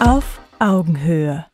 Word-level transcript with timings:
Auf 0.00 0.40
Augenhöhe. 0.58 1.46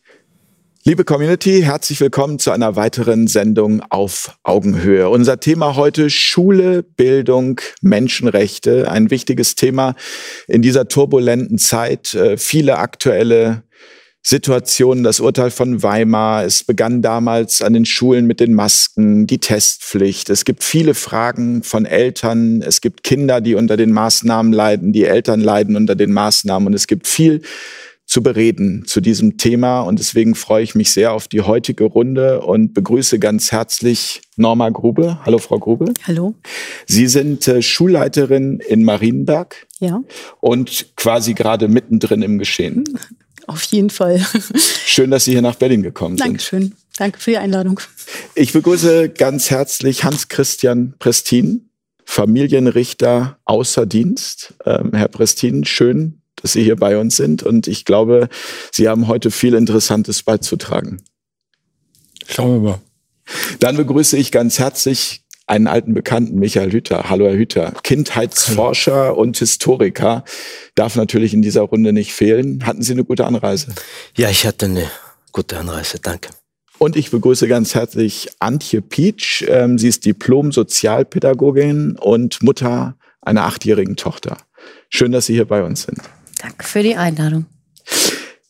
Liebe 0.84 1.04
Community, 1.04 1.62
herzlich 1.62 2.00
willkommen 2.00 2.40
zu 2.40 2.50
einer 2.50 2.74
weiteren 2.74 3.28
Sendung 3.28 3.82
auf 3.88 4.36
Augenhöhe. 4.42 5.08
Unser 5.08 5.38
Thema 5.38 5.76
heute 5.76 6.10
Schule, 6.10 6.82
Bildung, 6.82 7.60
Menschenrechte. 7.82 8.90
Ein 8.90 9.10
wichtiges 9.10 9.54
Thema 9.54 9.94
in 10.48 10.60
dieser 10.60 10.88
turbulenten 10.88 11.58
Zeit. 11.58 12.14
Äh, 12.14 12.36
viele 12.36 12.78
aktuelle 12.78 13.62
Situationen, 14.24 15.04
das 15.04 15.20
Urteil 15.20 15.50
von 15.50 15.84
Weimar. 15.84 16.44
Es 16.44 16.64
begann 16.64 17.00
damals 17.00 17.62
an 17.62 17.72
den 17.72 17.84
Schulen 17.84 18.26
mit 18.26 18.40
den 18.40 18.54
Masken, 18.54 19.26
die 19.28 19.38
Testpflicht. 19.38 20.30
Es 20.30 20.44
gibt 20.44 20.64
viele 20.64 20.94
Fragen 20.94 21.62
von 21.62 21.86
Eltern. 21.86 22.60
Es 22.62 22.80
gibt 22.80 23.04
Kinder, 23.04 23.40
die 23.40 23.54
unter 23.54 23.76
den 23.76 23.92
Maßnahmen 23.92 24.52
leiden. 24.52 24.92
Die 24.92 25.04
Eltern 25.04 25.40
leiden 25.40 25.76
unter 25.76 25.94
den 25.94 26.12
Maßnahmen. 26.12 26.66
Und 26.66 26.74
es 26.74 26.88
gibt 26.88 27.06
viel 27.06 27.42
zu 28.12 28.22
bereden 28.22 28.84
zu 28.84 29.00
diesem 29.00 29.38
Thema. 29.38 29.80
Und 29.80 29.98
deswegen 29.98 30.34
freue 30.34 30.62
ich 30.62 30.74
mich 30.74 30.90
sehr 30.90 31.14
auf 31.14 31.28
die 31.28 31.40
heutige 31.40 31.84
Runde 31.84 32.42
und 32.42 32.74
begrüße 32.74 33.18
ganz 33.18 33.52
herzlich 33.52 34.20
Norma 34.36 34.68
Grube. 34.68 35.18
Hallo, 35.24 35.38
Frau 35.38 35.58
Grube. 35.58 35.94
Hallo. 36.06 36.34
Sie 36.86 37.06
sind 37.06 37.48
äh, 37.48 37.62
Schulleiterin 37.62 38.60
in 38.60 38.84
Marienberg. 38.84 39.66
Ja. 39.80 40.02
Und 40.40 40.94
quasi 40.96 41.32
gerade 41.32 41.68
mittendrin 41.68 42.20
im 42.20 42.38
Geschehen. 42.38 42.84
Auf 43.46 43.62
jeden 43.62 43.88
Fall. 43.88 44.22
Schön, 44.84 45.10
dass 45.10 45.24
Sie 45.24 45.30
hier 45.30 45.40
nach 45.40 45.56
Berlin 45.56 45.82
gekommen 45.82 46.18
sind. 46.18 46.26
Dankeschön. 46.26 46.74
Danke 46.98 47.18
für 47.18 47.30
die 47.30 47.38
Einladung. 47.38 47.80
Ich 48.34 48.52
begrüße 48.52 49.08
ganz 49.08 49.50
herzlich 49.50 50.04
Hans-Christian 50.04 50.96
Prestin, 50.98 51.70
Familienrichter 52.04 53.38
außer 53.46 53.86
Dienst. 53.86 54.52
Ähm, 54.66 54.90
Herr 54.92 55.08
Prestin, 55.08 55.64
schön, 55.64 56.21
dass 56.42 56.52
Sie 56.52 56.62
hier 56.62 56.76
bei 56.76 56.98
uns 56.98 57.16
sind 57.16 57.42
und 57.42 57.66
ich 57.66 57.84
glaube, 57.84 58.28
Sie 58.72 58.88
haben 58.88 59.08
heute 59.08 59.30
viel 59.30 59.54
Interessantes 59.54 60.22
beizutragen. 60.22 61.02
Schauen 62.28 62.62
wir 62.62 62.70
mal. 62.70 62.80
Dann 63.60 63.76
begrüße 63.76 64.16
ich 64.16 64.32
ganz 64.32 64.58
herzlich 64.58 65.22
einen 65.46 65.66
alten 65.66 65.94
Bekannten, 65.94 66.38
Michael 66.38 66.72
Hüter. 66.72 67.10
Hallo, 67.10 67.26
Herr 67.26 67.36
Hüter. 67.36 67.72
Kindheitsforscher 67.82 69.16
und 69.16 69.36
Historiker 69.38 70.24
darf 70.74 70.96
natürlich 70.96 71.34
in 71.34 71.42
dieser 71.42 71.62
Runde 71.62 71.92
nicht 71.92 72.12
fehlen. 72.12 72.64
Hatten 72.66 72.82
Sie 72.82 72.92
eine 72.92 73.04
gute 73.04 73.26
Anreise? 73.26 73.74
Ja, 74.16 74.30
ich 74.30 74.46
hatte 74.46 74.66
eine 74.66 74.90
gute 75.32 75.58
Anreise. 75.58 75.98
Danke. 76.00 76.30
Und 76.78 76.96
ich 76.96 77.10
begrüße 77.10 77.46
ganz 77.48 77.74
herzlich 77.74 78.30
Antje 78.40 78.82
Pietsch. 78.82 79.44
Ähm, 79.46 79.78
sie 79.78 79.88
ist 79.88 80.04
Diplom-Sozialpädagogin 80.04 81.96
und 81.96 82.42
Mutter 82.42 82.96
einer 83.20 83.44
achtjährigen 83.44 83.96
Tochter. 83.96 84.38
Schön, 84.88 85.12
dass 85.12 85.26
Sie 85.26 85.34
hier 85.34 85.46
bei 85.46 85.62
uns 85.64 85.82
sind. 85.82 86.00
Danke 86.42 86.66
für 86.66 86.82
die 86.82 86.96
Einladung. 86.96 87.46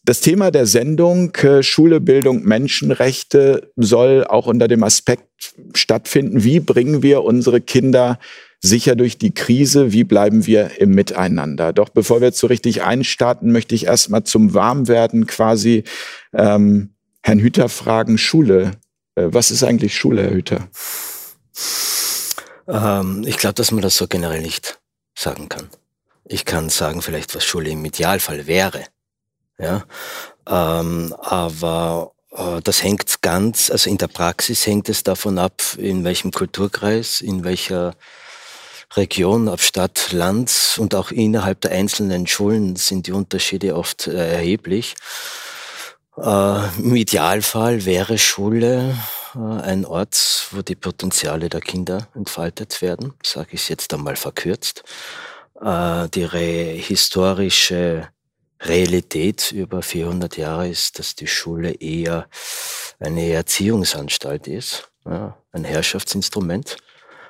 Das 0.04 0.20
Thema 0.20 0.50
der 0.50 0.66
Sendung 0.66 1.32
äh, 1.36 1.62
Schule, 1.62 2.00
Bildung, 2.00 2.42
Menschenrechte 2.42 3.70
soll 3.76 4.24
auch 4.24 4.46
unter 4.46 4.66
dem 4.66 4.82
Aspekt 4.82 5.54
stattfinden, 5.74 6.42
wie 6.42 6.58
bringen 6.58 7.02
wir 7.02 7.22
unsere 7.22 7.60
Kinder 7.60 8.18
sicher 8.60 8.96
durch 8.96 9.18
die 9.18 9.32
Krise, 9.34 9.92
wie 9.92 10.04
bleiben 10.04 10.46
wir 10.46 10.80
im 10.80 10.90
Miteinander. 10.90 11.72
Doch 11.72 11.88
bevor 11.88 12.20
wir 12.20 12.28
jetzt 12.28 12.38
so 12.38 12.46
richtig 12.46 12.82
einstarten, 12.82 13.52
möchte 13.52 13.74
ich 13.74 13.86
erstmal 13.86 14.24
zum 14.24 14.54
Warmwerden 14.54 15.26
quasi 15.26 15.84
ähm, 16.32 16.94
Herrn 17.22 17.38
Hüter 17.38 17.68
fragen, 17.68 18.18
Schule. 18.18 18.72
Äh, 19.14 19.28
was 19.30 19.50
ist 19.50 19.62
eigentlich 19.62 19.96
Schule, 19.96 20.22
Herr 20.22 20.34
Hüter? 20.34 20.68
Ähm, 22.66 23.24
ich 23.26 23.36
glaube, 23.36 23.54
dass 23.54 23.70
man 23.70 23.82
das 23.82 23.96
so 23.96 24.08
generell 24.08 24.42
nicht 24.42 24.80
sagen 25.14 25.48
kann. 25.48 25.68
Ich 26.32 26.46
kann 26.46 26.70
sagen, 26.70 27.02
vielleicht 27.02 27.34
was 27.34 27.44
Schule 27.44 27.68
im 27.68 27.84
Idealfall 27.84 28.46
wäre. 28.46 28.84
Ja, 29.58 29.84
ähm, 30.48 31.14
aber 31.20 32.12
äh, 32.30 32.62
das 32.62 32.82
hängt 32.82 33.20
ganz, 33.20 33.70
also 33.70 33.90
in 33.90 33.98
der 33.98 34.08
Praxis 34.08 34.66
hängt 34.66 34.88
es 34.88 35.02
davon 35.02 35.38
ab, 35.38 35.62
in 35.76 36.04
welchem 36.04 36.32
Kulturkreis, 36.32 37.20
in 37.20 37.44
welcher 37.44 37.94
Region, 38.96 39.46
ob 39.48 39.60
Stadt, 39.60 40.12
Land 40.12 40.76
und 40.78 40.94
auch 40.94 41.10
innerhalb 41.10 41.60
der 41.60 41.72
einzelnen 41.72 42.26
Schulen 42.26 42.76
sind 42.76 43.06
die 43.06 43.12
Unterschiede 43.12 43.76
oft 43.76 44.06
äh, 44.06 44.32
erheblich. 44.32 44.94
Äh, 46.16 46.78
Im 46.78 46.96
Idealfall 46.96 47.84
wäre 47.84 48.16
Schule 48.16 48.96
äh, 49.34 49.38
ein 49.38 49.84
Ort, 49.84 50.48
wo 50.50 50.62
die 50.62 50.76
Potenziale 50.76 51.50
der 51.50 51.60
Kinder 51.60 52.08
entfaltet 52.14 52.80
werden, 52.80 53.12
sage 53.22 53.50
ich 53.52 53.68
jetzt 53.68 53.92
einmal 53.92 54.16
verkürzt. 54.16 54.82
Äh, 55.62 56.08
die 56.08 56.26
historische 56.26 58.08
Realität 58.60 59.52
über 59.52 59.82
400 59.82 60.36
Jahre 60.36 60.68
ist, 60.68 60.98
dass 60.98 61.14
die 61.14 61.26
Schule 61.26 61.72
eher 61.72 62.28
eine 62.98 63.30
Erziehungsanstalt 63.30 64.46
ist, 64.46 64.90
ja, 65.04 65.36
ein 65.52 65.64
Herrschaftsinstrument, 65.64 66.76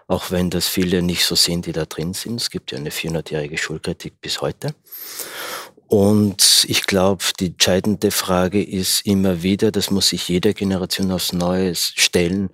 auch 0.09 0.31
wenn 0.31 0.51
das 0.51 0.69
viele 0.69 1.03
nicht 1.03 1.25
so 1.25 1.35
sehen, 1.35 1.63
die 1.63 1.73
da 1.73 1.85
drin 1.85 2.13
sind. 2.15 2.41
Es 2.41 2.51
gibt 2.51 2.73
ja 2.73 2.79
eine 2.79 2.91
400-jährige 2.91 3.57
Schulkritik 3.57 4.21
bis 4.21 4.41
heute. 4.41 4.75
Und 5.87 6.65
ich 6.69 6.87
glaube, 6.87 7.25
die 7.39 7.49
entscheidende 7.49 8.11
Frage 8.11 8.63
ist 8.63 9.05
immer 9.07 9.43
wieder, 9.43 9.71
das 9.71 9.91
muss 9.91 10.09
sich 10.09 10.29
jede 10.29 10.55
Generation 10.55 11.13
aufs 11.13 11.33
Neue 11.35 11.75
stellen, 11.75 12.51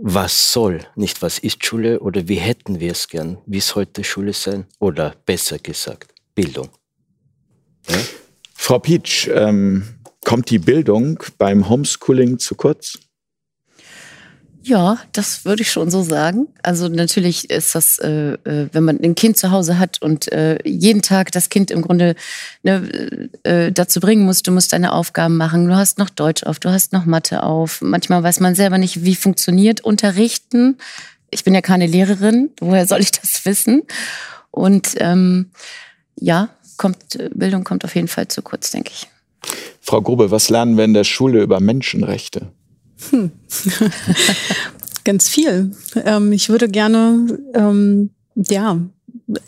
was 0.00 0.52
soll, 0.52 0.86
nicht 0.94 1.22
was 1.22 1.38
ist 1.38 1.64
Schule 1.64 2.00
oder 2.00 2.28
wie 2.28 2.36
hätten 2.36 2.78
wir 2.78 2.92
es 2.92 3.08
gern, 3.08 3.38
wie 3.46 3.60
sollte 3.60 4.04
Schule 4.04 4.32
sein 4.32 4.66
oder 4.78 5.14
besser 5.26 5.58
gesagt, 5.58 6.14
Bildung. 6.34 6.68
Ja? 7.88 7.98
Frau 8.54 8.78
Pietsch, 8.78 9.28
ähm, 9.28 9.82
kommt 10.24 10.50
die 10.50 10.58
Bildung 10.58 11.22
beim 11.36 11.68
Homeschooling 11.68 12.38
zu 12.38 12.54
kurz? 12.54 12.98
Ja, 14.62 14.98
das 15.12 15.44
würde 15.44 15.62
ich 15.62 15.70
schon 15.70 15.90
so 15.90 16.02
sagen. 16.02 16.48
Also 16.62 16.88
natürlich 16.88 17.48
ist 17.48 17.74
das, 17.74 17.98
äh, 17.98 18.32
äh, 18.32 18.68
wenn 18.72 18.84
man 18.84 19.00
ein 19.00 19.14
Kind 19.14 19.36
zu 19.36 19.50
Hause 19.50 19.78
hat 19.78 20.02
und 20.02 20.30
äh, 20.32 20.58
jeden 20.64 21.00
Tag 21.00 21.32
das 21.32 21.48
Kind 21.48 21.70
im 21.70 21.82
Grunde 21.82 22.16
ne, 22.62 23.30
äh, 23.44 23.72
dazu 23.72 24.00
bringen 24.00 24.24
muss, 24.24 24.42
du 24.42 24.50
musst 24.50 24.72
deine 24.72 24.92
Aufgaben 24.92 25.36
machen, 25.36 25.68
du 25.68 25.76
hast 25.76 25.98
noch 25.98 26.10
Deutsch 26.10 26.42
auf, 26.42 26.58
du 26.58 26.70
hast 26.70 26.92
noch 26.92 27.06
Mathe 27.06 27.44
auf. 27.44 27.80
Manchmal 27.80 28.22
weiß 28.22 28.40
man 28.40 28.54
selber 28.54 28.78
nicht, 28.78 29.04
wie 29.04 29.14
funktioniert 29.14 29.80
Unterrichten. 29.80 30.76
Ich 31.30 31.44
bin 31.44 31.54
ja 31.54 31.60
keine 31.60 31.86
Lehrerin, 31.86 32.50
woher 32.60 32.86
soll 32.86 33.00
ich 33.00 33.12
das 33.12 33.44
wissen? 33.44 33.82
Und 34.50 34.94
ähm, 34.98 35.50
ja, 36.16 36.48
kommt, 36.76 37.18
Bildung 37.34 37.64
kommt 37.64 37.84
auf 37.84 37.94
jeden 37.94 38.08
Fall 38.08 38.28
zu 38.28 38.42
kurz, 38.42 38.70
denke 38.70 38.90
ich. 38.92 39.08
Frau 39.80 40.02
Grube, 40.02 40.30
was 40.30 40.50
lernen 40.50 40.76
wir 40.76 40.84
in 40.84 40.94
der 40.94 41.04
Schule 41.04 41.42
über 41.42 41.60
Menschenrechte? 41.60 42.52
Hm. 43.10 43.30
Ganz 45.04 45.28
viel. 45.28 45.72
Ähm, 46.04 46.32
ich 46.32 46.48
würde 46.48 46.68
gerne, 46.68 47.38
ähm, 47.54 48.10
ja, 48.34 48.78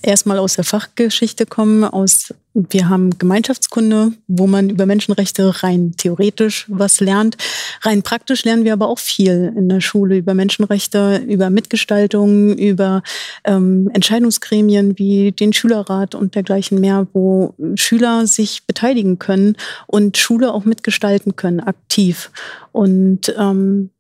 erstmal 0.02 0.38
aus 0.38 0.54
der 0.54 0.64
Fachgeschichte 0.64 1.46
kommen, 1.46 1.84
aus 1.84 2.34
wir 2.52 2.88
haben 2.88 3.16
Gemeinschaftskunde, 3.16 4.12
wo 4.26 4.48
man 4.48 4.70
über 4.70 4.84
Menschenrechte 4.84 5.62
rein 5.62 5.94
theoretisch 5.96 6.66
was 6.68 7.00
lernt. 7.00 7.36
Rein 7.82 8.02
praktisch 8.02 8.44
lernen 8.44 8.64
wir 8.64 8.72
aber 8.72 8.88
auch 8.88 8.98
viel 8.98 9.52
in 9.56 9.68
der 9.68 9.80
Schule 9.80 10.16
über 10.16 10.34
Menschenrechte, 10.34 11.22
über 11.28 11.48
Mitgestaltung, 11.48 12.56
über 12.58 13.02
ähm, 13.44 13.88
Entscheidungsgremien 13.94 14.98
wie 14.98 15.30
den 15.30 15.52
Schülerrat 15.52 16.16
und 16.16 16.34
dergleichen 16.34 16.80
mehr, 16.80 17.06
wo 17.12 17.54
Schüler 17.76 18.26
sich 18.26 18.66
beteiligen 18.66 19.20
können 19.20 19.56
und 19.86 20.18
Schule 20.18 20.52
auch 20.52 20.64
mitgestalten 20.64 21.36
können, 21.36 21.60
aktiv. 21.60 22.32
Und 22.72 23.32
ähm, 23.38 23.90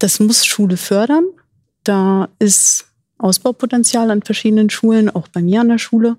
das 0.00 0.18
muss 0.18 0.44
Schule 0.44 0.76
fördern. 0.76 1.24
Da 1.84 2.28
ist 2.40 2.85
Ausbaupotenzial 3.18 4.10
an 4.10 4.22
verschiedenen 4.22 4.70
Schulen, 4.70 5.10
auch 5.10 5.28
bei 5.28 5.42
mir 5.42 5.60
an 5.60 5.68
der 5.68 5.78
Schule. 5.78 6.16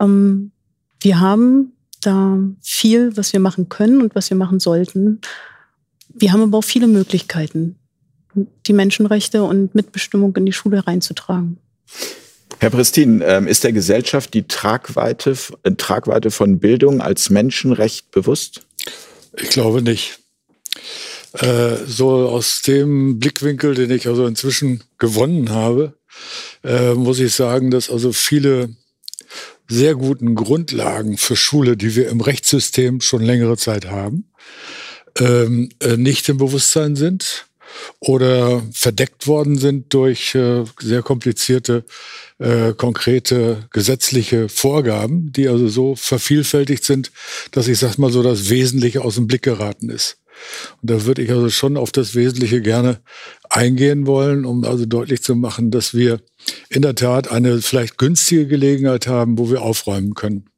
Ähm, 0.00 0.52
wir 1.00 1.20
haben 1.20 1.72
da 2.00 2.38
viel, 2.62 3.16
was 3.16 3.32
wir 3.32 3.40
machen 3.40 3.68
können 3.68 4.00
und 4.00 4.14
was 4.14 4.30
wir 4.30 4.36
machen 4.36 4.60
sollten. 4.60 5.20
Wir 6.08 6.32
haben 6.32 6.42
aber 6.42 6.58
auch 6.58 6.64
viele 6.64 6.86
Möglichkeiten, 6.86 7.76
die 8.66 8.72
Menschenrechte 8.72 9.42
und 9.42 9.74
Mitbestimmung 9.74 10.34
in 10.36 10.46
die 10.46 10.52
Schule 10.52 10.86
reinzutragen. 10.86 11.58
Herr 12.58 12.70
Prestin, 12.70 13.22
ähm, 13.24 13.46
ist 13.46 13.64
der 13.64 13.72
Gesellschaft 13.72 14.34
die 14.34 14.46
Tragweite, 14.46 15.36
äh, 15.62 15.72
Tragweite 15.72 16.30
von 16.30 16.58
Bildung 16.58 17.00
als 17.00 17.30
Menschenrecht 17.30 18.10
bewusst? 18.10 18.66
Ich 19.38 19.50
glaube 19.50 19.82
nicht. 19.82 20.18
Äh, 21.32 21.76
so 21.86 22.10
aus 22.10 22.62
dem 22.62 23.18
Blickwinkel, 23.18 23.74
den 23.74 23.90
ich 23.90 24.08
also 24.08 24.26
inzwischen 24.26 24.82
gewonnen 24.98 25.50
habe, 25.50 25.94
äh, 26.64 26.94
muss 26.94 27.18
ich 27.20 27.34
sagen, 27.34 27.70
dass 27.70 27.90
also 27.90 28.12
viele 28.12 28.70
sehr 29.68 29.94
guten 29.94 30.34
Grundlagen 30.34 31.16
für 31.16 31.36
Schule, 31.36 31.76
die 31.76 31.94
wir 31.94 32.08
im 32.08 32.20
Rechtssystem 32.20 33.00
schon 33.00 33.22
längere 33.22 33.56
Zeit 33.56 33.86
haben, 33.86 34.30
ähm, 35.18 35.70
äh, 35.80 35.96
nicht 35.96 36.28
im 36.28 36.38
Bewusstsein 36.38 36.96
sind. 36.96 37.46
oder 38.00 38.62
verdeckt 38.72 39.26
worden 39.26 39.58
sind 39.58 39.92
durch 39.94 40.34
äh, 40.34 40.64
sehr 40.80 41.02
komplizierte, 41.02 41.84
äh, 42.38 42.72
konkrete 42.72 43.68
gesetzliche 43.72 44.48
Vorgaben, 44.48 45.32
die 45.32 45.48
also 45.48 45.68
so 45.68 45.96
vervielfältigt 45.96 46.84
sind, 46.84 47.12
dass 47.52 47.68
ich 47.68 47.78
sag 47.78 47.96
mal 47.98 48.10
so 48.10 48.22
das 48.22 48.50
Wesentliche 48.50 49.02
aus 49.02 49.14
dem 49.16 49.26
Blick 49.26 49.42
geraten 49.42 49.90
ist. 49.90 50.18
Und 50.80 50.90
da 50.90 51.04
würde 51.04 51.22
ich 51.22 51.30
also 51.30 51.50
schon 51.50 51.76
auf 51.76 51.92
das 51.92 52.14
Wesentliche 52.14 52.60
gerne 52.60 53.00
eingehen 53.48 54.06
wollen, 54.06 54.44
um 54.44 54.64
also 54.64 54.86
deutlich 54.86 55.22
zu 55.22 55.34
machen, 55.34 55.70
dass 55.70 55.94
wir 55.94 56.20
in 56.68 56.82
der 56.82 56.94
Tat 56.94 57.30
eine 57.30 57.60
vielleicht 57.62 57.98
günstige 57.98 58.46
Gelegenheit 58.46 59.06
haben, 59.06 59.38
wo 59.38 59.50
wir 59.50 59.62
aufräumen 59.62 60.14
können. 60.14 60.50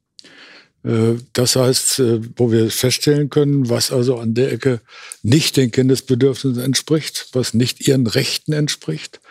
Äh, 0.83 1.15
das 1.33 1.55
heißt, 1.55 1.99
äh, 1.99 2.21
wo 2.35 2.51
wir 2.51 2.69
feststellen 2.69 3.29
können, 3.29 3.69
was 3.69 3.91
also 3.91 4.17
an 4.17 4.33
der 4.33 4.51
Ecke 4.51 4.81
nicht 5.21 5.57
den 5.57 5.71
Kindesbedürfnissen 5.71 6.61
entspricht, 6.61 7.29
was 7.33 7.53
nicht 7.53 7.87
ihren 7.87 8.07
Rechten 8.07 8.53
entspricht. 8.53 9.21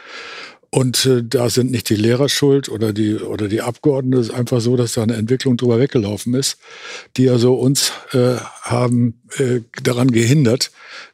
Und 0.74 1.04
äh, 1.04 1.22
da 1.22 1.50
sind 1.50 1.70
nicht 1.70 1.90
die 1.90 1.96
Lehrer 1.96 2.30
schuld 2.30 2.70
oder 2.70 2.94
die, 2.94 3.16
oder 3.16 3.46
die 3.46 3.60
Abgeordneten. 3.60 4.18
Es 4.18 4.28
ist 4.28 4.34
einfach 4.34 4.62
so, 4.62 4.74
dass 4.74 4.94
da 4.94 5.02
eine 5.02 5.16
Entwicklung 5.16 5.58
drüber 5.58 5.78
weggelaufen 5.78 6.32
ist, 6.32 6.56
die 7.18 7.28
also 7.28 7.54
uns 7.54 7.92
äh, 8.12 8.36
haben 8.62 9.20
äh, 9.36 9.60
daran 9.82 10.10
gehindert, 10.10 10.70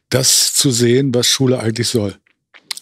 das 0.09 0.53
zu 0.53 0.71
sehen, 0.71 1.13
was 1.13 1.27
Schule 1.27 1.59
eigentlich 1.59 1.89
soll. 1.89 2.15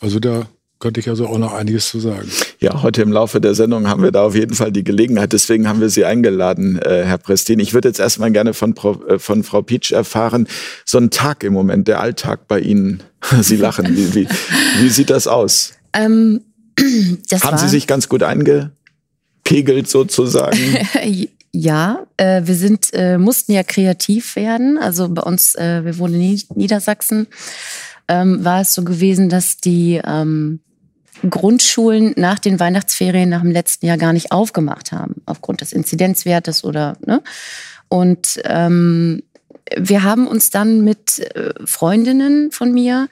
Also 0.02 0.20
da 0.20 0.48
könnte 0.78 1.00
ich 1.00 1.10
also 1.10 1.26
auch 1.26 1.40
noch 1.40 1.54
einiges 1.54 1.90
zu 1.90 2.00
sagen. 2.00 2.30
Ja, 2.60 2.84
heute 2.84 3.02
im 3.02 3.12
Laufe 3.12 3.42
der 3.42 3.56
Sendung 3.56 3.88
haben 3.88 4.04
wir 4.04 4.12
da 4.12 4.24
auf 4.24 4.36
jeden 4.36 4.54
Fall 4.54 4.72
die 4.72 4.84
Gelegenheit. 4.84 5.34
Deswegen 5.34 5.68
haben 5.68 5.82
wir 5.82 5.90
Sie 5.90 6.06
eingeladen, 6.06 6.80
äh, 6.80 7.04
Herr 7.06 7.18
Prestin. 7.18 7.60
Ich 7.60 7.74
würde 7.74 7.88
jetzt 7.88 8.00
erstmal 8.00 8.32
gerne 8.32 8.54
von, 8.54 8.76
äh, 9.08 9.18
von 9.18 9.44
Frau 9.44 9.64
Pietsch 9.64 9.92
erfahren, 9.92 10.48
so 10.86 11.00
ein 11.00 11.10
Tag 11.10 11.44
im 11.44 11.54
Moment, 11.54 11.88
der 11.88 12.02
Alltag 12.02 12.48
bei 12.48 12.60
Ihnen. 12.60 13.02
Sie 13.42 13.56
lachen. 13.56 13.98
Wie, 13.98 14.14
wie, 14.14 14.28
wie 14.80 14.90
sieht 14.90 15.10
das 15.10 15.26
aus? 15.26 15.74
Ähm, 15.94 16.42
das 17.30 17.44
haben 17.44 17.58
Sie 17.58 17.70
sich 17.70 17.88
ganz 17.88 18.10
gut 18.10 18.24
eingepegelt 18.24 19.90
sozusagen? 19.90 20.58
Ja, 21.54 22.06
äh, 22.18 22.42
wir 22.46 22.54
sind, 22.54 22.94
äh, 22.94 23.18
mussten 23.18 23.52
ja 23.54 23.64
kreativ 23.64 24.36
werden. 24.36 24.78
Also 24.78 25.10
bei 25.10 25.24
uns, 25.24 25.56
äh, 25.56 25.84
wir 25.84 25.98
wohnen 25.98 26.22
in 26.22 26.40
Niedersachsen, 26.54 27.26
ähm, 28.08 28.44
war 28.44 28.62
es 28.62 28.76
so 28.76 28.84
gewesen, 28.84 29.28
dass 29.28 29.58
die 29.58 30.00
ähm, 30.06 30.60
Grundschulen 31.28 32.14
nach 32.16 32.38
den 32.38 32.60
Weihnachtsferien 32.60 33.30
nach 33.30 33.42
dem 33.42 33.52
letzten 33.52 33.88
Jahr 33.88 33.98
gar 33.98 34.14
nicht 34.14 34.32
aufgemacht 34.32 34.92
haben, 34.92 35.16
aufgrund 35.26 35.62
des 35.62 35.74
Inzidenzwertes 35.74 36.64
oder, 36.64 36.98
ne? 37.06 37.24
Und 37.90 38.42
ähm, 38.44 39.24
wir 39.76 40.04
haben 40.04 40.28
uns 40.28 40.50
dann 40.50 40.84
mit 40.84 41.20
äh, 41.20 41.54
Freundinnen 41.66 42.52
von 42.52 42.74
mir, 42.74 43.10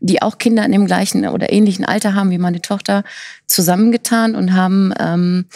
die 0.00 0.22
auch 0.22 0.38
Kinder 0.38 0.64
in 0.64 0.72
dem 0.72 0.86
gleichen 0.86 1.26
oder 1.26 1.52
ähnlichen 1.52 1.84
Alter 1.84 2.14
haben 2.14 2.30
wie 2.30 2.38
meine 2.38 2.62
Tochter, 2.62 3.04
zusammengetan 3.46 4.34
und 4.34 4.52
haben 4.52 4.92
ähm, 4.98 5.46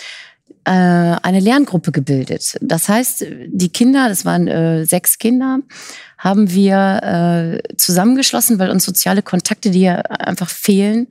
äh, 0.64 0.70
eine 0.70 1.40
Lerngruppe 1.40 1.92
gebildet. 1.92 2.56
Das 2.60 2.88
heißt, 2.88 3.24
die 3.46 3.70
Kinder, 3.70 4.08
das 4.08 4.24
waren 4.24 4.48
äh, 4.48 4.84
sechs 4.84 5.18
Kinder, 5.18 5.60
haben 6.18 6.50
wir 6.50 7.60
äh, 7.64 7.76
zusammengeschlossen, 7.76 8.58
weil 8.58 8.70
uns 8.70 8.84
soziale 8.84 9.22
Kontakte, 9.22 9.70
die 9.70 9.82
ja 9.82 9.96
einfach 9.96 10.50
fehlen, 10.50 11.08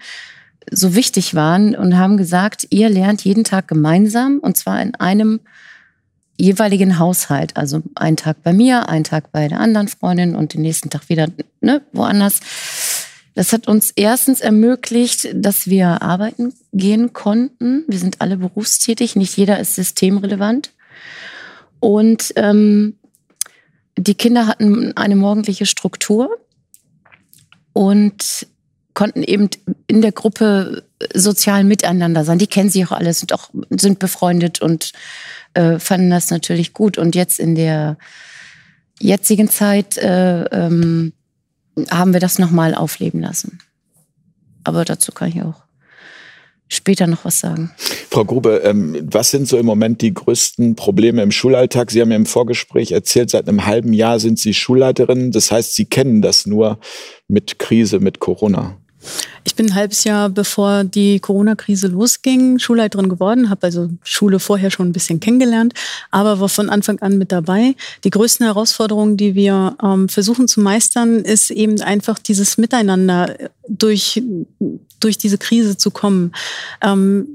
so 0.71 0.93
wichtig 0.93 1.33
waren 1.33 1.75
und 1.75 1.97
haben 1.97 2.17
gesagt, 2.17 2.67
ihr 2.69 2.89
lernt 2.89 3.23
jeden 3.23 3.43
Tag 3.43 3.67
gemeinsam 3.67 4.39
und 4.39 4.55
zwar 4.55 4.81
in 4.81 4.93
einem 4.95 5.39
jeweiligen 6.39 6.97
Haushalt. 6.97 7.57
Also 7.57 7.81
einen 7.95 8.17
Tag 8.17 8.43
bei 8.43 8.53
mir, 8.53 8.89
einen 8.89 9.03
Tag 9.03 9.31
bei 9.31 9.47
der 9.47 9.59
anderen 9.59 9.87
Freundin 9.87 10.35
und 10.35 10.53
den 10.53 10.61
nächsten 10.61 10.89
Tag 10.89 11.09
wieder 11.09 11.27
ne, 11.61 11.81
woanders. 11.91 12.39
Das 13.35 13.53
hat 13.53 13.67
uns 13.67 13.91
erstens 13.91 14.41
ermöglicht, 14.41 15.29
dass 15.33 15.67
wir 15.67 16.01
arbeiten 16.01 16.53
gehen 16.73 17.13
konnten. 17.13 17.83
Wir 17.87 17.99
sind 17.99 18.21
alle 18.21 18.37
berufstätig, 18.37 19.15
nicht 19.15 19.37
jeder 19.37 19.59
ist 19.59 19.75
systemrelevant. 19.75 20.71
Und 21.79 22.33
ähm, 22.35 22.95
die 23.97 24.15
Kinder 24.15 24.47
hatten 24.47 24.95
eine 24.97 25.15
morgendliche 25.15 25.65
Struktur 25.65 26.29
und 27.73 28.47
konnten 28.93 29.23
eben 29.23 29.49
in 29.87 30.01
der 30.01 30.11
Gruppe 30.11 30.83
sozial 31.13 31.63
miteinander 31.63 32.25
sein. 32.25 32.39
Die 32.39 32.47
kennen 32.47 32.69
sich 32.69 32.85
auch 32.85 32.91
alle, 32.91 33.13
sind 33.13 33.31
auch 33.31 33.49
sind 33.69 33.99
befreundet 33.99 34.61
und 34.61 34.91
äh, 35.53 35.79
fanden 35.79 36.09
das 36.09 36.29
natürlich 36.29 36.73
gut. 36.73 36.97
Und 36.97 37.15
jetzt 37.15 37.39
in 37.39 37.55
der 37.55 37.97
jetzigen 38.99 39.49
Zeit 39.49 39.97
äh, 39.97 40.43
ähm, 40.45 41.13
haben 41.89 42.13
wir 42.13 42.19
das 42.19 42.39
nochmal 42.39 42.75
aufleben 42.75 43.21
lassen. 43.21 43.59
Aber 44.63 44.85
dazu 44.85 45.11
kann 45.11 45.29
ich 45.29 45.41
auch 45.41 45.63
später 46.67 47.07
noch 47.07 47.25
was 47.25 47.39
sagen. 47.39 47.71
Frau 48.11 48.25
Grube, 48.25 48.61
ähm, 48.63 48.95
was 49.11 49.31
sind 49.31 49.47
so 49.47 49.57
im 49.57 49.65
Moment 49.65 50.01
die 50.01 50.13
größten 50.13 50.75
Probleme 50.75 51.23
im 51.23 51.31
Schulalltag? 51.31 51.91
Sie 51.91 52.01
haben 52.01 52.11
ja 52.11 52.17
im 52.17 52.25
Vorgespräch 52.25 52.91
erzählt, 52.91 53.29
seit 53.29 53.47
einem 53.47 53.65
halben 53.65 53.93
Jahr 53.93 54.19
sind 54.19 54.39
Sie 54.39 54.53
Schulleiterin. 54.53 55.31
Das 55.31 55.51
heißt, 55.51 55.75
Sie 55.75 55.85
kennen 55.85 56.21
das 56.21 56.45
nur 56.45 56.79
mit 57.27 57.59
Krise, 57.59 57.99
mit 57.99 58.19
Corona. 58.19 58.77
Ich 59.43 59.55
bin 59.55 59.67
ein 59.67 59.75
halbes 59.75 60.03
Jahr 60.03 60.29
bevor 60.29 60.83
die 60.83 61.19
Corona-Krise 61.19 61.87
losging, 61.87 62.59
Schulleiterin 62.59 63.09
geworden, 63.09 63.49
habe 63.49 63.63
also 63.63 63.89
Schule 64.03 64.39
vorher 64.39 64.71
schon 64.71 64.89
ein 64.89 64.93
bisschen 64.93 65.19
kennengelernt, 65.19 65.73
aber 66.11 66.39
war 66.39 66.49
von 66.49 66.69
Anfang 66.69 66.99
an 66.99 67.17
mit 67.17 67.31
dabei. 67.31 67.75
Die 68.03 68.09
größten 68.09 68.45
Herausforderungen, 68.45 69.17
die 69.17 69.35
wir 69.35 69.77
ähm, 69.81 70.09
versuchen 70.09 70.47
zu 70.47 70.59
meistern, 70.61 71.19
ist 71.19 71.51
eben 71.51 71.81
einfach 71.81 72.19
dieses 72.19 72.57
Miteinander 72.57 73.35
durch, 73.67 74.21
durch 74.99 75.17
diese 75.17 75.37
Krise 75.37 75.77
zu 75.77 75.91
kommen. 75.91 76.33
Ähm, 76.81 77.27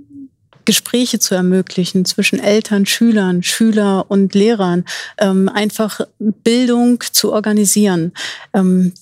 Gespräche 0.64 1.18
zu 1.18 1.34
ermöglichen 1.34 2.04
zwischen 2.04 2.38
Eltern, 2.38 2.86
Schülern, 2.86 3.42
Schüler 3.42 4.06
und 4.08 4.34
Lehrern, 4.34 4.84
ähm, 5.18 5.48
einfach 5.48 6.00
Bildung 6.18 7.02
zu 7.12 7.32
organisieren. 7.32 8.12
Ähm, 8.54 8.92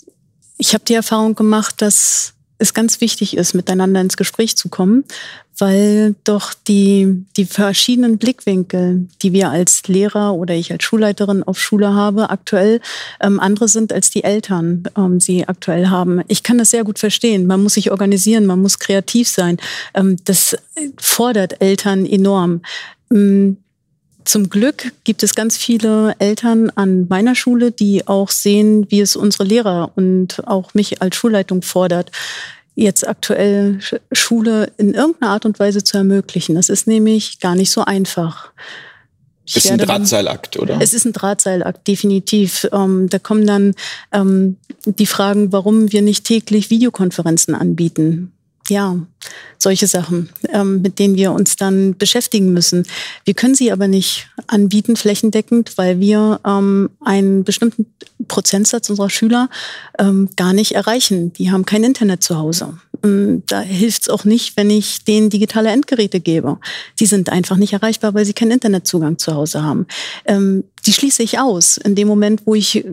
ich 0.59 0.75
habe 0.75 0.85
die 0.85 0.95
Erfahrung 0.95 1.35
gemacht, 1.35 1.83
dass 1.83 2.32
es 2.63 2.75
ganz 2.75 3.01
wichtig 3.01 3.37
ist, 3.37 3.55
miteinander 3.55 4.01
ins 4.01 4.17
Gespräch 4.17 4.57
zu 4.57 4.69
kommen, 4.69 5.05
weil 5.59 6.15
doch 6.25 6.55
die, 6.55 7.25
die 7.37 7.45
verschiedenen 7.45 8.19
Blickwinkel, 8.19 9.07
die 9.23 9.33
wir 9.33 9.51
als 9.51 9.87
Lehrer 9.89 10.35
oder 10.35 10.55
ich 10.55 10.73
als 10.73 10.83
Schulleiterin 10.83 11.43
auf 11.43 11.61
Schule 11.61 11.93
habe, 11.93 12.31
aktuell 12.31 12.81
ähm, 13.21 13.39
andere 13.39 13.69
sind, 13.69 13.93
als 13.93 14.11
die 14.11 14.25
Eltern 14.25 14.85
ähm, 14.97 15.21
sie 15.21 15.47
aktuell 15.47 15.89
haben. 15.89 16.23
Ich 16.29 16.43
kann 16.43 16.59
das 16.59 16.71
sehr 16.71 16.85
gut 16.85 16.99
verstehen. 16.99 17.47
Man 17.47 17.63
muss 17.63 17.75
sich 17.75 17.91
organisieren, 17.91 18.47
man 18.47 18.63
muss 18.63 18.79
kreativ 18.79 19.29
sein. 19.29 19.59
Ähm, 19.95 20.17
das 20.25 20.57
fordert 20.99 21.61
Eltern 21.61 22.07
enorm. 22.07 22.63
Zum 24.25 24.51
Glück 24.51 24.93
gibt 25.05 25.23
es 25.23 25.35
ganz 25.35 25.57
viele 25.57 26.15
Eltern 26.19 26.71
an 26.75 27.07
meiner 27.09 27.35
Schule, 27.35 27.73
die 27.73 28.07
auch 28.07 28.31
sehen, 28.31 28.87
wie 28.91 29.01
es 29.01 29.17
unsere 29.17 29.45
Lehrer 29.45 29.93
und 29.97 30.47
auch 30.47 30.75
mich 30.75 31.03
als 31.03 31.17
Schulleitung 31.17 31.63
fordert, 31.63 32.11
jetzt 32.75 33.07
aktuell 33.07 33.81
Schule 34.13 34.73
in 34.79 34.95
irgendeiner 34.95 35.33
Art 35.33 35.45
und 35.45 35.59
Weise 35.59 35.85
zu 35.85 35.99
ermöglichen. 35.99 36.55
Das 36.55 36.69
ist 36.69 36.87
nämlich 36.87 37.41
gar 37.41 37.55
nicht 37.55 37.71
so 37.71 37.85
einfach. 37.85 38.53
Es 39.47 39.57
ist 39.57 39.71
ein 39.71 39.79
Drahtseilakt, 39.79 40.59
oder? 40.59 40.79
Es 40.81 40.95
ist 40.95 41.05
ein 41.05 41.13
Drahtseilakt, 41.13 41.87
definitiv. 41.89 42.69
Ähm, 42.73 43.09
da 43.09 43.19
kommen 43.19 43.47
dann 43.47 43.75
ähm, 44.13 44.57
die 44.85 45.07
Fragen, 45.07 45.53
warum 45.53 45.93
wir 45.93 46.01
nicht 46.01 46.25
täglich 46.25 46.71
Videokonferenzen 46.71 47.55
anbieten 47.55 48.33
ja, 48.73 48.97
solche 49.59 49.87
Sachen, 49.87 50.31
ähm, 50.49 50.83
mit 50.83 50.99
denen 50.99 51.15
wir 51.15 51.33
uns 51.33 51.57
dann 51.57 51.97
beschäftigen 51.97 52.53
müssen. 52.53 52.85
Wir 53.25 53.35
können 53.35 53.55
sie 53.55 53.71
aber 53.71 53.87
nicht 53.87 54.29
anbieten 54.49 54.97
flächendeckend, 54.97 55.79
weil 55.79 56.01
wir 56.01 56.41
ähm, 56.45 56.91
einen 57.01 57.45
bestimmten 57.45 57.87
Prozentsatz 58.27 58.91
unserer 58.91 59.11
Schüler 59.11 59.49
ähm, 59.99 60.31
gar 60.37 60.53
nicht 60.53 60.73
erreichen. 60.73 61.33
Die 61.35 61.51
haben 61.51 61.65
kein 61.65 61.85
Internet 61.85 62.23
zu 62.23 62.37
Hause. 62.37 62.79
Da 63.03 63.61
hilft 63.61 64.03
es 64.03 64.09
auch 64.09 64.25
nicht, 64.25 64.57
wenn 64.57 64.71
ich 64.71 65.05
denen 65.05 65.29
digitale 65.29 65.71
Endgeräte 65.71 66.21
gebe. 66.21 66.59
Die 67.01 67.07
sind 67.07 67.31
einfach 67.31 67.57
nicht 67.57 67.73
erreichbar, 67.73 68.15
weil 68.15 68.25
sie 68.25 68.33
keinen 68.33 68.53
Internetzugang 68.53 69.19
zu 69.19 69.35
Hause 69.35 69.63
haben. 69.65 69.87
Ähm, 70.25 70.65
die 70.87 70.93
schließe 70.93 71.23
ich 71.23 71.41
aus. 71.41 71.79
In 71.79 71.97
dem 71.97 72.07
Moment, 72.07 72.43
wo 72.47 72.55
ich 72.55 72.85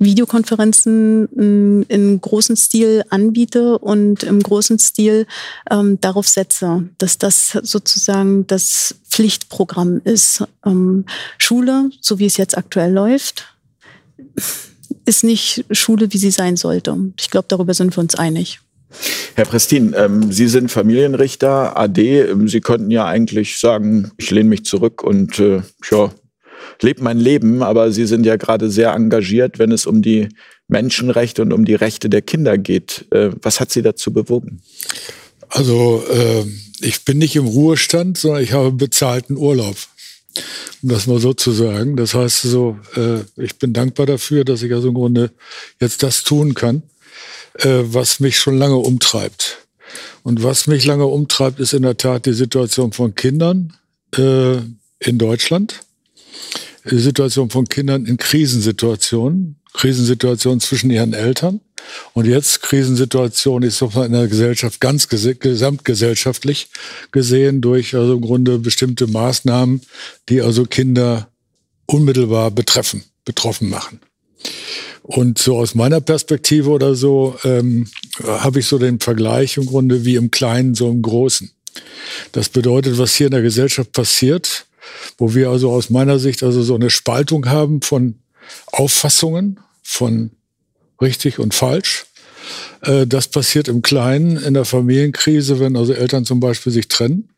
Videokonferenzen 0.00 1.28
mm, 1.32 1.82
in 1.88 2.20
großen 2.20 2.56
Stil 2.56 3.04
anbiete 3.10 3.78
und 3.78 4.22
im 4.24 4.42
großen 4.42 4.78
Stil 4.78 5.26
ähm, 5.70 6.00
darauf 6.00 6.26
setze, 6.26 6.88
dass 6.98 7.18
das 7.18 7.52
sozusagen 7.62 8.46
das 8.46 8.96
Pflichtprogramm 9.08 10.00
ist. 10.02 10.42
Ähm, 10.66 11.04
Schule, 11.38 11.90
so 12.00 12.18
wie 12.18 12.26
es 12.26 12.38
jetzt 12.38 12.56
aktuell 12.56 12.92
läuft, 12.92 13.54
ist 15.04 15.22
nicht 15.22 15.64
Schule, 15.70 16.12
wie 16.12 16.18
sie 16.18 16.30
sein 16.30 16.56
sollte. 16.56 16.96
Ich 17.18 17.30
glaube, 17.30 17.46
darüber 17.48 17.74
sind 17.74 17.96
wir 17.96 18.00
uns 18.00 18.14
einig. 18.14 18.60
Herr 19.34 19.44
Prestin, 19.44 19.94
ähm, 19.96 20.32
Sie 20.32 20.48
sind 20.48 20.70
Familienrichter, 20.70 21.76
AD. 21.76 22.34
Sie 22.46 22.60
könnten 22.60 22.90
ja 22.90 23.06
eigentlich 23.06 23.60
sagen, 23.60 24.10
ich 24.16 24.30
lehne 24.30 24.48
mich 24.48 24.64
zurück 24.64 25.02
und 25.02 25.38
äh, 25.38 25.62
ja, 25.90 26.10
lebe 26.82 27.02
mein 27.02 27.18
Leben, 27.18 27.62
aber 27.62 27.92
Sie 27.92 28.06
sind 28.06 28.24
ja 28.24 28.36
gerade 28.36 28.70
sehr 28.70 28.92
engagiert, 28.92 29.58
wenn 29.58 29.72
es 29.72 29.86
um 29.86 30.02
die 30.02 30.28
Menschenrechte 30.68 31.42
und 31.42 31.52
um 31.52 31.64
die 31.64 31.74
Rechte 31.74 32.08
der 32.08 32.22
Kinder 32.22 32.58
geht. 32.58 33.06
Äh, 33.10 33.30
was 33.42 33.60
hat 33.60 33.70
Sie 33.70 33.82
dazu 33.82 34.12
bewogen? 34.12 34.62
Also 35.48 36.04
äh, 36.08 36.44
ich 36.80 37.04
bin 37.04 37.18
nicht 37.18 37.36
im 37.36 37.46
Ruhestand, 37.46 38.18
sondern 38.18 38.42
ich 38.42 38.52
habe 38.52 38.72
bezahlten 38.72 39.36
Urlaub. 39.36 39.76
Um 40.82 40.88
das 40.88 41.06
mal 41.06 41.18
so 41.18 41.34
zu 41.34 41.50
sagen. 41.50 41.96
Das 41.96 42.14
heißt 42.14 42.42
so, 42.42 42.78
äh, 42.96 43.20
ich 43.36 43.58
bin 43.58 43.72
dankbar 43.72 44.06
dafür, 44.06 44.44
dass 44.44 44.62
ich 44.62 44.72
also 44.72 44.88
im 44.88 44.94
Grunde 44.94 45.32
jetzt 45.80 46.02
das 46.02 46.22
tun 46.22 46.54
kann, 46.54 46.82
äh, 47.58 47.80
was 47.82 48.20
mich 48.20 48.38
schon 48.38 48.56
lange 48.56 48.76
umtreibt. 48.76 49.58
Und 50.22 50.42
was 50.42 50.66
mich 50.68 50.84
lange 50.86 51.06
umtreibt, 51.06 51.58
ist 51.58 51.72
in 51.72 51.82
der 51.82 51.96
Tat 51.96 52.26
die 52.26 52.32
Situation 52.32 52.92
von 52.92 53.14
Kindern 53.14 53.74
äh, 54.16 54.58
in 55.00 55.18
Deutschland, 55.18 55.80
Situation 56.84 57.50
von 57.50 57.68
Kindern 57.68 58.06
in 58.06 58.16
Krisensituationen, 58.16 59.56
Krisensituationen 59.72 60.60
zwischen 60.60 60.90
ihren 60.90 61.12
Eltern 61.12 61.60
und 62.12 62.26
jetzt 62.26 62.62
Krisensituation 62.62 63.62
ist 63.62 63.80
doch 63.82 63.96
in 64.02 64.12
der 64.12 64.28
Gesellschaft 64.28 64.80
ganz 64.80 65.08
gesamtgesellschaftlich 65.08 66.68
gesehen 67.12 67.60
durch 67.60 67.94
also 67.94 68.14
im 68.14 68.20
Grunde 68.20 68.58
bestimmte 68.58 69.06
Maßnahmen, 69.06 69.80
die 70.28 70.40
also 70.40 70.64
Kinder 70.64 71.28
unmittelbar 71.86 72.50
betreffen, 72.50 73.04
betroffen 73.24 73.68
machen. 73.68 74.00
Und 75.02 75.38
so 75.38 75.56
aus 75.56 75.74
meiner 75.74 76.00
Perspektive 76.00 76.70
oder 76.70 76.94
so 76.94 77.36
ähm, 77.44 77.88
habe 78.22 78.60
ich 78.60 78.66
so 78.66 78.78
den 78.78 79.00
Vergleich 79.00 79.56
im 79.56 79.66
Grunde 79.66 80.04
wie 80.04 80.14
im 80.14 80.30
Kleinen, 80.30 80.74
so 80.74 80.88
im 80.90 81.02
Großen. 81.02 81.50
Das 82.32 82.48
bedeutet, 82.48 82.98
was 82.98 83.14
hier 83.14 83.26
in 83.26 83.32
der 83.32 83.42
Gesellschaft 83.42 83.92
passiert, 83.92 84.66
wo 85.18 85.34
wir 85.34 85.50
also 85.50 85.70
aus 85.70 85.90
meiner 85.90 86.18
Sicht 86.18 86.42
also 86.42 86.62
so 86.62 86.74
eine 86.74 86.90
Spaltung 86.90 87.46
haben 87.48 87.82
von 87.82 88.16
Auffassungen, 88.66 89.60
von 89.82 90.30
richtig 91.00 91.38
und 91.38 91.54
falsch. 91.54 92.06
Äh, 92.82 93.06
das 93.06 93.28
passiert 93.28 93.68
im 93.68 93.82
Kleinen 93.82 94.36
in 94.36 94.54
der 94.54 94.64
Familienkrise, 94.64 95.60
wenn 95.60 95.76
also 95.76 95.92
Eltern 95.92 96.24
zum 96.24 96.40
Beispiel 96.40 96.72
sich 96.72 96.88
trennen 96.88 97.30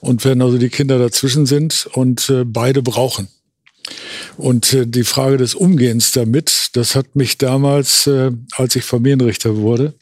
und 0.00 0.24
wenn 0.24 0.42
also 0.42 0.58
die 0.58 0.70
Kinder 0.70 0.98
dazwischen 0.98 1.46
sind 1.46 1.88
und 1.92 2.28
äh, 2.30 2.44
beide 2.44 2.82
brauchen. 2.82 3.28
Und 4.36 4.72
äh, 4.72 4.86
die 4.86 5.04
Frage 5.04 5.36
des 5.36 5.54
Umgehens 5.54 6.12
damit, 6.12 6.70
das 6.72 6.94
hat 6.94 7.14
mich 7.16 7.38
damals, 7.38 8.08
als 8.56 8.76
ich 8.76 8.84
Familienrichter 8.84 9.56
wurde, 9.56 9.94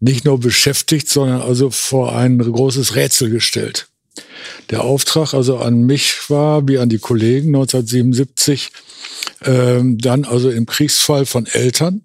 nicht 0.00 0.24
nur 0.24 0.38
beschäftigt, 0.38 1.08
sondern 1.08 1.40
also 1.40 1.70
vor 1.70 2.14
ein 2.16 2.38
großes 2.38 2.94
Rätsel 2.94 3.30
gestellt. 3.30 3.88
Der 4.70 4.84
Auftrag 4.84 5.34
also 5.34 5.58
an 5.58 5.84
mich 5.84 6.30
war, 6.30 6.66
wie 6.68 6.78
an 6.78 6.88
die 6.88 6.98
Kollegen 6.98 7.48
1977, 7.48 8.70
ähm, 9.44 9.98
dann 9.98 10.24
also 10.24 10.50
im 10.50 10.66
Kriegsfall 10.66 11.26
von 11.26 11.46
Eltern 11.46 12.02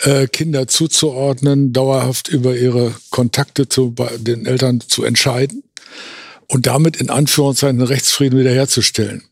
äh, 0.00 0.26
Kinder 0.26 0.68
zuzuordnen, 0.68 1.72
dauerhaft 1.72 2.28
über 2.28 2.56
ihre 2.56 2.94
Kontakte 3.10 3.68
zu 3.68 3.94
den 4.18 4.46
Eltern 4.46 4.80
zu 4.80 5.04
entscheiden 5.04 5.62
und 6.48 6.66
damit 6.66 6.96
in 6.96 7.10
Anführungszeichen 7.10 7.78
den 7.78 7.86
Rechtsfrieden 7.86 8.38
wiederherzustellen. 8.38 9.24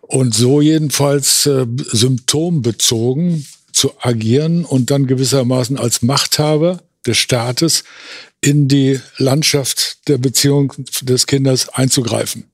Und 0.00 0.34
so 0.34 0.60
jedenfalls 0.60 1.46
äh, 1.46 1.66
symptombezogen 1.78 3.46
zu 3.72 3.92
agieren 4.00 4.64
und 4.64 4.90
dann 4.90 5.06
gewissermaßen 5.06 5.78
als 5.78 6.02
Machthaber 6.02 6.82
des 7.06 7.18
Staates 7.18 7.84
in 8.44 8.68
die 8.68 9.00
Landschaft 9.16 10.06
der 10.06 10.18
Beziehung 10.18 10.74
des 11.00 11.26
Kindes 11.26 11.70
einzugreifen. 11.70 12.44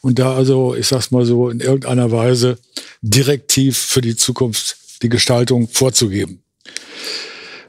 Und 0.00 0.18
da 0.18 0.34
also, 0.34 0.74
ich 0.74 0.88
sag's 0.88 1.12
mal 1.12 1.24
so, 1.24 1.48
in 1.48 1.60
irgendeiner 1.60 2.10
Weise 2.10 2.58
direktiv 3.02 3.78
für 3.78 4.00
die 4.00 4.16
Zukunft 4.16 4.76
die 5.02 5.08
Gestaltung 5.08 5.68
vorzugeben. 5.68 6.42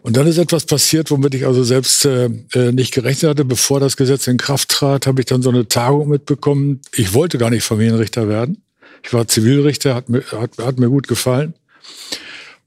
Und 0.02 0.18
dann 0.18 0.26
ist 0.26 0.40
etwas 0.40 0.66
passiert, 0.66 1.12
womit 1.12 1.36
ich 1.36 1.46
also 1.46 1.64
selbst 1.64 2.06
äh, 2.06 2.30
äh, 2.54 2.72
nicht 2.72 2.92
gerechnet 2.92 3.30
hatte. 3.30 3.46
Bevor 3.46 3.80
das 3.80 3.98
Gesetz 3.98 4.26
in 4.26 4.38
Kraft 4.38 4.70
trat, 4.70 5.06
habe 5.06 5.22
ich 5.22 5.28
dann 5.28 5.44
so 5.44 5.50
eine 5.50 5.68
Tagung 5.68 6.10
mitbekommen. 6.10 6.82
Ich 6.96 7.14
wollte 7.14 7.38
gar 7.38 7.52
nicht 7.52 7.64
Familienrichter 7.64 8.28
werden. 8.28 8.64
Ich 9.04 9.14
war 9.14 9.28
Zivilrichter, 9.28 9.94
hat 9.94 10.10
mir, 10.10 10.24
hat, 10.32 10.58
hat 10.58 10.80
mir 10.80 10.90
gut 10.90 11.08
gefallen. 11.08 11.54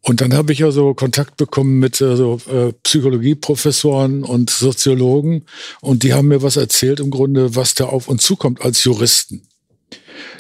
Und 0.05 0.21
dann 0.21 0.35
habe 0.35 0.53
ich 0.53 0.65
also 0.65 0.95
Kontakt 0.95 1.37
bekommen 1.37 1.79
mit 1.79 2.03
also, 2.03 2.41
äh, 2.53 2.73
Psychologieprofessoren 2.83 4.25
und 4.25 4.51
Soziologen 4.51 5.45
und 5.81 6.03
die 6.03 6.13
haben 6.13 6.29
mir 6.29 6.43
was 6.43 6.57
erzählt 6.57 6.99
im 6.99 7.11
Grunde, 7.11 7.55
was 7.55 7.75
da 7.75 7.85
auf 7.85 8.09
uns 8.09 8.25
zukommt 8.25 8.63
als 8.63 8.83
Juristen. 8.83 9.43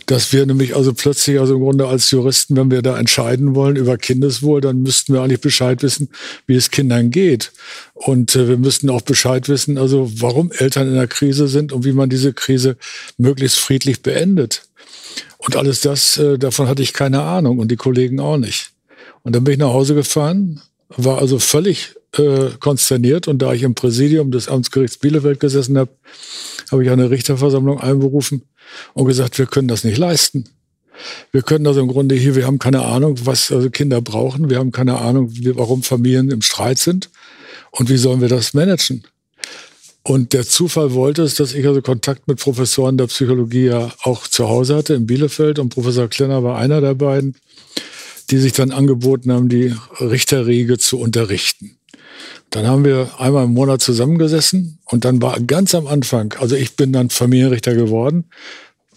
Dass 0.06 0.32
wir 0.32 0.44
nämlich 0.46 0.74
also 0.74 0.92
plötzlich, 0.92 1.38
also 1.38 1.54
im 1.54 1.60
Grunde 1.60 1.86
als 1.86 2.10
Juristen, 2.10 2.56
wenn 2.56 2.72
wir 2.72 2.82
da 2.82 2.98
entscheiden 2.98 3.54
wollen 3.54 3.76
über 3.76 3.96
Kindeswohl, 3.96 4.60
dann 4.60 4.82
müssten 4.82 5.14
wir 5.14 5.22
eigentlich 5.22 5.40
Bescheid 5.40 5.80
wissen, 5.84 6.08
wie 6.48 6.56
es 6.56 6.72
Kindern 6.72 7.12
geht. 7.12 7.52
Und 7.94 8.34
äh, 8.34 8.48
wir 8.48 8.56
müssten 8.56 8.90
auch 8.90 9.02
Bescheid 9.02 9.48
wissen, 9.48 9.78
also 9.78 10.10
warum 10.16 10.50
Eltern 10.50 10.88
in 10.88 10.94
der 10.94 11.06
Krise 11.06 11.46
sind 11.46 11.72
und 11.72 11.84
wie 11.84 11.92
man 11.92 12.10
diese 12.10 12.32
Krise 12.32 12.76
möglichst 13.16 13.60
friedlich 13.60 14.02
beendet. 14.02 14.62
Und 15.38 15.54
alles 15.54 15.80
das, 15.82 16.16
äh, 16.16 16.36
davon 16.36 16.66
hatte 16.66 16.82
ich 16.82 16.92
keine 16.92 17.22
Ahnung 17.22 17.60
und 17.60 17.70
die 17.70 17.76
Kollegen 17.76 18.18
auch 18.18 18.38
nicht. 18.38 18.71
Und 19.22 19.34
dann 19.34 19.44
bin 19.44 19.52
ich 19.52 19.58
nach 19.58 19.72
Hause 19.72 19.94
gefahren, 19.94 20.60
war 20.88 21.18
also 21.18 21.38
völlig 21.38 21.94
äh, 22.16 22.50
konsterniert. 22.58 23.28
Und 23.28 23.40
da 23.40 23.52
ich 23.52 23.62
im 23.62 23.74
Präsidium 23.74 24.30
des 24.30 24.48
Amtsgerichts 24.48 24.98
Bielefeld 24.98 25.40
gesessen 25.40 25.78
habe, 25.78 25.90
habe 26.70 26.84
ich 26.84 26.90
eine 26.90 27.10
Richterversammlung 27.10 27.80
einberufen 27.80 28.42
und 28.94 29.06
gesagt, 29.06 29.38
wir 29.38 29.46
können 29.46 29.68
das 29.68 29.84
nicht 29.84 29.98
leisten. 29.98 30.48
Wir 31.32 31.42
können 31.42 31.66
also 31.66 31.80
im 31.80 31.88
Grunde 31.88 32.14
hier, 32.14 32.36
wir 32.36 32.46
haben 32.46 32.58
keine 32.58 32.82
Ahnung, 32.82 33.16
was 33.24 33.50
also 33.50 33.70
Kinder 33.70 34.00
brauchen. 34.00 34.50
Wir 34.50 34.58
haben 34.58 34.72
keine 34.72 34.98
Ahnung, 34.98 35.32
warum 35.54 35.82
Familien 35.82 36.30
im 36.30 36.42
Streit 36.42 36.78
sind. 36.78 37.10
Und 37.70 37.88
wie 37.88 37.96
sollen 37.96 38.20
wir 38.20 38.28
das 38.28 38.54
managen? 38.54 39.04
Und 40.04 40.32
der 40.32 40.46
Zufall 40.46 40.94
wollte 40.94 41.22
es, 41.22 41.36
dass 41.36 41.54
ich 41.54 41.66
also 41.66 41.80
Kontakt 41.80 42.26
mit 42.26 42.40
Professoren 42.40 42.98
der 42.98 43.06
Psychologie 43.06 43.66
ja 43.66 43.92
auch 44.02 44.26
zu 44.26 44.48
Hause 44.48 44.76
hatte 44.76 44.94
in 44.94 45.06
Bielefeld 45.06 45.58
und 45.60 45.68
Professor 45.68 46.08
Klenner 46.08 46.42
war 46.42 46.58
einer 46.58 46.80
der 46.80 46.94
beiden 46.94 47.36
die 48.26 48.38
sich 48.38 48.52
dann 48.52 48.70
angeboten 48.70 49.32
haben, 49.32 49.48
die 49.48 49.74
Richterriege 50.00 50.78
zu 50.78 50.98
unterrichten. 50.98 51.76
Dann 52.50 52.66
haben 52.66 52.84
wir 52.84 53.18
einmal 53.18 53.44
im 53.44 53.54
Monat 53.54 53.80
zusammengesessen 53.80 54.78
und 54.84 55.04
dann 55.04 55.22
war 55.22 55.40
ganz 55.40 55.74
am 55.74 55.86
Anfang, 55.86 56.34
also 56.38 56.54
ich 56.54 56.76
bin 56.76 56.92
dann 56.92 57.08
Familienrichter 57.08 57.74
geworden, 57.74 58.24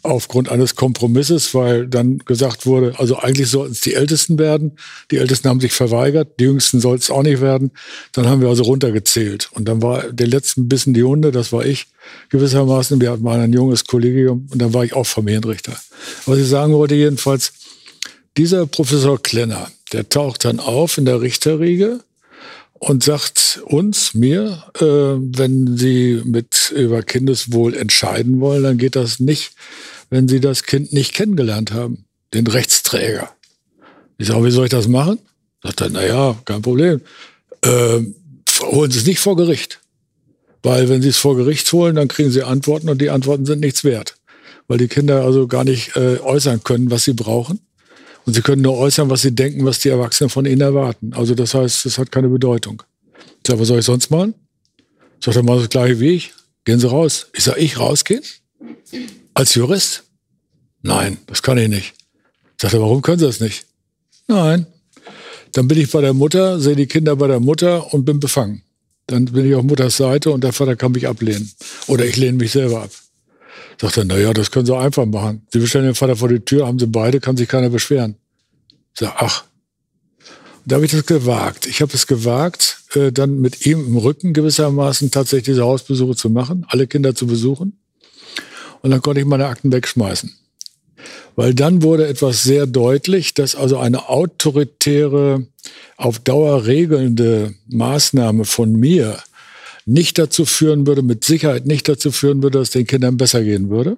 aufgrund 0.06 0.50
eines 0.50 0.76
Kompromisses, 0.76 1.54
weil 1.54 1.88
dann 1.88 2.20
gesagt 2.20 2.66
wurde, 2.66 2.94
also 2.98 3.18
eigentlich 3.18 3.50
sollten 3.50 3.74
es 3.74 3.82
die 3.82 3.94
Ältesten 3.94 4.38
werden. 4.40 4.74
Die 5.12 5.18
Ältesten 5.18 5.50
haben 5.50 5.60
sich 5.60 5.74
verweigert, 5.74 6.40
die 6.40 6.46
Jüngsten 6.46 6.80
soll 6.80 6.98
es 6.98 7.10
auch 7.10 7.24
nicht 7.24 7.42
werden. 7.42 7.72
Dann 8.12 8.28
haben 8.28 8.42
wir 8.42 8.50
also 8.50 8.64
runtergezählt. 8.64 9.50
Und 9.54 9.68
dann 9.68 9.82
war 9.82 10.12
der 10.12 10.28
letzten 10.28 10.68
Bissen 10.68 10.94
die 10.94 11.04
Hunde, 11.04 11.32
das 11.32 11.52
war 11.52 11.66
ich 11.66 11.88
gewissermaßen. 12.30 13.02
Wir 13.02 13.12
hatten 13.12 13.24
mal 13.24 13.40
ein 13.40 13.54
junges 13.54 13.86
Kollegium 13.86 14.48
und 14.52 14.62
dann 14.62 14.74
war 14.74 14.86
ich 14.86 14.94
auch 14.94 15.08
Familienrichter. 15.08 15.74
Was 16.26 16.38
ich 16.38 16.48
sagen 16.48 16.74
wollte 16.74 16.96
jedenfalls, 16.96 17.54
dieser 18.38 18.66
Professor 18.68 19.22
Klenner, 19.22 19.70
der 19.94 20.10
taucht 20.10 20.46
dann 20.46 20.60
auf 20.60 20.98
in 20.98 21.06
der 21.06 21.22
Richterriege 21.22 22.02
und 22.74 23.04
sagt 23.04 23.62
uns, 23.66 24.14
mir, 24.14 24.64
äh, 24.80 24.84
wenn 24.84 25.78
Sie 25.78 26.22
mit 26.26 26.72
über 26.76 27.02
Kindeswohl 27.02 27.76
entscheiden 27.76 28.42
wollen, 28.42 28.64
dann 28.64 28.78
geht 28.78 28.96
das 28.96 29.20
nicht, 29.20 29.54
wenn 30.10 30.28
Sie 30.28 30.40
das 30.40 30.64
Kind 30.64 30.94
nicht 30.94 31.14
kennengelernt 31.14 31.72
haben, 31.72 32.06
den 32.34 32.48
Rechtsträger. 32.48 33.30
Ich 34.18 34.28
sage, 34.28 34.46
wie 34.46 34.52
soll 34.52 34.66
ich 34.66 34.72
das 34.72 34.88
machen? 34.88 35.20
Sagt 35.64 35.82
er, 35.82 35.90
na 35.90 36.06
ja, 36.06 36.38
kein 36.46 36.62
Problem. 36.62 37.02
Äh, 37.62 38.02
holen 38.62 38.92
Sie 38.92 39.00
es 39.00 39.06
nicht 39.06 39.20
vor 39.20 39.36
Gericht. 39.36 39.80
Weil 40.62 40.90
wenn 40.90 41.02
Sie 41.02 41.10
es 41.10 41.18
vor 41.18 41.36
Gericht 41.36 41.72
holen, 41.74 41.96
dann 41.96 42.08
kriegen 42.08 42.32
Sie 42.32 42.44
Antworten 42.44 42.90
und 42.90 43.00
die 43.00 43.10
Antworten 43.10 43.46
sind 43.46 43.60
nichts 43.60 43.84
wert. 43.84 44.16
Weil 44.68 44.80
die 44.80 44.88
Kinder 44.88 45.24
also 45.24 45.48
gar 45.48 45.64
nicht 45.64 45.96
äh, 45.96 46.20
äußern 46.20 46.64
können, 46.64 46.90
was 46.92 47.04
sie 47.04 47.14
brauchen. 47.14 47.60
Und 48.26 48.34
sie 48.34 48.42
können 48.42 48.62
nur 48.62 48.78
äußern, 48.78 49.10
was 49.10 49.22
sie 49.22 49.34
denken, 49.34 49.66
was 49.66 49.80
die 49.80 49.90
Erwachsenen 49.90 50.30
von 50.30 50.46
ihnen 50.46 50.62
erwarten. 50.62 51.14
Also 51.14 51.36
das 51.36 51.54
heißt, 51.54 51.86
es 51.86 51.98
hat 51.98 52.12
keine 52.12 52.28
Bedeutung. 52.28 52.82
Ich 53.18 53.48
sage, 53.48 53.60
was 53.60 53.68
soll 53.68 53.80
ich 53.80 53.86
sonst 53.86 54.10
machen? 54.10 54.34
Sagt 55.24 55.38
er, 55.38 55.44
mal 55.44 55.60
das 55.60 55.70
gleiche 55.70 56.00
wie 56.00 56.10
ich. 56.10 56.34
Gehen 56.66 56.80
Sie 56.80 56.90
raus. 56.90 57.28
Ich 57.34 57.44
sage, 57.44 57.60
ich 57.60 57.80
rausgehen? 57.80 58.24
Als 59.36 59.54
Jurist? 59.54 60.04
Nein, 60.82 61.18
das 61.28 61.44
kann 61.44 61.58
ich 61.58 61.70
nicht. 61.70 61.94
Sagt 62.60 62.74
er, 62.74 62.82
warum 62.82 63.02
können 63.02 63.20
Sie 63.20 63.26
das 63.26 63.40
nicht? 63.40 63.66
Nein. 64.28 64.66
Dann 65.54 65.68
bin 65.68 65.80
ich 65.80 65.92
bei 65.92 66.02
der 66.02 66.14
Mutter, 66.14 66.60
sehe 66.60 66.76
die 66.76 66.88
Kinder 66.88 67.16
bei 67.16 67.28
der 67.28 67.40
Mutter 67.40 67.94
und 67.94 68.06
bin 68.06 68.20
befangen. 68.20 68.64
Dann 69.08 69.26
bin 69.26 69.46
ich 69.46 69.56
auf 69.56 69.64
Mutters 69.64 69.98
Seite 69.98 70.32
und 70.32 70.44
der 70.44 70.52
Vater 70.52 70.76
kann 70.76 70.92
mich 70.92 71.08
ablehnen. 71.08 71.52
Oder 71.88 72.06
ich 72.06 72.18
lehne 72.18 72.38
mich 72.38 72.52
selber 72.52 72.84
ab. 72.84 72.92
Sagt 73.80 73.98
er, 73.98 74.06
naja, 74.06 74.34
das 74.34 74.52
können 74.52 74.66
Sie 74.66 74.76
einfach 74.76 75.06
machen. 75.06 75.46
Sie 75.52 75.60
bestellen 75.60 75.86
den 75.86 75.96
Vater 75.96 76.16
vor 76.16 76.30
die 76.30 76.40
Tür, 76.40 76.68
haben 76.68 76.80
Sie 76.80 76.88
beide, 76.88 77.20
kann 77.20 77.38
sich 77.38 77.48
keiner 77.48 77.70
beschweren. 77.70 78.16
Sag, 78.94 79.14
ach. 79.18 79.44
da 80.66 80.76
habe 80.76 80.86
ich 80.86 80.92
das 80.92 81.06
gewagt. 81.06 81.66
Ich 81.66 81.82
habe 81.82 81.94
es 81.94 82.08
gewagt, 82.08 82.80
äh, 82.96 83.12
dann 83.12 83.42
mit 83.42 83.66
ihm 83.66 83.86
im 83.86 83.98
Rücken 83.98 84.34
gewissermaßen 84.34 85.12
tatsächlich 85.12 85.56
diese 85.56 85.66
Hausbesuche 85.66 86.16
zu 86.16 86.30
machen, 86.30 86.66
alle 86.70 86.88
Kinder 86.88 87.14
zu 87.14 87.28
besuchen. 87.28 87.78
Und 88.82 88.92
dann 88.92 89.02
konnte 89.02 89.20
ich 89.20 89.28
meine 89.28 89.48
Akten 89.48 89.72
wegschmeißen. 89.72 90.34
Weil 91.36 91.54
dann 91.54 91.84
wurde 91.84 92.08
etwas 92.08 92.44
sehr 92.44 92.66
deutlich, 92.66 93.34
dass 93.34 93.56
also 93.56 93.78
eine 93.78 94.08
autoritäre, 94.10 95.46
auf 95.98 96.20
Dauer 96.20 96.66
regelnde 96.66 97.56
Maßnahme 97.68 98.46
von 98.46 98.72
mir 98.74 99.18
nicht 99.86 100.18
dazu 100.18 100.46
führen 100.46 100.88
würde, 100.88 101.04
mit 101.04 101.24
Sicherheit 101.24 101.66
nicht 101.66 101.88
dazu 101.88 102.12
führen 102.12 102.42
würde, 102.42 102.60
dass 102.60 102.72
den 102.72 102.88
Kindern 102.88 103.18
besser 103.18 103.44
gehen 103.44 103.70
würde. 103.70 103.98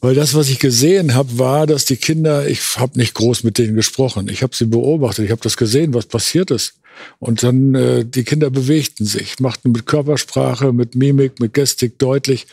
Weil 0.00 0.14
das, 0.14 0.34
was 0.34 0.48
ich 0.48 0.60
gesehen 0.60 1.14
habe, 1.14 1.38
war, 1.38 1.66
dass 1.66 1.84
die 1.84 1.96
Kinder, 1.96 2.48
ich 2.48 2.76
habe 2.76 2.98
nicht 2.98 3.14
groß 3.14 3.42
mit 3.42 3.58
denen 3.58 3.74
gesprochen, 3.74 4.28
ich 4.28 4.42
habe 4.42 4.54
sie 4.54 4.66
beobachtet, 4.66 5.24
ich 5.24 5.30
habe 5.32 5.42
das 5.42 5.56
gesehen, 5.56 5.92
was 5.92 6.06
passiert 6.06 6.50
ist. 6.50 6.74
Und 7.18 7.42
dann 7.42 7.74
äh, 7.74 8.04
die 8.04 8.24
Kinder 8.24 8.50
bewegten 8.50 9.06
sich, 9.06 9.38
machten 9.40 9.72
mit 9.72 9.86
Körpersprache, 9.86 10.72
mit 10.72 10.94
Mimik, 10.94 11.40
mit 11.40 11.54
Gestik 11.54 11.98
deutlich, 11.98 12.46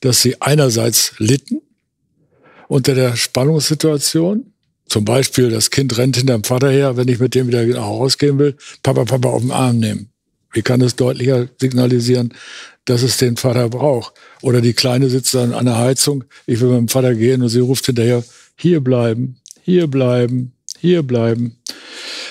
dass 0.00 0.22
sie 0.22 0.40
einerseits 0.40 1.14
litten 1.18 1.60
unter 2.68 2.94
der 2.94 3.16
Spannungssituation. 3.16 4.52
Zum 4.88 5.04
Beispiel, 5.04 5.50
das 5.50 5.70
Kind 5.70 5.96
rennt 5.98 6.16
hinterm 6.16 6.44
Vater 6.44 6.70
her, 6.70 6.96
wenn 6.96 7.08
ich 7.08 7.18
mit 7.18 7.34
dem 7.34 7.48
wieder 7.48 7.64
nach 7.64 7.86
Hause 7.86 8.18
gehen 8.18 8.38
will, 8.38 8.56
Papa, 8.82 9.04
Papa 9.04 9.30
auf 9.30 9.42
den 9.42 9.50
Arm 9.50 9.78
nehmen. 9.78 10.10
Wie 10.52 10.62
kann 10.62 10.80
es 10.80 10.96
deutlicher 10.96 11.48
signalisieren, 11.60 12.32
dass 12.84 13.02
es 13.02 13.16
den 13.18 13.36
Vater 13.36 13.68
braucht? 13.68 14.14
Oder 14.42 14.60
die 14.60 14.72
Kleine 14.72 15.10
sitzt 15.10 15.34
dann 15.34 15.52
an 15.52 15.66
der 15.66 15.78
Heizung, 15.78 16.24
ich 16.46 16.60
will 16.60 16.68
mit 16.68 16.78
dem 16.78 16.88
Vater 16.88 17.14
gehen 17.14 17.42
und 17.42 17.48
sie 17.48 17.60
ruft 17.60 17.86
hinterher, 17.86 18.24
hier 18.56 18.80
bleiben, 18.80 19.36
hier 19.62 19.86
bleiben, 19.86 20.52
hier 20.78 21.02
bleiben. 21.02 21.56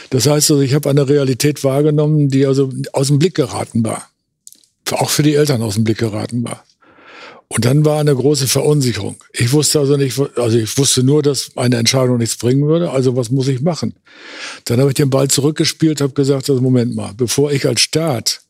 Das 0.10 0.28
heißt 0.28 0.52
also, 0.52 0.62
ich 0.62 0.74
habe 0.74 0.90
eine 0.90 1.08
Realität 1.08 1.64
wahrgenommen, 1.64 2.30
die 2.30 2.46
also 2.46 2.72
aus 2.94 3.08
dem 3.08 3.20
Blick 3.20 3.36
geraten 3.36 3.84
war. 3.84 4.10
Auch 4.92 5.10
für 5.10 5.24
die 5.24 5.36
Eltern 5.36 5.62
aus 5.62 5.76
dem 5.76 5.84
Blick 5.84 5.98
geraten 5.98 6.44
war. 6.44 6.64
Und 7.48 7.66
dann 7.66 7.86
war 7.86 8.00
eine 8.00 8.16
große 8.16 8.48
Verunsicherung. 8.48 9.18
Ich 9.32 9.52
wusste 9.54 9.80
also 9.80 9.98
nicht, 9.98 10.20
also 10.36 10.58
ich 10.58 10.78
wusste 10.78 11.04
nur, 11.04 11.22
dass 11.22 11.52
meine 11.56 11.78
Entscheidung 11.78 12.18
nichts 12.18 12.38
bringen 12.38 12.68
würde. 12.68 12.90
Also 12.90 13.16
was 13.16 13.30
muss 13.30 13.48
ich 13.48 13.62
machen? 13.62 13.94
Dann 14.66 14.80
habe 14.80 14.90
ich 14.90 14.96
den 14.96 15.12
Ball 15.12 15.28
zurückgespielt, 15.28 16.02
habe 16.02 16.14
gesagt, 16.14 16.50
also 16.50 16.62
Moment 16.62 16.96
mal, 16.96 17.14
bevor 17.16 17.52
ich 17.52 17.68
als 17.68 17.82
Staat 17.82 18.42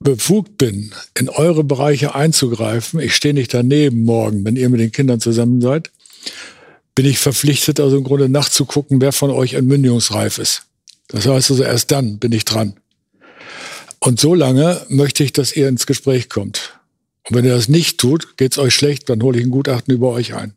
befugt 0.00 0.58
bin, 0.58 0.92
in 1.16 1.28
eure 1.28 1.62
Bereiche 1.62 2.14
einzugreifen, 2.14 3.00
ich 3.00 3.14
stehe 3.14 3.34
nicht 3.34 3.54
daneben 3.54 4.04
morgen, 4.04 4.44
wenn 4.44 4.56
ihr 4.56 4.68
mit 4.70 4.80
den 4.80 4.92
Kindern 4.92 5.20
zusammen 5.20 5.60
seid, 5.60 5.90
bin 6.94 7.06
ich 7.06 7.18
verpflichtet, 7.18 7.80
also 7.80 7.96
im 7.96 8.04
Grunde 8.04 8.28
nachzugucken, 8.28 9.00
wer 9.00 9.12
von 9.12 9.30
euch 9.30 9.54
entmündigungsreif 9.54 10.38
ist. 10.38 10.62
Das 11.08 11.26
heißt 11.26 11.50
also, 11.50 11.62
erst 11.62 11.90
dann 11.90 12.18
bin 12.18 12.32
ich 12.32 12.44
dran. 12.44 12.74
Und 14.00 14.18
so 14.18 14.34
lange 14.34 14.84
möchte 14.88 15.22
ich, 15.22 15.32
dass 15.32 15.54
ihr 15.54 15.68
ins 15.68 15.86
Gespräch 15.86 16.28
kommt. 16.28 16.79
Und 17.28 17.36
wenn 17.36 17.44
ihr 17.44 17.54
das 17.54 17.68
nicht 17.68 17.98
tut, 17.98 18.36
geht's 18.36 18.58
euch 18.58 18.74
schlecht, 18.74 19.08
dann 19.08 19.22
hole 19.22 19.38
ich 19.38 19.44
ein 19.44 19.50
Gutachten 19.50 19.94
über 19.94 20.10
euch 20.10 20.34
ein. 20.34 20.54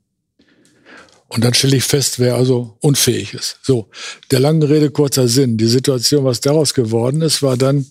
Und 1.27 1.43
dann 1.43 1.53
stelle 1.53 1.77
ich 1.77 1.83
fest, 1.83 2.19
wer 2.19 2.35
also 2.35 2.77
unfähig 2.79 3.33
ist. 3.33 3.57
So, 3.63 3.89
der 4.29 4.39
langen 4.39 4.61
Rede 4.61 4.91
kurzer 4.91 5.27
Sinn. 5.27 5.57
Die 5.57 5.67
Situation, 5.67 6.25
was 6.25 6.41
daraus 6.41 6.75
geworden 6.75 7.21
ist, 7.21 7.41
war 7.41 7.57
dann, 7.57 7.87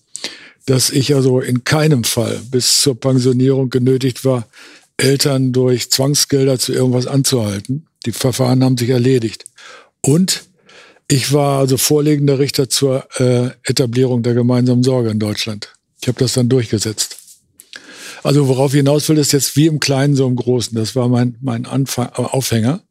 dass 0.66 0.90
ich 0.90 1.14
also 1.14 1.40
in 1.40 1.64
keinem 1.64 2.04
Fall 2.04 2.40
bis 2.50 2.82
zur 2.82 2.98
Pensionierung 2.98 3.68
genötigt 3.68 4.24
war, 4.24 4.46
Eltern 4.96 5.52
durch 5.52 5.90
Zwangsgelder 5.90 6.58
zu 6.58 6.72
irgendwas 6.72 7.08
anzuhalten. 7.08 7.86
Die 8.06 8.12
Verfahren 8.12 8.62
haben 8.62 8.78
sich 8.78 8.90
erledigt. 8.90 9.44
Und 10.02 10.44
ich 11.08 11.32
war 11.32 11.58
also 11.58 11.76
vorlegender 11.76 12.38
Richter 12.38 12.68
zur 12.68 13.08
äh, 13.20 13.50
Etablierung 13.64 14.22
der 14.22 14.34
gemeinsamen 14.34 14.84
Sorge 14.84 15.10
in 15.10 15.18
Deutschland. 15.18 15.72
Ich 16.00 16.08
habe 16.08 16.18
das 16.18 16.34
dann 16.34 16.48
durchgesetzt. 16.48 17.21
Also 18.22 18.48
worauf 18.48 18.72
ich 18.72 18.78
hinaus 18.78 19.08
will, 19.08 19.18
ist 19.18 19.32
jetzt 19.32 19.56
wie 19.56 19.66
im 19.66 19.80
Kleinen, 19.80 20.14
so 20.14 20.26
im 20.26 20.36
Großen. 20.36 20.76
Das 20.76 20.94
war 20.94 21.08
mein, 21.08 21.36
mein 21.40 21.66
Anfang, 21.66 22.08
äh, 22.08 22.22
Aufhänger. 22.22 22.82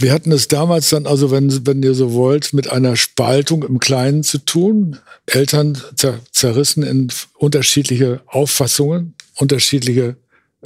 Wir 0.00 0.12
hatten 0.12 0.30
es 0.30 0.46
damals 0.46 0.90
dann, 0.90 1.06
also 1.06 1.32
wenn, 1.32 1.66
wenn 1.66 1.82
ihr 1.82 1.94
so 1.94 2.12
wollt, 2.12 2.52
mit 2.52 2.70
einer 2.70 2.94
Spaltung 2.94 3.64
im 3.64 3.80
Kleinen 3.80 4.22
zu 4.22 4.38
tun. 4.38 4.98
Eltern 5.26 5.76
zer 5.96 6.20
zerrissen 6.30 6.84
in 6.84 7.08
unterschiedliche 7.36 8.22
Auffassungen, 8.26 9.14
unterschiedliche 9.34 10.16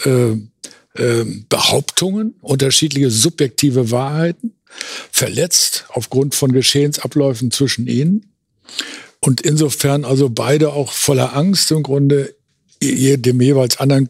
äh, 0.05 0.33
äh, 0.95 1.25
Behauptungen, 1.49 2.35
unterschiedliche 2.43 3.11
subjektive 3.11 3.91
Wahrheiten, 3.91 4.53
verletzt 5.11 5.87
aufgrund 5.89 6.35
von 6.35 6.53
Geschehensabläufen 6.53 7.51
zwischen 7.51 7.87
ihnen. 7.87 8.35
Und 9.21 9.41
insofern 9.41 10.05
also 10.05 10.29
beide 10.29 10.73
auch 10.73 10.93
voller 10.93 11.35
Angst 11.35 11.71
im 11.71 11.83
Grunde 11.83 12.35
dem 12.83 13.41
jeweils 13.41 13.79
anderen, 13.79 14.09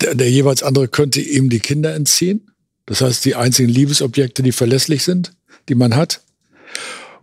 der, 0.00 0.14
der 0.14 0.30
jeweils 0.30 0.62
andere 0.62 0.88
könnte 0.88 1.20
ihm 1.20 1.50
die 1.50 1.60
Kinder 1.60 1.94
entziehen. 1.94 2.50
Das 2.86 3.00
heißt, 3.00 3.24
die 3.24 3.34
einzigen 3.34 3.68
Liebesobjekte, 3.68 4.42
die 4.42 4.52
verlässlich 4.52 5.02
sind, 5.02 5.32
die 5.68 5.74
man 5.74 5.96
hat. 5.96 6.20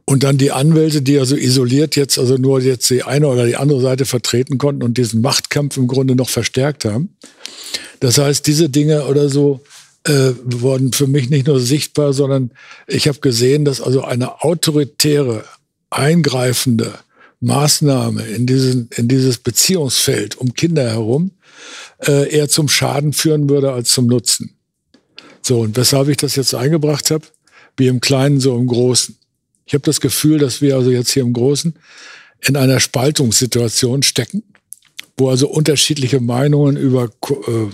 Und 0.05 0.23
dann 0.23 0.37
die 0.37 0.51
Anwälte, 0.51 1.01
die 1.01 1.17
also 1.17 1.37
isoliert 1.37 1.95
jetzt 1.95 2.19
also 2.19 2.35
nur 2.35 2.59
jetzt 2.59 2.89
die 2.89 3.03
eine 3.03 3.27
oder 3.27 3.45
die 3.45 3.55
andere 3.55 3.79
Seite 3.79 4.05
vertreten 4.05 4.57
konnten 4.57 4.83
und 4.83 4.97
diesen 4.97 5.21
Machtkampf 5.21 5.77
im 5.77 5.87
Grunde 5.87 6.15
noch 6.15 6.29
verstärkt 6.29 6.83
haben. 6.83 7.15
Das 8.01 8.17
heißt, 8.17 8.45
diese 8.45 8.69
Dinge 8.69 9.05
oder 9.05 9.29
so 9.29 9.61
äh, 10.05 10.33
wurden 10.43 10.91
für 10.91 11.07
mich 11.07 11.29
nicht 11.29 11.47
nur 11.47 11.61
sichtbar, 11.61 12.11
sondern 12.11 12.51
ich 12.87 13.07
habe 13.07 13.19
gesehen, 13.19 13.63
dass 13.63 13.79
also 13.79 14.03
eine 14.03 14.43
autoritäre, 14.43 15.45
eingreifende 15.89 16.93
Maßnahme 17.43 18.23
in, 18.23 18.45
diesen, 18.45 18.89
in 18.95 19.07
dieses 19.07 19.37
Beziehungsfeld 19.37 20.37
um 20.37 20.53
Kinder 20.53 20.83
herum 20.89 21.31
äh, 21.99 22.29
eher 22.29 22.49
zum 22.49 22.69
Schaden 22.69 23.13
führen 23.13 23.49
würde 23.49 23.73
als 23.73 23.89
zum 23.89 24.07
Nutzen. 24.07 24.55
So, 25.41 25.59
und 25.59 25.75
weshalb 25.75 26.07
ich 26.07 26.17
das 26.17 26.35
jetzt 26.35 26.55
eingebracht 26.55 27.11
habe, 27.11 27.25
wie 27.75 27.87
im 27.87 27.99
Kleinen, 27.99 28.39
so 28.39 28.55
im 28.57 28.67
Großen. 28.67 29.17
Ich 29.65 29.73
habe 29.73 29.83
das 29.83 29.99
Gefühl, 29.99 30.39
dass 30.39 30.61
wir 30.61 30.75
also 30.75 30.91
jetzt 30.91 31.11
hier 31.11 31.23
im 31.23 31.33
Großen 31.33 31.73
in 32.41 32.55
einer 32.55 32.79
Spaltungssituation 32.79 34.03
stecken, 34.03 34.43
wo 35.17 35.29
also 35.29 35.49
unterschiedliche 35.49 36.19
Meinungen 36.19 36.77
über 36.77 37.05
äh, 37.05 37.67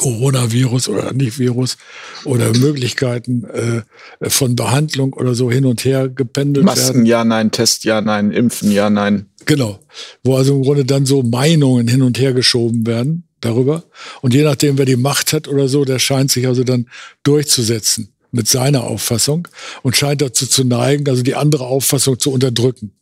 Coronavirus 0.00 0.88
oder 0.88 1.12
nicht 1.12 1.38
Virus 1.38 1.76
oder 2.24 2.56
Möglichkeiten 2.56 3.44
äh, 3.44 4.30
von 4.30 4.56
Behandlung 4.56 5.12
oder 5.12 5.34
so 5.34 5.50
hin 5.50 5.66
und 5.66 5.84
her 5.84 6.08
gependelt 6.08 6.64
Masken, 6.64 6.94
werden. 6.94 7.06
ja, 7.06 7.22
nein, 7.22 7.50
Test, 7.50 7.84
ja, 7.84 8.00
nein, 8.00 8.32
Impfen, 8.32 8.72
ja, 8.72 8.88
nein. 8.88 9.26
Genau. 9.44 9.78
Wo 10.24 10.36
also 10.36 10.56
im 10.56 10.62
Grunde 10.62 10.86
dann 10.86 11.04
so 11.04 11.22
Meinungen 11.22 11.86
hin 11.86 12.00
und 12.00 12.18
her 12.18 12.32
geschoben 12.32 12.86
werden 12.86 13.24
darüber. 13.42 13.84
Und 14.22 14.32
je 14.32 14.42
nachdem, 14.42 14.78
wer 14.78 14.86
die 14.86 14.96
Macht 14.96 15.34
hat 15.34 15.48
oder 15.48 15.68
so, 15.68 15.84
der 15.84 15.98
scheint 15.98 16.30
sich 16.30 16.46
also 16.46 16.64
dann 16.64 16.86
durchzusetzen 17.22 18.14
mit 18.32 18.48
seiner 18.48 18.84
Auffassung 18.84 19.48
und 19.82 19.96
scheint 19.96 20.22
dazu 20.22 20.46
zu 20.46 20.64
neigen, 20.64 21.06
also 21.10 21.22
die 21.22 21.34
andere 21.34 21.66
Auffassung 21.66 22.18
zu 22.18 22.32
unterdrücken. 22.32 22.92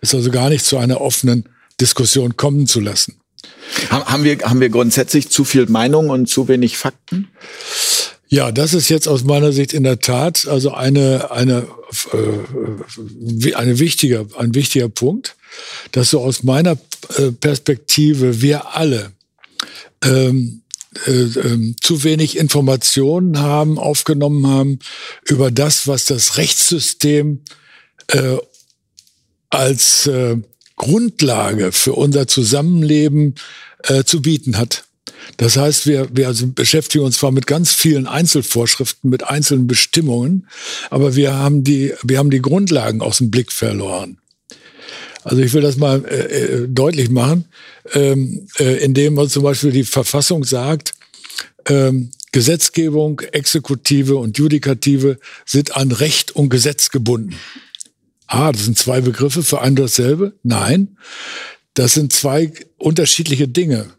Ist 0.00 0.14
also 0.14 0.30
gar 0.30 0.48
nicht 0.48 0.64
zu 0.64 0.76
einer 0.76 1.00
offenen 1.00 1.48
Diskussion 1.80 2.36
kommen 2.36 2.68
zu 2.68 2.78
lassen. 2.78 3.16
Haben 3.90 4.24
wir, 4.24 4.38
haben 4.38 4.60
wir 4.60 4.68
grundsätzlich 4.68 5.28
zu 5.28 5.44
viel 5.44 5.66
Meinung 5.66 6.10
und 6.10 6.28
zu 6.28 6.48
wenig 6.48 6.76
Fakten? 6.78 7.28
Ja, 8.28 8.50
das 8.50 8.74
ist 8.74 8.88
jetzt 8.88 9.06
aus 9.06 9.24
meiner 9.24 9.52
Sicht 9.52 9.72
in 9.72 9.84
der 9.84 10.00
Tat 10.00 10.46
also 10.48 10.72
eine, 10.72 11.30
eine, 11.30 11.68
äh, 12.12 13.54
eine 13.54 13.78
wichtiger, 13.78 14.26
ein 14.36 14.54
wichtiger 14.54 14.88
Punkt, 14.88 15.36
dass 15.92 16.10
so 16.10 16.20
aus 16.20 16.42
meiner 16.42 16.76
äh, 17.16 17.30
Perspektive 17.30 18.42
wir 18.42 18.74
alle 18.74 19.12
ähm, 20.02 20.62
äh, 21.06 21.10
äh, 21.10 21.74
zu 21.80 22.02
wenig 22.02 22.36
Informationen 22.36 23.38
haben, 23.38 23.78
aufgenommen 23.78 24.46
haben 24.46 24.78
über 25.24 25.50
das, 25.50 25.86
was 25.86 26.06
das 26.06 26.36
Rechtssystem 26.36 27.42
äh, 28.08 28.38
als 29.50 30.06
äh, 30.06 30.36
Grundlage 30.76 31.72
für 31.72 31.94
unser 31.94 32.28
Zusammenleben 32.28 33.34
äh, 33.84 34.04
zu 34.04 34.22
bieten 34.22 34.56
hat. 34.58 34.84
Das 35.38 35.56
heißt, 35.56 35.86
wir, 35.86 36.08
wir 36.12 36.28
also 36.28 36.46
beschäftigen 36.46 37.04
uns 37.04 37.18
zwar 37.18 37.32
mit 37.32 37.46
ganz 37.46 37.72
vielen 37.72 38.06
Einzelvorschriften, 38.06 39.10
mit 39.10 39.24
einzelnen 39.24 39.66
Bestimmungen, 39.66 40.46
aber 40.90 41.16
wir 41.16 41.34
haben 41.34 41.64
die, 41.64 41.92
wir 42.02 42.18
haben 42.18 42.30
die 42.30 42.42
Grundlagen 42.42 43.00
aus 43.00 43.18
dem 43.18 43.30
Blick 43.30 43.52
verloren. 43.52 44.18
Also 45.24 45.42
ich 45.42 45.52
will 45.52 45.62
das 45.62 45.76
mal 45.76 46.04
äh, 46.04 46.64
äh 46.64 46.68
deutlich 46.68 47.10
machen, 47.10 47.46
ähm, 47.92 48.46
äh, 48.58 48.84
indem 48.84 49.14
man 49.14 49.28
zum 49.28 49.42
Beispiel 49.42 49.72
die 49.72 49.84
Verfassung 49.84 50.44
sagt, 50.44 50.92
ähm, 51.68 52.10
Gesetzgebung, 52.30 53.20
Exekutive 53.32 54.16
und 54.16 54.38
Judikative 54.38 55.18
sind 55.44 55.76
an 55.76 55.90
Recht 55.90 56.36
und 56.36 56.50
Gesetz 56.50 56.90
gebunden. 56.90 57.34
Ah, 58.26 58.52
das 58.52 58.64
sind 58.64 58.78
zwei 58.78 59.00
Begriffe 59.00 59.42
für 59.42 59.60
ein 59.60 59.70
und 59.70 59.80
dasselbe? 59.80 60.34
Nein, 60.42 60.96
das 61.74 61.94
sind 61.94 62.12
zwei 62.12 62.52
unterschiedliche 62.78 63.48
Dinge. 63.48 63.90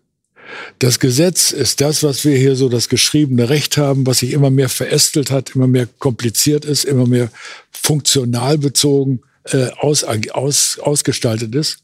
Das 0.79 0.99
Gesetz 0.99 1.51
ist 1.51 1.81
das, 1.81 2.03
was 2.03 2.23
wir 2.25 2.37
hier 2.37 2.55
so 2.55 2.69
das 2.69 2.89
geschriebene 2.89 3.49
Recht 3.49 3.77
haben, 3.77 4.05
was 4.05 4.19
sich 4.19 4.31
immer 4.31 4.49
mehr 4.49 4.69
verästelt 4.69 5.31
hat, 5.31 5.55
immer 5.55 5.67
mehr 5.67 5.87
kompliziert 5.99 6.65
ist, 6.65 6.85
immer 6.85 7.05
mehr 7.05 7.29
funktional 7.71 8.57
bezogen 8.57 9.21
äh, 9.45 9.69
aus, 9.79 10.03
aus, 10.03 10.79
ausgestaltet 10.79 11.53
ist. 11.55 11.79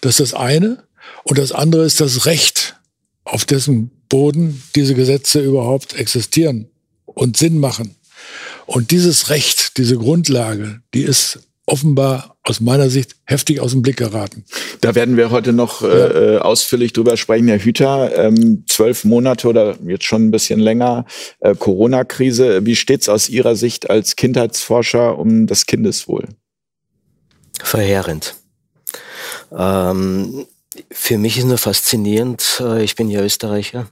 Das 0.00 0.20
ist 0.20 0.32
das 0.32 0.34
eine. 0.34 0.84
Und 1.22 1.38
das 1.38 1.52
andere 1.52 1.84
ist 1.84 2.00
das 2.00 2.26
Recht, 2.26 2.76
auf 3.24 3.44
dessen 3.44 3.90
Boden 4.08 4.62
diese 4.74 4.94
Gesetze 4.94 5.40
überhaupt 5.40 5.94
existieren 5.94 6.68
und 7.06 7.36
Sinn 7.36 7.58
machen. 7.58 7.96
Und 8.66 8.90
dieses 8.90 9.30
Recht, 9.30 9.78
diese 9.78 9.96
Grundlage, 9.96 10.80
die 10.92 11.02
ist 11.02 11.40
offenbar 11.66 12.36
aus 12.42 12.60
meiner 12.60 12.90
Sicht 12.90 13.16
heftig 13.24 13.60
aus 13.60 13.72
dem 13.72 13.82
Blick 13.82 13.96
geraten. 13.96 14.44
Da 14.80 14.94
werden 14.94 15.16
wir 15.16 15.30
heute 15.30 15.52
noch 15.52 15.82
äh, 15.82 16.38
ausführlich 16.38 16.92
drüber 16.92 17.16
sprechen, 17.16 17.48
Herr 17.48 17.58
Hüter. 17.58 18.16
Ähm, 18.16 18.64
zwölf 18.68 19.04
Monate 19.04 19.48
oder 19.48 19.76
jetzt 19.86 20.04
schon 20.04 20.26
ein 20.26 20.30
bisschen 20.30 20.60
länger 20.60 21.06
äh, 21.40 21.54
Corona-Krise. 21.54 22.66
Wie 22.66 22.76
steht's 22.76 23.08
aus 23.08 23.28
Ihrer 23.28 23.56
Sicht 23.56 23.88
als 23.88 24.16
Kindheitsforscher 24.16 25.18
um 25.18 25.46
das 25.46 25.64
Kindeswohl? 25.64 26.28
Verheerend. 27.62 28.34
Ähm, 29.56 30.46
für 30.90 31.18
mich 31.18 31.38
ist 31.38 31.44
nur 31.44 31.58
faszinierend, 31.58 32.60
äh, 32.60 32.82
ich 32.82 32.96
bin 32.96 33.08
ja 33.08 33.22
Österreicher, 33.22 33.86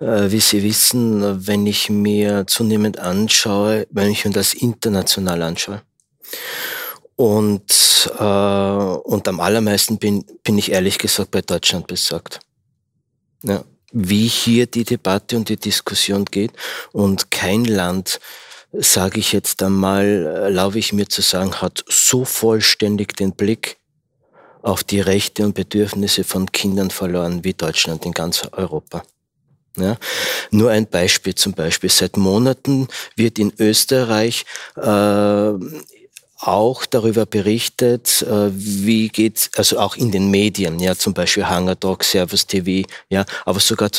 äh, 0.00 0.30
wie 0.30 0.40
Sie 0.40 0.62
wissen, 0.62 1.46
wenn 1.46 1.66
ich 1.66 1.90
mir 1.90 2.46
zunehmend 2.46 2.98
anschaue, 2.98 3.86
wenn 3.90 4.10
ich 4.10 4.24
mir 4.24 4.32
das 4.32 4.54
international 4.54 5.42
anschaue. 5.42 5.82
Und, 7.20 8.10
äh, 8.18 8.22
und 8.22 9.28
am 9.28 9.40
allermeisten 9.40 9.98
bin, 9.98 10.24
bin 10.42 10.56
ich 10.56 10.72
ehrlich 10.72 10.96
gesagt 10.96 11.30
bei 11.30 11.42
Deutschland 11.42 11.86
besorgt. 11.86 12.40
Ja, 13.42 13.62
wie 13.92 14.26
hier 14.26 14.64
die 14.64 14.84
Debatte 14.84 15.36
und 15.36 15.50
die 15.50 15.58
Diskussion 15.58 16.24
geht. 16.24 16.52
Und 16.92 17.30
kein 17.30 17.66
Land, 17.66 18.20
sage 18.72 19.20
ich 19.20 19.32
jetzt 19.32 19.62
einmal, 19.62 20.06
erlaube 20.44 20.78
ich 20.78 20.94
mir 20.94 21.10
zu 21.10 21.20
sagen, 21.20 21.56
hat 21.56 21.84
so 21.90 22.24
vollständig 22.24 23.16
den 23.16 23.32
Blick 23.32 23.76
auf 24.62 24.82
die 24.82 25.02
Rechte 25.02 25.44
und 25.44 25.54
Bedürfnisse 25.54 26.24
von 26.24 26.50
Kindern 26.50 26.90
verloren 26.90 27.44
wie 27.44 27.52
Deutschland 27.52 28.06
in 28.06 28.12
ganz 28.12 28.48
Europa. 28.52 29.02
Ja, 29.76 29.98
nur 30.50 30.70
ein 30.70 30.86
Beispiel 30.86 31.34
zum 31.34 31.52
Beispiel. 31.52 31.90
Seit 31.90 32.16
Monaten 32.16 32.88
wird 33.14 33.38
in 33.38 33.52
Österreich 33.58 34.46
äh, 34.76 35.52
auch 36.40 36.86
darüber 36.86 37.26
berichtet, 37.26 38.22
äh, 38.22 38.50
wie 38.52 39.08
geht's, 39.08 39.50
also 39.56 39.78
auch 39.78 39.96
in 39.96 40.10
den 40.10 40.30
Medien, 40.30 40.78
ja, 40.78 40.96
zum 40.96 41.14
Beispiel 41.14 41.48
Hunger 41.48 41.74
Dog, 41.74 42.02
Service 42.02 42.46
TV, 42.46 42.88
ja, 43.10 43.24
aber 43.44 43.60
sogar 43.60 43.90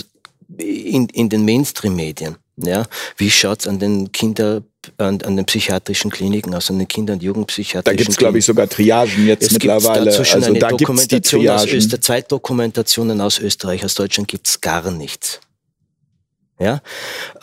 in, 0.57 1.07
in 1.09 1.29
den 1.29 1.45
Mainstream-Medien, 1.45 2.37
ja. 2.57 2.85
Wie 3.17 3.29
schaut's 3.29 3.67
an 3.67 3.79
den 3.79 4.11
Kinder, 4.11 4.63
an, 4.97 5.21
an 5.21 5.35
den 5.35 5.45
psychiatrischen 5.45 6.09
Kliniken 6.09 6.53
aus, 6.55 6.69
an 6.71 6.79
den 6.79 6.87
Kinder- 6.87 7.13
und 7.13 7.23
Jugendpsychiatrischen 7.23 7.97
Da 7.97 8.03
gibt's, 8.03 8.17
glaube 8.17 8.39
ich, 8.39 8.45
sogar 8.45 8.67
Triagen 8.67 9.27
jetzt 9.27 9.43
es 9.43 9.51
mittlerweile. 9.53 10.11
Schon 10.11 10.25
also 10.35 10.49
eine 10.49 10.59
da 10.59 10.69
gibt's 10.69 10.77
die 10.77 10.83
Dokumentation 10.85 11.47
aus 11.47 11.61
Triagen. 11.61 11.77
Österreich, 11.77 12.01
zwei 12.01 12.21
Dokumentationen 12.21 13.21
aus 13.21 13.39
Österreich, 13.39 13.85
aus 13.85 13.93
Deutschland 13.93 14.27
gibt's 14.27 14.59
gar 14.59 14.89
nichts. 14.89 15.39
Ja, 16.61 16.79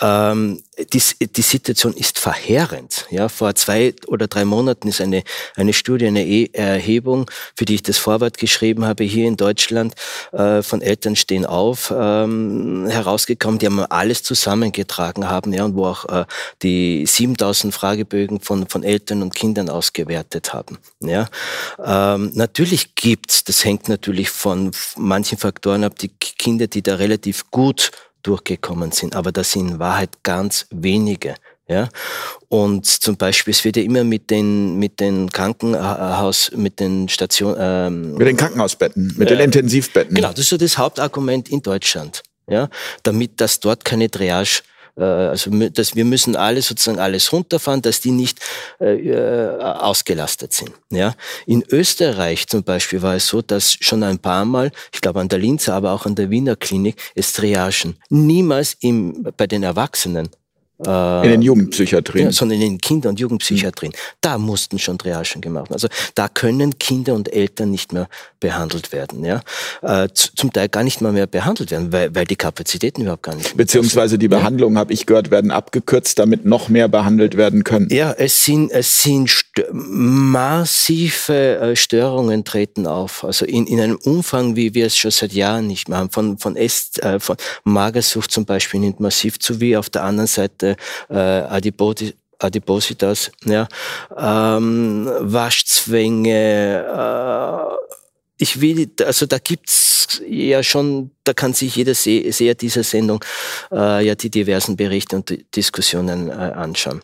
ähm, 0.00 0.62
die, 0.92 1.02
die 1.26 1.42
Situation 1.42 1.92
ist 1.92 2.20
verheerend. 2.20 3.06
Ja, 3.10 3.28
vor 3.28 3.52
zwei 3.56 3.92
oder 4.06 4.28
drei 4.28 4.44
Monaten 4.44 4.86
ist 4.86 5.00
eine, 5.00 5.24
eine 5.56 5.72
Studie, 5.72 6.06
eine 6.06 6.24
e 6.24 6.50
Erhebung, 6.52 7.28
für 7.56 7.64
die 7.64 7.74
ich 7.74 7.82
das 7.82 7.98
Vorwort 7.98 8.38
geschrieben 8.38 8.84
habe, 8.84 9.02
hier 9.02 9.26
in 9.26 9.36
Deutschland, 9.36 9.94
äh, 10.30 10.62
von 10.62 10.82
Eltern 10.82 11.16
stehen 11.16 11.44
auf, 11.46 11.92
ähm, 11.96 12.86
herausgekommen, 12.88 13.58
die 13.58 13.66
haben 13.66 13.80
alles 13.80 14.22
zusammengetragen 14.22 15.28
haben, 15.28 15.52
ja, 15.52 15.64
und 15.64 15.74
wo 15.74 15.86
auch 15.86 16.04
äh, 16.04 16.24
die 16.62 17.04
7000 17.04 17.74
Fragebögen 17.74 18.40
von, 18.40 18.68
von 18.68 18.84
Eltern 18.84 19.22
und 19.22 19.34
Kindern 19.34 19.68
ausgewertet 19.68 20.52
haben. 20.52 20.78
Ja, 21.00 21.28
ähm, 21.84 22.30
natürlich 22.34 22.94
gibt's, 22.94 23.42
das 23.42 23.64
hängt 23.64 23.88
natürlich 23.88 24.30
von 24.30 24.70
manchen 24.96 25.38
Faktoren 25.38 25.82
ab, 25.82 25.98
die 25.98 26.08
Kinder, 26.08 26.68
die 26.68 26.82
da 26.82 26.94
relativ 26.94 27.50
gut 27.50 27.90
durchgekommen 28.22 28.92
sind. 28.92 29.14
Aber 29.16 29.32
das 29.32 29.52
sind 29.52 29.68
in 29.68 29.78
Wahrheit 29.78 30.22
ganz 30.22 30.66
wenige. 30.70 31.34
Ja, 31.70 31.90
und 32.48 32.86
zum 32.86 33.18
Beispiel, 33.18 33.50
es 33.50 33.62
wird 33.62 33.76
ja 33.76 33.82
immer 33.82 34.02
mit 34.02 34.30
den, 34.30 34.78
mit 34.78 35.00
den 35.00 35.28
Krankenhaus, 35.28 36.50
mit 36.56 36.80
den 36.80 37.10
Stationen, 37.10 37.56
ähm, 37.60 38.14
Mit 38.14 38.26
den 38.26 38.38
Krankenhausbetten, 38.38 39.14
mit 39.18 39.28
den 39.28 39.38
Äh, 39.38 39.44
Intensivbetten. 39.44 40.14
Genau, 40.14 40.30
das 40.30 40.38
ist 40.40 40.48
so 40.48 40.56
das 40.56 40.78
Hauptargument 40.78 41.50
in 41.50 41.60
Deutschland. 41.60 42.22
Ja, 42.50 42.70
damit, 43.02 43.38
dass 43.42 43.60
dort 43.60 43.84
keine 43.84 44.10
Triage 44.10 44.62
also 45.02 45.50
mü- 45.50 45.70
dass 45.70 45.94
wir 45.94 46.04
müssen 46.04 46.36
alles 46.36 46.68
sozusagen 46.68 46.98
alles 46.98 47.32
runterfahren, 47.32 47.82
dass 47.82 48.00
die 48.00 48.10
nicht 48.10 48.40
äh, 48.80 48.94
äh, 48.94 49.60
ausgelastet 49.60 50.52
sind. 50.52 50.72
Ja, 50.90 51.14
in 51.46 51.64
Österreich 51.70 52.46
zum 52.46 52.62
Beispiel 52.64 53.02
war 53.02 53.14
es 53.14 53.28
so, 53.28 53.42
dass 53.42 53.76
schon 53.80 54.02
ein 54.02 54.18
paar 54.18 54.44
Mal, 54.44 54.70
ich 54.92 55.00
glaube 55.00 55.20
an 55.20 55.28
der 55.28 55.38
Linzer, 55.38 55.74
aber 55.74 55.92
auch 55.92 56.06
an 56.06 56.14
der 56.14 56.30
Wiener 56.30 56.56
Klinik, 56.56 56.96
es 57.14 57.32
Triagen 57.32 57.96
niemals 58.08 58.76
im, 58.80 59.26
bei 59.36 59.46
den 59.46 59.62
Erwachsenen 59.62 60.30
äh, 60.86 61.24
In 61.24 61.30
den 61.32 61.42
Jugendpsychiatrien. 61.42 62.26
ja, 62.26 62.32
sondern 62.32 62.60
in 62.60 62.72
den 62.72 62.78
Kinder- 62.78 63.08
und 63.08 63.18
Jugendpsychiatrien. 63.20 63.92
Da 64.20 64.38
mussten 64.38 64.78
schon 64.78 64.98
Triagen 64.98 65.40
gemacht 65.40 65.70
werden. 65.70 65.74
Also 65.74 65.88
da 66.14 66.28
können 66.28 66.78
Kinder 66.78 67.14
und 67.14 67.32
Eltern 67.32 67.70
nicht 67.70 67.92
mehr 67.92 68.08
behandelt 68.40 68.92
werden. 68.92 69.24
Ja? 69.24 69.42
Äh, 69.82 70.08
zum 70.14 70.52
Teil 70.52 70.68
gar 70.68 70.84
nicht 70.84 71.00
mal 71.00 71.12
mehr 71.12 71.26
behandelt 71.26 71.70
werden, 71.70 71.92
weil, 71.92 72.14
weil 72.14 72.24
die 72.24 72.36
Kapazitäten 72.36 73.02
überhaupt 73.02 73.24
gar 73.24 73.34
nicht 73.34 73.48
mehr 73.48 73.56
Beziehungsweise 73.56 74.18
die 74.18 74.28
Behandlungen, 74.28 74.78
habe 74.78 74.92
ich 74.92 75.06
gehört, 75.06 75.30
werden 75.30 75.50
abgekürzt, 75.50 76.18
damit 76.18 76.44
noch 76.44 76.68
mehr 76.68 76.88
behandelt 76.88 77.36
werden 77.36 77.64
können. 77.64 77.88
Ja, 77.90 78.12
es 78.12 78.44
sind, 78.44 78.70
es 78.70 79.02
sind 79.02 79.28
massive 79.72 81.58
äh, 81.58 81.76
Störungen 81.76 82.44
treten 82.44 82.86
auf. 82.86 83.24
Also 83.24 83.44
in, 83.44 83.66
in 83.66 83.80
einem 83.80 83.96
Umfang, 83.96 84.56
wie 84.56 84.74
wir 84.74 84.86
es 84.86 84.96
schon 84.96 85.10
seit 85.10 85.32
Jahren 85.32 85.66
nicht 85.66 85.88
mehr 85.88 85.98
haben. 85.98 86.10
Von, 86.10 86.38
von, 86.38 86.56
Ess, 86.56 86.98
äh, 86.98 87.20
von 87.20 87.36
Magersucht 87.64 88.30
zum 88.30 88.44
Beispiel 88.44 88.80
nimmt 88.80 89.00
massiv 89.00 89.38
zu, 89.38 89.60
wie 89.60 89.76
auf 89.76 89.90
der 89.90 90.04
anderen 90.04 90.28
Seite 90.28 90.76
äh, 91.08 91.16
Adipoti 91.16 92.14
Adipositas, 92.40 93.32
ja, 93.44 93.66
ähm, 94.16 95.10
Waschzwänge, 95.20 96.84
äh, 96.86 97.87
ich 98.38 98.60
will, 98.60 98.90
also 99.04 99.26
da 99.26 99.38
gibt's 99.38 100.22
ja 100.26 100.62
schon, 100.62 101.10
da 101.24 101.34
kann 101.34 101.52
sich 101.52 101.76
jeder 101.76 101.94
Se- 101.94 102.32
Seher 102.32 102.54
dieser 102.54 102.82
Sendung 102.82 103.22
äh, 103.70 104.06
ja 104.06 104.14
die 104.14 104.30
diversen 104.30 104.76
Berichte 104.76 105.16
und 105.16 105.44
Diskussionen 105.54 106.28
äh, 106.28 106.32
anschauen. 106.32 107.02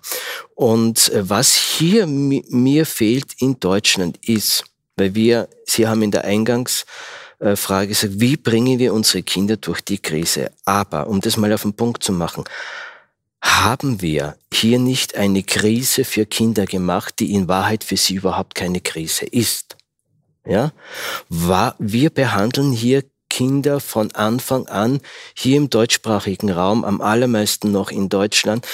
Und 0.55 1.11
äh, 1.11 1.29
was 1.29 1.55
hier 1.55 2.07
mi 2.07 2.45
mir 2.49 2.87
fehlt 2.87 3.35
in 3.41 3.59
Deutschland 3.61 4.19
ist, 4.27 4.65
weil 4.97 5.15
wir, 5.15 5.49
Sie 5.67 5.87
haben 5.89 6.03
in 6.03 6.13
der 6.13 6.25
Eingangsfrage 6.25 7.89
gesagt, 7.89 8.21
wie 8.21 8.37
bringen 8.37 8.79
wir 8.79 8.95
unsere 8.95 9.23
Kinder 9.25 9.57
durch 9.57 9.81
die 9.81 9.99
Krise? 9.99 10.53
Aber, 10.65 11.09
um 11.09 11.21
das 11.21 11.37
mal 11.37 11.53
auf 11.53 11.63
den 11.63 11.75
Punkt 11.75 12.05
zu 12.05 12.13
machen, 12.13 12.45
haben 13.43 14.01
wir 14.01 14.37
hier 14.53 14.79
nicht 14.79 15.17
eine 15.17 15.43
Krise 15.43 16.05
für 16.05 16.25
Kinder 16.27 16.65
gemacht, 16.65 17.17
die 17.19 17.35
in 17.35 17.49
Wahrheit 17.49 17.85
für 17.85 17.97
sie 17.97 18.15
überhaupt 18.15 18.55
keine 18.55 18.81
Krise 18.81 19.27
ist? 19.27 19.77
Ja, 20.47 20.73
war, 21.29 21.75
wir 21.79 22.11
behandeln 22.11 22.73
hier 22.73 23.05
Kinder 23.31 23.81
von 23.81 24.13
Anfang 24.13 24.69
an 24.69 25.01
hier 25.35 25.57
im 25.57 25.71
deutschsprachigen 25.71 26.51
Raum, 26.51 26.85
am 26.85 27.01
allermeisten 27.01 27.73
noch 27.73 27.91
in 27.91 28.09
Deutschland, 28.09 28.65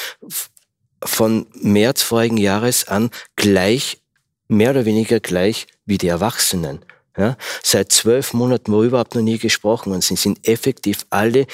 von 1.03 1.47
März 1.55 2.03
vorigen 2.03 2.37
Jahres 2.37 2.87
an 2.89 3.09
gleich, 3.37 4.03
mehr 4.49 4.69
oder 4.71 4.85
weniger 4.85 5.21
gleich 5.21 5.67
wie 5.87 5.97
die 5.97 6.09
Erwachsenen. 6.09 6.85
Ja, 7.17 7.39
seit 7.63 7.91
zwölf 7.93 8.35
Monaten, 8.35 8.71
wo 8.73 8.85
überhaupt 8.85 9.15
noch 9.15 9.23
nie 9.23 9.39
gesprochen 9.39 9.91
worden 9.91 10.03
sind, 10.03 10.19
sind 10.19 10.47
effektiv 10.47 11.07
alle 11.11 11.47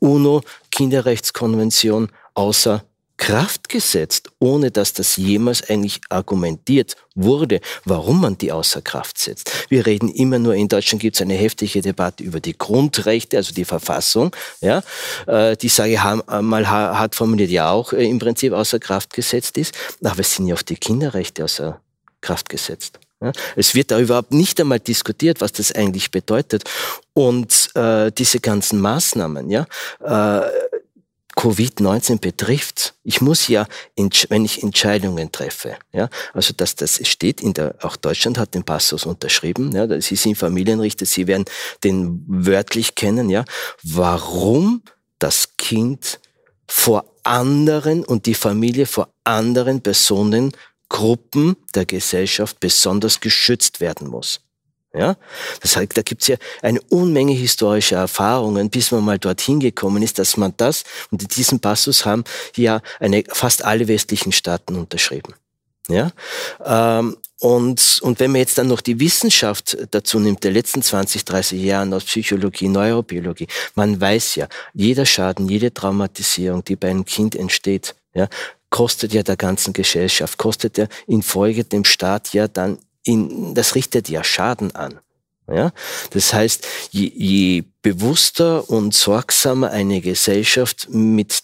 UNO-Kinderrechtskonvention 0.00 2.10
außer 2.34 2.84
Kraft 3.22 3.68
gesetzt, 3.68 4.30
ohne 4.40 4.72
dass 4.72 4.94
das 4.94 5.16
jemals 5.16 5.62
eigentlich 5.70 6.00
argumentiert 6.08 6.96
wurde, 7.14 7.60
warum 7.84 8.20
man 8.20 8.36
die 8.36 8.50
außer 8.50 8.82
Kraft 8.82 9.16
setzt. 9.16 9.48
Wir 9.68 9.86
reden 9.86 10.08
immer 10.08 10.40
nur, 10.40 10.56
in 10.56 10.66
Deutschland 10.66 11.00
gibt 11.00 11.14
es 11.14 11.22
eine 11.22 11.34
heftige 11.34 11.82
Debatte 11.82 12.24
über 12.24 12.40
die 12.40 12.58
Grundrechte, 12.58 13.36
also 13.36 13.54
die 13.54 13.64
Verfassung, 13.64 14.34
ja, 14.60 14.82
äh, 15.28 15.56
die 15.56 15.68
sage 15.68 16.02
haben, 16.02 16.20
mal 16.48 16.68
ha- 16.68 16.98
hart 16.98 17.14
formuliert, 17.14 17.50
ja 17.50 17.70
auch 17.70 17.92
äh, 17.92 18.04
im 18.04 18.18
Prinzip 18.18 18.52
außer 18.52 18.80
Kraft 18.80 19.12
gesetzt 19.12 19.56
ist, 19.56 19.72
aber 20.02 20.18
es 20.18 20.34
sind 20.34 20.48
ja 20.48 20.56
auch 20.56 20.62
die 20.62 20.74
Kinderrechte 20.74 21.44
außer 21.44 21.80
Kraft 22.22 22.48
gesetzt. 22.48 22.98
Ja, 23.20 23.30
es 23.54 23.76
wird 23.76 23.92
da 23.92 24.00
überhaupt 24.00 24.32
nicht 24.32 24.60
einmal 24.60 24.80
diskutiert, 24.80 25.40
was 25.40 25.52
das 25.52 25.70
eigentlich 25.70 26.10
bedeutet. 26.10 26.64
Und 27.14 27.70
äh, 27.76 28.10
diese 28.10 28.40
ganzen 28.40 28.80
Maßnahmen, 28.80 29.48
ja, 29.48 29.66
äh, 30.04 30.50
Covid-19 31.42 32.20
betrifft, 32.20 32.94
ich 33.02 33.20
muss 33.20 33.48
ja, 33.48 33.66
wenn 34.28 34.44
ich 34.44 34.62
Entscheidungen 34.62 35.32
treffe, 35.32 35.76
ja, 35.92 36.08
also 36.34 36.54
dass 36.56 36.76
das 36.76 37.00
steht 37.08 37.40
in 37.40 37.52
der, 37.52 37.74
auch 37.82 37.96
Deutschland 37.96 38.38
hat 38.38 38.54
den 38.54 38.62
Passus 38.62 39.06
unterschrieben, 39.06 39.72
ja, 39.72 40.00
Sie 40.00 40.14
sind 40.14 40.38
Familienrichter, 40.38 41.04
Sie 41.04 41.26
werden 41.26 41.44
den 41.82 42.22
wörtlich 42.28 42.94
kennen, 42.94 43.28
ja, 43.28 43.44
warum 43.82 44.82
das 45.18 45.56
Kind 45.56 46.20
vor 46.68 47.12
anderen 47.24 48.04
und 48.04 48.26
die 48.26 48.34
Familie 48.34 48.86
vor 48.86 49.12
anderen 49.24 49.80
Personengruppen 49.82 51.56
der 51.74 51.86
Gesellschaft 51.86 52.60
besonders 52.60 53.18
geschützt 53.18 53.80
werden 53.80 54.06
muss. 54.06 54.42
Ja, 54.94 55.16
das 55.62 55.76
heißt, 55.76 55.96
da 55.96 56.02
gibt's 56.02 56.26
ja 56.26 56.36
eine 56.60 56.80
Unmenge 56.90 57.32
historischer 57.32 57.96
Erfahrungen, 57.96 58.68
bis 58.68 58.90
man 58.90 59.02
mal 59.02 59.18
dorthin 59.18 59.58
gekommen 59.58 60.02
ist, 60.02 60.18
dass 60.18 60.36
man 60.36 60.52
das, 60.58 60.84
und 61.10 61.34
diesen 61.34 61.60
Passus 61.60 62.04
haben 62.04 62.24
ja 62.56 62.82
eine, 63.00 63.24
fast 63.28 63.64
alle 63.64 63.88
westlichen 63.88 64.32
Staaten 64.32 64.76
unterschrieben. 64.76 65.34
Ja, 65.88 66.12
ähm, 66.64 67.16
und, 67.40 67.98
und 68.02 68.20
wenn 68.20 68.30
man 68.30 68.40
jetzt 68.40 68.56
dann 68.56 68.68
noch 68.68 68.82
die 68.82 69.00
Wissenschaft 69.00 69.76
dazu 69.90 70.20
nimmt, 70.20 70.44
der 70.44 70.52
letzten 70.52 70.80
20, 70.80 71.24
30 71.24 71.60
Jahren 71.60 71.92
aus 71.92 72.04
Psychologie, 72.04 72.68
Neurobiologie, 72.68 73.48
man 73.74 74.00
weiß 74.00 74.36
ja, 74.36 74.46
jeder 74.74 75.06
Schaden, 75.06 75.48
jede 75.48 75.74
Traumatisierung, 75.74 76.62
die 76.62 76.76
bei 76.76 76.90
einem 76.90 77.04
Kind 77.04 77.34
entsteht, 77.34 77.96
ja, 78.14 78.28
kostet 78.70 79.12
ja 79.12 79.24
der 79.24 79.36
ganzen 79.36 79.72
Gesellschaft, 79.72 80.38
kostet 80.38 80.78
ja 80.78 80.86
infolge 81.08 81.64
dem 81.64 81.84
Staat 81.84 82.32
ja 82.32 82.46
dann 82.46 82.78
in, 83.04 83.54
das 83.54 83.74
richtet 83.74 84.08
ja 84.08 84.24
Schaden 84.24 84.74
an. 84.74 85.00
Ja? 85.48 85.72
Das 86.10 86.32
heißt, 86.32 86.66
je, 86.90 87.10
je 87.14 87.64
bewusster 87.82 88.68
und 88.70 88.94
sorgsamer 88.94 89.70
eine 89.70 90.00
Gesellschaft 90.00 90.88
mit 90.90 91.42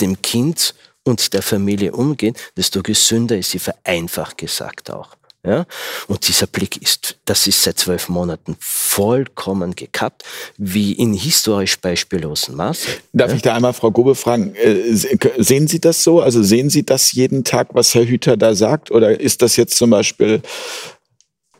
dem 0.00 0.20
Kind 0.22 0.74
und 1.04 1.32
der 1.32 1.42
Familie 1.42 1.92
umgeht, 1.92 2.38
desto 2.56 2.82
gesünder 2.82 3.36
ist 3.36 3.50
sie 3.50 3.58
vereinfacht 3.58 4.38
gesagt 4.38 4.90
auch. 4.90 5.17
Ja? 5.44 5.66
Und 6.08 6.26
dieser 6.26 6.46
Blick 6.46 6.80
ist, 6.82 7.16
das 7.24 7.46
ist 7.46 7.62
seit 7.62 7.78
zwölf 7.78 8.08
Monaten 8.08 8.56
vollkommen 8.58 9.74
gekappt, 9.74 10.24
wie 10.56 10.92
in 10.92 11.12
historisch 11.12 11.78
beispiellosen 11.78 12.56
Maße. 12.56 12.88
Darf 13.12 13.30
ja? 13.30 13.36
ich 13.36 13.42
da 13.42 13.54
einmal 13.54 13.72
Frau 13.72 13.90
Gobe 13.90 14.14
fragen, 14.14 14.54
äh, 14.56 14.94
sehen 15.38 15.68
Sie 15.68 15.80
das 15.80 16.02
so? 16.02 16.20
Also 16.20 16.42
sehen 16.42 16.70
Sie 16.70 16.84
das 16.84 17.12
jeden 17.12 17.44
Tag, 17.44 17.68
was 17.72 17.94
Herr 17.94 18.04
Hüter 18.04 18.36
da 18.36 18.54
sagt? 18.54 18.90
Oder 18.90 19.20
ist 19.20 19.42
das 19.42 19.56
jetzt 19.56 19.76
zum 19.76 19.90
Beispiel 19.90 20.42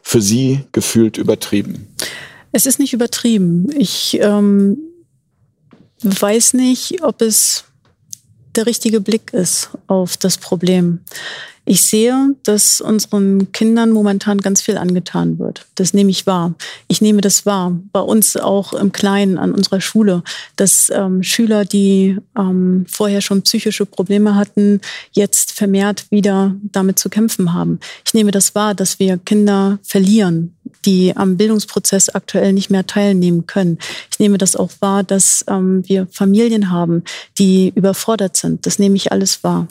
für 0.02 0.20
Sie 0.20 0.60
gefühlt 0.72 1.16
übertrieben? 1.16 1.94
Es 2.52 2.66
ist 2.66 2.78
nicht 2.78 2.92
übertrieben. 2.92 3.70
Ich 3.76 4.18
ähm, 4.20 4.78
weiß 6.02 6.54
nicht, 6.54 7.02
ob 7.02 7.22
es 7.22 7.64
der 8.56 8.66
richtige 8.66 9.00
Blick 9.00 9.32
ist 9.32 9.70
auf 9.86 10.16
das 10.16 10.38
Problem. 10.38 11.00
Ich 11.70 11.82
sehe, 11.82 12.34
dass 12.44 12.80
unseren 12.80 13.52
Kindern 13.52 13.90
momentan 13.90 14.38
ganz 14.38 14.62
viel 14.62 14.78
angetan 14.78 15.38
wird. 15.38 15.66
Das 15.74 15.92
nehme 15.92 16.10
ich 16.10 16.26
wahr. 16.26 16.54
Ich 16.88 17.02
nehme 17.02 17.20
das 17.20 17.44
wahr. 17.44 17.78
Bei 17.92 18.00
uns 18.00 18.38
auch 18.38 18.72
im 18.72 18.90
Kleinen 18.90 19.36
an 19.36 19.52
unserer 19.52 19.82
Schule, 19.82 20.22
dass 20.56 20.88
ähm, 20.88 21.22
Schüler, 21.22 21.66
die 21.66 22.16
ähm, 22.38 22.86
vorher 22.88 23.20
schon 23.20 23.42
psychische 23.42 23.84
Probleme 23.84 24.34
hatten, 24.34 24.80
jetzt 25.12 25.52
vermehrt 25.52 26.10
wieder 26.10 26.56
damit 26.62 26.98
zu 26.98 27.10
kämpfen 27.10 27.52
haben. 27.52 27.80
Ich 28.06 28.14
nehme 28.14 28.30
das 28.30 28.54
wahr, 28.54 28.74
dass 28.74 28.98
wir 28.98 29.18
Kinder 29.18 29.78
verlieren, 29.82 30.56
die 30.86 31.14
am 31.14 31.36
Bildungsprozess 31.36 32.08
aktuell 32.08 32.54
nicht 32.54 32.70
mehr 32.70 32.86
teilnehmen 32.86 33.46
können. 33.46 33.76
Ich 34.10 34.18
nehme 34.18 34.38
das 34.38 34.56
auch 34.56 34.70
wahr, 34.80 35.04
dass 35.04 35.44
ähm, 35.48 35.86
wir 35.86 36.06
Familien 36.10 36.70
haben, 36.70 37.04
die 37.36 37.72
überfordert 37.74 38.36
sind. 38.36 38.64
Das 38.64 38.78
nehme 38.78 38.96
ich 38.96 39.12
alles 39.12 39.44
wahr. 39.44 39.68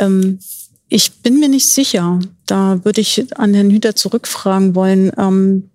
Ähm, 0.00 0.40
ich 0.88 1.12
bin 1.22 1.40
mir 1.40 1.48
nicht 1.48 1.68
sicher. 1.68 2.20
Da 2.46 2.84
würde 2.84 3.00
ich 3.00 3.36
an 3.38 3.54
Herrn 3.54 3.70
Hüter 3.70 3.96
zurückfragen 3.96 4.74
wollen, 4.74 5.12
ähm, 5.18 5.70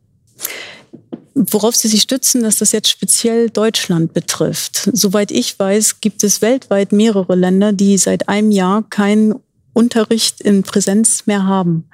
worauf 1.33 1.75
Sie 1.75 1.87
sich 1.87 2.01
stützen, 2.01 2.43
dass 2.43 2.57
das 2.57 2.71
jetzt 2.71 2.89
speziell 2.89 3.49
Deutschland 3.49 4.13
betrifft. 4.13 4.89
Soweit 4.93 5.31
ich 5.31 5.57
weiß, 5.57 6.01
gibt 6.01 6.23
es 6.23 6.41
weltweit 6.41 6.91
mehrere 6.91 7.35
Länder, 7.35 7.73
die 7.73 7.97
seit 7.97 8.29
einem 8.29 8.51
Jahr 8.51 8.83
keinen 8.89 9.35
Unterricht 9.73 10.41
in 10.41 10.63
Präsenz 10.63 11.27
mehr 11.27 11.45
haben. 11.45 11.85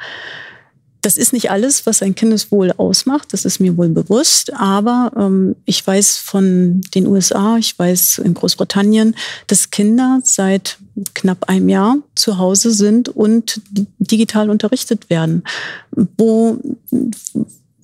Das 1.01 1.17
ist 1.17 1.31
nicht 1.31 1.51
alles, 1.51 1.85
was 1.85 2.01
ein 2.01 2.15
Kindeswohl 2.15 2.73
ausmacht, 2.77 3.31
das 3.31 3.45
ist 3.45 3.59
mir 3.59 3.77
wohl 3.77 3.89
bewusst, 3.89 4.53
aber 4.53 5.11
ähm, 5.15 5.55
ich 5.65 5.85
weiß 5.85 6.17
von 6.17 6.81
den 6.95 7.07
USA, 7.07 7.57
ich 7.57 7.77
weiß 7.77 8.19
in 8.19 8.33
Großbritannien, 8.33 9.15
dass 9.47 9.69
Kinder 9.69 10.19
seit 10.23 10.77
knapp 11.13 11.49
einem 11.49 11.69
Jahr 11.69 11.97
zu 12.15 12.37
Hause 12.37 12.71
sind 12.71 13.09
und 13.09 13.61
digital 13.99 14.49
unterrichtet 14.49 15.09
werden. 15.09 15.43
Wo, 16.17 16.57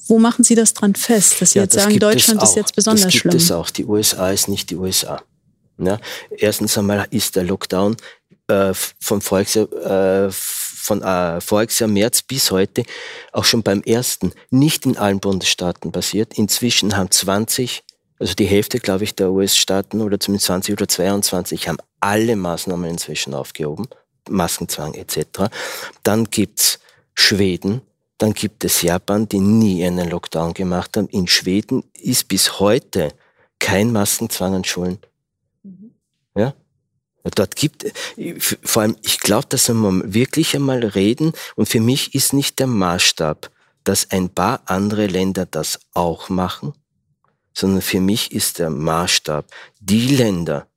wo 0.07 0.19
machen 0.19 0.43
Sie 0.43 0.55
das 0.55 0.73
dran 0.73 0.95
fest, 0.95 1.39
dass 1.39 1.51
Sie 1.51 1.59
ja, 1.59 1.63
jetzt 1.63 1.75
das 1.75 1.83
sagen, 1.83 1.99
Deutschland 1.99 2.41
ist 2.41 2.55
jetzt 2.55 2.75
besonders 2.75 3.03
das 3.03 3.11
gibt 3.11 3.21
schlimm? 3.21 3.33
Das 3.33 3.51
auch. 3.51 3.69
Die 3.69 3.85
USA 3.85 4.31
ist 4.31 4.47
nicht 4.47 4.69
die 4.69 4.75
USA. 4.75 5.21
Ja, 5.77 5.99
erstens 6.37 6.77
einmal 6.77 7.07
ist 7.09 7.35
der 7.35 7.43
Lockdown 7.43 7.95
äh, 8.47 8.73
vom 8.99 9.21
Volksjahr 9.21 9.71
äh, 10.27 10.31
von 10.83 11.01
äh, 11.01 11.39
voriges 11.39 11.79
Jahr 11.79 11.89
März 11.89 12.21
bis 12.23 12.51
heute 12.51 12.83
auch 13.31 13.45
schon 13.45 13.63
beim 13.63 13.81
ersten 13.83 14.33
nicht 14.49 14.85
in 14.85 14.97
allen 14.97 15.19
Bundesstaaten 15.19 15.91
passiert. 15.91 16.37
Inzwischen 16.37 16.97
haben 16.97 17.09
20, 17.09 17.83
also 18.19 18.33
die 18.33 18.45
Hälfte, 18.45 18.79
glaube 18.79 19.05
ich, 19.05 19.15
der 19.15 19.31
US-Staaten 19.31 20.01
oder 20.01 20.19
zumindest 20.19 20.47
20 20.47 20.73
oder 20.73 20.87
22 20.87 21.69
haben 21.69 21.77
alle 22.01 22.35
Maßnahmen 22.35 22.89
inzwischen 22.89 23.33
aufgehoben, 23.33 23.87
Maskenzwang 24.29 24.93
etc. 24.93 25.49
Dann 26.03 26.25
gibt's 26.25 26.79
Schweden, 27.13 27.81
dann 28.17 28.33
gibt 28.33 28.65
es 28.65 28.81
Japan, 28.81 29.29
die 29.29 29.39
nie 29.39 29.85
einen 29.85 30.09
Lockdown 30.09 30.53
gemacht 30.53 30.97
haben. 30.97 31.07
In 31.07 31.27
Schweden 31.27 31.83
ist 31.93 32.27
bis 32.27 32.59
heute 32.59 33.13
kein 33.59 33.93
Maskenzwang 33.93 34.55
an 34.55 34.63
Schulen. 34.65 34.97
Mhm. 35.63 35.91
Ja, 36.35 36.53
Dort 37.23 37.55
gibt, 37.55 37.85
vor 38.63 38.81
allem, 38.81 38.97
ich 39.01 39.19
glaube, 39.19 39.47
dass 39.47 39.69
wir 39.69 40.13
wirklich 40.13 40.55
einmal 40.55 40.83
reden 40.83 41.31
und 41.55 41.69
für 41.69 41.79
mich 41.79 42.13
ist 42.15 42.33
nicht 42.33 42.59
der 42.59 42.67
Maßstab, 42.67 43.49
dass 43.85 44.11
ein 44.11 44.29
paar 44.29 44.61
andere 44.65 45.07
Länder 45.07 45.45
das 45.45 45.79
auch 45.93 46.29
machen, 46.29 46.73
sondern 47.53 47.81
für 47.81 48.01
mich 48.01 48.31
ist 48.33 48.59
der 48.59 48.69
Maßstab, 48.69 49.45
die 49.79 50.07
Länder, 50.07 50.67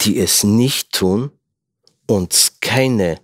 die 0.00 0.18
es 0.18 0.44
nicht 0.44 0.92
tun 0.92 1.32
und 2.06 2.52
keine 2.60 3.20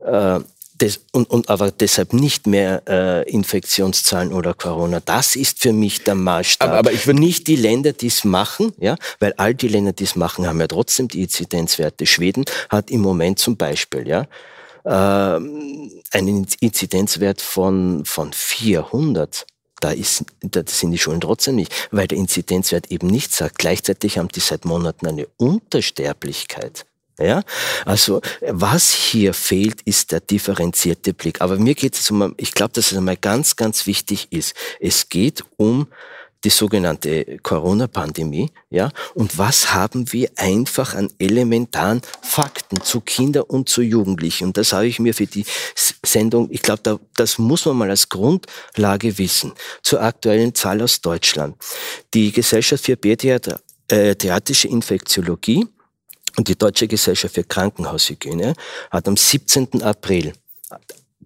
äh, 0.00 0.40
des, 0.80 1.00
und, 1.12 1.30
und 1.30 1.48
aber 1.48 1.70
deshalb 1.70 2.12
nicht 2.12 2.46
mehr 2.46 2.82
äh, 2.88 3.30
Infektionszahlen 3.30 4.32
oder 4.32 4.54
Corona. 4.54 5.00
Das 5.00 5.36
ist 5.36 5.60
für 5.60 5.72
mich 5.72 6.02
der 6.02 6.14
Maßstab. 6.16 6.68
Aber, 6.68 6.78
aber 6.78 6.92
ich 6.92 7.06
würde 7.06 7.20
nicht 7.20 7.46
die 7.46 7.56
Länder, 7.56 7.92
die 7.92 8.08
es 8.08 8.24
machen, 8.24 8.72
ja, 8.78 8.96
weil 9.20 9.34
all 9.36 9.54
die 9.54 9.68
Länder, 9.68 9.92
die 9.92 10.04
es 10.04 10.16
machen, 10.16 10.46
haben 10.46 10.60
ja 10.60 10.66
trotzdem 10.66 11.08
die 11.08 11.22
Inzidenzwerte. 11.22 12.06
Schweden 12.06 12.44
hat 12.68 12.90
im 12.90 13.00
Moment 13.00 13.38
zum 13.38 13.56
Beispiel, 13.56 14.08
ja, 14.08 14.26
äh, 14.84 15.40
einen 16.10 16.46
Inzidenzwert 16.60 17.40
von 17.40 18.04
von 18.04 18.32
400 18.32 19.46
da, 19.80 19.90
ist, 19.90 20.24
da 20.40 20.62
sind 20.66 20.92
die 20.92 20.98
Schulen 20.98 21.20
trotzdem 21.20 21.56
nicht, 21.56 21.88
weil 21.90 22.06
der 22.08 22.16
Inzidenzwert 22.16 22.90
eben 22.90 23.06
nichts 23.06 23.36
sagt. 23.36 23.58
Gleichzeitig 23.58 24.16
haben 24.18 24.28
die 24.28 24.40
seit 24.40 24.64
Monaten 24.64 25.06
eine 25.06 25.26
Untersterblichkeit. 25.36 26.86
Ja, 27.18 27.44
also 27.84 28.20
was 28.40 28.92
hier 28.92 29.34
fehlt, 29.34 29.82
ist 29.82 30.10
der 30.10 30.18
differenzierte 30.18 31.14
Blick. 31.14 31.40
Aber 31.40 31.58
mir 31.58 31.74
geht 31.76 31.94
es 31.94 32.10
um, 32.10 32.34
ich 32.38 32.52
glaube, 32.54 32.72
dass 32.72 32.90
es 32.90 32.98
einmal 32.98 33.16
ganz, 33.16 33.54
ganz 33.54 33.86
wichtig 33.86 34.28
ist. 34.30 34.54
Es 34.80 35.08
geht 35.08 35.44
um 35.56 35.86
die 36.44 36.50
sogenannte 36.50 37.38
Corona-Pandemie, 37.42 38.50
ja, 38.68 38.90
und 39.14 39.38
was 39.38 39.72
haben 39.72 40.12
wir 40.12 40.30
einfach 40.36 40.94
an 40.94 41.10
elementaren 41.18 42.02
Fakten 42.22 42.82
zu 42.82 43.00
Kindern 43.00 43.44
und 43.44 43.68
zu 43.68 43.80
Jugendlichen? 43.82 44.48
Und 44.48 44.56
das 44.56 44.72
habe 44.72 44.86
ich 44.86 44.98
mir 44.98 45.14
für 45.14 45.26
die 45.26 45.46
Sendung, 46.04 46.48
ich 46.50 46.62
glaube, 46.62 46.80
da, 46.82 46.98
das 47.16 47.38
muss 47.38 47.64
man 47.64 47.76
mal 47.76 47.90
als 47.90 48.08
Grundlage 48.08 49.16
wissen. 49.18 49.52
Zur 49.82 50.02
aktuellen 50.02 50.54
Zahl 50.54 50.82
aus 50.82 51.00
Deutschland. 51.00 51.56
Die 52.12 52.30
Gesellschaft 52.30 52.84
für 52.84 52.96
Pädiatrische 52.96 54.68
äh, 54.68 54.70
Infektiologie 54.70 55.66
und 56.36 56.48
die 56.48 56.56
Deutsche 56.56 56.88
Gesellschaft 56.88 57.34
für 57.34 57.44
Krankenhaushygiene 57.44 58.54
hat 58.90 59.08
am 59.08 59.16
17. 59.16 59.82
April 59.82 60.32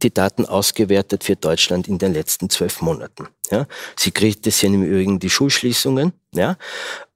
die 0.02 0.12
Daten 0.12 0.46
ausgewertet 0.46 1.24
für 1.24 1.36
Deutschland 1.36 1.88
in 1.88 1.98
den 1.98 2.14
letzten 2.14 2.48
zwölf 2.50 2.80
Monaten. 2.80 3.28
Ja, 3.50 3.66
sie 3.96 4.10
kritisieren 4.10 4.74
im 4.74 4.84
Übrigen 4.84 5.18
die 5.18 5.30
Schulschließungen. 5.30 6.12
Ja, 6.34 6.56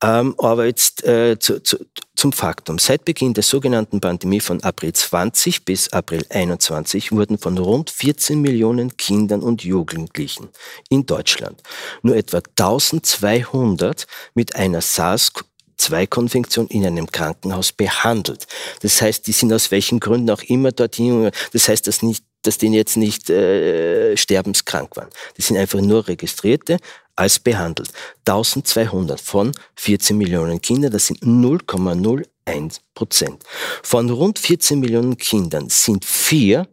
ähm, 0.03 0.35
aber 0.39 0.65
jetzt 0.65 1.05
äh, 1.05 1.39
zu, 1.39 1.63
zu, 1.63 1.77
zum 2.17 2.33
Faktum. 2.33 2.79
Seit 2.79 3.05
Beginn 3.05 3.35
der 3.35 3.43
sogenannten 3.43 4.01
Pandemie 4.01 4.41
von 4.41 4.63
April 4.63 4.95
20 4.95 5.67
bis 5.67 5.93
April 5.93 6.25
21 6.31 7.13
wurden 7.13 7.37
von 7.37 7.59
rund 7.59 7.91
14 7.91 8.41
Millionen 8.41 8.97
Kindern 8.97 9.43
und 9.43 9.65
Jugendlichen 9.65 10.49
in 10.89 11.05
Deutschland 11.05 11.63
nur 12.01 12.17
etwa 12.17 12.39
1200 12.39 14.07
mit 14.35 14.57
einer 14.57 14.81
SARS-CoV 14.81 15.45
2-Konfektion 15.91 16.69
in 16.69 16.87
einem 16.87 17.07
Krankenhaus 17.07 17.73
behandelt. 17.73 18.47
Das 18.81 19.01
heißt, 19.01 19.27
die 19.27 19.33
sind 19.33 19.53
aus 19.53 19.71
welchen 19.71 20.01
Gründen 20.01 20.31
auch 20.31 20.43
immer 20.43 20.73
dorthin. 20.73 21.31
Das 21.53 21.69
heißt, 21.69 21.87
dass 21.87 22.03
nicht 22.03 22.25
dass 22.45 22.59
die 22.59 22.67
jetzt 22.69 22.97
nicht 22.97 23.31
äh, 23.31 24.17
sterbenskrank 24.17 24.97
waren. 24.97 25.11
Die 25.37 25.43
sind 25.43 25.57
einfach 25.57 25.81
nur 25.81 26.09
Registrierte 26.09 26.79
als 27.15 27.39
behandelt. 27.39 27.91
1200 28.27 29.21
von 29.21 29.53
14 29.77 30.17
Millionen 30.19 30.61
Kindern, 30.61 30.91
das 30.91 31.07
sind 31.07 31.23
0,01 31.23 32.81
Prozent. 32.95 33.45
Von 33.83 34.11
rund 34.11 34.39
14 34.39 34.81
Millionen 34.81 35.17
Kindern 35.17 35.69
sind 35.69 36.05
vier 36.05 36.67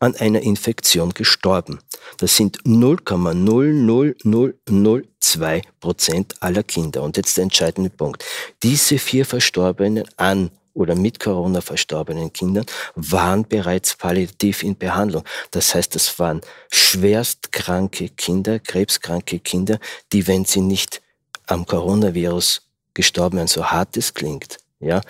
an 0.00 0.16
einer 0.16 0.40
Infektion 0.40 1.14
gestorben. 1.14 1.78
Das 2.18 2.36
sind 2.36 2.64
0,00002 2.64 5.62
Prozent 5.78 6.34
aller 6.40 6.62
Kinder. 6.62 7.02
Und 7.02 7.16
jetzt 7.16 7.36
der 7.36 7.44
entscheidende 7.44 7.90
Punkt. 7.90 8.24
Diese 8.62 8.98
vier 8.98 9.26
Verstorbenen 9.26 10.04
an 10.16 10.50
oder 10.72 10.94
mit 10.94 11.20
Corona 11.20 11.60
verstorbenen 11.60 12.32
Kindern 12.32 12.64
waren 12.94 13.46
bereits 13.46 13.96
palliativ 13.96 14.62
in 14.62 14.76
Behandlung. 14.76 15.24
Das 15.50 15.74
heißt, 15.74 15.96
es 15.96 16.18
waren 16.18 16.40
schwerstkranke 16.72 18.08
Kinder, 18.10 18.58
krebskranke 18.58 19.40
Kinder, 19.40 19.78
die, 20.12 20.26
wenn 20.26 20.44
sie 20.44 20.62
nicht 20.62 21.02
am 21.46 21.64
Coronavirus 21.66 22.62
gestorben 22.94 23.38
wären, 23.38 23.48
so 23.48 23.66
hart 23.66 23.96
es 23.96 24.14
klingt, 24.14 24.58
ja, 24.78 25.00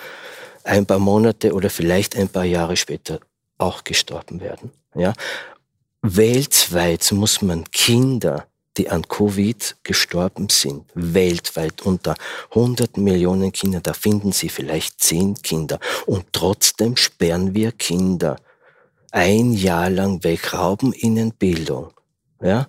ein 0.64 0.87
paar 0.87 0.98
Monate 0.98 1.53
oder 1.53 1.70
vielleicht 1.70 2.16
ein 2.16 2.29
paar 2.29 2.44
Jahre 2.44 2.76
später 2.76 3.20
auch 3.59 3.85
gestorben 3.85 4.40
werden. 4.40 4.72
Ja. 4.94 5.12
Weltweit 6.03 7.12
muss 7.12 7.42
man 7.42 7.64
Kinder 7.70 8.46
die 8.76 8.88
an 8.88 9.07
Covid 9.09 9.76
gestorben 9.83 10.48
sind, 10.48 10.85
weltweit 10.94 11.83
unter 11.83 12.14
100 12.50 12.96
Millionen 12.96 13.53
Kinder, 13.53 13.81
da 13.81 13.92
finden 13.92 14.33
Sie 14.33 14.48
vielleicht 14.48 15.03
10 15.03 15.42
Kinder. 15.42 15.79
Und 16.07 16.26
trotzdem 16.33 16.96
sperren 16.96 17.55
wir 17.55 17.72
Kinder 17.72 18.37
ein 19.11 19.53
Jahr 19.53 19.90
lang 19.90 20.22
weg, 20.24 20.55
rauben 20.55 20.92
ihnen 20.92 21.33
Bildung. 21.33 21.92
Ja, 22.42 22.68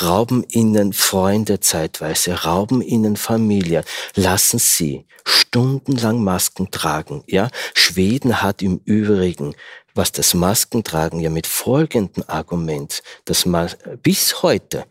rauben 0.00 0.44
ihnen 0.48 0.92
Freunde 0.92 1.58
zeitweise, 1.58 2.44
rauben 2.44 2.80
ihnen 2.82 3.16
Familie, 3.16 3.82
lassen 4.14 4.60
sie 4.60 5.06
stundenlang 5.24 6.22
Masken 6.22 6.70
tragen. 6.70 7.24
Ja, 7.26 7.48
Schweden 7.74 8.42
hat 8.42 8.62
im 8.62 8.80
Übrigen, 8.84 9.56
was 9.98 10.12
das 10.12 10.32
Maskentragen 10.32 11.18
ja 11.18 11.28
mit 11.28 11.46
folgendem 11.46 12.24
Argument, 12.28 13.02
das 13.24 13.46
bis 14.02 14.42
heute 14.42 14.84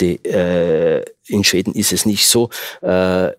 die, 0.00 0.16
äh, 0.24 1.04
in 1.26 1.42
Schweden 1.42 1.74
ist 1.74 1.92
es 1.92 2.06
nicht 2.06 2.26
so, 2.26 2.50
äh, 2.82 3.32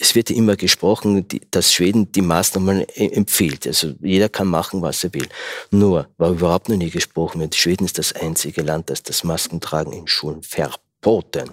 es 0.00 0.14
wird 0.14 0.30
immer 0.30 0.56
gesprochen, 0.56 1.26
dass 1.50 1.72
Schweden 1.72 2.10
die 2.12 2.22
Maßnahmen 2.22 2.86
e-, 2.94 3.08
empfiehlt. 3.08 3.66
Also 3.66 3.94
jeder 4.00 4.28
kann 4.28 4.46
machen, 4.46 4.80
was 4.80 5.02
er 5.04 5.12
will. 5.12 5.28
Nur 5.70 6.08
war 6.18 6.30
überhaupt 6.30 6.68
noch 6.68 6.76
nie 6.76 6.90
gesprochen 6.90 7.40
wird. 7.40 7.54
Schweden 7.56 7.84
ist 7.84 7.98
das 7.98 8.12
einzige 8.12 8.62
Land, 8.62 8.90
das 8.90 9.02
das 9.02 9.24
Maskentragen 9.24 9.92
in 9.92 10.06
Schulen 10.06 10.42
verboten. 10.42 11.50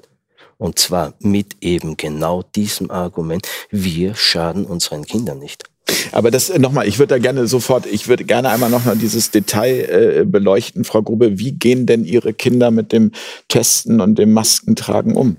Und 0.58 0.80
zwar 0.80 1.16
mit 1.20 1.58
eben 1.62 1.98
genau 1.98 2.44
diesem 2.44 2.92
Argument, 2.92 3.48
wir 3.72 4.16
schaden 4.16 4.66
unseren 4.66 5.06
Kindern 5.06 5.40
nicht. 5.40 5.64
Aber 6.12 6.32
das 6.32 6.50
äh, 6.50 6.60
nochmal, 6.60 6.88
ich 6.88 7.00
würde 7.00 7.16
da 7.16 7.20
gerne 7.20 7.48
sofort, 7.48 7.86
ich 7.86 8.08
würde 8.08 8.24
gerne 8.24 8.50
einmal 8.50 8.70
nochmal 8.70 8.98
dieses 8.98 9.32
Detail 9.32 10.22
äh, 10.22 10.26
beleuchten, 10.26 10.84
Frau 10.84 11.02
Grube. 11.02 11.40
Wie 11.40 11.52
gehen 11.52 11.86
denn 11.86 12.06
Ihre 12.06 12.34
Kinder 12.34 12.72
mit 12.72 12.92
dem 12.92 13.12
Testen 13.48 14.02
und 14.02 14.18
dem 14.18 14.34
Maskentragen 14.34 15.16
um? 15.16 15.38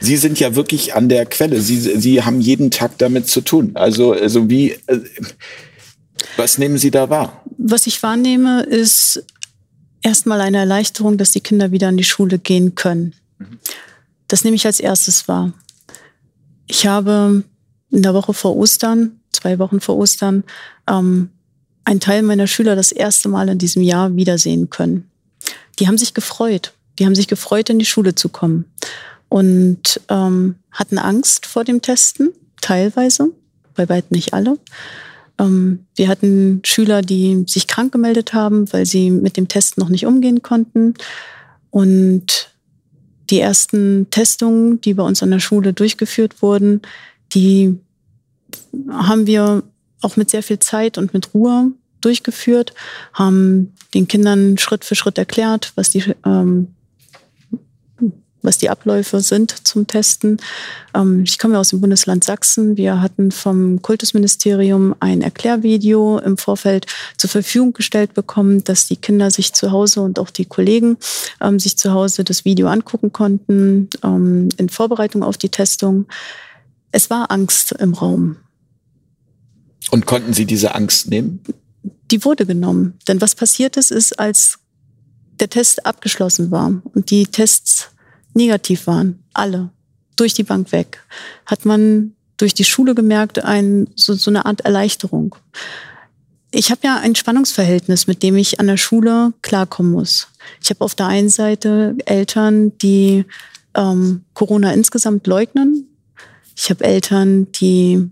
Sie 0.00 0.16
sind 0.16 0.38
ja 0.40 0.54
wirklich 0.54 0.94
an 0.94 1.08
der 1.08 1.26
Quelle. 1.26 1.60
Sie, 1.60 1.78
Sie 1.78 2.22
haben 2.22 2.40
jeden 2.40 2.70
Tag 2.70 2.98
damit 2.98 3.28
zu 3.28 3.40
tun. 3.40 3.72
Also, 3.74 4.12
also 4.12 4.50
wie, 4.50 4.72
äh, 4.86 5.00
was 6.36 6.58
nehmen 6.58 6.78
Sie 6.78 6.90
da 6.90 7.10
wahr? 7.10 7.42
Was 7.58 7.86
ich 7.86 8.02
wahrnehme, 8.02 8.62
ist 8.62 9.24
erstmal 10.02 10.40
eine 10.40 10.58
Erleichterung, 10.58 11.16
dass 11.16 11.32
die 11.32 11.40
Kinder 11.40 11.70
wieder 11.72 11.88
in 11.88 11.96
die 11.96 12.04
Schule 12.04 12.38
gehen 12.38 12.74
können. 12.74 13.14
Das 14.28 14.44
nehme 14.44 14.56
ich 14.56 14.66
als 14.66 14.80
erstes 14.80 15.28
wahr. 15.28 15.52
Ich 16.66 16.86
habe 16.86 17.44
in 17.90 18.02
der 18.02 18.14
Woche 18.14 18.34
vor 18.34 18.56
Ostern, 18.56 19.20
zwei 19.44 19.58
Wochen 19.58 19.80
vor 19.80 19.96
Ostern, 19.98 20.42
ähm, 20.88 21.28
einen 21.84 22.00
Teil 22.00 22.22
meiner 22.22 22.46
Schüler 22.46 22.76
das 22.76 22.92
erste 22.92 23.28
Mal 23.28 23.50
in 23.50 23.58
diesem 23.58 23.82
Jahr 23.82 24.16
wiedersehen 24.16 24.70
können. 24.70 25.10
Die 25.78 25.86
haben 25.86 25.98
sich 25.98 26.14
gefreut. 26.14 26.72
Die 26.98 27.04
haben 27.04 27.14
sich 27.14 27.28
gefreut, 27.28 27.68
in 27.68 27.78
die 27.78 27.84
Schule 27.84 28.14
zu 28.14 28.30
kommen 28.30 28.64
und 29.28 30.00
ähm, 30.08 30.54
hatten 30.70 30.96
Angst 30.96 31.44
vor 31.44 31.64
dem 31.64 31.82
Testen, 31.82 32.30
teilweise, 32.60 33.30
bei 33.74 33.86
weitem 33.88 34.14
nicht 34.16 34.32
alle. 34.32 34.58
Ähm, 35.38 35.86
wir 35.96 36.08
hatten 36.08 36.62
Schüler, 36.64 37.02
die 37.02 37.44
sich 37.46 37.66
krank 37.66 37.92
gemeldet 37.92 38.32
haben, 38.32 38.72
weil 38.72 38.86
sie 38.86 39.10
mit 39.10 39.36
dem 39.36 39.48
Testen 39.48 39.82
noch 39.82 39.90
nicht 39.90 40.06
umgehen 40.06 40.40
konnten. 40.40 40.94
Und 41.70 42.48
die 43.28 43.40
ersten 43.40 44.06
Testungen, 44.10 44.80
die 44.80 44.94
bei 44.94 45.02
uns 45.02 45.22
an 45.22 45.32
der 45.32 45.40
Schule 45.40 45.72
durchgeführt 45.72 46.40
wurden, 46.40 46.80
die 47.34 47.78
haben 48.90 49.26
wir 49.26 49.62
auch 50.02 50.16
mit 50.16 50.30
sehr 50.30 50.42
viel 50.42 50.58
Zeit 50.58 50.98
und 50.98 51.14
mit 51.14 51.34
Ruhe 51.34 51.72
durchgeführt, 52.00 52.74
haben 53.12 53.72
den 53.94 54.08
Kindern 54.08 54.58
Schritt 54.58 54.84
für 54.84 54.94
Schritt 54.94 55.18
erklärt, 55.18 55.72
was 55.76 55.90
die, 55.90 56.04
ähm, 56.26 56.68
was 58.42 58.58
die 58.58 58.68
Abläufe 58.68 59.20
sind 59.20 59.66
zum 59.66 59.86
Testen. 59.86 60.36
Ähm, 60.94 61.22
ich 61.24 61.38
komme 61.38 61.58
aus 61.58 61.70
dem 61.70 61.80
Bundesland 61.80 62.22
Sachsen. 62.24 62.76
Wir 62.76 63.00
hatten 63.00 63.30
vom 63.30 63.80
Kultusministerium 63.80 64.94
ein 65.00 65.22
Erklärvideo 65.22 66.18
im 66.18 66.36
Vorfeld 66.36 66.86
zur 67.16 67.30
Verfügung 67.30 67.72
gestellt 67.72 68.12
bekommen, 68.12 68.62
dass 68.64 68.86
die 68.86 68.96
Kinder 68.96 69.30
sich 69.30 69.54
zu 69.54 69.72
Hause 69.72 70.02
und 70.02 70.18
auch 70.18 70.30
die 70.30 70.44
Kollegen 70.44 70.98
ähm, 71.40 71.58
sich 71.58 71.78
zu 71.78 71.92
Hause 71.92 72.22
das 72.22 72.44
Video 72.44 72.68
angucken 72.68 73.12
konnten 73.12 73.88
ähm, 74.02 74.50
in 74.58 74.68
Vorbereitung 74.68 75.22
auf 75.22 75.38
die 75.38 75.48
Testung. 75.48 76.06
Es 76.92 77.08
war 77.08 77.30
Angst 77.30 77.72
im 77.72 77.94
Raum. 77.94 78.36
Und 79.90 80.06
konnten 80.06 80.32
Sie 80.32 80.46
diese 80.46 80.74
Angst 80.74 81.08
nehmen? 81.08 81.40
Die 82.10 82.24
wurde 82.24 82.46
genommen. 82.46 82.98
Denn 83.08 83.20
was 83.20 83.34
passiert 83.34 83.76
ist, 83.76 83.90
ist, 83.90 84.18
als 84.18 84.58
der 85.40 85.50
Test 85.50 85.84
abgeschlossen 85.86 86.50
war 86.50 86.80
und 86.94 87.10
die 87.10 87.26
Tests 87.26 87.90
negativ 88.34 88.86
waren, 88.86 89.22
alle, 89.32 89.70
durch 90.16 90.34
die 90.34 90.42
Bank 90.44 90.72
weg, 90.72 91.02
hat 91.46 91.64
man 91.64 92.14
durch 92.36 92.54
die 92.54 92.64
Schule 92.64 92.94
gemerkt, 92.94 93.44
ein, 93.44 93.88
so, 93.94 94.14
so 94.14 94.30
eine 94.30 94.46
Art 94.46 94.62
Erleichterung. 94.62 95.36
Ich 96.50 96.70
habe 96.70 96.80
ja 96.84 96.98
ein 96.98 97.14
Spannungsverhältnis, 97.14 98.06
mit 98.06 98.22
dem 98.22 98.36
ich 98.36 98.60
an 98.60 98.68
der 98.68 98.76
Schule 98.76 99.32
klarkommen 99.42 99.92
muss. 99.92 100.28
Ich 100.62 100.70
habe 100.70 100.84
auf 100.84 100.94
der 100.94 101.06
einen 101.06 101.28
Seite 101.28 101.96
Eltern, 102.06 102.76
die 102.78 103.24
ähm, 103.74 104.24
Corona 104.34 104.72
insgesamt 104.72 105.26
leugnen. 105.26 105.88
Ich 106.56 106.70
habe 106.70 106.84
Eltern, 106.84 107.50
die 107.52 108.08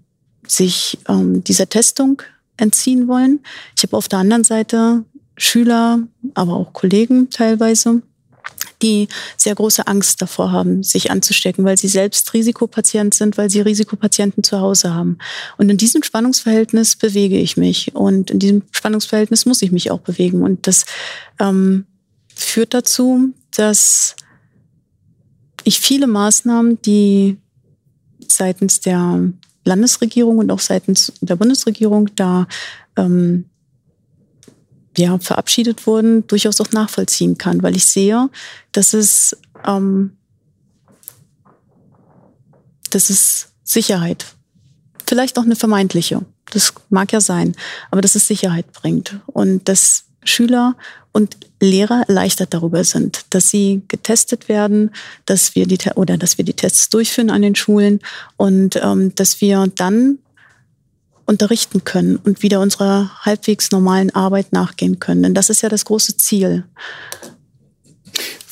sich 0.47 0.99
ähm, 1.09 1.45
dieser 1.45 1.69
Testung 1.69 2.23
entziehen 2.57 3.09
wollen. 3.09 3.41
Ich 3.77 3.83
habe 3.83 3.97
auf 3.97 4.09
der 4.09 4.21
anderen 4.21 4.45
Seite 4.45 5.05
Schüler, 5.37 6.01
aber 6.35 6.55
auch 6.55 6.73
Kollegen 6.73 7.31
teilweise, 7.31 8.03
die 8.83 9.09
sehr 9.37 9.55
große 9.55 9.87
Angst 9.87 10.21
davor 10.21 10.53
haben, 10.53 10.83
sich 10.83 11.11
anzustecken, 11.11 11.65
weil 11.65 11.79
sie 11.79 11.89
selbst 11.89 12.35
Risikopatient 12.35 13.15
sind, 13.15 13.39
weil 13.39 13.49
sie 13.49 13.61
Risikopatienten 13.61 14.43
zu 14.43 14.61
Hause 14.61 14.93
haben. 14.93 15.19
Und 15.57 15.71
in 15.71 15.77
diesem 15.77 16.03
Spannungsverhältnis 16.03 16.97
bewege 16.97 17.39
ich 17.39 17.57
mich 17.57 17.95
und 17.95 18.31
in 18.31 18.39
diesem 18.39 18.63
Spannungsverhältnis 18.73 19.47
muss 19.47 19.63
ich 19.63 19.73
mich 19.73 19.91
auch 19.91 20.01
bewegen. 20.01 20.43
Und 20.43 20.67
das 20.67 20.85
ähm, 21.39 21.87
führt 22.35 22.75
dazu, 22.75 23.33
dass 23.55 24.17
ich 25.65 25.79
viele 25.81 26.09
Maßnahmen, 26.09 26.83
die 26.83 27.39
seitens 28.27 28.81
der 28.81 29.33
Landesregierung 29.65 30.39
und 30.39 30.51
auch 30.51 30.61
seitens 30.61 31.13
der 31.21 31.37
Bundesregierung 31.37 32.11
da 32.17 32.47
ähm, 32.97 33.47
ja, 34.97 35.19
verabschiedet 35.19 35.87
wurden, 35.87 36.27
durchaus 36.27 36.61
auch 36.61 36.73
nachvollziehen 36.73 37.39
kann, 37.39 37.63
weil 37.63 37.77
ich 37.77 37.87
sehe, 37.87 38.29
dass 38.73 38.93
es, 38.93 39.37
ähm, 39.67 40.17
das 42.91 43.11
ist 43.11 43.49
Sicherheit. 43.65 44.27
Vielleicht 45.07 45.39
auch 45.39 45.45
eine 45.45 45.57
vermeintliche. 45.57 46.25
Das 46.51 46.75
mag 46.91 47.13
ja 47.13 47.21
sein, 47.21 47.55
aber 47.91 48.03
dass 48.03 48.15
es 48.15 48.27
Sicherheit 48.27 48.73
bringt 48.73 49.21
und 49.27 49.69
dass 49.69 50.05
Schüler 50.25 50.77
und 51.13 51.37
Lehrer 51.61 52.05
erleichtert 52.09 52.55
darüber 52.55 52.85
sind, 52.85 53.27
dass 53.31 53.51
sie 53.51 53.83
getestet 53.89 54.49
werden, 54.49 54.91
dass 55.27 55.55
wir 55.55 55.67
die 55.67 55.79
oder 55.95 56.17
dass 56.17 56.39
wir 56.39 56.45
die 56.45 56.55
Tests 56.55 56.89
durchführen 56.89 57.31
an 57.31 57.43
den 57.43 57.55
Schulen 57.55 58.01
und 58.37 58.77
ähm, 58.77 59.15
dass 59.15 59.41
wir 59.41 59.67
dann 59.75 60.19
unterrichten 61.27 61.85
können 61.85 62.17
und 62.17 62.43
wieder 62.43 62.61
unserer 62.61 63.11
halbwegs 63.25 63.71
normalen 63.71 64.15
Arbeit 64.15 64.53
nachgehen 64.53 64.99
können. 64.99 65.23
Denn 65.23 65.35
das 65.35 65.51
ist 65.51 65.63
ja 65.63 65.69
das 65.69 65.85
große 65.85 66.17
Ziel. 66.17 66.65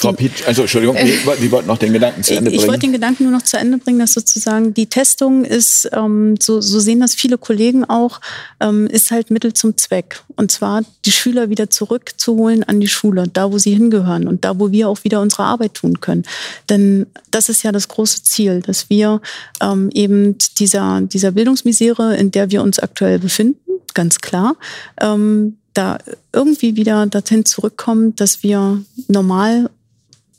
Frau 0.01 0.13
Pietsch, 0.13 0.47
also 0.47 0.63
Entschuldigung, 0.63 0.97
Sie 0.97 1.53
wollten 1.53 1.67
noch 1.67 1.77
den 1.77 1.93
Gedanken 1.93 2.23
zu 2.23 2.35
Ende 2.35 2.51
bringen. 2.51 2.63
Ich 2.63 2.67
wollte 2.67 2.81
den 2.81 2.93
Gedanken 2.93 3.25
nur 3.25 3.33
noch 3.33 3.43
zu 3.43 3.59
Ende 3.59 3.77
bringen, 3.77 3.99
dass 3.99 4.15
sozusagen 4.15 4.73
die 4.73 4.87
Testung 4.87 5.45
ist, 5.45 5.91
ähm, 5.93 6.37
so, 6.41 6.63
so 6.63 6.81
sehen 6.81 7.01
das 7.01 7.15
viele 7.15 7.37
Kollegen 7.37 7.85
auch, 7.85 8.21
ähm, 8.61 8.87
ist 8.87 9.11
halt 9.11 9.31
Mittel 9.31 9.53
zum 9.53 9.77
Zweck. 9.77 10.23
Und 10.37 10.51
zwar 10.51 10.83
die 11.05 11.13
Schüler 11.13 11.51
wieder 11.51 11.69
zurückzuholen 11.69 12.65
an 12.65 12.81
die 12.81 12.89
Schule, 12.89 13.25
da 13.31 13.53
wo 13.53 13.59
sie 13.59 13.75
hingehören 13.75 14.27
und 14.27 14.47
da 14.47 14.59
wo 14.59 14.73
wir 14.73 14.89
auch 14.89 15.05
wieder 15.05 15.21
unsere 15.21 15.43
Arbeit 15.43 15.75
tun 15.75 16.01
können. 16.01 16.25
Denn 16.71 17.05
das 17.31 17.51
ist 17.51 17.63
ja 17.63 17.71
das 17.71 17.89
große 17.89 18.23
Ziel, 18.23 18.63
dass 18.63 18.89
wir 18.89 19.21
ähm, 19.63 19.91
eben 19.93 20.39
dieser, 20.59 21.03
dieser 21.03 21.33
Bildungsmisere, 21.33 22.17
in 22.17 22.31
der 22.31 22.51
wir 22.51 22.63
uns 22.63 22.79
aktuell 22.79 23.19
befinden, 23.19 23.61
ganz 23.93 24.21
klar, 24.21 24.57
ähm, 24.99 25.59
da 25.75 25.99
irgendwie 26.33 26.77
wieder 26.77 27.07
dorthin 27.07 27.45
zurückkommen, 27.45 28.15
dass 28.17 28.43
wir 28.43 28.83
normal, 29.09 29.71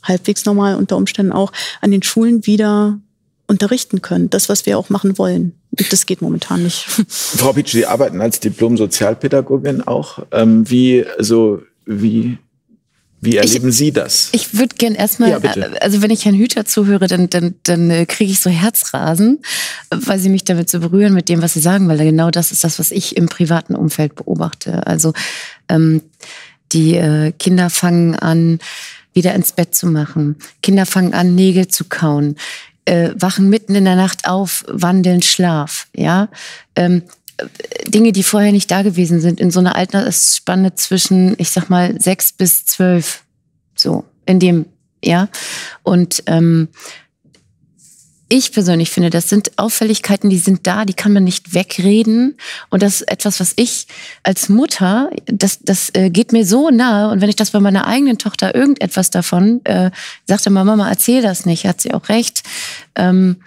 halbwegs 0.03 0.45
normal 0.45 0.75
unter 0.75 0.97
Umständen 0.97 1.32
auch 1.32 1.51
an 1.82 1.91
den 1.91 2.03
Schulen 2.03 2.45
wieder 2.45 2.99
unterrichten 3.47 4.01
können. 4.01 4.29
Das, 4.29 4.49
was 4.49 4.65
wir 4.65 4.77
auch 4.77 4.89
machen 4.89 5.17
wollen. 5.17 5.53
Das 5.89 6.05
geht 6.05 6.21
momentan 6.21 6.63
nicht. 6.63 6.86
Frau 7.07 7.53
Pitsch, 7.53 7.71
Sie 7.71 7.86
arbeiten 7.86 8.21
als 8.21 8.39
Diplom-Sozialpädagogin 8.39 9.82
auch. 9.82 10.19
Ähm, 10.32 10.69
wie, 10.69 11.05
also, 11.17 11.61
wie 11.86 12.38
wie 13.22 13.38
erleben 13.38 13.69
ich, 13.69 13.76
Sie 13.76 13.91
das? 13.91 14.30
Ich 14.32 14.57
würde 14.57 14.76
gern 14.76 14.95
erstmal, 14.95 15.30
ja, 15.30 15.39
also 15.80 16.01
wenn 16.01 16.09
ich 16.09 16.26
Herrn 16.26 16.36
Hüter 16.36 16.65
zuhöre, 16.65 17.07
dann, 17.07 17.30
dann, 17.30 17.53
dann 17.63 17.91
äh, 17.91 18.05
kriege 18.07 18.32
ich 18.32 18.39
so 18.39 18.49
Herzrasen, 18.49 19.39
weil 19.91 20.19
Sie 20.19 20.30
mich 20.30 20.43
damit 20.43 20.69
so 20.69 20.80
berühren 20.80 21.13
mit 21.13 21.30
dem, 21.30 21.41
was 21.41 21.53
Sie 21.53 21.59
sagen, 21.59 21.88
weil 21.88 21.99
genau 21.99 22.32
das 22.32 22.51
ist 22.51 22.63
das, 22.63 22.80
was 22.80 22.89
ich 22.89 23.15
im 23.17 23.28
privaten 23.28 23.76
Umfeld 23.76 24.15
beobachte. 24.15 24.86
Also 24.88 25.13
ähm, 25.69 26.01
die 26.72 26.95
äh, 26.95 27.32
Kinder 27.32 27.69
fangen 27.69 28.15
an, 28.15 28.59
wieder 29.13 29.36
ins 29.36 29.51
Bett 29.51 29.76
zu 29.76 29.88
machen. 29.88 30.38
Kinder 30.63 30.88
fangen 30.88 31.13
an, 31.13 31.36
Nägel 31.36 31.67
zu 31.67 31.86
kauen. 31.86 32.38
Äh, 32.86 33.11
wachen 33.15 33.49
mitten 33.49 33.76
in 33.76 33.86
der 33.86 33.95
Nacht 33.95 34.28
auf, 34.28 34.65
wandeln 34.67 35.22
Schlaf, 35.22 35.88
ja. 35.95 36.30
Ähm, 36.76 37.03
Dinge, 37.87 38.11
die 38.11 38.23
vorher 38.23 38.51
nicht 38.51 38.69
da 38.71 38.81
gewesen 38.81 39.21
sind, 39.21 39.39
in 39.39 39.51
so 39.51 39.59
einer 39.59 39.75
Altersspanne 39.75 40.75
zwischen, 40.75 41.35
ich 41.37 41.49
sag 41.49 41.69
mal, 41.69 41.99
sechs 41.99 42.31
bis 42.31 42.65
zwölf. 42.65 43.23
So, 43.75 44.05
in 44.25 44.39
dem, 44.39 44.65
ja. 45.03 45.29
Und 45.83 46.23
ähm, 46.27 46.69
ich 48.33 48.53
persönlich 48.53 48.89
finde, 48.89 49.09
das 49.09 49.27
sind 49.27 49.51
Auffälligkeiten, 49.57 50.29
die 50.29 50.37
sind 50.37 50.65
da, 50.65 50.85
die 50.85 50.93
kann 50.93 51.11
man 51.11 51.25
nicht 51.25 51.53
wegreden. 51.53 52.37
Und 52.69 52.81
das 52.81 53.01
ist 53.01 53.11
etwas, 53.11 53.41
was 53.41 53.51
ich 53.57 53.87
als 54.23 54.47
Mutter, 54.47 55.09
das, 55.25 55.59
das 55.59 55.89
äh, 55.93 56.09
geht 56.09 56.31
mir 56.31 56.45
so 56.45 56.69
nahe. 56.69 57.11
Und 57.11 57.19
wenn 57.19 57.27
ich 57.27 57.35
das 57.35 57.51
bei 57.51 57.59
meiner 57.59 57.87
eigenen 57.87 58.17
Tochter 58.17 58.55
irgendetwas 58.55 59.09
davon, 59.09 59.59
äh, 59.65 59.91
sagte 60.27 60.49
Mama, 60.49 60.89
erzähl 60.89 61.21
das 61.21 61.45
nicht, 61.45 61.65
hat 61.65 61.81
sie 61.81 61.93
auch 61.93 62.07
recht. 62.07 62.43
Ähm, 62.95 63.41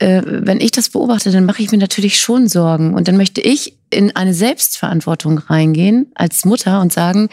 äh, 0.00 0.22
wenn 0.24 0.60
ich 0.60 0.70
das 0.70 0.88
beobachte, 0.88 1.30
dann 1.30 1.44
mache 1.44 1.62
ich 1.62 1.70
mir 1.70 1.78
natürlich 1.78 2.18
schon 2.18 2.48
Sorgen. 2.48 2.94
Und 2.94 3.06
dann 3.06 3.16
möchte 3.16 3.40
ich 3.40 3.76
in 3.90 4.16
eine 4.16 4.34
Selbstverantwortung 4.34 5.38
reingehen 5.38 6.10
als 6.14 6.44
Mutter 6.44 6.80
und 6.80 6.92
sagen, 6.92 7.28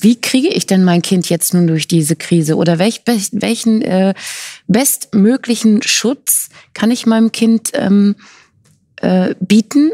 wie 0.00 0.20
kriege 0.20 0.48
ich 0.48 0.66
denn 0.66 0.82
mein 0.82 1.02
Kind 1.02 1.28
jetzt 1.28 1.54
nun 1.54 1.68
durch 1.68 1.86
diese 1.86 2.16
Krise? 2.16 2.56
Oder 2.56 2.80
welch, 2.80 3.02
welchen 3.30 3.82
äh, 3.82 4.14
bestmöglichen 4.66 5.82
Schutz 5.82 6.48
kann 6.72 6.90
ich 6.90 7.06
meinem 7.06 7.30
Kind 7.30 7.70
ähm, 7.74 8.16
äh, 8.96 9.34
bieten? 9.40 9.90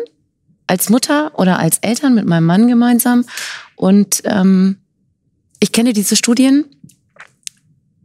Als 0.67 0.89
Mutter 0.89 1.33
oder 1.37 1.59
als 1.59 1.79
Eltern 1.79 2.15
mit 2.15 2.27
meinem 2.27 2.47
Mann 2.47 2.69
gemeinsam. 2.69 3.27
Und 3.75 4.23
ähm, 4.25 4.77
ich 5.59 5.73
kenne 5.73 5.93
diese 5.93 6.15
Studien. 6.17 6.65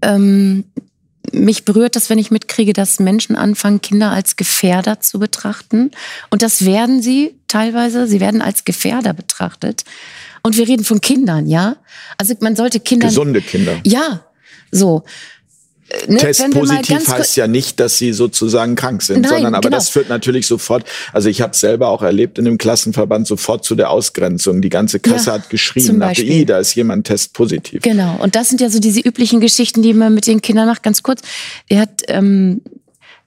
Ähm, 0.01 0.65
mich 1.31 1.65
berührt 1.65 1.95
das, 1.95 2.09
wenn 2.09 2.17
ich 2.17 2.31
mitkriege, 2.31 2.73
dass 2.73 2.99
Menschen 2.99 3.35
anfangen, 3.35 3.81
Kinder 3.81 4.11
als 4.11 4.35
Gefährder 4.35 4.99
zu 4.99 5.19
betrachten. 5.19 5.91
Und 6.29 6.41
das 6.41 6.65
werden 6.65 7.01
sie 7.01 7.35
teilweise. 7.47 8.07
Sie 8.07 8.19
werden 8.19 8.41
als 8.41 8.65
Gefährder 8.65 9.13
betrachtet. 9.13 9.83
Und 10.43 10.57
wir 10.57 10.67
reden 10.67 10.83
von 10.83 11.01
Kindern, 11.01 11.47
ja? 11.47 11.77
Also 12.17 12.33
man 12.39 12.55
sollte 12.55 12.79
Kinder. 12.79 13.07
Gesunde 13.07 13.41
Kinder. 13.41 13.79
Ja, 13.83 14.25
so. 14.71 15.03
Äh, 15.87 16.11
ne, 16.11 16.17
Test 16.17 16.49
positiv 16.51 17.07
heißt 17.07 17.37
ja 17.37 17.47
nicht, 17.47 17.79
dass 17.79 17.97
sie 17.97 18.11
sozusagen 18.11 18.75
krank 18.75 19.03
sind, 19.03 19.21
Nein, 19.21 19.31
sondern 19.31 19.55
aber 19.55 19.69
genau. 19.69 19.77
das 19.77 19.89
führt 19.89 20.09
natürlich 20.09 20.47
sofort, 20.47 20.83
also 21.13 21.29
ich 21.29 21.41
habe 21.41 21.51
es 21.51 21.59
selber 21.59 21.89
auch 21.89 22.01
erlebt 22.01 22.39
in 22.39 22.45
dem 22.45 22.57
Klassenverband, 22.57 23.27
sofort 23.27 23.63
zu 23.63 23.75
der 23.75 23.91
Ausgrenzung. 23.91 24.61
Die 24.61 24.69
ganze 24.69 24.99
Klasse 24.99 25.27
ja, 25.27 25.33
hat 25.33 25.49
geschrien, 25.49 25.99
nach 25.99 26.17
I, 26.17 26.45
da 26.45 26.57
ist 26.57 26.73
jemand 26.73 27.05
Test 27.05 27.33
positiv. 27.33 27.83
Genau, 27.83 28.17
und 28.19 28.35
das 28.35 28.49
sind 28.49 28.61
ja 28.61 28.69
so 28.69 28.79
diese 28.79 28.99
üblichen 28.99 29.39
Geschichten, 29.39 29.83
die 29.83 29.93
man 29.93 30.15
mit 30.15 30.25
den 30.25 30.41
Kindern 30.41 30.67
macht. 30.67 30.81
Ganz 30.81 31.03
kurz, 31.03 31.21
er 31.69 31.81
hat, 31.81 32.01
ähm, 32.07 32.61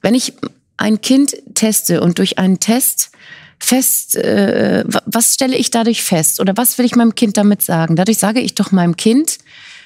wenn 0.02 0.14
ich 0.14 0.32
ein 0.76 1.00
Kind 1.00 1.36
teste 1.54 2.00
und 2.00 2.18
durch 2.18 2.38
einen 2.38 2.58
Test 2.58 3.10
fest, 3.60 4.16
äh, 4.16 4.84
was 5.06 5.34
stelle 5.34 5.56
ich 5.56 5.70
dadurch 5.70 6.02
fest 6.02 6.40
oder 6.40 6.56
was 6.56 6.78
will 6.78 6.86
ich 6.86 6.96
meinem 6.96 7.14
Kind 7.14 7.36
damit 7.36 7.62
sagen? 7.62 7.94
Dadurch 7.94 8.18
sage 8.18 8.40
ich 8.40 8.54
doch 8.54 8.72
meinem 8.72 8.96
Kind, 8.96 9.38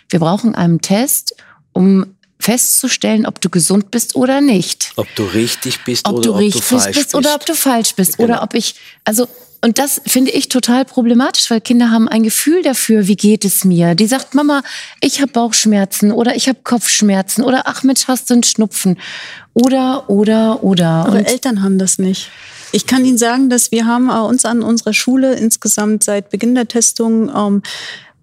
wir 0.08 0.20
brauchen 0.20 0.54
einen 0.54 0.80
Test, 0.80 1.36
um 1.72 2.06
festzustellen, 2.43 3.26
ob 3.26 3.40
du 3.40 3.49
gesund 3.49 3.90
bist 3.90 4.16
oder 4.16 4.40
nicht. 4.40 4.93
Ob 4.97 5.07
du 5.14 5.24
richtig 5.24 5.84
bist 5.84 6.07
ob 6.07 6.14
oder 6.14 6.22
du 6.22 6.32
ob 6.34 6.38
richtig 6.40 6.62
du 6.62 6.78
falsch 6.78 6.97
bist, 6.97 7.14
oder 7.14 7.34
ob 7.34 7.47
du 7.47 7.55
falsch 7.55 7.95
bist 7.95 8.16
genau. 8.16 8.34
oder 8.34 8.43
ob 8.43 8.55
ich 8.55 8.74
also 9.05 9.28
und 9.64 9.78
das 9.78 10.01
finde 10.05 10.32
ich 10.32 10.49
total 10.49 10.84
problematisch, 10.84 11.49
weil 11.49 11.61
Kinder 11.61 11.93
haben 11.93 12.09
ein 12.09 12.24
Gefühl 12.24 12.64
dafür, 12.64 13.07
wie 13.07 13.14
geht 13.14 13.45
es 13.45 13.64
mir. 13.64 13.95
Die 13.95 14.09
sagt, 14.09 14.34
Mama, 14.34 14.62
ich 15.01 15.20
habe 15.20 15.30
Bauchschmerzen 15.30 16.11
oder 16.11 16.34
ich 16.34 16.49
habe 16.49 16.59
Kopfschmerzen 16.64 17.45
oder 17.45 17.62
ach 17.66 17.84
Mensch, 17.84 18.09
hast 18.09 18.28
du 18.28 18.34
einen 18.34 18.43
Schnupfen 18.43 18.99
oder 19.55 20.11
oder 20.11 20.64
oder. 20.64 20.88
Aber 21.07 21.18
und 21.18 21.26
Eltern 21.26 21.62
haben 21.62 21.78
das 21.78 21.99
nicht. 21.99 22.28
Ich 22.72 22.88
kann 22.88 23.05
Ihnen 23.05 23.18
sagen, 23.18 23.51
dass 23.51 23.70
wir 23.70 23.86
haben 23.86 24.11
uns 24.11 24.45
an 24.45 24.62
unserer 24.62 24.95
Schule 24.95 25.34
insgesamt 25.34 26.03
seit 26.03 26.30
Beginn 26.30 26.57
der 26.57 26.66
Testung 26.66 27.30
ähm, 27.32 27.62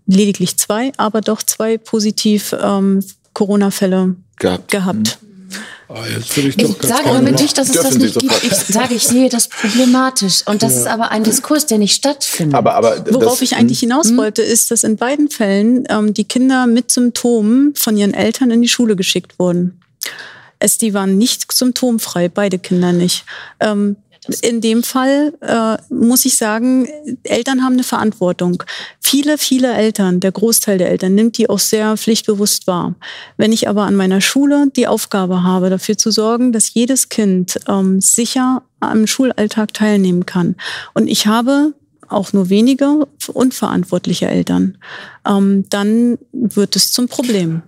lediglich 0.08 0.58
zwei, 0.58 0.92
aber 0.98 1.22
doch 1.22 1.42
zwei 1.42 1.78
positiv 1.78 2.54
ähm, 2.60 3.02
Corona-Fälle 3.40 4.18
gehabt. 4.38 4.70
gehabt. 4.70 5.18
Ah, 5.88 6.04
ich, 6.06 6.38
ich 6.38 6.78
sage 6.82 7.10
aber 7.10 7.32
nicht, 7.32 7.58
dass 7.58 7.70
es 7.70 7.82
das 7.82 7.96
nicht 7.96 8.20
gibt. 8.20 8.44
Ich 8.44 8.54
sage, 8.54 8.94
ich 8.94 9.08
sehe 9.08 9.30
das 9.30 9.48
problematisch. 9.48 10.46
Und 10.46 10.62
das 10.62 10.74
ja. 10.74 10.80
ist 10.82 10.88
aber 10.88 11.10
ein 11.12 11.24
Diskurs, 11.24 11.66
der 11.66 11.78
nicht 11.78 11.96
stattfindet. 11.96 12.54
Aber, 12.54 12.76
aber 12.76 13.06
Worauf 13.12 13.42
ich 13.42 13.56
eigentlich 13.56 13.82
hm? 13.82 13.90
hinaus 13.90 14.18
wollte, 14.18 14.42
ist, 14.42 14.72
dass 14.72 14.84
in 14.84 14.98
beiden 14.98 15.30
Fällen 15.30 15.86
ähm, 15.90 16.14
die 16.14 16.26
Kinder 16.26 16.68
mit 16.68 16.92
Symptomen 16.92 17.74
von 17.76 17.96
ihren 17.96 18.14
Eltern 18.14 18.52
in 18.52 18.62
die 18.62 18.68
Schule 18.68 18.98
geschickt 18.98 19.40
wurden. 19.40 19.80
Es, 20.60 20.78
die 20.78 20.94
waren 20.94 21.18
nicht 21.18 21.50
symptomfrei, 21.50 22.28
beide 22.28 22.60
Kinder 22.60 22.92
nicht. 22.92 23.24
Ähm, 23.62 23.96
in 24.36 24.62
dem 24.62 24.84
Fall 24.84 25.34
äh, 25.42 25.78
muss 25.94 26.26
ich 26.26 26.38
sagen, 26.38 26.88
Eltern 27.24 27.64
haben 27.64 27.74
eine 27.74 27.84
Verantwortung. 27.84 28.64
Viele, 29.00 29.38
viele 29.38 29.74
Eltern, 29.74 30.20
der 30.20 30.32
Großteil 30.32 30.78
der 30.78 30.90
Eltern 30.90 31.16
nimmt 31.16 31.38
die 31.38 31.50
auch 31.50 31.60
sehr 31.60 31.98
pflichtbewusst 31.98 32.68
wahr. 32.68 32.96
Wenn 33.38 33.52
ich 33.52 33.68
aber 33.68 33.84
an 33.84 33.96
meiner 33.96 34.22
Schule 34.22 34.68
die 34.76 34.88
Aufgabe 34.88 35.44
habe, 35.44 35.70
dafür 35.70 35.98
zu 35.98 36.12
sorgen, 36.12 36.52
dass 36.52 36.74
jedes 36.74 37.10
Kind 37.10 37.60
ähm, 37.68 38.02
sicher 38.02 38.64
am 38.80 39.08
Schulalltag 39.08 39.74
teilnehmen 39.74 40.26
kann 40.26 40.56
und 40.94 41.08
ich 41.08 41.28
habe 41.28 41.74
auch 42.10 42.34
nur 42.34 42.50
wenige 42.50 43.08
unverantwortliche 43.34 44.28
Eltern, 44.28 44.78
ähm, 45.28 45.66
dann 45.70 46.18
wird 46.32 46.76
es 46.76 46.92
zum 46.92 47.08
Problem. 47.08 47.62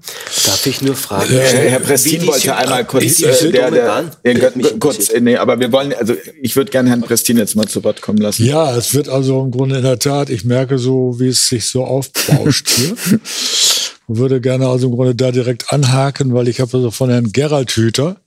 Darf 0.46 0.66
ich 0.66 0.82
nur 0.82 0.96
fragen? 0.96 1.34
Äh, 1.34 1.70
Herr 1.70 1.80
Prestin 1.80 2.26
wollte 2.26 2.56
einmal 2.56 2.86
kurz, 2.86 3.22
äh, 3.22 3.52
der, 3.52 3.72
der, 3.72 4.04
der, 4.24 4.52
kurz, 4.80 5.10
äh, 5.10 5.22
nee, 5.22 5.38
aber 5.38 5.60
wir 5.60 5.72
wollen, 5.72 5.94
also 5.94 6.16
ich 6.42 6.56
würde 6.56 6.72
gerne 6.72 6.89
Herrn 6.89 7.02
Prestin 7.02 7.38
jetzt 7.38 7.56
mal 7.56 7.68
zu 7.68 7.84
Wort 7.84 8.02
kommen 8.02 8.20
lassen. 8.20 8.46
Ja, 8.46 8.76
es 8.76 8.94
wird 8.94 9.10
also 9.10 9.44
im 9.44 9.52
Grunde 9.52 9.78
in 9.78 9.84
der 9.84 10.00
Tat, 10.00 10.30
ich 10.30 10.44
merke 10.44 10.78
so, 10.78 11.20
wie 11.20 11.28
es 11.28 11.48
sich 11.48 11.70
so 11.70 11.84
aufbauscht 11.86 12.70
hier. 12.70 12.96
würde 14.18 14.42
gerne 14.42 14.68
also 14.68 14.88
im 14.88 14.96
Grunde 14.96 15.16
da 15.16 15.32
direkt 15.32 15.72
anhaken, 15.72 16.34
weil 16.34 16.48
ich 16.48 16.60
habe 16.60 16.78
also 16.78 16.92
von 16.92 17.10
Herrn 17.10 17.32
Gerald 17.32 17.72
Hüter, 17.72 18.18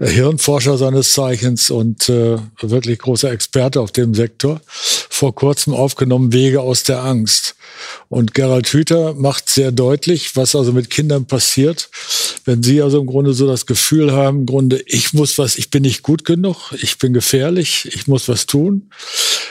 Hirnforscher 0.00 0.76
seines 0.76 1.12
Zeichens 1.12 1.70
und 1.70 2.08
äh, 2.08 2.36
wirklich 2.60 2.98
großer 2.98 3.32
Experte 3.32 3.80
auf 3.80 3.92
dem 3.92 4.14
Sektor, 4.14 4.60
vor 5.18 5.34
kurzem 5.34 5.74
aufgenommen 5.74 6.32
Wege 6.32 6.60
aus 6.60 6.84
der 6.84 7.02
Angst. 7.02 7.56
Und 8.08 8.34
Gerald 8.34 8.68
Hüther 8.68 9.14
macht 9.14 9.48
sehr 9.48 9.72
deutlich, 9.72 10.36
was 10.36 10.54
also 10.54 10.72
mit 10.72 10.90
Kindern 10.90 11.26
passiert, 11.26 11.90
wenn 12.44 12.62
sie 12.62 12.80
also 12.82 13.00
im 13.00 13.06
Grunde 13.06 13.34
so 13.34 13.48
das 13.48 13.66
Gefühl 13.66 14.12
haben, 14.12 14.40
im 14.40 14.46
Grunde, 14.46 14.80
ich 14.86 15.14
muss 15.14 15.36
was, 15.36 15.56
ich 15.56 15.70
bin 15.70 15.82
nicht 15.82 16.02
gut 16.02 16.24
genug, 16.24 16.72
ich 16.80 16.98
bin 16.98 17.12
gefährlich, 17.12 17.90
ich 17.92 18.06
muss 18.06 18.28
was 18.28 18.46
tun. 18.46 18.90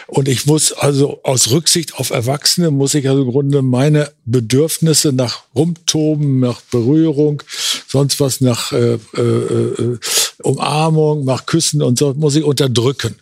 Und 0.07 0.29
ich 0.29 0.45
muss 0.45 0.71
also 0.71 1.19
aus 1.23 1.51
Rücksicht 1.51 1.95
auf 1.95 2.11
Erwachsene, 2.11 2.71
muss 2.71 2.93
ich 2.93 3.09
also 3.09 3.23
im 3.23 3.31
Grunde 3.31 3.61
meine 3.61 4.09
Bedürfnisse 4.23 5.11
nach 5.11 5.41
Rumtoben, 5.53 6.39
nach 6.39 6.61
Berührung, 6.61 7.43
sonst 7.89 8.21
was 8.21 8.39
nach 8.39 8.71
äh, 8.71 8.93
äh, 9.17 9.21
äh 9.21 9.97
Umarmung, 10.43 11.25
nach 11.25 11.45
Küssen 11.45 11.81
und 11.81 11.99
so, 11.99 12.13
muss 12.13 12.35
ich 12.35 12.43
unterdrücken. 12.45 13.15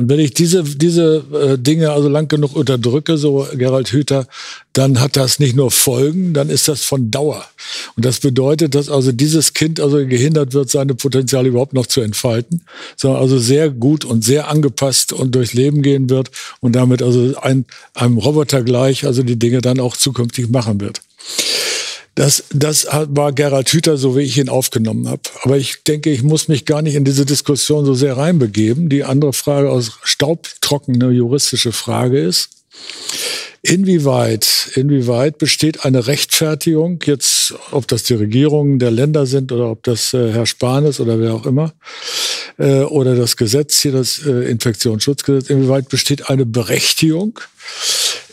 Und 0.00 0.08
wenn 0.08 0.18
ich 0.18 0.32
diese, 0.32 0.64
diese 0.64 1.22
äh, 1.30 1.58
Dinge 1.58 1.90
also 1.90 2.08
lang 2.08 2.26
genug 2.26 2.56
unterdrücke, 2.56 3.18
so 3.18 3.46
Gerald 3.52 3.92
Hüther, 3.92 4.26
dann 4.72 4.98
hat 4.98 5.14
das 5.14 5.38
nicht 5.40 5.54
nur 5.54 5.70
Folgen, 5.70 6.32
dann 6.32 6.48
ist 6.48 6.68
das 6.68 6.82
von 6.84 7.10
Dauer. 7.10 7.44
Und 7.96 8.06
das 8.06 8.18
bedeutet, 8.20 8.74
dass 8.74 8.88
also 8.88 9.12
dieses 9.12 9.52
Kind 9.52 9.78
also 9.78 9.98
gehindert 10.06 10.54
wird, 10.54 10.70
seine 10.70 10.94
Potenziale 10.94 11.50
überhaupt 11.50 11.74
noch 11.74 11.84
zu 11.84 12.00
entfalten, 12.00 12.62
sondern 12.96 13.20
also 13.20 13.38
sehr 13.38 13.68
gut 13.68 14.06
und 14.06 14.24
sehr 14.24 14.48
angepasst 14.48 15.12
und 15.12 15.34
durchs 15.34 15.52
Leben 15.52 15.82
gehen 15.82 16.08
wird 16.08 16.30
und 16.60 16.74
damit 16.74 17.02
also 17.02 17.36
ein, 17.42 17.66
einem 17.92 18.16
Roboter 18.16 18.62
gleich 18.62 19.04
also 19.04 19.22
die 19.22 19.38
Dinge 19.38 19.60
dann 19.60 19.80
auch 19.80 19.98
zukünftig 19.98 20.48
machen 20.48 20.80
wird. 20.80 21.02
Das, 22.14 22.44
das 22.52 22.86
war 22.90 23.32
Gerhard 23.32 23.68
Hüther, 23.72 23.96
so 23.96 24.16
wie 24.16 24.22
ich 24.22 24.36
ihn 24.36 24.48
aufgenommen 24.48 25.08
habe. 25.08 25.22
Aber 25.42 25.56
ich 25.56 25.84
denke, 25.84 26.10
ich 26.10 26.22
muss 26.22 26.48
mich 26.48 26.64
gar 26.66 26.82
nicht 26.82 26.96
in 26.96 27.04
diese 27.04 27.24
Diskussion 27.24 27.84
so 27.84 27.94
sehr 27.94 28.16
reinbegeben. 28.16 28.88
Die 28.88 29.04
andere 29.04 29.32
Frage 29.32 29.70
aus 29.70 29.98
staubtrockene 30.02 31.10
juristische 31.10 31.72
Frage 31.72 32.20
ist, 32.20 32.50
Inwieweit, 33.62 34.70
inwieweit 34.74 35.36
besteht 35.36 35.84
eine 35.84 36.06
Rechtfertigung, 36.06 36.98
jetzt, 37.04 37.52
ob 37.72 37.86
das 37.88 38.04
die 38.04 38.14
Regierungen 38.14 38.78
der 38.78 38.90
Länder 38.90 39.26
sind 39.26 39.52
oder 39.52 39.70
ob 39.70 39.82
das 39.82 40.14
äh, 40.14 40.32
Herr 40.32 40.46
Spahn 40.46 40.86
ist 40.86 40.98
oder 40.98 41.20
wer 41.20 41.34
auch 41.34 41.44
immer, 41.44 41.74
äh, 42.58 42.80
oder 42.80 43.14
das 43.16 43.36
Gesetz 43.36 43.80
hier, 43.80 43.92
das 43.92 44.24
äh, 44.24 44.50
Infektionsschutzgesetz, 44.50 45.50
inwieweit 45.50 45.90
besteht 45.90 46.30
eine 46.30 46.46
Berechtigung, 46.46 47.38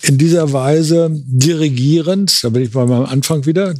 in 0.01 0.17
dieser 0.17 0.53
Weise 0.53 1.09
dirigierend, 1.11 2.43
da 2.43 2.49
bin 2.49 2.63
ich 2.63 2.71
bei 2.71 2.85
meinem 2.85 3.05
Anfang 3.05 3.45
wieder, 3.45 3.73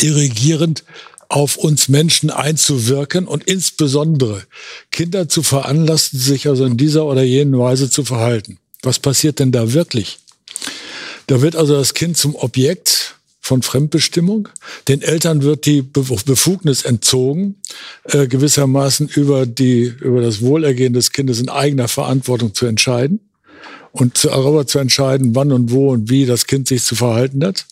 dirigierend 0.00 0.84
auf 1.28 1.56
uns 1.56 1.88
Menschen 1.88 2.30
einzuwirken 2.30 3.26
und 3.26 3.44
insbesondere 3.44 4.42
Kinder 4.90 5.28
zu 5.28 5.42
veranlassen, 5.42 6.18
sich 6.18 6.46
also 6.46 6.64
in 6.64 6.76
dieser 6.76 7.06
oder 7.06 7.22
jenen 7.22 7.58
Weise 7.58 7.90
zu 7.90 8.04
verhalten. 8.04 8.58
Was 8.82 8.98
passiert 8.98 9.38
denn 9.38 9.52
da 9.52 9.72
wirklich? 9.72 10.18
Da 11.28 11.40
wird 11.40 11.56
also 11.56 11.74
das 11.74 11.94
Kind 11.94 12.16
zum 12.16 12.34
Objekt 12.34 13.14
von 13.40 13.62
Fremdbestimmung. 13.62 14.48
Den 14.88 15.00
Eltern 15.00 15.42
wird 15.42 15.66
die 15.66 15.82
Befugnis 15.82 16.82
entzogen, 16.82 17.56
äh, 18.04 18.26
gewissermaßen 18.26 19.08
über, 19.08 19.46
die, 19.46 19.84
über 19.84 20.20
das 20.20 20.42
Wohlergehen 20.42 20.92
des 20.92 21.12
Kindes 21.12 21.40
in 21.40 21.48
eigener 21.48 21.88
Verantwortung 21.88 22.54
zu 22.54 22.66
entscheiden 22.66 23.20
und 23.92 24.24
darüber 24.24 24.66
zu 24.66 24.78
entscheiden, 24.78 25.34
wann 25.34 25.52
und 25.52 25.70
wo 25.70 25.92
und 25.92 26.10
wie 26.10 26.26
das 26.26 26.46
Kind 26.46 26.68
sich 26.68 26.82
zu 26.82 26.96
verhalten 26.96 27.44
hat. 27.44 27.66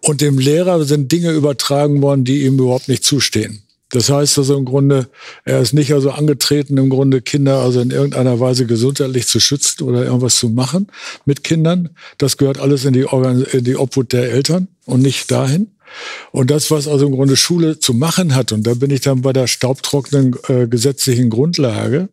Und 0.00 0.20
dem 0.20 0.38
Lehrer 0.38 0.84
sind 0.84 1.12
Dinge 1.12 1.32
übertragen 1.32 2.00
worden, 2.02 2.24
die 2.24 2.44
ihm 2.44 2.58
überhaupt 2.58 2.88
nicht 2.88 3.04
zustehen. 3.04 3.62
Das 3.90 4.10
heißt 4.10 4.38
also 4.38 4.56
im 4.56 4.64
Grunde, 4.64 5.08
er 5.44 5.60
ist 5.60 5.72
nicht 5.72 5.92
also 5.92 6.10
angetreten, 6.10 6.78
im 6.78 6.90
Grunde 6.90 7.20
Kinder 7.20 7.60
also 7.60 7.80
in 7.80 7.90
irgendeiner 7.90 8.40
Weise 8.40 8.66
gesundheitlich 8.66 9.28
zu 9.28 9.38
schützen 9.38 9.84
oder 9.84 10.04
irgendwas 10.04 10.36
zu 10.36 10.48
machen 10.48 10.88
mit 11.26 11.44
Kindern. 11.44 11.90
Das 12.18 12.36
gehört 12.36 12.58
alles 12.58 12.84
in 12.84 12.92
die, 12.92 13.04
Organ 13.04 13.42
in 13.42 13.62
die 13.62 13.76
Obhut 13.76 14.12
der 14.12 14.32
Eltern 14.32 14.66
und 14.84 15.02
nicht 15.02 15.30
dahin. 15.30 15.73
Und 16.32 16.50
das, 16.50 16.70
was 16.70 16.88
also 16.88 17.06
im 17.06 17.12
Grunde 17.12 17.36
Schule 17.36 17.78
zu 17.78 17.94
machen 17.94 18.34
hat, 18.34 18.52
und 18.52 18.66
da 18.66 18.74
bin 18.74 18.90
ich 18.90 19.02
dann 19.02 19.22
bei 19.22 19.32
der 19.32 19.46
staubtrockenen 19.46 20.36
äh, 20.48 20.66
gesetzlichen 20.66 21.30
Grundlage, 21.30 22.08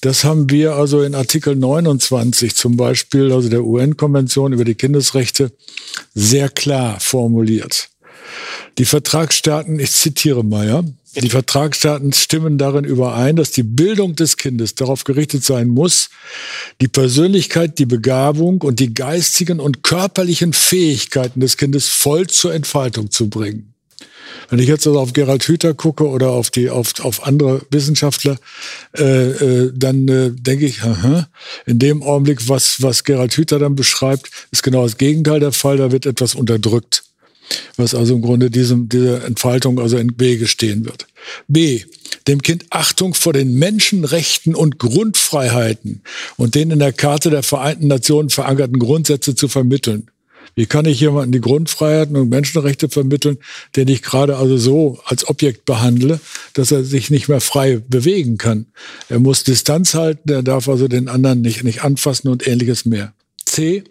das 0.00 0.24
haben 0.24 0.50
wir 0.50 0.74
also 0.74 1.02
in 1.02 1.14
Artikel 1.14 1.56
29 1.56 2.54
zum 2.56 2.76
Beispiel, 2.76 3.32
also 3.32 3.48
der 3.48 3.64
UN-Konvention 3.64 4.52
über 4.52 4.64
die 4.64 4.74
Kindesrechte, 4.74 5.52
sehr 6.14 6.48
klar 6.48 7.00
formuliert. 7.00 7.90
Die 8.78 8.84
Vertragsstaaten, 8.84 9.78
ich 9.78 9.90
zitiere 9.90 10.44
mal, 10.44 10.66
ja, 10.66 10.84
die 11.16 11.30
Vertragsstaaten 11.30 12.12
stimmen 12.12 12.56
darin 12.56 12.84
überein, 12.84 13.36
dass 13.36 13.50
die 13.50 13.64
Bildung 13.64 14.14
des 14.14 14.36
Kindes 14.36 14.76
darauf 14.76 15.04
gerichtet 15.04 15.44
sein 15.44 15.68
muss, 15.68 16.10
die 16.80 16.88
Persönlichkeit, 16.88 17.78
die 17.78 17.86
Begabung 17.86 18.62
und 18.62 18.78
die 18.78 18.94
geistigen 18.94 19.58
und 19.58 19.82
körperlichen 19.82 20.52
Fähigkeiten 20.52 21.40
des 21.40 21.56
Kindes 21.56 21.88
voll 21.88 22.28
zur 22.28 22.54
Entfaltung 22.54 23.10
zu 23.10 23.28
bringen. 23.28 23.74
Wenn 24.48 24.60
ich 24.60 24.68
jetzt 24.68 24.86
also 24.86 25.00
auf 25.00 25.12
Gerald 25.12 25.42
Hüther 25.44 25.74
gucke 25.74 26.08
oder 26.08 26.30
auf 26.30 26.50
die 26.50 26.70
auf, 26.70 26.92
auf 27.00 27.26
andere 27.26 27.62
Wissenschaftler, 27.70 28.38
äh, 28.96 29.30
äh, 29.30 29.72
dann 29.74 30.08
äh, 30.08 30.30
denke 30.32 30.66
ich, 30.66 30.82
aha, 30.82 31.28
in 31.66 31.78
dem 31.78 32.02
Augenblick, 32.02 32.48
was 32.48 32.82
was 32.82 33.04
Gerald 33.04 33.32
Hüther 33.34 33.58
dann 33.58 33.74
beschreibt, 33.74 34.30
ist 34.50 34.62
genau 34.62 34.84
das 34.84 34.96
Gegenteil 34.96 35.40
der 35.40 35.52
Fall. 35.52 35.76
Da 35.76 35.92
wird 35.92 36.06
etwas 36.06 36.34
unterdrückt 36.34 37.04
was 37.76 37.94
also 37.94 38.14
im 38.14 38.22
Grunde 38.22 38.50
diesem, 38.50 38.88
dieser 38.88 39.24
Entfaltung 39.24 39.78
also 39.78 39.96
in 39.96 40.18
Wege 40.18 40.46
stehen 40.46 40.84
wird. 40.84 41.06
B. 41.48 41.82
Dem 42.28 42.42
Kind 42.42 42.66
Achtung 42.70 43.14
vor 43.14 43.32
den 43.32 43.54
Menschenrechten 43.54 44.54
und 44.54 44.78
Grundfreiheiten 44.78 46.02
und 46.36 46.54
den 46.54 46.70
in 46.70 46.78
der 46.78 46.92
Karte 46.92 47.30
der 47.30 47.42
Vereinten 47.42 47.86
Nationen 47.86 48.30
verankerten 48.30 48.78
Grundsätze 48.78 49.34
zu 49.34 49.48
vermitteln. 49.48 50.10
Wie 50.54 50.66
kann 50.66 50.84
ich 50.84 51.00
jemanden 51.00 51.32
die 51.32 51.40
Grundfreiheiten 51.40 52.16
und 52.16 52.28
Menschenrechte 52.28 52.88
vermitteln, 52.88 53.38
den 53.76 53.88
ich 53.88 54.02
gerade 54.02 54.36
also 54.36 54.56
so 54.56 54.98
als 55.04 55.28
Objekt 55.28 55.64
behandle, 55.64 56.20
dass 56.54 56.72
er 56.72 56.84
sich 56.84 57.10
nicht 57.10 57.28
mehr 57.28 57.40
frei 57.40 57.80
bewegen 57.88 58.36
kann? 58.36 58.66
Er 59.08 59.20
muss 59.20 59.44
Distanz 59.44 59.94
halten, 59.94 60.30
er 60.30 60.42
darf 60.42 60.68
also 60.68 60.88
den 60.88 61.08
anderen 61.08 61.40
nicht, 61.40 61.64
nicht 61.64 61.84
anfassen 61.84 62.28
und 62.28 62.46
ähnliches 62.46 62.84
mehr. 62.84 63.12
C 63.50 63.84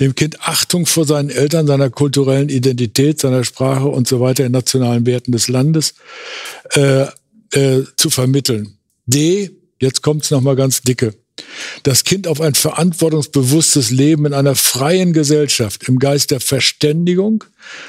dem 0.00 0.14
Kind 0.14 0.40
Achtung 0.40 0.86
vor 0.86 1.06
seinen 1.06 1.30
Eltern, 1.30 1.66
seiner 1.66 1.90
kulturellen 1.90 2.48
Identität, 2.48 3.20
seiner 3.20 3.44
Sprache 3.44 3.86
und 3.86 4.06
so 4.06 4.20
weiter 4.20 4.44
in 4.44 4.52
nationalen 4.52 5.06
Werten 5.06 5.32
des 5.32 5.48
Landes 5.48 5.94
äh, 6.72 7.06
äh, 7.52 7.84
zu 7.96 8.10
vermitteln. 8.10 8.76
D, 9.06 9.50
jetzt 9.80 10.02
kommt's 10.02 10.30
noch 10.30 10.40
mal 10.40 10.56
ganz 10.56 10.82
dicke. 10.82 11.14
Das 11.82 12.04
Kind 12.04 12.26
auf 12.26 12.40
ein 12.40 12.54
verantwortungsbewusstes 12.54 13.90
Leben 13.90 14.26
in 14.26 14.34
einer 14.34 14.54
freien 14.54 15.12
Gesellschaft 15.12 15.88
im 15.88 15.98
Geist 15.98 16.30
der 16.30 16.40
Verständigung, 16.40 17.44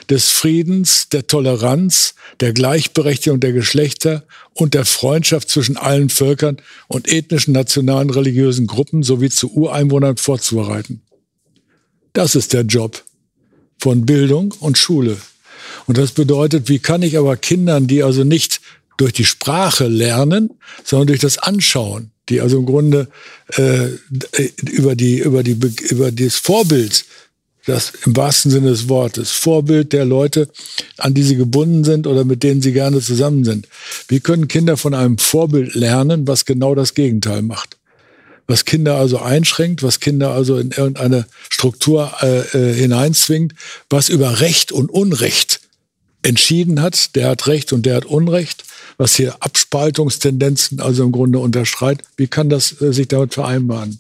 des 0.10 0.30
Friedens, 0.30 1.10
der 1.10 1.28
Toleranz, 1.28 2.16
der 2.39 2.54
Gleichberechtigung 2.54 3.39
der 3.39 3.54
Geschlechter 3.54 4.24
und 4.54 4.74
der 4.74 4.86
Freundschaft 4.86 5.50
zwischen 5.50 5.78
allen 5.78 6.10
Völkern 6.10 6.58
und 6.88 7.08
ethnischen, 7.08 7.54
nationalen, 7.54 8.10
religiösen 8.10 8.68
Gruppen 8.68 9.04
sowie 9.04 9.30
zu 9.30 9.52
Ureinwohnern 9.52 10.18
vorzubereiten. 10.18 11.02
Das 12.14 12.36
ist 12.36 12.54
der 12.54 12.64
Job 12.64 13.04
von 13.80 14.06
Bildung 14.06 14.54
und 14.60 14.78
Schule. 14.78 15.18
Und 15.86 15.98
das 15.98 16.12
bedeutet, 16.12 16.70
wie 16.70 16.80
kann 16.80 17.04
ich 17.04 17.18
aber 17.18 17.38
Kindern, 17.38 17.88
die 17.88 18.04
also 18.04 18.24
nicht 18.24 18.62
durch 18.98 19.14
die 19.14 19.26
Sprache 19.26 19.88
lernen, 19.88 20.52
sondern 20.84 21.08
durch 21.08 21.20
das 21.20 21.38
Anschauen, 21.38 22.12
die 22.30 22.42
also 22.42 22.58
im 22.58 22.66
Grunde 22.66 23.08
äh, 23.56 23.88
über 24.62 24.96
die 24.96 25.20
über 25.20 25.44
die 25.44 25.58
über 25.90 26.12
das 26.12 26.36
Vorbild, 26.36 27.06
das 27.66 27.94
im 28.06 28.16
wahrsten 28.16 28.52
Sinne 28.52 28.70
des 28.70 28.90
Wortes 28.90 29.32
Vorbild 29.32 29.94
der 29.94 30.06
Leute, 30.06 30.50
an 30.98 31.14
die 31.14 31.24
sie 31.24 31.36
gebunden 31.36 31.84
sind 31.84 32.08
oder 32.08 32.26
mit 32.26 32.44
denen 32.44 32.62
sie 32.62 32.74
gerne 32.74 33.02
zusammen 33.02 33.44
sind. 33.44 33.68
Wie 34.08 34.20
können 34.20 34.48
Kinder 34.48 34.78
von 34.78 34.94
einem 34.94 35.18
Vorbild 35.18 35.76
lernen, 35.76 36.28
was 36.28 36.46
genau 36.46 36.76
das 36.76 36.94
Gegenteil 36.94 37.42
macht? 37.42 37.78
was 38.48 38.66
Kinder 38.66 38.96
also 38.96 39.20
einschränkt, 39.20 39.84
was 39.84 40.00
Kinder 40.00 40.32
also 40.32 40.58
in 40.58 40.72
irgendeine 40.72 41.26
Struktur 41.50 42.14
äh, 42.22 42.40
äh, 42.58 42.74
hineinzwingt, 42.74 43.54
was 43.90 44.10
über 44.10 44.40
Recht 44.40 44.72
und 44.72 44.90
Unrecht 44.90 45.60
entschieden 46.24 46.82
hat. 46.82 47.16
Der 47.16 47.30
hat 47.30 47.48
Recht 47.48 47.74
und 47.74 47.86
der 47.86 47.98
hat 47.98 48.06
Unrecht, 48.06 48.64
was 48.98 49.16
hier 49.16 49.36
Abspaltungstendenzen 49.39 50.80
also 50.80 51.04
im 51.04 51.12
Grunde 51.12 51.39
unterschreitet. 51.39 52.06
Wie 52.18 52.28
kann 52.28 52.50
das 52.50 52.82
äh, 52.82 52.91
sich 52.93 53.08
damit 53.08 53.34
vereinbaren? 53.34 54.00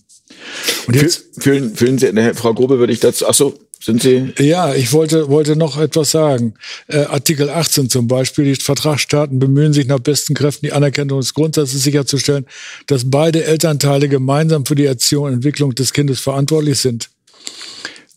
Und 0.87 0.95
jetzt 0.95 1.25
fühlen, 1.39 1.75
fühlen 1.75 1.97
Sie, 1.97 2.11
ne, 2.11 2.33
Frau 2.33 2.53
Grube, 2.53 2.79
würde 2.79 2.93
ich 2.93 2.99
dazu, 2.99 3.27
ach 3.27 3.33
so, 3.33 3.57
sind 3.79 4.01
Sie? 4.01 4.33
Ja, 4.39 4.73
ich 4.73 4.91
wollte, 4.91 5.29
wollte 5.29 5.55
noch 5.55 5.77
etwas 5.77 6.11
sagen. 6.11 6.55
Äh, 6.87 6.99
Artikel 7.01 7.49
18 7.49 7.89
zum 7.89 8.07
Beispiel. 8.07 8.45
Die 8.45 8.55
Vertragsstaaten 8.55 9.37
bemühen 9.37 9.71
sich 9.71 9.85
nach 9.85 9.99
besten 9.99 10.33
Kräften, 10.33 10.65
die 10.65 10.73
Anerkennung 10.73 11.19
des 11.19 11.33
Grundsatzes 11.33 11.83
sicherzustellen, 11.83 12.47
dass 12.87 13.09
beide 13.09 13.43
Elternteile 13.43 14.09
gemeinsam 14.09 14.65
für 14.65 14.75
die 14.75 14.85
Erziehung 14.85 15.25
und 15.25 15.33
Entwicklung 15.33 15.75
des 15.75 15.93
Kindes 15.93 16.19
verantwortlich 16.19 16.79
sind. 16.79 17.09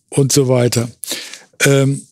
Und 0.09 0.33
so 0.33 0.49
weiter. 0.49 0.91
Ähm, 1.61 2.03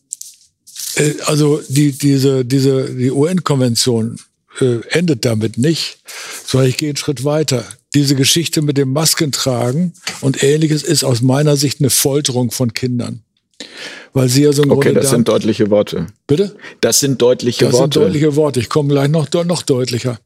äh, 0.97 1.15
also 1.25 1.61
die, 1.69 1.93
diese, 1.93 2.45
diese, 2.45 2.95
die 2.95 3.11
UN-Konvention 3.11 4.19
äh, 4.61 4.81
endet 4.91 5.25
damit 5.25 5.59
nicht, 5.59 5.99
sondern 6.47 6.69
ich 6.71 6.77
gehe 6.77 6.89
einen 6.91 6.97
Schritt 6.97 7.25
weiter. 7.25 7.65
Diese 7.95 8.15
Geschichte 8.15 8.61
mit 8.63 8.77
dem 8.77 8.93
Maskentragen 8.93 9.95
und 10.21 10.43
ähnliches 10.43 10.83
ist 10.83 11.05
aus 11.05 11.23
meiner 11.23 11.57
Sicht 11.57 11.81
eine 11.81 11.91
Folterung 11.91 12.51
von 12.51 12.75
Kindern. 12.75 13.23
Weil 14.13 14.29
sie 14.29 14.43
ja 14.45 14.53
so 14.53 14.63
im 14.63 14.71
Okay, 14.71 14.89
Grunde 14.89 15.01
das 15.01 15.11
da, 15.11 15.17
sind 15.17 15.29
deutliche 15.29 15.71
Worte. 15.71 16.07
Bitte? 16.27 16.57
Das 16.81 17.01
sind 17.01 17.21
deutliche 17.21 17.65
Das 17.67 17.75
Worte. 17.75 17.99
sind 17.99 18.05
deutliche 18.07 18.37
Worte. 18.37 18.61
Ich 18.61 18.69
komme 18.69 18.89
gleich 18.91 19.09
noch, 19.09 19.29
noch 19.45 19.63
deutlicher. 19.63 20.19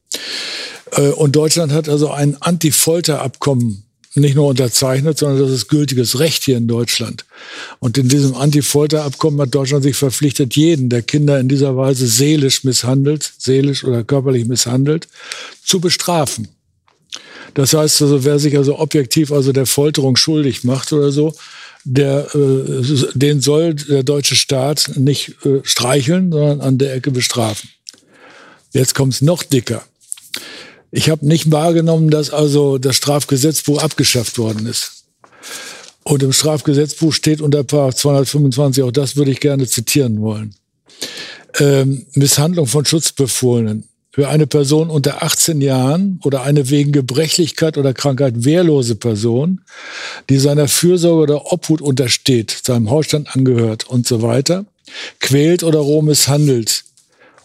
Äh, 0.91 1.09
Und 1.09 1.35
Deutschland 1.35 1.71
hat 1.71 1.89
also 1.89 2.11
ein 2.11 2.37
Anti-Folter-Abkommen 2.41 3.82
nicht 4.15 4.35
nur 4.35 4.47
unterzeichnet, 4.47 5.17
sondern 5.17 5.41
das 5.41 5.51
ist 5.51 5.67
gültiges 5.67 6.19
Recht 6.19 6.43
hier 6.43 6.57
in 6.57 6.67
Deutschland. 6.67 7.25
Und 7.79 7.97
in 7.97 8.09
diesem 8.09 8.35
Anti-Folter-Abkommen 8.35 9.41
hat 9.41 9.55
Deutschland 9.55 9.83
sich 9.83 9.95
verpflichtet, 9.95 10.55
jeden, 10.55 10.89
der 10.89 11.01
Kinder 11.01 11.39
in 11.39 11.49
dieser 11.49 11.75
Weise 11.75 12.07
seelisch 12.07 12.63
misshandelt, 12.63 13.33
seelisch 13.37 13.83
oder 13.83 14.03
körperlich 14.03 14.45
misshandelt, 14.45 15.07
zu 15.65 15.79
bestrafen. 15.79 16.47
Das 17.53 17.73
heißt 17.73 18.01
also, 18.01 18.23
wer 18.23 18.39
sich 18.39 18.57
also 18.57 18.79
objektiv 18.79 19.31
also 19.31 19.51
der 19.51 19.65
Folterung 19.65 20.15
schuldig 20.15 20.63
macht 20.63 20.91
oder 20.93 21.11
so, 21.11 21.33
der, 21.83 22.33
äh, 22.33 22.81
den 23.13 23.41
soll 23.41 23.73
der 23.73 24.03
deutsche 24.03 24.35
Staat 24.35 24.91
nicht 24.95 25.35
äh, 25.45 25.59
streicheln, 25.63 26.31
sondern 26.31 26.61
an 26.61 26.77
der 26.77 26.95
Ecke 26.95 27.11
bestrafen. 27.11 27.69
Jetzt 28.71 28.95
kommt's 28.95 29.21
noch 29.21 29.43
dicker. 29.43 29.83
Ich 30.95 31.09
habe 31.09 31.25
nicht 31.25 31.51
wahrgenommen, 31.51 32.11
dass 32.11 32.29
also 32.29 32.77
das 32.77 32.97
Strafgesetzbuch 32.97 33.81
abgeschafft 33.81 34.37
worden 34.37 34.67
ist. 34.67 35.05
Und 36.03 36.21
im 36.21 36.31
Strafgesetzbuch 36.31 37.13
steht 37.13 37.41
unter 37.41 37.63
Paragraph 37.63 37.95
225, 37.95 38.83
auch 38.83 38.91
das 38.91 39.15
würde 39.15 39.31
ich 39.31 39.39
gerne 39.39 39.65
zitieren 39.65 40.21
wollen. 40.21 40.53
Ähm, 41.57 42.05
Misshandlung 42.13 42.67
von 42.67 42.85
Schutzbefohlenen 42.85 43.85
für 44.11 44.29
eine 44.29 44.45
Person 44.45 44.91
unter 44.91 45.23
18 45.23 45.61
Jahren 45.61 46.19
oder 46.23 46.43
eine 46.43 46.69
wegen 46.69 46.91
Gebrechlichkeit 46.91 47.79
oder 47.79 47.95
Krankheit 47.95 48.45
wehrlose 48.45 48.93
Person, 48.93 49.61
die 50.29 50.37
seiner 50.37 50.67
Fürsorge 50.67 51.23
oder 51.23 51.51
Obhut 51.51 51.81
untersteht, 51.81 52.55
seinem 52.63 52.91
Hausstand 52.91 53.35
angehört 53.35 53.87
und 53.89 54.05
so 54.05 54.21
weiter, 54.21 54.65
quält 55.19 55.63
oder 55.63 55.79
roh 55.79 56.03
misshandelt 56.03 56.83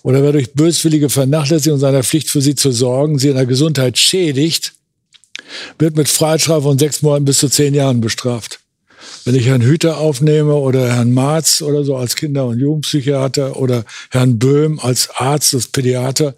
oder 0.02 0.22
wer 0.22 0.32
durch 0.32 0.52
böswillige 0.52 1.10
Vernachlässigung 1.10 1.78
seiner 1.78 2.02
Pflicht 2.02 2.30
für 2.30 2.40
sie 2.40 2.54
zu 2.54 2.70
sorgen, 2.72 3.18
sie 3.18 3.28
in 3.28 3.36
der 3.36 3.46
Gesundheit 3.46 3.98
schädigt, 3.98 4.72
wird 5.78 5.96
mit 5.96 6.08
Freiheitsstrafe 6.08 6.62
von 6.62 6.78
sechs 6.78 7.02
Monaten 7.02 7.24
bis 7.24 7.38
zu 7.38 7.48
zehn 7.48 7.74
Jahren 7.74 8.00
bestraft. 8.00 8.60
Wenn 9.24 9.34
ich 9.34 9.46
Herrn 9.46 9.62
Hüter 9.62 9.98
aufnehme 9.98 10.54
oder 10.54 10.94
Herrn 10.94 11.12
Marz 11.12 11.62
oder 11.62 11.84
so 11.84 11.96
als 11.96 12.16
Kinder- 12.16 12.46
und 12.46 12.58
Jugendpsychiater 12.58 13.56
oder 13.56 13.84
Herrn 14.10 14.38
Böhm 14.38 14.80
als 14.80 15.08
Arzt, 15.16 15.54
als 15.54 15.68
Pädiater, 15.68 16.34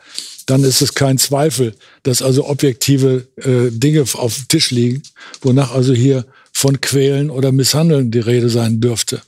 dann 0.46 0.64
ist 0.64 0.82
es 0.82 0.94
kein 0.94 1.18
Zweifel, 1.18 1.74
dass 2.02 2.22
also 2.22 2.48
objektive 2.48 3.28
äh, 3.36 3.70
Dinge 3.70 4.04
auf 4.14 4.34
dem 4.34 4.48
Tisch 4.48 4.70
liegen, 4.70 5.02
wonach 5.42 5.72
also 5.72 5.92
hier 5.92 6.24
von 6.52 6.80
Quälen 6.80 7.30
oder 7.30 7.52
Misshandeln 7.52 8.10
die 8.10 8.18
Rede 8.18 8.50
sein 8.50 8.80
dürfte. 8.80 9.22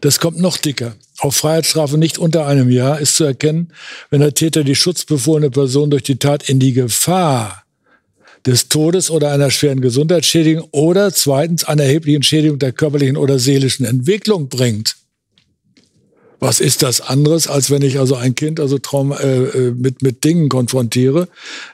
Das 0.00 0.20
kommt 0.20 0.38
noch 0.38 0.56
dicker. 0.56 0.94
Auf 1.18 1.36
Freiheitsstrafe 1.36 1.98
nicht 1.98 2.18
unter 2.18 2.46
einem 2.46 2.70
Jahr 2.70 3.00
ist 3.00 3.16
zu 3.16 3.24
erkennen, 3.24 3.72
wenn 4.10 4.20
der 4.20 4.34
Täter 4.34 4.62
die 4.62 4.76
schutzbefohlene 4.76 5.50
Person 5.50 5.90
durch 5.90 6.04
die 6.04 6.18
Tat 6.18 6.48
in 6.48 6.60
die 6.60 6.72
Gefahr 6.72 7.64
des 8.46 8.68
Todes 8.68 9.10
oder 9.10 9.32
einer 9.32 9.50
schweren 9.50 9.80
Gesundheitsschädigung 9.80 10.68
oder 10.70 11.12
zweitens 11.12 11.64
einer 11.64 11.84
erheblichen 11.84 12.22
Schädigung 12.22 12.58
der 12.58 12.72
körperlichen 12.72 13.16
oder 13.16 13.38
seelischen 13.38 13.84
Entwicklung 13.84 14.48
bringt. 14.48 14.96
Was 16.40 16.60
ist 16.60 16.82
das 16.82 17.00
anderes, 17.00 17.48
als 17.48 17.70
wenn 17.70 17.82
ich 17.82 17.98
also 17.98 18.14
ein 18.14 18.34
Kind 18.34 18.60
also 18.60 18.78
Traum, 18.78 19.12
äh, 19.12 19.16
äh, 19.16 19.70
mit, 19.72 20.02
mit 20.02 20.22
Dingen 20.22 20.48
konfrontiere, 20.48 21.28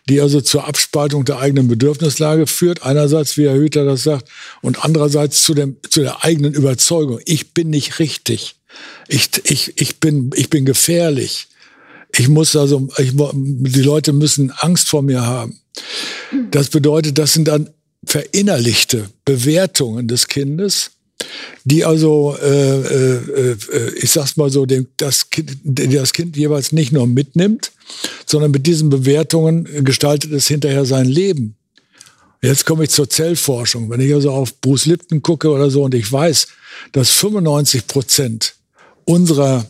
die 0.08 0.20
also 0.20 0.40
zur 0.40 0.66
Abspaltung 0.66 1.26
der 1.26 1.38
eigenen 1.38 1.68
Bedürfnislage 1.68 2.46
führt, 2.46 2.82
einerseits, 2.82 3.36
wie 3.36 3.46
Herr 3.46 3.56
Hüter 3.56 3.84
das 3.84 4.04
sagt, 4.04 4.28
und 4.62 4.82
andererseits 4.84 5.42
zu, 5.42 5.52
dem, 5.52 5.76
zu 5.88 6.00
der 6.00 6.24
eigenen 6.24 6.54
Überzeugung, 6.54 7.20
ich 7.26 7.52
bin 7.52 7.68
nicht 7.68 7.98
richtig, 7.98 8.56
ich, 9.08 9.28
ich, 9.44 9.80
ich, 9.80 10.00
bin, 10.00 10.30
ich 10.34 10.48
bin 10.48 10.64
gefährlich, 10.64 11.48
ich 12.16 12.28
muss 12.28 12.56
also, 12.56 12.88
ich, 12.96 13.12
die 13.14 13.82
Leute 13.82 14.12
müssen 14.12 14.50
Angst 14.50 14.88
vor 14.88 15.02
mir 15.02 15.26
haben. 15.26 15.58
Das 16.50 16.68
bedeutet, 16.68 17.18
das 17.18 17.34
sind 17.34 17.48
dann 17.48 17.70
verinnerlichte 18.06 19.10
Bewertungen 19.24 20.08
des 20.08 20.28
Kindes, 20.28 20.92
die 21.64 21.85
also, 21.85 22.37
äh, 22.41 22.81
äh, 22.81 23.53
äh, 23.53 23.95
ich 24.01 24.11
sag's 24.11 24.37
mal 24.37 24.51
so, 24.51 24.66
den, 24.66 24.89
das, 24.97 25.31
kind, 25.31 25.57
das 25.64 26.12
Kind 26.12 26.37
jeweils 26.37 26.72
nicht 26.72 26.93
nur 26.93 27.07
mitnimmt, 27.07 27.72
sondern 28.27 28.51
mit 28.51 28.66
diesen 28.66 28.91
Bewertungen 28.91 29.85
gestaltet 29.85 30.33
es 30.33 30.49
hinterher 30.49 30.85
sein 30.85 31.07
Leben. 31.07 31.57
Jetzt 32.43 32.66
komme 32.66 32.85
ich 32.85 32.91
zur 32.91 33.09
Zellforschung. 33.09 33.89
Wenn 33.89 34.01
ich 34.01 34.12
also 34.12 34.31
auf 34.31 34.61
Bruce 34.61 34.87
Lipton 34.87 35.22
gucke 35.22 35.49
oder 35.49 35.70
so 35.70 35.83
und 35.83 35.95
ich 35.95 36.11
weiß, 36.11 36.49
dass 36.93 37.11
95 37.11 37.87
Prozent 37.87 38.55
unserer 39.07 39.66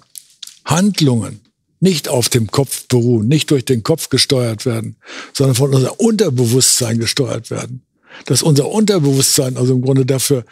Handlungen 0.64 1.40
nicht 1.78 2.08
auf 2.08 2.28
dem 2.28 2.46
Kopf 2.48 2.88
beruhen, 2.88 3.28
nicht 3.28 3.50
durch 3.50 3.64
den 3.64 3.82
Kopf 3.82 4.08
gesteuert 4.08 4.66
werden, 4.66 4.96
sondern 5.34 5.54
von 5.54 5.74
unser 5.74 6.00
Unterbewusstsein 6.00 6.98
gesteuert 6.98 7.50
werden. 7.50 7.82
Dass 8.24 8.42
unser 8.42 8.68
Unterbewusstsein 8.68 9.56
also 9.56 9.74
im 9.74 9.82
Grunde 9.82 10.06
dafür, 10.06 10.44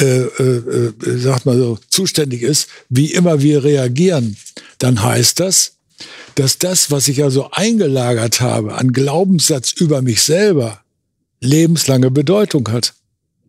äh, 0.00 0.22
äh, 0.22 0.92
äh, 1.04 1.18
sagt 1.18 1.46
man 1.46 1.58
so, 1.58 1.78
zuständig 1.88 2.42
ist, 2.42 2.68
wie 2.88 3.12
immer 3.12 3.42
wir 3.42 3.64
reagieren, 3.64 4.36
dann 4.78 5.02
heißt 5.02 5.40
das, 5.40 5.76
dass 6.34 6.58
das, 6.58 6.90
was 6.90 7.08
ich 7.08 7.22
also 7.22 7.50
eingelagert 7.50 8.40
habe 8.40 8.74
an 8.74 8.92
Glaubenssatz 8.92 9.72
über 9.72 10.02
mich 10.02 10.22
selber, 10.22 10.80
lebenslange 11.40 12.10
Bedeutung 12.10 12.68
hat. 12.70 12.94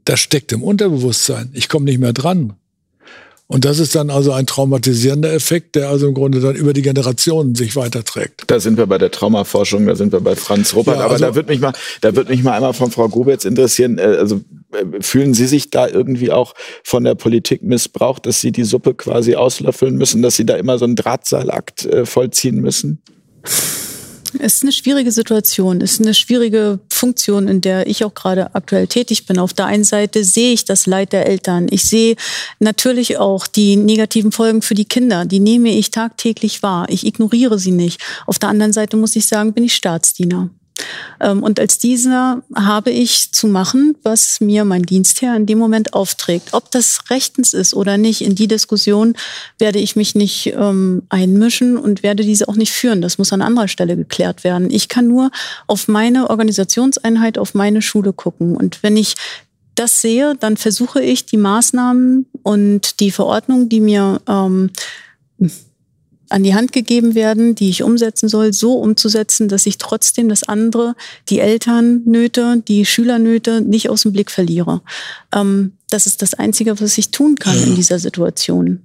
Das 0.05 0.19
steckt 0.19 0.51
im 0.51 0.63
Unterbewusstsein. 0.63 1.49
Ich 1.53 1.69
komme 1.69 1.85
nicht 1.85 1.99
mehr 1.99 2.13
dran. 2.13 2.53
Und 3.51 3.65
das 3.65 3.79
ist 3.79 3.95
dann 3.95 4.09
also 4.09 4.31
ein 4.31 4.45
traumatisierender 4.45 5.33
Effekt, 5.33 5.75
der 5.75 5.89
also 5.89 6.07
im 6.07 6.13
Grunde 6.13 6.39
dann 6.39 6.55
über 6.55 6.71
die 6.71 6.81
Generationen 6.81 7.53
sich 7.53 7.75
weiterträgt. 7.75 8.43
Da 8.47 8.61
sind 8.61 8.77
wir 8.77 8.85
bei 8.85 8.97
der 8.97 9.11
Traumaforschung, 9.11 9.85
da 9.87 9.95
sind 9.95 10.13
wir 10.13 10.21
bei 10.21 10.37
Franz 10.37 10.73
Ruppert. 10.73 10.95
Ja, 10.95 11.03
also 11.03 11.15
Aber 11.15 11.25
da 11.27 11.35
wird 11.35 11.49
mich 11.49 11.59
mal, 11.59 11.73
da 11.99 12.15
wird 12.15 12.29
mich 12.29 12.43
mal 12.43 12.53
einmal 12.53 12.73
von 12.73 12.91
Frau 12.91 13.09
Gobetz 13.09 13.43
interessieren. 13.43 13.97
Äh, 13.97 14.03
also 14.03 14.39
äh, 14.71 15.01
fühlen 15.01 15.33
Sie 15.33 15.47
sich 15.47 15.69
da 15.69 15.89
irgendwie 15.89 16.31
auch 16.31 16.53
von 16.85 17.03
der 17.03 17.15
Politik 17.15 17.61
missbraucht, 17.61 18.25
dass 18.25 18.39
Sie 18.39 18.53
die 18.53 18.63
Suppe 18.63 18.93
quasi 18.93 19.35
auslöffeln 19.35 19.97
müssen, 19.97 20.21
dass 20.21 20.37
Sie 20.37 20.45
da 20.45 20.55
immer 20.55 20.77
so 20.77 20.85
einen 20.85 20.95
Drahtseilakt 20.95 21.85
äh, 21.85 22.05
vollziehen 22.05 22.61
müssen? 22.61 23.01
Es 24.39 24.55
ist 24.55 24.63
eine 24.63 24.71
schwierige 24.71 25.11
Situation, 25.11 25.81
es 25.81 25.93
ist 25.93 26.01
eine 26.01 26.13
schwierige 26.13 26.79
Funktion, 26.91 27.47
in 27.47 27.61
der 27.61 27.87
ich 27.87 28.03
auch 28.05 28.13
gerade 28.13 28.55
aktuell 28.55 28.87
tätig 28.87 29.25
bin. 29.25 29.39
Auf 29.39 29.53
der 29.53 29.65
einen 29.65 29.83
Seite 29.83 30.23
sehe 30.23 30.53
ich 30.53 30.65
das 30.65 30.85
Leid 30.85 31.13
der 31.13 31.25
Eltern. 31.25 31.67
Ich 31.69 31.83
sehe 31.83 32.15
natürlich 32.59 33.17
auch 33.17 33.47
die 33.47 33.75
negativen 33.75 34.31
Folgen 34.31 34.61
für 34.61 34.75
die 34.75 34.85
Kinder. 34.85 35.25
Die 35.25 35.39
nehme 35.39 35.69
ich 35.69 35.91
tagtäglich 35.91 36.63
wahr. 36.63 36.87
Ich 36.89 37.05
ignoriere 37.05 37.59
sie 37.59 37.71
nicht. 37.71 38.01
Auf 38.25 38.39
der 38.39 38.49
anderen 38.49 38.73
Seite 38.73 38.97
muss 38.97 39.15
ich 39.15 39.27
sagen, 39.27 39.53
bin 39.53 39.63
ich 39.63 39.75
Staatsdiener. 39.75 40.49
Ähm, 41.19 41.43
und 41.43 41.59
als 41.59 41.77
dieser 41.77 42.43
habe 42.55 42.91
ich 42.91 43.31
zu 43.31 43.47
machen, 43.47 43.95
was 44.03 44.41
mir 44.41 44.65
mein 44.65 44.83
Dienstherr 44.83 45.35
in 45.35 45.45
dem 45.45 45.57
Moment 45.57 45.93
aufträgt. 45.93 46.49
Ob 46.53 46.71
das 46.71 47.09
rechtens 47.09 47.53
ist 47.53 47.73
oder 47.73 47.97
nicht, 47.97 48.21
in 48.21 48.35
die 48.35 48.47
Diskussion 48.47 49.15
werde 49.59 49.79
ich 49.79 49.95
mich 49.95 50.15
nicht 50.15 50.47
ähm, 50.47 51.03
einmischen 51.09 51.77
und 51.77 52.03
werde 52.03 52.23
diese 52.23 52.47
auch 52.47 52.55
nicht 52.55 52.71
führen. 52.71 53.01
Das 53.01 53.17
muss 53.17 53.33
an 53.33 53.41
anderer 53.41 53.67
Stelle 53.67 53.95
geklärt 53.95 54.43
werden. 54.43 54.69
Ich 54.69 54.87
kann 54.87 55.07
nur 55.07 55.31
auf 55.67 55.87
meine 55.87 56.29
Organisationseinheit, 56.29 57.37
auf 57.37 57.53
meine 57.53 57.81
Schule 57.81 58.13
gucken. 58.13 58.55
Und 58.55 58.83
wenn 58.83 58.97
ich 58.97 59.15
das 59.75 60.01
sehe, 60.01 60.35
dann 60.35 60.57
versuche 60.57 61.01
ich 61.01 61.25
die 61.25 61.37
Maßnahmen 61.37 62.25
und 62.43 62.99
die 62.99 63.11
Verordnung, 63.11 63.69
die 63.69 63.79
mir 63.79 64.21
ähm, 64.27 64.69
an 66.31 66.43
die 66.43 66.55
Hand 66.55 66.71
gegeben 66.71 67.15
werden, 67.15 67.55
die 67.55 67.69
ich 67.69 67.83
umsetzen 67.83 68.29
soll, 68.29 68.53
so 68.53 68.73
umzusetzen, 68.73 69.49
dass 69.49 69.65
ich 69.65 69.77
trotzdem 69.77 70.29
das 70.29 70.43
andere, 70.43 70.95
die 71.29 71.39
Elternnöte, 71.39 72.61
die 72.67 72.85
Schülernöte 72.85 73.61
nicht 73.61 73.89
aus 73.89 74.03
dem 74.03 74.13
Blick 74.13 74.31
verliere. 74.31 74.81
Ähm, 75.33 75.73
das 75.89 76.07
ist 76.07 76.21
das 76.21 76.33
Einzige, 76.33 76.79
was 76.79 76.97
ich 76.97 77.11
tun 77.11 77.35
kann 77.35 77.57
ja. 77.57 77.63
in 77.63 77.75
dieser 77.75 77.99
Situation. 77.99 78.81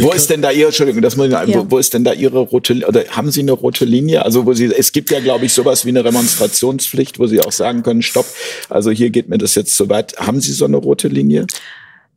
Wo 0.00 0.10
ist 0.10 0.28
denn 0.28 0.42
da 0.42 0.50
Ihre, 0.50 0.66
Entschuldigung, 0.66 1.00
das 1.00 1.16
muss 1.16 1.26
ich, 1.26 1.32
ja. 1.32 1.46
wo, 1.46 1.70
wo 1.70 1.78
ist 1.78 1.94
denn 1.94 2.02
da 2.02 2.12
Ihre 2.12 2.40
rote, 2.40 2.84
oder 2.86 3.04
haben 3.10 3.30
Sie 3.30 3.40
eine 3.40 3.52
rote 3.52 3.84
Linie? 3.84 4.24
Also, 4.24 4.44
wo 4.44 4.52
Sie, 4.52 4.66
es 4.66 4.90
gibt 4.90 5.10
ja, 5.10 5.20
glaube 5.20 5.46
ich, 5.46 5.52
sowas 5.52 5.84
wie 5.84 5.90
eine 5.90 6.04
Remonstrationspflicht, 6.04 7.20
wo 7.20 7.26
Sie 7.26 7.40
auch 7.40 7.52
sagen 7.52 7.84
können, 7.84 8.02
stopp, 8.02 8.26
also 8.68 8.90
hier 8.90 9.10
geht 9.10 9.28
mir 9.28 9.38
das 9.38 9.54
jetzt 9.54 9.76
zu 9.76 9.88
weit. 9.88 10.16
Haben 10.18 10.40
Sie 10.40 10.52
so 10.52 10.64
eine 10.64 10.76
rote 10.76 11.06
Linie? 11.06 11.46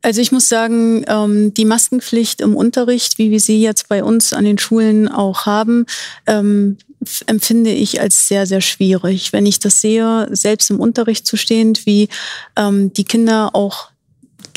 Also 0.04 0.20
ich 0.20 0.32
muss 0.32 0.50
sagen, 0.50 1.02
ähm, 1.08 1.54
die 1.54 1.64
Maskenpflicht 1.64 2.42
im 2.42 2.54
Unterricht, 2.54 3.16
wie 3.16 3.30
wir 3.30 3.40
sie 3.40 3.62
jetzt 3.62 3.88
bei 3.88 4.04
uns 4.04 4.34
an 4.34 4.44
den 4.44 4.58
Schulen 4.58 5.08
auch 5.08 5.46
haben, 5.46 5.86
ähm, 6.26 6.76
empfinde 7.26 7.70
ich 7.70 8.02
als 8.02 8.28
sehr, 8.28 8.44
sehr 8.44 8.60
schwierig. 8.60 9.32
Wenn 9.32 9.46
ich 9.46 9.60
das 9.60 9.80
sehe, 9.80 10.28
selbst 10.30 10.68
im 10.68 10.78
Unterricht 10.78 11.26
zu 11.26 11.38
stehen, 11.38 11.72
wie 11.86 12.10
ähm, 12.54 12.92
die 12.92 13.04
Kinder 13.04 13.54
auch 13.54 13.92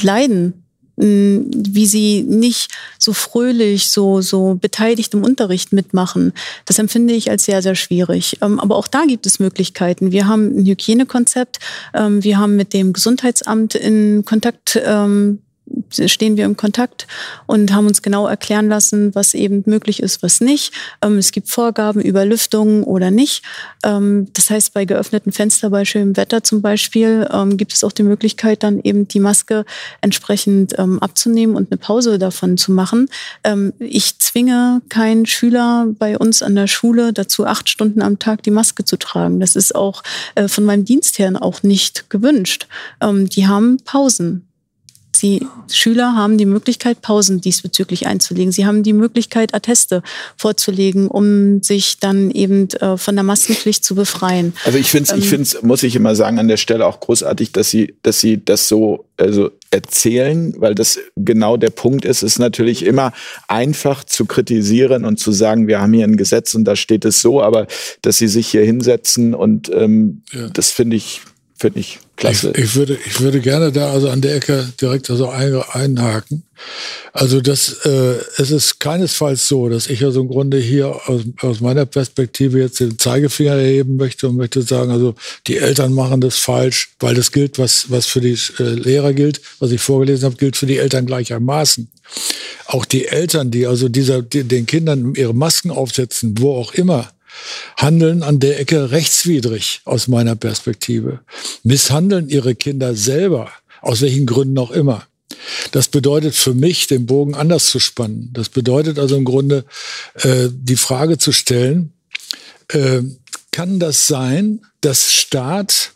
leiden 0.01 0.66
wie 0.97 1.85
sie 1.85 2.23
nicht 2.23 2.71
so 2.97 3.13
fröhlich, 3.13 3.91
so, 3.91 4.21
so 4.21 4.55
beteiligt 4.55 5.13
im 5.13 5.23
Unterricht 5.23 5.71
mitmachen. 5.71 6.33
Das 6.65 6.79
empfinde 6.79 7.13
ich 7.13 7.29
als 7.29 7.45
sehr, 7.45 7.61
sehr 7.61 7.75
schwierig. 7.75 8.39
Ähm, 8.41 8.59
aber 8.59 8.75
auch 8.75 8.87
da 8.87 9.05
gibt 9.05 9.25
es 9.27 9.39
Möglichkeiten. 9.39 10.11
Wir 10.11 10.27
haben 10.27 10.59
ein 10.59 10.65
Hygienekonzept. 10.65 11.59
Ähm, 11.93 12.23
wir 12.23 12.39
haben 12.39 12.55
mit 12.55 12.73
dem 12.73 12.93
Gesundheitsamt 12.93 13.75
in 13.75 14.25
Kontakt 14.25 14.79
ähm, 14.83 15.39
stehen 15.89 16.37
wir 16.37 16.45
im 16.45 16.57
Kontakt 16.57 17.07
und 17.45 17.73
haben 17.73 17.87
uns 17.87 18.01
genau 18.01 18.27
erklären 18.27 18.67
lassen, 18.67 19.13
was 19.15 19.33
eben 19.33 19.63
möglich 19.65 20.01
ist, 20.01 20.23
was 20.23 20.41
nicht. 20.41 20.73
Ähm, 21.01 21.17
es 21.17 21.31
gibt 21.31 21.49
Vorgaben 21.49 22.01
über 22.01 22.25
Lüftung 22.25 22.83
oder 22.83 23.11
nicht. 23.11 23.43
Ähm, 23.83 24.27
das 24.33 24.49
heißt, 24.49 24.73
bei 24.73 24.85
geöffneten 24.85 25.31
Fenstern 25.31 25.71
bei 25.71 25.85
schönem 25.85 26.17
Wetter 26.17 26.43
zum 26.43 26.61
Beispiel 26.61 27.27
ähm, 27.31 27.57
gibt 27.57 27.73
es 27.73 27.83
auch 27.83 27.91
die 27.91 28.03
Möglichkeit, 28.03 28.63
dann 28.63 28.79
eben 28.79 29.07
die 29.07 29.19
Maske 29.19 29.65
entsprechend 30.01 30.77
abzunehmen 30.77 31.55
und 31.55 31.71
eine 31.71 31.77
Pause 31.77 32.19
davon 32.19 32.57
zu 32.57 32.71
machen. 32.71 33.09
ich 33.79 34.19
zwinge 34.19 34.81
keinen 34.89 35.25
Schüler 35.25 35.87
bei 35.97 36.17
uns 36.17 36.41
an 36.41 36.55
der 36.55 36.67
Schule 36.67 37.13
dazu, 37.13 37.45
acht 37.45 37.69
Stunden 37.69 38.01
am 38.01 38.19
Tag 38.19 38.43
die 38.43 38.51
Maske 38.51 38.85
zu 38.85 38.97
tragen. 38.97 39.39
Das 39.39 39.55
ist 39.55 39.75
auch 39.75 40.03
äh, 40.35 40.47
von 40.47 40.65
meinem 40.65 40.85
Dienstherrn 40.85 41.35
auch 41.35 41.63
nicht 41.63 42.09
gewünscht. 42.09 42.67
die 43.03 43.47
haben 43.47 43.77
Pausen 43.83 44.46
Sie, 45.17 45.45
Schüler 45.71 46.15
haben 46.15 46.37
die 46.37 46.45
Möglichkeit, 46.45 47.01
Pausen 47.01 47.41
diesbezüglich 47.41 48.07
einzulegen. 48.07 48.51
Sie 48.51 48.65
haben 48.65 48.83
die 48.83 48.93
Möglichkeit, 48.93 49.53
Atteste 49.53 50.03
vorzulegen, 50.35 51.07
um 51.07 51.61
sich 51.61 51.99
dann 51.99 52.31
eben 52.31 52.69
äh, 52.71 52.97
von 52.97 53.15
der 53.15 53.23
Maskenpflicht 53.23 53.83
zu 53.83 53.95
befreien. 53.95 54.53
Also 54.65 54.77
ich 54.77 54.89
finde 54.89 55.05
es, 55.05 55.11
ähm, 55.11 55.19
ich 55.19 55.29
finde 55.29 55.67
muss 55.67 55.83
ich 55.83 55.95
immer 55.95 56.15
sagen, 56.15 56.39
an 56.39 56.47
der 56.47 56.57
Stelle 56.57 56.85
auch 56.85 56.99
großartig, 56.99 57.51
dass 57.51 57.69
Sie, 57.69 57.95
dass 58.03 58.19
Sie 58.19 58.43
das 58.43 58.67
so 58.67 59.05
also 59.17 59.49
erzählen, 59.71 60.53
weil 60.57 60.75
das 60.75 60.99
genau 61.15 61.57
der 61.57 61.71
Punkt 61.71 62.05
ist, 62.05 62.21
ist 62.21 62.39
natürlich 62.39 62.85
immer 62.85 63.13
einfach 63.47 64.03
zu 64.03 64.25
kritisieren 64.25 65.05
und 65.05 65.19
zu 65.19 65.31
sagen, 65.31 65.67
wir 65.67 65.81
haben 65.81 65.93
hier 65.93 66.05
ein 66.05 66.17
Gesetz 66.17 66.53
und 66.53 66.65
da 66.65 66.75
steht 66.75 67.03
es 67.03 67.21
so, 67.21 67.41
aber 67.41 67.67
dass 68.01 68.17
Sie 68.17 68.27
sich 68.27 68.47
hier 68.47 68.63
hinsetzen 68.63 69.33
und 69.33 69.69
ähm, 69.73 70.21
ja. 70.31 70.49
das 70.49 70.71
finde 70.71 70.95
ich 70.95 71.21
finde 71.57 71.79
ich 71.79 71.99
klasse. 72.17 72.51
Ich, 72.55 72.63
ich, 72.63 72.75
würde, 72.75 72.97
ich 73.05 73.21
würde 73.21 73.39
gerne 73.39 73.71
da 73.71 73.91
also 73.91 74.09
an 74.09 74.21
der 74.21 74.35
Ecke 74.35 74.67
direkt 74.81 75.09
also 75.09 75.29
ein, 75.29 75.55
einhaken. 75.71 76.43
Also 77.13 77.39
das, 77.39 77.85
äh, 77.85 78.15
es 78.37 78.51
ist 78.51 78.79
keinesfalls 78.79 79.47
so, 79.47 79.69
dass 79.69 79.87
ich 79.87 80.03
also 80.03 80.21
im 80.21 80.27
Grunde 80.27 80.57
hier 80.57 80.87
aus, 81.07 81.21
aus 81.41 81.61
meiner 81.61 81.85
Perspektive 81.85 82.59
jetzt 82.59 82.79
den 82.79 82.97
Zeigefinger 82.97 83.53
erheben 83.53 83.95
möchte 83.95 84.27
und 84.27 84.37
möchte 84.37 84.61
sagen, 84.63 84.91
also 84.91 85.15
die 85.45 85.57
Eltern 85.57 85.93
machen 85.93 86.19
das 86.19 86.37
falsch, 86.37 86.89
weil 86.99 87.15
das 87.15 87.31
gilt, 87.31 87.59
was, 87.59 87.89
was 87.89 88.07
für 88.07 88.21
die 88.21 88.37
äh, 88.59 88.63
Lehrer 88.63 89.13
gilt, 89.13 89.39
was 89.59 89.71
ich 89.71 89.81
vorgelesen 89.81 90.25
habe, 90.25 90.35
gilt 90.35 90.57
für 90.57 90.65
die 90.65 90.77
Eltern 90.77 91.05
gleichermaßen. 91.05 91.89
Auch 92.65 92.85
die 92.85 93.07
Eltern, 93.07 93.51
die 93.51 93.67
also 93.67 93.87
dieser, 93.87 94.21
die, 94.21 94.43
den 94.43 94.65
Kindern 94.65 95.13
ihre 95.15 95.33
Masken 95.33 95.71
aufsetzen, 95.71 96.35
wo 96.39 96.55
auch 96.55 96.73
immer, 96.73 97.09
handeln 97.77 98.23
an 98.23 98.39
der 98.39 98.59
Ecke 98.59 98.91
rechtswidrig 98.91 99.81
aus 99.85 100.07
meiner 100.07 100.35
Perspektive, 100.35 101.19
misshandeln 101.63 102.29
ihre 102.29 102.55
Kinder 102.55 102.95
selber, 102.95 103.51
aus 103.81 104.01
welchen 104.01 104.25
Gründen 104.25 104.57
auch 104.57 104.71
immer. 104.71 105.07
Das 105.71 105.87
bedeutet 105.87 106.35
für 106.35 106.53
mich, 106.53 106.87
den 106.87 107.05
Bogen 107.05 107.35
anders 107.35 107.67
zu 107.67 107.79
spannen. 107.79 108.29
Das 108.33 108.49
bedeutet 108.49 108.99
also 108.99 109.15
im 109.15 109.25
Grunde 109.25 109.65
äh, 110.15 110.49
die 110.51 110.77
Frage 110.77 111.17
zu 111.17 111.31
stellen, 111.31 111.93
äh, 112.69 113.01
kann 113.51 113.79
das 113.79 114.07
sein, 114.07 114.61
dass 114.81 115.11
Staat 115.11 115.93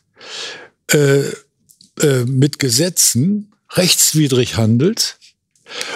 äh, 0.92 1.22
äh, 2.02 2.26
mit 2.26 2.60
Gesetzen 2.60 3.52
rechtswidrig 3.74 4.58
handelt? 4.58 5.18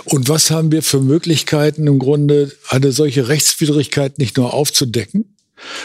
Und 0.06 0.30
was 0.30 0.52
haben 0.52 0.72
wir 0.72 0.84
für 0.84 1.02
Möglichkeiten 1.02 1.88
im 1.88 2.00
Grunde, 2.00 2.52
eine 2.70 2.92
solche 2.92 3.28
Rechtswidrigkeit 3.28 4.20
nicht 4.20 4.38
nur 4.38 4.54
aufzudecken, 4.54 5.35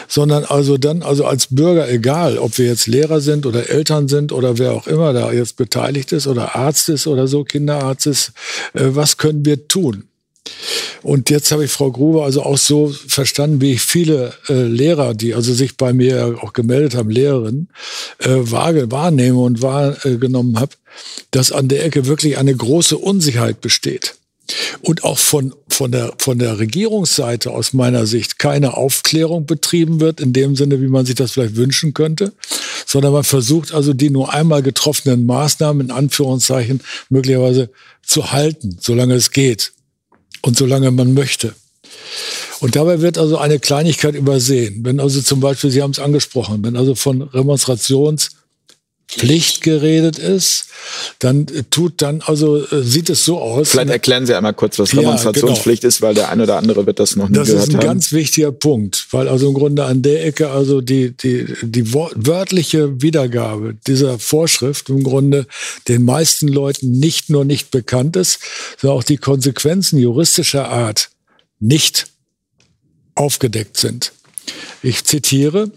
sondern 0.07 0.43
also 0.43 0.77
dann, 0.77 1.03
also 1.03 1.25
als 1.25 1.47
Bürger, 1.47 1.89
egal, 1.89 2.37
ob 2.37 2.57
wir 2.57 2.65
jetzt 2.65 2.87
Lehrer 2.87 3.21
sind 3.21 3.45
oder 3.45 3.69
Eltern 3.69 4.07
sind 4.07 4.31
oder 4.31 4.57
wer 4.57 4.73
auch 4.73 4.87
immer 4.87 5.13
da 5.13 5.31
jetzt 5.31 5.57
beteiligt 5.57 6.11
ist 6.11 6.27
oder 6.27 6.55
Arzt 6.55 6.89
ist 6.89 7.07
oder 7.07 7.27
so, 7.27 7.43
Kinderarzt 7.43 8.07
ist, 8.07 8.33
äh, 8.73 8.87
was 8.89 9.17
können 9.17 9.45
wir 9.45 9.67
tun? 9.67 10.05
Und 11.03 11.29
jetzt 11.29 11.51
habe 11.51 11.65
ich 11.65 11.71
Frau 11.71 11.91
Gruber 11.91 12.25
also 12.25 12.43
auch 12.43 12.57
so 12.57 12.89
verstanden, 12.89 13.61
wie 13.61 13.73
ich 13.73 13.81
viele 13.81 14.33
äh, 14.49 14.63
Lehrer, 14.63 15.13
die 15.13 15.33
also 15.33 15.53
sich 15.53 15.77
bei 15.77 15.93
mir 15.93 16.37
auch 16.41 16.53
gemeldet 16.53 16.95
haben, 16.95 17.09
Lehrerinnen, 17.09 17.69
äh, 18.19 18.29
wahrnehme 18.29 19.39
und 19.39 19.61
wahrgenommen 19.61 20.59
habe, 20.59 20.73
dass 21.31 21.51
an 21.51 21.67
der 21.67 21.85
Ecke 21.85 22.05
wirklich 22.05 22.37
eine 22.37 22.55
große 22.55 22.97
Unsicherheit 22.97 23.61
besteht 23.61 24.15
und 24.81 25.03
auch 25.03 25.17
von, 25.17 25.53
von, 25.69 25.91
der, 25.91 26.13
von 26.17 26.39
der 26.39 26.59
Regierungsseite 26.59 27.51
aus 27.51 27.73
meiner 27.73 28.05
Sicht 28.05 28.39
keine 28.39 28.77
Aufklärung 28.77 29.45
betrieben 29.45 29.99
wird, 29.99 30.19
in 30.19 30.33
dem 30.33 30.55
Sinne, 30.55 30.81
wie 30.81 30.87
man 30.87 31.05
sich 31.05 31.15
das 31.15 31.31
vielleicht 31.31 31.55
wünschen 31.55 31.93
könnte, 31.93 32.33
sondern 32.85 33.13
man 33.13 33.23
versucht 33.23 33.73
also 33.73 33.93
die 33.93 34.09
nur 34.09 34.33
einmal 34.33 34.63
getroffenen 34.63 35.25
Maßnahmen 35.25 35.87
in 35.87 35.91
Anführungszeichen 35.91 36.81
möglicherweise 37.09 37.69
zu 38.03 38.31
halten, 38.31 38.77
solange 38.79 39.15
es 39.15 39.31
geht 39.31 39.73
und 40.41 40.57
solange 40.57 40.91
man 40.91 41.13
möchte. 41.13 41.53
Und 42.59 42.75
dabei 42.75 43.01
wird 43.01 43.17
also 43.17 43.37
eine 43.37 43.59
Kleinigkeit 43.59 44.15
übersehen. 44.15 44.81
Wenn 44.83 44.99
also 44.99 45.21
zum 45.21 45.39
Beispiel, 45.39 45.71
Sie 45.71 45.81
haben 45.81 45.91
es 45.91 45.99
angesprochen, 45.99 46.63
wenn 46.63 46.75
also 46.75 46.95
von 46.95 47.23
Remonstrations- 47.29 48.31
Pflicht 49.11 49.61
geredet 49.61 50.17
ist, 50.17 50.67
dann 51.19 51.45
tut 51.69 52.01
dann, 52.01 52.21
also 52.21 52.65
äh, 52.65 52.81
sieht 52.81 53.09
es 53.09 53.25
so 53.25 53.39
aus. 53.39 53.71
Vielleicht 53.71 53.89
erklären 53.89 54.25
Sie 54.25 54.33
einmal 54.33 54.53
kurz, 54.53 54.79
was 54.79 54.91
Demonstrationspflicht 54.91 55.83
ja, 55.83 55.89
genau. 55.89 55.95
ist, 55.95 56.01
weil 56.01 56.13
der 56.13 56.29
eine 56.29 56.43
oder 56.43 56.57
andere 56.57 56.85
wird 56.85 56.99
das 56.99 57.17
noch 57.17 57.27
nie 57.27 57.35
das 57.35 57.47
gehört 57.47 57.61
haben. 57.61 57.71
Das 57.71 57.75
ist 57.75 57.75
ein 57.75 57.89
haben. 57.89 57.95
ganz 57.95 58.11
wichtiger 58.13 58.51
Punkt, 58.53 59.07
weil 59.11 59.27
also 59.27 59.49
im 59.49 59.53
Grunde 59.53 59.83
an 59.83 60.01
der 60.01 60.25
Ecke 60.25 60.49
also 60.49 60.79
die, 60.79 61.11
die, 61.11 61.45
die 61.61 61.93
wörtliche 61.93 63.01
Wiedergabe 63.01 63.75
dieser 63.85 64.17
Vorschrift 64.17 64.89
im 64.89 65.03
Grunde 65.03 65.45
den 65.89 66.03
meisten 66.03 66.47
Leuten 66.47 66.91
nicht 66.91 67.29
nur 67.29 67.43
nicht 67.43 67.69
bekannt 67.69 68.15
ist, 68.15 68.39
sondern 68.77 68.97
auch 68.97 69.03
die 69.03 69.17
Konsequenzen 69.17 69.99
juristischer 69.99 70.69
Art 70.69 71.09
nicht 71.59 72.07
aufgedeckt 73.15 73.77
sind. 73.77 74.13
Ich 74.81 75.03
zitiere, 75.03 75.69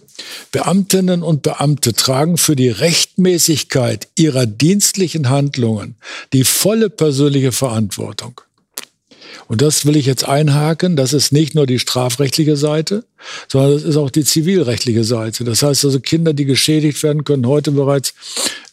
Beamtinnen 0.52 1.22
und 1.22 1.42
Beamte 1.42 1.92
tragen 1.94 2.36
für 2.36 2.56
die 2.56 2.70
Rechtmäßigkeit 2.70 4.08
ihrer 4.16 4.46
dienstlichen 4.46 5.28
Handlungen 5.28 5.96
die 6.32 6.44
volle 6.44 6.90
persönliche 6.90 7.52
Verantwortung. 7.52 8.40
Und 9.46 9.60
das 9.62 9.84
will 9.84 9.96
ich 9.96 10.06
jetzt 10.06 10.26
einhaken. 10.26 10.96
Das 10.96 11.12
ist 11.12 11.32
nicht 11.32 11.54
nur 11.54 11.66
die 11.66 11.78
strafrechtliche 11.78 12.56
Seite, 12.56 13.04
sondern 13.48 13.72
das 13.72 13.82
ist 13.82 13.96
auch 13.96 14.10
die 14.10 14.24
zivilrechtliche 14.24 15.04
Seite. 15.04 15.44
Das 15.44 15.62
heißt 15.62 15.84
also, 15.84 16.00
Kinder, 16.00 16.32
die 16.32 16.44
geschädigt 16.44 17.02
werden, 17.02 17.24
können 17.24 17.46
heute 17.46 17.72
bereits 17.72 18.14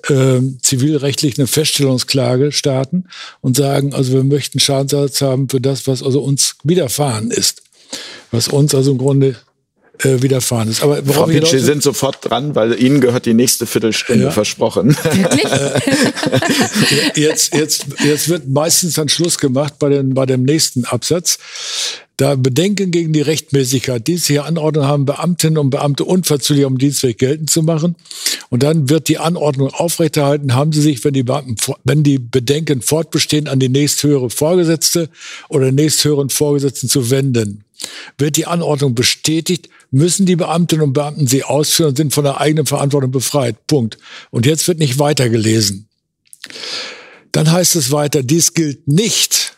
äh, 0.07 0.39
zivilrechtlich 0.61 1.37
eine 1.37 1.47
Feststellungsklage 1.47 2.51
starten 2.51 3.05
und 3.41 3.57
sagen, 3.57 3.93
also 3.93 4.13
wir 4.13 4.23
möchten 4.23 4.59
Schadensersatz 4.59 5.21
haben 5.21 5.49
für 5.49 5.61
das, 5.61 5.87
was 5.87 6.03
also 6.03 6.21
uns 6.21 6.55
widerfahren 6.63 7.31
ist. 7.31 7.63
Was 8.31 8.47
uns 8.47 8.73
also 8.73 8.91
im 8.91 8.97
Grunde 8.97 9.35
äh, 10.03 10.21
widerfahren 10.21 10.69
ist. 10.69 10.83
Aber 10.83 11.03
Frau 11.03 11.25
Pitsch, 11.25 11.51
Sie 11.51 11.59
sind 11.59 11.83
sofort 11.83 12.17
dran, 12.21 12.55
weil 12.55 12.81
Ihnen 12.81 13.01
gehört 13.01 13.25
die 13.25 13.33
nächste 13.33 13.65
Viertelstunde 13.65 14.25
ja. 14.25 14.31
versprochen. 14.31 14.95
Wirklich? 15.03 15.51
jetzt, 17.15 17.53
jetzt, 17.53 17.85
jetzt 18.03 18.29
wird 18.29 18.47
meistens 18.47 18.95
dann 18.95 19.09
Schluss 19.09 19.37
gemacht 19.37 19.75
bei, 19.79 19.89
den, 19.89 20.13
bei 20.13 20.25
dem 20.25 20.43
nächsten 20.43 20.85
Absatz. 20.85 21.37
Da 22.21 22.35
Bedenken 22.35 22.91
gegen 22.91 23.13
die 23.13 23.21
Rechtmäßigkeit 23.21 24.05
dienstliche 24.07 24.43
Anordnung 24.43 24.85
haben 24.85 25.05
Beamtinnen 25.05 25.57
und 25.57 25.71
Beamte 25.71 26.05
unverzüglich 26.05 26.67
am 26.67 26.77
Dienstweg 26.77 27.17
geltend 27.17 27.49
zu 27.49 27.63
machen. 27.63 27.95
Und 28.49 28.61
dann 28.61 28.89
wird 28.89 29.07
die 29.07 29.17
Anordnung 29.17 29.69
aufrechterhalten, 29.69 30.53
haben 30.53 30.71
sie 30.71 30.81
sich, 30.81 31.03
wenn 31.03 31.13
die, 31.13 31.23
Beamten, 31.23 31.55
wenn 31.83 32.03
die 32.03 32.19
Bedenken 32.19 32.83
fortbestehen, 32.83 33.47
an 33.47 33.59
die 33.59 33.69
nächsthöhere 33.69 34.29
Vorgesetzte 34.29 35.09
oder 35.49 35.71
nächsthöheren 35.71 36.29
Vorgesetzten 36.29 36.89
zu 36.89 37.09
wenden. 37.09 37.63
Wird 38.17 38.37
die 38.37 38.45
Anordnung 38.45 38.95
bestätigt, 38.95 39.69
müssen 39.91 40.25
die 40.25 40.35
Beamtinnen 40.35 40.85
und 40.85 40.93
Beamten 40.93 41.27
sie 41.27 41.43
ausführen 41.43 41.89
und 41.89 41.97
sind 41.97 42.13
von 42.13 42.23
der 42.23 42.39
eigenen 42.39 42.65
Verantwortung 42.65 43.11
befreit. 43.11 43.67
Punkt. 43.67 43.97
Und 44.29 44.45
jetzt 44.45 44.67
wird 44.67 44.79
nicht 44.79 44.99
weitergelesen. 44.99 45.87
Dann 47.31 47.51
heißt 47.51 47.75
es 47.75 47.91
weiter, 47.91 48.23
dies 48.23 48.53
gilt 48.53 48.87
nicht, 48.87 49.57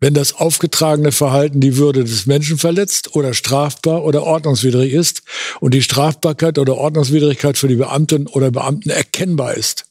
wenn 0.00 0.14
das 0.14 0.34
aufgetragene 0.34 1.12
Verhalten 1.12 1.60
die 1.60 1.76
Würde 1.76 2.02
des 2.02 2.26
Menschen 2.26 2.58
verletzt 2.58 3.14
oder 3.14 3.34
strafbar 3.34 4.04
oder 4.04 4.24
ordnungswidrig 4.24 4.92
ist 4.92 5.22
und 5.60 5.74
die 5.74 5.82
Strafbarkeit 5.82 6.58
oder 6.58 6.76
Ordnungswidrigkeit 6.76 7.56
für 7.56 7.68
die 7.68 7.76
Beamten 7.76 8.26
oder 8.26 8.50
Beamten 8.50 8.90
erkennbar 8.90 9.54
ist. 9.54 9.84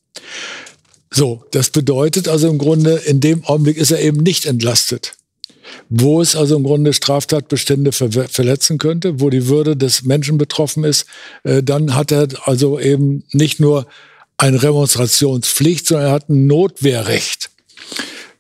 So, 1.10 1.46
das 1.52 1.70
bedeutet 1.70 2.28
also 2.28 2.50
im 2.50 2.58
Grunde, 2.58 2.96
in 2.96 3.20
dem 3.20 3.46
Augenblick 3.46 3.78
ist 3.78 3.92
er 3.92 4.02
eben 4.02 4.18
nicht 4.18 4.46
entlastet 4.46 5.16
wo 5.90 6.22
es 6.22 6.36
also 6.36 6.56
im 6.56 6.64
Grunde 6.64 6.94
Straftatbestände 6.94 7.92
ver 7.92 8.12
verletzen 8.12 8.78
könnte, 8.78 9.20
wo 9.20 9.30
die 9.30 9.48
Würde 9.48 9.76
des 9.76 10.04
Menschen 10.04 10.38
betroffen 10.38 10.84
ist, 10.84 11.06
äh, 11.44 11.64
dann 11.64 11.96
hat 11.96 12.12
er 12.12 12.28
also 12.46 12.80
eben 12.80 13.24
nicht 13.32 13.60
nur 13.60 13.88
eine 14.38 14.62
Remonstrationspflicht, 14.62 15.88
sondern 15.88 16.08
er 16.08 16.14
hat 16.14 16.30
ein 16.30 16.48
Notwehrrecht. 16.48 17.50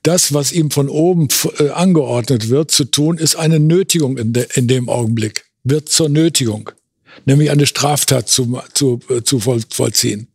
Das, 0.04 0.34
was 0.34 0.52
ihm 0.52 0.72
von 0.72 0.90
oben 0.90 1.28
äh, 1.60 1.70
angeordnet 1.70 2.50
wird, 2.50 2.72
zu 2.72 2.86
tun, 2.86 3.18
ist 3.18 3.36
eine 3.36 3.60
Nötigung 3.60 4.18
in, 4.18 4.34
de 4.34 4.48
in 4.56 4.68
dem 4.68 4.90
Augenblick, 4.90 5.46
wird 5.64 5.90
zur 5.90 6.10
Nötigung, 6.10 6.72
nämlich 7.26 7.52
eine 7.52 7.68
Straftat 7.68 8.28
zu, 8.28 8.60
zu, 8.74 9.00
äh, 9.10 9.22
zu 9.22 9.40
voll 9.40 9.62
vollziehen. 9.70 10.28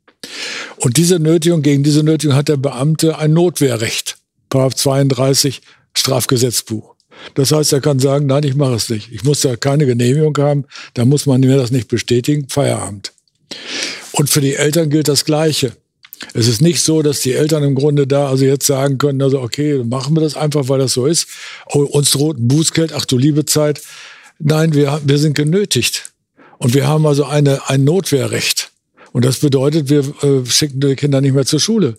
Und 0.77 0.97
diese 0.97 1.19
Nötigung, 1.19 1.63
gegen 1.63 1.83
diese 1.83 2.03
Nötigung 2.03 2.37
hat 2.37 2.49
der 2.49 2.57
Beamte 2.57 3.19
ein 3.19 3.33
Notwehrrecht. 3.33 4.19
Paragraph 4.51 4.75
32 4.77 5.63
Strafgesetzbuch. 5.97 6.95
Das 7.35 7.53
heißt, 7.53 7.73
er 7.73 7.81
kann 7.81 7.99
sagen, 7.99 8.27
nein, 8.27 8.45
ich 8.45 8.55
mache 8.55 8.75
es 8.75 8.89
nicht. 8.89 9.11
Ich 9.11 9.25
muss 9.25 9.41
da 9.41 9.57
keine 9.57 9.87
Genehmigung 9.87 10.37
haben, 10.39 10.65
da 10.95 11.05
muss 11.05 11.27
man 11.27 11.41
mir 11.41 11.57
das 11.57 11.71
nicht 11.71 11.89
bestätigen, 11.89 12.49
Feierabend. 12.49 13.13
Und 14.13 14.31
für 14.31 14.41
die 14.41 14.55
Eltern 14.55 14.91
gilt 14.91 15.09
das 15.09 15.25
Gleiche. 15.25 15.73
Es 16.33 16.49
ist 16.49 16.63
nicht 16.63 16.83
so, 16.83 17.03
dass 17.03 17.21
die 17.21 17.33
Eltern 17.33 17.63
im 17.63 17.75
Grunde 17.75 18.07
da 18.07 18.29
also 18.29 18.45
jetzt 18.45 18.67
sagen 18.67 18.99
können, 18.99 19.21
also 19.21 19.41
okay, 19.41 19.83
machen 19.85 20.17
wir 20.17 20.23
das 20.23 20.37
einfach, 20.37 20.69
weil 20.69 20.79
das 20.79 20.93
so 20.93 21.07
ist. 21.07 21.29
Oh, 21.67 21.81
uns 21.81 22.11
droht 22.11 22.39
ein 22.39 22.49
Bußgeld, 22.49 22.93
ach 22.95 23.05
du 23.05 23.19
liebe 23.19 23.45
Zeit. 23.45 23.83
Nein, 24.39 24.75
wir, 24.75 25.01
wir 25.05 25.19
sind 25.19 25.35
genötigt. 25.35 26.13
Und 26.59 26.75
wir 26.75 26.87
haben 26.87 27.07
also 27.07 27.25
eine, 27.25 27.69
ein 27.69 27.85
Notwehrrecht. 27.85 28.71
Und 29.13 29.25
das 29.25 29.39
bedeutet, 29.39 29.91
wir 29.91 30.01
äh, 30.23 30.47
schicken 30.47 30.81
die 30.81 30.97
Kinder 30.97 31.21
nicht 31.21 31.35
mehr 31.35 31.47
zur 31.47 31.61
Schule. 31.61 31.99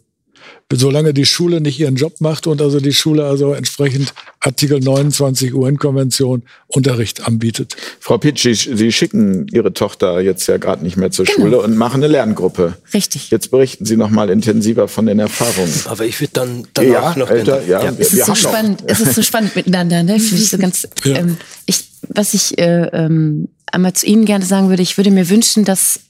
Solange 0.73 1.13
die 1.13 1.25
Schule 1.25 1.61
nicht 1.61 1.79
ihren 1.79 1.95
Job 1.95 2.19
macht 2.19 2.45
und 2.45 2.61
also 2.61 2.79
die 2.79 2.93
Schule 2.93 3.25
also 3.25 3.53
entsprechend 3.53 4.13
Artikel 4.41 4.79
29 4.79 5.53
UN-Konvention 5.53 6.43
Unterricht 6.67 7.25
anbietet. 7.25 7.77
Frau 7.99 8.17
Pitsch, 8.17 8.45
Sie 8.45 8.91
schicken 8.91 9.47
Ihre 9.51 9.73
Tochter 9.73 10.19
jetzt 10.19 10.45
ja 10.47 10.57
gerade 10.57 10.83
nicht 10.83 10.97
mehr 10.97 11.11
zur 11.11 11.25
genau. 11.25 11.37
Schule 11.37 11.61
und 11.61 11.77
machen 11.77 12.03
eine 12.03 12.11
Lerngruppe. 12.11 12.73
Richtig. 12.93 13.31
Jetzt 13.31 13.51
berichten 13.51 13.85
Sie 13.85 13.95
noch 13.95 14.09
mal 14.09 14.29
intensiver 14.29 14.87
von 14.89 15.05
den 15.05 15.19
Erfahrungen. 15.19 15.73
Aber 15.85 16.05
ich 16.05 16.19
würde 16.19 16.33
dann 16.33 16.67
danach 16.73 17.15
ja, 17.15 17.19
noch 17.19 17.29
älter, 17.29 17.63
ja, 17.65 17.83
ja. 17.83 17.93
Es, 17.97 18.13
ist 18.13 18.25
so 18.25 18.35
spannend, 18.35 18.83
es 18.85 18.99
ist 18.99 19.15
so 19.15 19.21
spannend 19.21 19.55
miteinander. 19.55 20.03
Ne? 20.03 20.19
Finde 20.19 20.43
ich 20.43 20.49
so 20.49 20.57
ganz. 20.57 20.87
Ja. 21.05 21.17
Ähm, 21.17 21.37
ich, 21.65 21.85
was 22.09 22.33
ich 22.33 22.57
äh, 22.57 22.89
ähm, 22.91 23.47
einmal 23.71 23.93
zu 23.93 24.05
Ihnen 24.05 24.25
gerne 24.25 24.45
sagen 24.45 24.69
würde, 24.69 24.83
ich 24.83 24.97
würde 24.97 25.11
mir 25.11 25.29
wünschen, 25.29 25.63
dass 25.63 26.01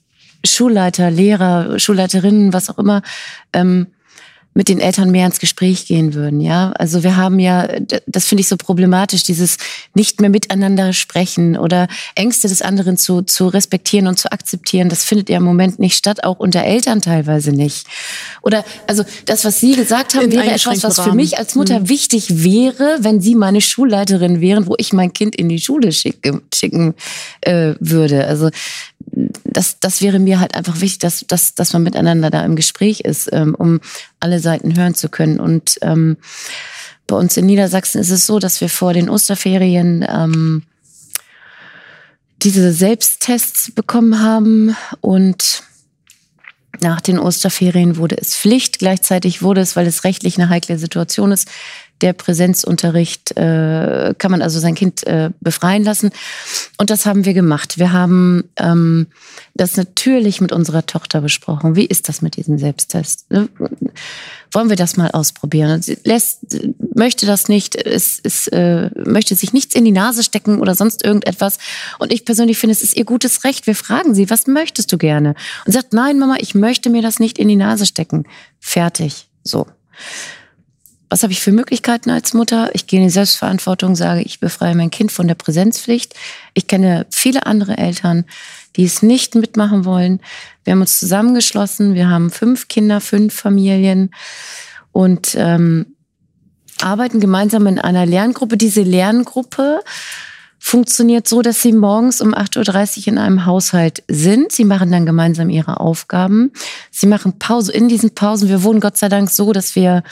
Schulleiter, 0.46 1.12
Lehrer, 1.12 1.80
Schulleiterinnen, 1.80 2.54
was 2.54 2.70
auch 2.70 2.78
immer, 2.78 3.02
ähm, 3.54 3.88
mit 4.58 4.70
den 4.70 4.80
Eltern 4.80 5.12
mehr 5.12 5.28
ins 5.28 5.40
Gespräch 5.40 5.86
gehen 5.86 6.16
würden, 6.16 6.42
ja. 6.42 6.72
Also 6.80 7.04
wir 7.04 7.16
haben 7.16 7.38
ja, 7.38 7.68
das 8.08 8.26
finde 8.26 8.42
ich 8.42 8.48
so 8.48 8.58
problematisch, 8.58 9.22
dieses 9.22 9.58
nicht 9.94 10.20
mehr 10.20 10.32
miteinander 10.32 10.94
sprechen 10.94 11.56
oder 11.56 11.88
Ängste 12.16 12.48
des 12.48 12.64
anderen 12.64 12.98
zu, 12.98 13.22
zu 13.22 13.50
respektieren 13.50 14.08
und 14.08 14.18
zu 14.18 14.32
akzeptieren. 14.32 14.90
Das 14.90 15.04
findet 15.04 15.30
ja 15.30 15.38
im 15.38 15.44
Moment 15.44 15.78
nicht 15.78 15.96
statt, 15.96 16.24
auch 16.24 16.40
unter 16.40 16.64
Eltern 16.64 17.04
teilweise 17.04 17.52
nicht. 17.52 17.86
Oder, 18.42 18.66
also 18.88 19.04
das, 19.26 19.46
was 19.46 19.60
Sie 19.60 19.76
gesagt 19.76 20.16
haben, 20.16 20.26
In 20.26 20.32
wäre 20.32 20.50
etwas, 20.50 20.82
was 20.82 21.00
für 21.02 21.14
mich 21.14 21.38
als 21.38 21.54
Mutter 21.54 21.82
mhm. 21.82 21.90
wichtig 21.90 22.44
wäre, 22.44 22.98
wenn 23.02 23.22
Sie 23.22 23.36
meine 23.36 23.62
Schulleiterin 23.62 24.42
wären, 24.42 24.66
wo 24.66 24.74
ich 24.80 24.92
mein 24.92 25.14
Kind 25.14 25.36
in 25.36 25.50
die 25.50 25.60
Schule 25.60 25.92
schicke, 25.92 26.42
schicken 26.52 26.96
äh, 27.42 27.76
würde. 27.80 28.26
Also 28.26 28.50
das, 29.44 29.80
das 29.80 30.02
wäre 30.02 30.20
mir 30.20 30.40
halt 30.40 30.56
einfach 30.56 30.82
wichtig, 30.82 31.00
dass, 31.00 31.26
dass, 31.28 31.56
dass 31.56 31.74
man 31.74 31.84
miteinander 31.84 32.30
da 32.30 32.44
im 32.46 32.56
Gespräch 32.56 33.02
ist, 33.02 33.30
ähm, 33.32 33.56
um 33.56 33.80
alle 34.20 34.40
Seiten 34.40 34.76
hören 34.76 34.96
zu 34.96 35.10
können. 35.10 35.40
Und 35.40 35.78
ähm, 35.82 36.18
bei 37.08 37.16
uns 37.16 37.38
in 37.38 37.46
Niedersachsen 37.46 38.00
ist 38.00 38.12
es 38.12 38.26
so, 38.26 38.40
dass 38.40 38.62
wir 38.62 38.70
vor 38.70 38.94
den 38.94 39.10
Osterferien 39.10 40.06
ähm, 40.08 40.64
diese 42.44 42.72
Selbsttests 42.72 43.72
bekommen 43.72 44.22
haben 44.22 44.76
und 45.02 45.64
nach 46.80 47.02
den 47.02 47.18
Osterferien 47.18 47.98
wurde 47.98 48.18
es 48.18 48.36
Pflicht. 48.36 48.78
Gleichzeitig 48.78 49.42
wurde 49.42 49.62
es, 49.62 49.76
weil 49.76 49.88
es 49.88 50.04
rechtlich 50.04 50.38
eine 50.38 50.50
heikle 50.50 50.78
Situation 50.78 51.32
ist, 51.32 51.48
der 52.02 52.14
Präsenzunterricht 52.14 53.36
äh, 53.38 54.14
kann 54.18 54.32
man 54.32 54.42
also 54.42 54.60
sein 54.60 54.76
Kind 54.76 55.06
äh, 55.08 55.32
befreien 55.40 55.84
lassen. 55.84 56.12
Und 56.78 56.90
das 56.90 57.06
haben 57.06 57.26
wir 57.26 57.34
gemacht. 57.34 57.78
Wir 57.78 57.92
haben 57.92 58.44
ähm, 58.58 59.08
das 59.56 59.78
natürlich 59.78 60.42
mit 60.42 60.52
unserer 60.52 60.86
Tochter 60.86 61.22
besprochen. 61.22 61.76
Wie 61.76 61.86
ist 61.86 62.08
das 62.10 62.22
mit 62.22 62.36
diesem 62.36 62.58
Selbsttest? 62.58 63.30
Ne? 63.32 63.50
Wollen 64.52 64.70
wir 64.70 64.76
das 64.76 64.96
mal 64.96 65.12
ausprobieren? 65.12 65.82
Sie 65.82 65.98
lässt, 66.04 66.40
möchte 66.96 67.26
das 67.26 67.48
nicht, 67.48 67.76
es, 67.76 68.20
es 68.24 68.48
äh, 68.48 68.90
möchte 68.96 69.36
sich 69.36 69.54
nichts 69.54 69.76
in 69.76 69.84
die 69.84 69.92
Nase 69.92 70.24
stecken 70.24 70.60
oder 70.60 70.76
sonst 70.76 71.04
irgendetwas. 71.04 71.58
Und 72.00 72.14
ich 72.14 72.26
persönlich 72.26 72.58
finde, 72.58 72.74
es 72.74 72.82
ist 72.82 72.96
ihr 72.96 73.06
gutes 73.06 73.44
Recht. 73.44 73.68
Wir 73.68 73.76
fragen 73.76 74.16
sie, 74.16 74.30
was 74.30 74.48
möchtest 74.48 74.92
du 74.92 74.98
gerne? 74.98 75.36
Und 75.66 75.74
sagt, 75.74 75.94
nein, 75.94 76.20
Mama, 76.20 76.38
ich 76.40 76.56
möchte 76.56 76.90
mir 76.90 77.02
das 77.02 77.20
nicht 77.20 77.40
in 77.40 77.48
die 77.48 77.56
Nase 77.56 77.86
stecken. 77.86 78.26
Fertig. 78.60 79.28
So 79.44 79.68
was 81.10 81.24
habe 81.24 81.32
ich 81.32 81.40
für 81.40 81.52
Möglichkeiten 81.52 82.10
als 82.10 82.34
Mutter? 82.34 82.70
Ich 82.74 82.88
gehe 82.88 83.00
in 83.00 83.06
die 83.06 83.12
Selbstverantwortung, 83.12 83.96
sage, 83.96 84.22
ich 84.22 84.40
befreie 84.40 84.76
mein 84.76 84.92
Kind 84.92 85.12
von 85.12 85.28
der 85.28 85.36
Präsenzpflicht. 85.36 86.14
Ich 86.54 86.68
kenne 86.68 87.06
viele 87.10 87.46
andere 87.46 87.78
Eltern, 87.78 88.26
die 88.76 88.84
es 88.84 89.02
nicht 89.02 89.36
mitmachen 89.36 89.86
wollen. 89.86 90.20
Wir 90.64 90.74
haben 90.74 90.82
uns 90.82 91.00
zusammengeschlossen. 91.00 91.96
Wir 91.96 92.10
haben 92.10 92.30
fünf 92.30 92.68
Kinder, 92.68 93.00
fünf 93.00 93.34
Familien 93.34 94.12
und 94.92 95.36
ähm, 95.36 95.96
arbeiten 96.82 97.20
gemeinsam 97.20 97.68
in 97.68 97.80
einer 97.80 98.06
Lerngruppe. 98.06 98.58
Diese 98.58 98.82
Lerngruppe 98.82 99.80
funktioniert 100.60 101.28
so, 101.28 101.42
dass 101.42 101.62
sie 101.62 101.72
morgens 101.72 102.20
um 102.20 102.34
8.30 102.34 103.00
Uhr 103.00 103.08
in 103.08 103.18
einem 103.18 103.46
Haushalt 103.46 104.04
sind. 104.10 104.52
Sie 104.52 104.66
machen 104.66 104.92
dann 104.92 105.06
gemeinsam 105.06 105.50
ihre 105.50 105.80
Aufgaben. 105.80 106.52
Sie 106.92 107.08
machen 107.08 107.40
Pause 107.40 107.72
in 107.72 107.88
diesen 107.88 108.14
Pausen. 108.14 108.50
Wir 108.50 108.64
wohnen 108.64 108.82
Gott 108.82 108.98
sei 108.98 109.08
Dank 109.08 109.30
so, 109.30 109.54
dass 109.54 109.76
wir 109.76 110.04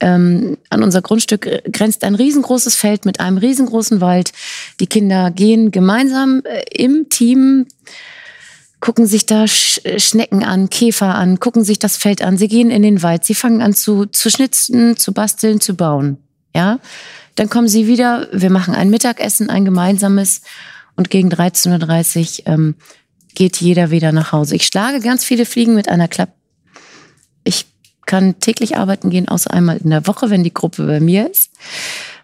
ähm, 0.00 0.56
an 0.70 0.82
unser 0.82 1.02
Grundstück 1.02 1.72
grenzt 1.72 2.04
ein 2.04 2.14
riesengroßes 2.14 2.74
Feld 2.74 3.04
mit 3.04 3.20
einem 3.20 3.38
riesengroßen 3.38 4.00
Wald. 4.00 4.32
Die 4.80 4.86
Kinder 4.86 5.30
gehen 5.30 5.70
gemeinsam 5.70 6.42
äh, 6.44 6.62
im 6.72 7.08
Team, 7.08 7.66
gucken 8.80 9.06
sich 9.06 9.26
da 9.26 9.46
Sch 9.46 9.80
Schnecken 9.98 10.42
an, 10.42 10.70
Käfer 10.70 11.14
an, 11.14 11.38
gucken 11.38 11.64
sich 11.64 11.78
das 11.78 11.96
Feld 11.96 12.22
an. 12.22 12.38
Sie 12.38 12.48
gehen 12.48 12.70
in 12.70 12.82
den 12.82 13.02
Wald, 13.02 13.24
sie 13.24 13.34
fangen 13.34 13.60
an 13.60 13.74
zu, 13.74 14.06
zu 14.06 14.30
schnitzen, 14.30 14.96
zu 14.96 15.12
basteln, 15.12 15.60
zu 15.60 15.74
bauen. 15.74 16.18
Ja, 16.54 16.80
dann 17.36 17.48
kommen 17.48 17.68
sie 17.68 17.86
wieder. 17.86 18.28
Wir 18.32 18.50
machen 18.50 18.74
ein 18.74 18.90
Mittagessen, 18.90 19.50
ein 19.50 19.64
gemeinsames. 19.64 20.42
Und 20.96 21.10
gegen 21.10 21.30
13.30 21.30 22.40
Uhr 22.40 22.52
ähm, 22.52 22.74
geht 23.34 23.58
jeder 23.58 23.90
wieder 23.90 24.12
nach 24.12 24.32
Hause. 24.32 24.56
Ich 24.56 24.66
schlage 24.66 25.00
ganz 25.00 25.24
viele 25.24 25.46
Fliegen 25.46 25.74
mit 25.74 25.88
einer 25.88 26.08
Klappe. 26.08 26.32
Ich 27.44 27.66
kann 28.06 28.40
täglich 28.40 28.76
arbeiten 28.76 29.10
gehen, 29.10 29.28
außer 29.28 29.52
einmal 29.52 29.78
in 29.78 29.90
der 29.90 30.06
Woche, 30.06 30.30
wenn 30.30 30.44
die 30.44 30.54
Gruppe 30.54 30.86
bei 30.86 31.00
mir 31.00 31.30
ist. 31.30 31.50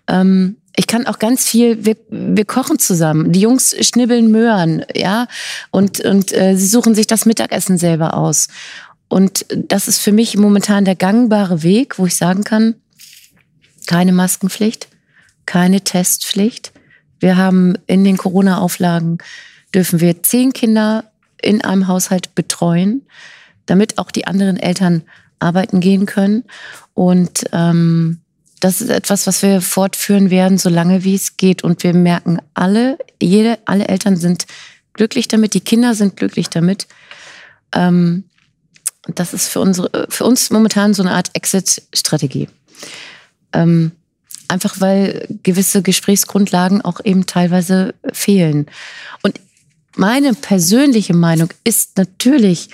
Ähm, 0.09 0.57
ich 0.77 0.87
kann 0.87 1.07
auch 1.07 1.18
ganz 1.18 1.49
viel, 1.49 1.85
wir, 1.87 1.97
wir 2.11 2.45
kochen 2.45 2.79
zusammen. 2.79 3.33
Die 3.33 3.41
Jungs 3.41 3.74
schnibbeln 3.81 4.31
Möhren, 4.31 4.85
ja, 4.95 5.27
und, 5.70 6.01
und 6.01 6.33
äh, 6.33 6.55
sie 6.57 6.66
suchen 6.66 6.95
sich 6.95 7.07
das 7.07 7.24
Mittagessen 7.24 7.79
selber 7.79 8.14
aus. 8.14 8.49
Und 9.09 9.47
das 9.55 9.89
ist 9.89 10.01
für 10.01 10.12
mich 10.12 10.37
momentan 10.37 10.85
der 10.85 10.97
gangbare 10.97 11.62
Weg, 11.62 11.99
wo 11.99 12.07
ich 12.07 12.16
sagen 12.16 12.45
kann, 12.45 12.74
keine 13.87 14.12
Maskenpflicht, 14.12 14.89
keine 15.47 15.81
Testpflicht. 15.81 16.72
Wir 17.20 17.37
haben 17.37 17.74
in 17.87 18.05
den 18.05 18.16
Corona-Auflagen 18.16 19.18
dürfen 19.74 20.01
wir 20.01 20.22
zehn 20.22 20.53
Kinder 20.53 21.05
in 21.41 21.62
einem 21.62 21.87
Haushalt 21.87 22.35
betreuen, 22.35 23.07
damit 23.66 23.99
auch 23.99 24.11
die 24.11 24.27
anderen 24.27 24.57
Eltern 24.57 25.03
arbeiten 25.39 25.80
gehen 25.80 26.07
können. 26.07 26.45
Und 26.95 27.45
ähm, 27.53 28.20
das 28.61 28.80
ist 28.80 28.91
etwas, 28.91 29.26
was 29.26 29.43
wir 29.43 29.61
fortführen 29.61 30.30
werden, 30.30 30.59
solange 30.59 31.05
wie 31.05 31.14
es 31.14 31.37
geht. 31.37 31.62
Und 31.62 31.82
wir 31.82 31.95
merken 31.95 32.41
alle, 32.55 32.99
jede, 33.20 33.59
alle 33.66 33.89
Eltern 33.89 34.16
sind 34.16 34.47
glücklich 34.93 35.28
damit, 35.28 35.55
die 35.55 35.61
Kinder 35.61 35.95
sind 35.95 36.16
glücklich 36.16 36.49
damit. 36.49 36.87
Ähm, 37.72 38.24
das 39.07 39.34
ist 39.34 39.49
für, 39.49 39.61
unsere, 39.61 40.07
für 40.09 40.24
uns 40.24 40.51
momentan 40.51 40.95
so 40.95 41.03
eine 41.03 41.12
Art 41.12 41.30
Exit-Strategie. 41.34 42.49
Ähm, 43.53 43.93
einfach 44.49 44.80
weil 44.80 45.26
gewisse 45.43 45.82
Gesprächsgrundlagen 45.82 46.82
auch 46.82 47.01
eben 47.05 47.26
teilweise 47.26 47.95
fehlen. 48.12 48.66
Und 49.22 49.41
meine 49.95 50.34
persönliche 50.34 51.14
Meinung 51.14 51.51
ist 51.64 51.97
natürlich, 51.97 52.68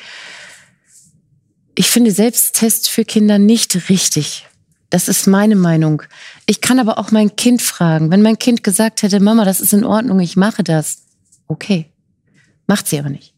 ich 1.74 1.88
finde 1.88 2.10
Selbsttest 2.10 2.90
für 2.90 3.04
Kinder 3.04 3.38
nicht 3.38 3.88
richtig. 3.88 4.46
Das 4.90 5.08
ist 5.08 5.26
meine 5.26 5.56
Meinung. 5.56 6.02
Ich 6.46 6.60
kann 6.60 6.78
aber 6.78 6.98
auch 6.98 7.10
mein 7.12 7.34
Kind 7.36 7.62
fragen. 7.62 8.10
Wenn 8.10 8.20
mein 8.20 8.38
Kind 8.38 8.62
gesagt 8.62 9.02
hätte, 9.02 9.20
Mama, 9.20 9.44
das 9.44 9.60
ist 9.60 9.72
in 9.72 9.84
Ordnung, 9.84 10.20
ich 10.20 10.36
mache 10.36 10.62
das. 10.62 10.98
Okay. 11.48 11.86
Macht 12.66 12.88
sie 12.88 12.98
aber 12.98 13.08
nicht. 13.08 13.32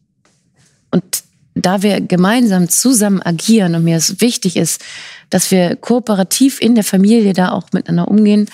Und 0.91 1.23
da 1.53 1.81
wir 1.81 2.01
gemeinsam 2.01 2.67
zusammen 2.67 3.21
agieren 3.21 3.75
und 3.75 3.85
mir 3.85 3.95
es 3.95 4.19
wichtig 4.19 4.57
ist, 4.57 4.83
dass 5.29 5.49
wir 5.51 5.77
kooperativ 5.77 6.59
in 6.59 6.75
der 6.75 6.83
Familie 6.83 7.33
da 7.33 7.51
auch 7.51 7.71
miteinander 7.71 8.11
umgehen, 8.11 8.49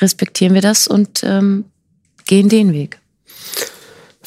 respektieren 0.00 0.52
wir 0.52 0.60
das 0.60 0.86
und 0.86 1.24
ähm, 1.24 1.64
gehen 2.26 2.48
den 2.50 2.72
Weg. 2.72 2.98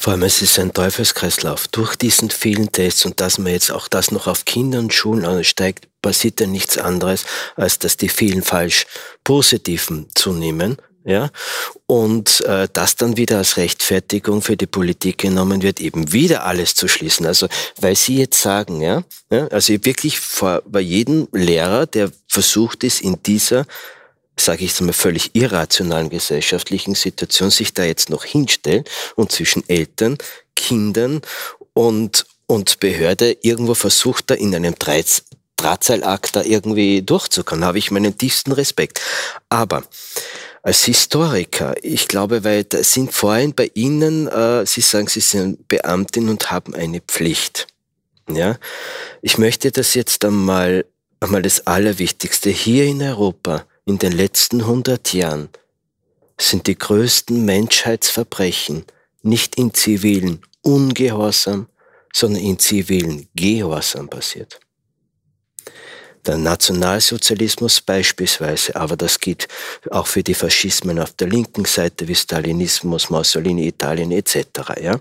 Vor 0.00 0.14
allem, 0.14 0.22
es 0.22 0.40
ist 0.40 0.58
ein 0.58 0.72
Teufelskreislauf. 0.72 1.68
Durch 1.68 1.94
diesen 1.94 2.30
vielen 2.30 2.72
Tests 2.72 3.04
und 3.04 3.20
dass 3.20 3.36
man 3.36 3.52
jetzt 3.52 3.70
auch 3.70 3.86
das 3.86 4.10
noch 4.10 4.28
auf 4.28 4.46
Kinder 4.46 4.78
und 4.78 4.94
Schulen 4.94 5.26
ansteigt, 5.26 5.88
passiert 6.00 6.40
ja 6.40 6.46
nichts 6.46 6.78
anderes, 6.78 7.26
als 7.54 7.78
dass 7.78 7.98
die 7.98 8.08
vielen 8.08 8.42
falsch 8.42 8.86
Positiven 9.24 10.08
zunehmen. 10.14 10.78
Ja, 11.04 11.30
und 11.84 12.40
äh, 12.46 12.66
das 12.72 12.96
dann 12.96 13.18
wieder 13.18 13.38
als 13.38 13.58
Rechtfertigung 13.58 14.40
für 14.40 14.56
die 14.56 14.66
Politik 14.66 15.18
genommen 15.18 15.60
wird, 15.60 15.80
eben 15.80 16.12
wieder 16.12 16.44
alles 16.44 16.74
zu 16.74 16.88
schließen. 16.88 17.26
Also, 17.26 17.48
weil 17.78 17.94
Sie 17.94 18.16
jetzt 18.16 18.40
sagen, 18.40 18.80
ja, 18.80 19.02
ja 19.30 19.48
also 19.48 19.74
wirklich 19.84 20.18
vor 20.18 20.62
bei 20.64 20.80
jedem 20.80 21.28
Lehrer, 21.32 21.84
der 21.84 22.10
versucht 22.26 22.84
ist, 22.84 23.02
in 23.02 23.22
dieser 23.22 23.66
sage 24.40 24.64
ich 24.64 24.70
jetzt 24.70 24.80
mal, 24.80 24.92
völlig 24.92 25.34
irrationalen 25.34 26.10
gesellschaftlichen 26.10 26.94
Situation 26.94 27.50
sich 27.50 27.74
da 27.74 27.84
jetzt 27.84 28.10
noch 28.10 28.24
hinstellen 28.24 28.84
und 29.16 29.32
zwischen 29.32 29.68
Eltern, 29.68 30.18
Kindern 30.56 31.22
und, 31.74 32.26
und 32.46 32.80
Behörde 32.80 33.36
irgendwo 33.42 33.74
versucht, 33.74 34.30
da 34.30 34.34
in 34.34 34.54
einem 34.54 34.74
Dreiz 34.78 35.24
Drahtseilakt 35.56 36.36
da 36.36 36.42
irgendwie 36.42 37.02
durchzukommen, 37.02 37.66
habe 37.66 37.76
ich 37.76 37.90
meinen 37.90 38.16
tiefsten 38.16 38.52
Respekt. 38.52 38.98
Aber 39.50 39.82
als 40.62 40.84
Historiker, 40.84 41.74
ich 41.82 42.08
glaube, 42.08 42.44
weil 42.44 42.64
da 42.64 42.82
sind 42.82 43.12
vor 43.12 43.32
allem 43.32 43.54
bei 43.54 43.70
Ihnen, 43.74 44.26
äh, 44.26 44.64
Sie 44.64 44.80
sagen, 44.80 45.08
Sie 45.08 45.20
sind 45.20 45.68
Beamtin 45.68 46.30
und 46.30 46.50
haben 46.50 46.74
eine 46.74 47.02
Pflicht. 47.02 47.66
Ja, 48.30 48.58
ich 49.20 49.36
möchte 49.36 49.70
das 49.70 49.92
jetzt 49.92 50.24
einmal 50.24 50.86
einmal 51.20 51.42
das 51.42 51.66
Allerwichtigste. 51.66 52.50
Hier 52.50 52.86
in 52.86 53.02
Europa 53.02 53.64
in 53.84 53.98
den 53.98 54.12
letzten 54.12 54.60
100 54.60 55.12
Jahren 55.12 55.48
sind 56.38 56.66
die 56.66 56.78
größten 56.78 57.44
Menschheitsverbrechen 57.44 58.84
nicht 59.22 59.56
in 59.56 59.74
zivilen 59.74 60.42
Ungehorsam, 60.62 61.68
sondern 62.12 62.42
in 62.42 62.58
zivilen 62.58 63.28
Gehorsam 63.34 64.08
passiert. 64.08 64.60
Der 66.26 66.36
Nationalsozialismus 66.36 67.80
beispielsweise, 67.80 68.76
aber 68.76 68.96
das 68.96 69.20
gilt 69.20 69.48
auch 69.90 70.06
für 70.06 70.22
die 70.22 70.34
Faschismen 70.34 70.98
auf 70.98 71.12
der 71.12 71.28
linken 71.28 71.64
Seite 71.64 72.06
wie 72.08 72.14
Stalinismus, 72.14 73.08
Mussolini, 73.08 73.68
Italien 73.68 74.12
etc. 74.12 74.36
Ja? 74.82 75.00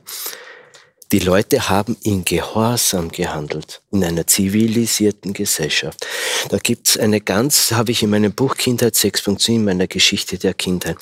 Die 1.12 1.18
Leute 1.18 1.70
haben 1.70 1.98
in 2.04 2.24
Gehorsam 2.24 3.10
gehandelt, 3.10 3.82
in 3.92 4.04
einer 4.04 4.28
zivilisierten 4.28 5.34
Gesellschaft. 5.34 6.06
Da 6.50 6.60
gibt's 6.60 6.98
eine 6.98 7.20
ganz, 7.20 7.72
habe 7.72 7.92
ich 7.92 8.04
in 8.04 8.12
meinem 8.12 8.32
Buch 8.32 8.56
Kindheit 8.58 8.94
6.7, 8.94 9.56
in 9.56 9.64
meiner 9.64 9.88
Geschichte 9.88 10.38
der 10.38 10.54
Kindheit, 10.54 10.98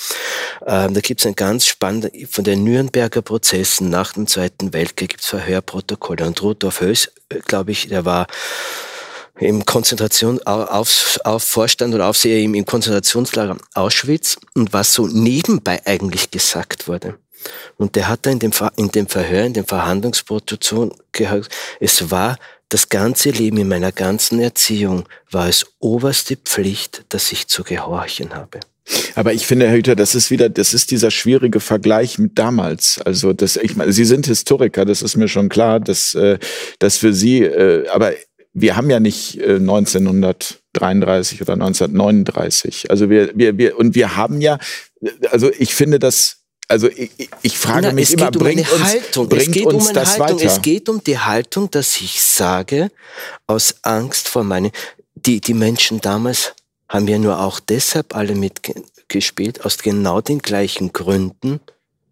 äh, 0.62 0.89
da 0.89 1.01
gibt's 1.01 1.26
ein 1.26 1.36
ganz 1.36 1.66
spannend, 1.66 2.10
von 2.32 2.45
den 2.45 2.64
Nürnberger 2.64 3.22
Prozessen 3.22 3.89
nach 3.89 4.14
dem 4.14 4.28
Zweiten 4.28 4.72
Weltkrieg 4.72 5.10
gibt's 5.10 5.28
Verhörprotokolle. 5.28 6.26
Und 6.26 6.41
Rudolf 6.41 6.80
Höß, 6.80 7.12
äh, 7.28 7.39
glaube 7.45 7.74
ich, 7.74 7.89
der 7.89 8.05
war 8.05 8.28
im 9.39 9.66
Konzentration, 9.66 10.41
auf, 10.43 11.20
auf 11.26 11.43
Vorstand 11.43 11.93
oder 11.93 12.08
Aufseher 12.08 12.41
im 12.41 12.66
Konzentrationslager 12.66 13.58
Auschwitz 13.74 14.38
und 14.55 14.72
was 14.72 14.93
so 14.93 15.05
nebenbei 15.05 15.82
eigentlich 15.86 16.32
gesagt 16.32 16.88
wurde. 16.88 17.20
Und 17.77 17.95
der 17.95 18.07
hat 18.07 18.25
da 18.25 18.31
in 18.31 18.39
dem, 18.39 18.51
in 18.75 18.89
dem 18.89 19.07
Verhör, 19.07 19.45
in 19.45 19.53
dem 19.53 19.65
Verhandlungsprotokoll 19.65 20.93
gehört, 21.11 21.49
es 21.79 22.11
war 22.11 22.38
das 22.69 22.89
ganze 22.89 23.29
Leben, 23.29 23.57
in 23.57 23.67
meiner 23.67 23.91
ganzen 23.91 24.39
Erziehung 24.39 25.05
war 25.31 25.47
es 25.47 25.65
oberste 25.79 26.35
Pflicht, 26.35 27.05
dass 27.09 27.31
ich 27.31 27.47
zu 27.47 27.63
gehorchen 27.63 28.33
habe. 28.33 28.59
Aber 29.15 29.33
ich 29.33 29.45
finde, 29.45 29.67
Herr 29.67 29.75
Hüter, 29.75 29.95
das 29.95 30.15
ist 30.15 30.31
wieder, 30.31 30.49
das 30.49 30.73
ist 30.73 30.91
dieser 30.91 31.11
schwierige 31.11 31.59
Vergleich 31.59 32.19
mit 32.19 32.38
damals. 32.38 32.99
Also 33.03 33.33
das, 33.33 33.57
ich 33.57 33.75
meine, 33.75 33.91
Sie 33.91 34.05
sind 34.05 34.27
Historiker, 34.27 34.85
das 34.85 35.01
ist 35.01 35.17
mir 35.17 35.27
schon 35.27 35.49
klar, 35.49 35.79
dass, 35.79 36.13
äh, 36.13 36.39
dass 36.79 36.97
für 36.97 37.13
Sie, 37.13 37.43
äh, 37.43 37.88
aber 37.89 38.13
wir 38.53 38.75
haben 38.75 38.89
ja 38.89 38.99
nicht 38.99 39.39
äh, 39.39 39.55
1933 39.55 41.41
oder 41.41 41.53
1939. 41.53 42.89
Also 42.89 43.09
wir, 43.09 43.31
wir, 43.35 43.57
wir, 43.57 43.77
und 43.77 43.93
wir 43.93 44.15
haben 44.15 44.41
ja, 44.41 44.57
also 45.31 45.51
ich 45.57 45.75
finde 45.75 45.99
das 45.99 46.43
also 46.68 46.89
ich, 46.89 47.30
ich 47.41 47.57
frage 47.57 47.88
Na, 47.88 47.93
mich 47.93 48.13
immer, 48.13 48.28
um 48.28 48.32
bringt 48.32 48.72
uns, 48.72 48.84
Haltung. 48.84 49.30
Bringt 49.30 49.47
es 49.47 49.51
geht 49.51 49.65
uns 49.65 49.88
um 49.88 49.93
das 49.93 50.20
Haltung. 50.20 50.39
weiter? 50.39 50.45
Es 50.45 50.61
geht 50.61 50.89
um 50.89 51.03
die 51.03 51.18
Haltung, 51.18 51.72
dass 51.72 52.01
ich 52.01 52.22
sage, 52.22 52.91
aus 53.45 53.76
Angst 53.84 54.28
vor 54.28 54.43
meinen, 54.43 54.72
die, 55.15 55.39
die 55.41 55.53
Menschen 55.53 56.01
damals 56.01 56.53
haben 56.89 57.07
ja 57.07 57.18
nur 57.18 57.39
auch 57.39 57.59
deshalb 57.59 58.15
alle 58.15 58.36
mitgespielt, 58.36 59.65
aus 59.65 59.78
genau 59.78 60.22
den 60.22 60.39
gleichen 60.39 60.93
Gründen, 60.93 61.59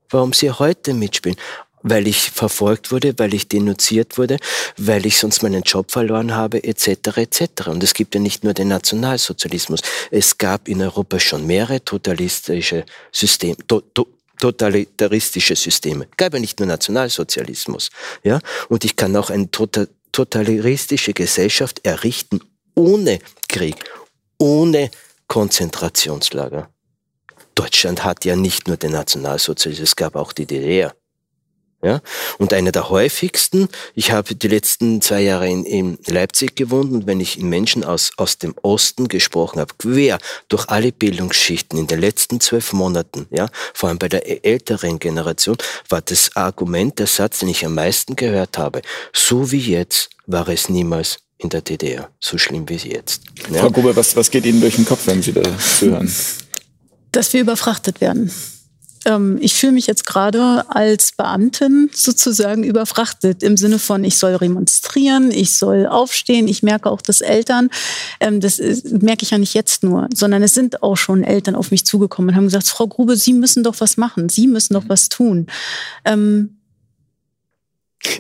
warum 0.10 0.34
sie 0.34 0.52
heute 0.52 0.94
mitspielen 0.94 1.38
weil 1.88 2.08
ich 2.08 2.32
verfolgt 2.32 2.92
wurde, 2.92 3.14
weil 3.18 3.36
ich 3.36 3.48
denunziert 3.48 4.18
wurde, 4.18 4.38
weil 4.76 5.06
ich 5.06 5.20
sonst 5.20 5.44
meinen 5.44 5.62
Job 5.62 5.92
verloren 5.92 6.34
habe, 6.34 6.64
etc. 6.64 7.18
etc. 7.18 7.68
Und 7.68 7.84
es 7.84 7.94
gibt 7.94 8.16
ja 8.16 8.20
nicht 8.20 8.44
nur 8.44 8.56
den 8.56 8.70
Nationalsozialismus. 8.70 9.82
Es 10.10 10.40
gab 10.40 10.68
in 10.68 10.82
Europa 10.82 11.20
schon 11.20 11.46
mehrere 11.46 11.86
totalistische 11.86 12.86
Systeme, 13.12 13.58
to, 13.68 13.82
to, 13.94 14.08
totalitaristische 14.40 15.56
Systeme. 15.56 16.08
Gab 16.18 16.34
ja 16.34 16.40
nicht 16.40 16.60
nur 16.60 16.68
Nationalsozialismus. 16.68 17.90
Ja? 18.24 18.40
Und 18.70 18.86
ich 18.86 18.96
kann 18.96 19.16
auch 19.16 19.30
eine 19.30 19.46
tota-, 19.46 19.88
totalitaristische 20.12 21.14
Gesellschaft 21.14 21.86
errichten 21.86 22.42
ohne 22.76 23.20
Krieg, 23.48 23.76
ohne 24.38 24.92
Konzentrationslager. 25.28 26.70
Deutschland 27.56 28.04
hat 28.04 28.26
ja 28.26 28.36
nicht 28.36 28.68
nur 28.68 28.78
den 28.78 28.92
Nationalsozialismus, 28.92 29.90
es 29.90 29.96
gab 29.96 30.16
auch 30.16 30.34
die 30.34 30.46
DDR. 30.46 30.94
Ja? 31.86 32.02
Und 32.40 32.52
einer 32.52 32.72
der 32.72 32.90
häufigsten, 32.90 33.70
ich 33.94 34.12
habe 34.12 34.34
die 34.34 34.48
letzten 34.48 35.04
zwei 35.04 35.22
Jahre 35.22 35.48
in, 35.48 35.64
in 35.66 36.00
Leipzig 36.08 36.56
gewohnt 36.56 36.92
und 36.92 37.06
wenn 37.06 37.20
ich 37.20 37.40
in 37.40 37.48
Menschen 37.48 37.84
aus, 37.84 38.12
aus 38.18 38.40
dem 38.40 38.56
Osten 38.64 39.08
gesprochen 39.08 39.60
habe, 39.60 39.76
quer 39.78 40.18
durch 40.50 40.68
alle 40.70 40.92
Bildungsschichten 40.92 41.78
in 41.78 41.86
den 41.86 42.00
letzten 42.00 42.40
zwölf 42.40 42.74
Monaten, 42.74 43.28
ja, 43.30 43.50
vor 43.76 43.90
allem 43.90 44.00
bei 44.00 44.10
der 44.10 44.44
älteren 44.44 44.98
Generation, 44.98 45.58
war 45.88 46.02
das 46.02 46.36
Argument, 46.36 46.98
der 46.98 47.06
Satz, 47.06 47.40
den 47.40 47.50
ich 47.50 47.64
am 47.64 47.76
meisten 47.76 48.16
gehört 48.16 48.58
habe, 48.58 48.82
so 49.14 49.52
wie 49.52 49.60
jetzt 49.60 50.10
war 50.26 50.50
es 50.50 50.70
niemals 50.70 51.20
in 51.38 51.50
der 51.50 51.62
DDR, 51.62 52.10
so 52.20 52.40
schlimm 52.40 52.68
wie 52.68 52.78
jetzt. 52.78 53.22
Ja? 53.52 53.60
Frau 53.60 53.70
Grube, 53.70 53.96
was, 53.96 54.16
was 54.16 54.32
geht 54.32 54.48
Ihnen 54.48 54.60
durch 54.60 54.78
den 54.78 54.86
Kopf, 54.86 55.06
wenn 55.06 55.22
Sie 55.22 55.34
das 55.34 55.82
hören? 55.82 56.12
Dass 57.12 57.32
wir 57.32 57.42
überfrachtet 57.42 58.02
werden 58.02 58.32
ähm, 59.06 59.38
ich 59.40 59.54
fühle 59.54 59.74
mich 59.74 59.88
jetzt 59.88 60.06
gerade 60.06 60.66
als 60.70 61.12
Beamtin 61.12 61.90
sozusagen 61.94 62.64
überfrachtet 62.64 63.44
im 63.44 63.58
Sinne 63.58 63.80
von, 63.80 64.04
ich 64.04 64.18
soll 64.18 64.36
remonstrieren, 64.36 65.32
ich 65.32 65.58
soll 65.58 65.88
aufstehen. 65.88 66.48
Ich 66.48 66.64
merke 66.64 66.90
auch, 66.90 67.02
dass 67.02 67.22
Eltern, 67.22 67.70
ähm, 68.20 68.40
das 68.40 68.60
ist, 68.60 69.02
merke 69.02 69.24
ich 69.24 69.32
ja 69.32 69.38
nicht 69.38 69.54
jetzt 69.54 69.84
nur, 69.84 70.10
sondern 70.14 70.44
es 70.44 70.54
sind 70.54 70.84
auch 70.84 70.98
schon 70.98 71.24
Eltern 71.24 71.56
auf 71.56 71.72
mich 71.72 71.86
zugekommen 71.86 72.30
und 72.30 72.36
haben 72.36 72.46
gesagt, 72.46 72.68
Frau 72.68 72.88
Grube, 72.88 73.16
Sie 73.16 73.34
müssen 73.34 73.64
doch 73.64 73.80
was 73.80 73.98
machen, 73.98 74.30
Sie 74.30 74.48
müssen 74.48 74.74
doch 74.74 74.86
was 74.88 75.10
tun. 75.10 75.48
Ähm, 76.04 76.58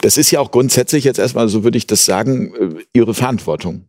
das 0.02 0.18
ist 0.18 0.32
ja 0.32 0.40
auch 0.40 0.52
grundsätzlich 0.52 1.04
jetzt 1.04 1.20
erstmal, 1.20 1.48
so 1.50 1.64
würde 1.64 1.78
ich 1.78 1.88
das 1.88 2.06
sagen, 2.06 2.54
äh, 2.56 2.86
Ihre 2.94 3.14
Verantwortung. 3.14 3.86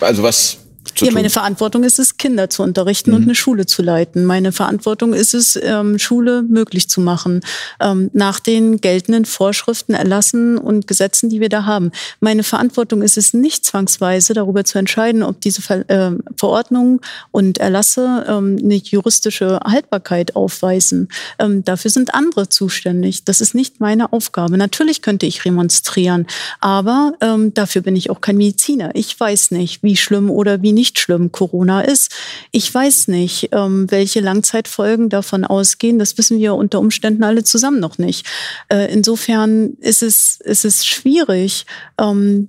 Also 0.00 0.22
was 0.22 0.58
ja, 1.00 1.12
meine 1.12 1.30
Verantwortung 1.30 1.84
ist 1.84 1.98
es, 1.98 2.16
Kinder 2.16 2.48
zu 2.48 2.62
unterrichten 2.62 3.10
mhm. 3.10 3.16
und 3.16 3.22
eine 3.24 3.34
Schule 3.34 3.66
zu 3.66 3.82
leiten. 3.82 4.24
Meine 4.24 4.52
Verantwortung 4.52 5.12
ist 5.12 5.34
es, 5.34 5.58
ähm, 5.62 5.98
Schule 5.98 6.42
möglich 6.42 6.88
zu 6.88 7.00
machen, 7.00 7.40
ähm, 7.80 8.10
nach 8.12 8.40
den 8.40 8.80
geltenden 8.80 9.24
Vorschriften, 9.24 9.94
Erlassen 9.94 10.58
und 10.58 10.86
Gesetzen, 10.86 11.28
die 11.28 11.40
wir 11.40 11.48
da 11.48 11.64
haben. 11.64 11.92
Meine 12.20 12.42
Verantwortung 12.42 13.02
ist 13.02 13.18
es 13.18 13.34
nicht 13.34 13.64
zwangsweise, 13.64 14.34
darüber 14.34 14.64
zu 14.64 14.78
entscheiden, 14.78 15.22
ob 15.22 15.40
diese 15.40 15.62
äh, 15.88 16.12
Verordnungen 16.36 17.00
und 17.30 17.58
Erlasse 17.58 18.24
ähm, 18.28 18.58
eine 18.62 18.76
juristische 18.76 19.60
Haltbarkeit 19.64 20.36
aufweisen. 20.36 21.08
Dafür 21.38 21.90
sind 21.90 22.14
andere 22.14 22.48
zuständig. 22.48 23.24
Das 23.24 23.40
ist 23.40 23.54
nicht 23.54 23.80
meine 23.80 24.12
Aufgabe. 24.12 24.56
Natürlich 24.56 25.02
könnte 25.02 25.26
ich 25.26 25.44
remonstrieren, 25.44 26.26
aber 26.60 27.12
dafür 27.54 27.82
bin 27.82 27.96
ich 27.96 28.10
auch 28.10 28.20
kein 28.20 28.36
Mediziner. 28.36 28.90
Ich 28.94 29.18
weiß 29.18 29.50
nicht, 29.50 29.82
wie 29.82 29.96
schlimm 29.96 30.30
oder 30.30 30.62
wie 30.62 30.72
nicht 30.72 30.85
schlimm 30.94 31.32
Corona 31.32 31.80
ist. 31.82 32.12
Ich 32.50 32.72
weiß 32.72 33.08
nicht, 33.08 33.50
ähm, 33.52 33.90
welche 33.90 34.20
Langzeitfolgen 34.20 35.08
davon 35.08 35.44
ausgehen. 35.44 35.98
Das 35.98 36.18
wissen 36.18 36.38
wir 36.38 36.54
unter 36.54 36.78
Umständen 36.78 37.24
alle 37.24 37.44
zusammen 37.44 37.80
noch 37.80 37.98
nicht. 37.98 38.26
Äh, 38.68 38.92
insofern 38.92 39.74
ist 39.80 40.02
es, 40.02 40.38
ist 40.44 40.64
es 40.64 40.86
schwierig, 40.86 41.66
ähm, 41.98 42.48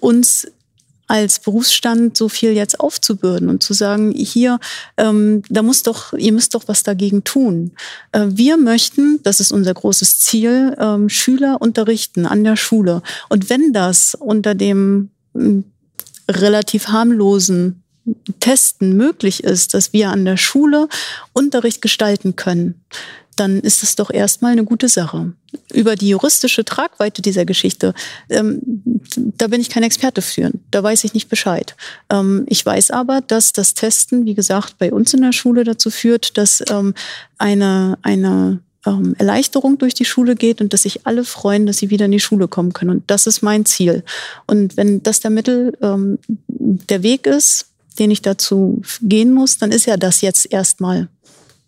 uns 0.00 0.46
als 1.06 1.38
Berufsstand 1.38 2.16
so 2.16 2.28
viel 2.28 2.52
jetzt 2.52 2.80
aufzubürden 2.80 3.48
und 3.48 3.62
zu 3.62 3.74
sagen, 3.74 4.12
hier, 4.12 4.58
ähm, 4.96 5.42
da 5.50 5.62
muss 5.62 5.82
doch, 5.82 6.12
ihr 6.14 6.32
müsst 6.32 6.54
doch 6.54 6.66
was 6.66 6.82
dagegen 6.82 7.24
tun. 7.24 7.72
Äh, 8.12 8.26
wir 8.30 8.56
möchten, 8.56 9.20
das 9.22 9.40
ist 9.40 9.52
unser 9.52 9.74
großes 9.74 10.20
Ziel, 10.20 10.74
ähm, 10.78 11.08
Schüler 11.08 11.60
unterrichten 11.60 12.26
an 12.26 12.42
der 12.42 12.56
Schule. 12.56 13.02
Und 13.28 13.50
wenn 13.50 13.72
das 13.72 14.14
unter 14.14 14.54
dem 14.54 15.10
relativ 16.28 16.88
harmlosen 16.88 17.82
Testen 18.40 18.96
möglich 18.96 19.44
ist, 19.44 19.74
dass 19.74 19.92
wir 19.92 20.10
an 20.10 20.24
der 20.24 20.36
Schule 20.36 20.88
Unterricht 21.32 21.80
gestalten 21.80 22.36
können, 22.36 22.84
dann 23.36 23.60
ist 23.60 23.82
es 23.82 23.96
doch 23.96 24.10
erstmal 24.10 24.52
eine 24.52 24.64
gute 24.64 24.88
Sache. 24.88 25.32
Über 25.72 25.96
die 25.96 26.10
juristische 26.10 26.64
Tragweite 26.64 27.22
dieser 27.22 27.44
Geschichte, 27.44 27.94
ähm, 28.28 28.60
da 29.16 29.48
bin 29.48 29.60
ich 29.60 29.70
kein 29.70 29.82
Experte 29.82 30.22
für. 30.22 30.50
Da 30.70 30.82
weiß 30.82 31.04
ich 31.04 31.14
nicht 31.14 31.28
Bescheid. 31.28 31.76
Ähm, 32.10 32.44
ich 32.48 32.64
weiß 32.64 32.90
aber, 32.90 33.20
dass 33.20 33.52
das 33.52 33.74
Testen, 33.74 34.24
wie 34.26 34.34
gesagt, 34.34 34.78
bei 34.78 34.92
uns 34.92 35.14
in 35.14 35.22
der 35.22 35.32
Schule 35.32 35.64
dazu 35.64 35.90
führt, 35.90 36.36
dass 36.38 36.62
ähm, 36.70 36.94
eine, 37.38 37.98
eine 38.02 38.60
ähm, 38.86 39.14
Erleichterung 39.18 39.78
durch 39.78 39.94
die 39.94 40.04
Schule 40.04 40.34
geht 40.34 40.60
und 40.60 40.72
dass 40.72 40.82
sich 40.82 41.06
alle 41.06 41.24
freuen, 41.24 41.66
dass 41.66 41.78
sie 41.78 41.90
wieder 41.90 42.06
in 42.06 42.12
die 42.12 42.20
Schule 42.20 42.48
kommen 42.48 42.72
können. 42.72 42.90
Und 42.90 43.04
das 43.08 43.26
ist 43.26 43.42
mein 43.42 43.64
Ziel. 43.64 44.04
Und 44.46 44.76
wenn 44.76 45.02
das 45.02 45.20
der 45.20 45.30
Mittel, 45.30 45.76
ähm, 45.82 46.18
der 46.48 47.02
Weg 47.02 47.26
ist, 47.26 47.66
den 47.98 48.10
ich 48.10 48.22
dazu 48.22 48.82
gehen 49.02 49.32
muss, 49.32 49.58
dann 49.58 49.72
ist 49.72 49.86
ja 49.86 49.96
das 49.96 50.20
jetzt 50.20 50.52
erstmal. 50.52 51.08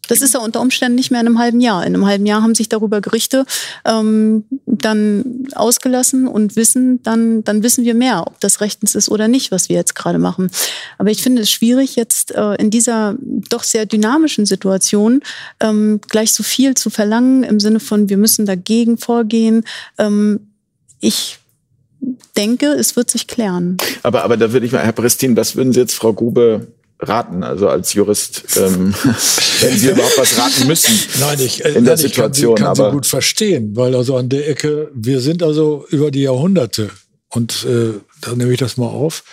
Das 0.09 0.23
ist 0.23 0.35
ja 0.35 0.41
unter 0.41 0.61
Umständen 0.61 0.97
nicht 0.97 1.11
mehr 1.11 1.21
in 1.21 1.27
einem 1.27 1.39
halben 1.39 1.61
Jahr. 1.61 1.87
In 1.87 1.95
einem 1.95 2.07
halben 2.07 2.27
Jahr 2.27 2.43
haben 2.43 2.55
sich 2.55 2.69
darüber 2.69 3.01
Gerichte 3.01 3.45
ähm, 3.85 4.45
dann 4.67 5.47
ausgelassen 5.55 6.27
und 6.27 6.57
wissen, 6.57 7.03
dann, 7.03 7.45
dann 7.45 7.63
wissen 7.63 7.85
wir 7.85 7.95
mehr, 7.95 8.25
ob 8.27 8.41
das 8.41 8.61
rechtens 8.61 8.95
ist 8.95 9.09
oder 9.09 9.29
nicht, 9.29 9.51
was 9.51 9.69
wir 9.69 9.77
jetzt 9.77 9.95
gerade 9.95 10.19
machen. 10.19 10.51
Aber 10.99 11.11
ich 11.11 11.23
finde 11.23 11.43
es 11.43 11.51
schwierig, 11.51 11.97
jetzt 11.97 12.33
äh, 12.33 12.55
in 12.55 12.71
dieser 12.71 13.17
doch 13.51 13.63
sehr 13.63 13.87
dynamischen 13.87 14.47
Situation 14.47 15.21
ähm, 15.61 16.01
gleich 16.09 16.33
so 16.33 16.43
viel 16.43 16.75
zu 16.75 16.91
verlangen 16.91 17.43
im 17.43 17.61
Sinne 17.61 17.81
von, 17.81 18.09
wir 18.09 18.17
müssen 18.17 18.47
dagegen 18.47 18.99
vorgehen. 18.99 19.65
Ähm, 19.99 20.41
ich 21.01 21.39
denke, 22.37 22.67
es 22.67 22.97
wird 22.97 23.11
sich 23.11 23.27
klären. 23.27 23.77
Aber, 24.03 24.23
aber 24.23 24.37
da 24.37 24.53
würde 24.53 24.67
ich 24.67 24.73
mal, 24.73 24.83
Herr 24.83 24.93
Prestin, 24.93 25.37
was 25.37 25.57
würden 25.57 25.73
Sie 25.73 25.81
jetzt 25.81 25.95
Frau 25.95 26.13
Grube 26.13 26.69
raten, 27.09 27.43
also 27.43 27.69
als 27.69 27.93
Jurist, 27.93 28.45
ähm, 28.57 28.95
wenn 29.61 29.77
Sie 29.79 29.91
überhaupt 29.91 30.19
was 30.19 30.39
raten 30.39 30.67
müssen 30.67 30.95
nein, 31.21 31.39
ich, 31.41 31.65
äh, 31.65 31.69
in 31.69 31.85
der 31.85 31.95
nein, 31.95 31.95
ich 31.95 32.01
Situation. 32.01 32.55
kann, 32.55 32.75
sie, 32.75 32.81
kann 32.81 32.85
aber 32.85 32.91
sie 32.91 32.95
gut 32.95 33.07
verstehen, 33.07 33.77
weil 33.77 33.95
also 33.95 34.17
an 34.17 34.29
der 34.29 34.49
Ecke, 34.49 34.91
wir 34.95 35.21
sind 35.21 35.43
also 35.43 35.87
über 35.91 36.11
die 36.11 36.23
Jahrhunderte 36.23 36.91
und 37.31 37.67
äh, 37.69 38.01
da 38.23 38.35
nehme 38.35 38.53
ich 38.53 38.59
das 38.59 38.77
mal 38.77 38.87
auf, 38.87 39.25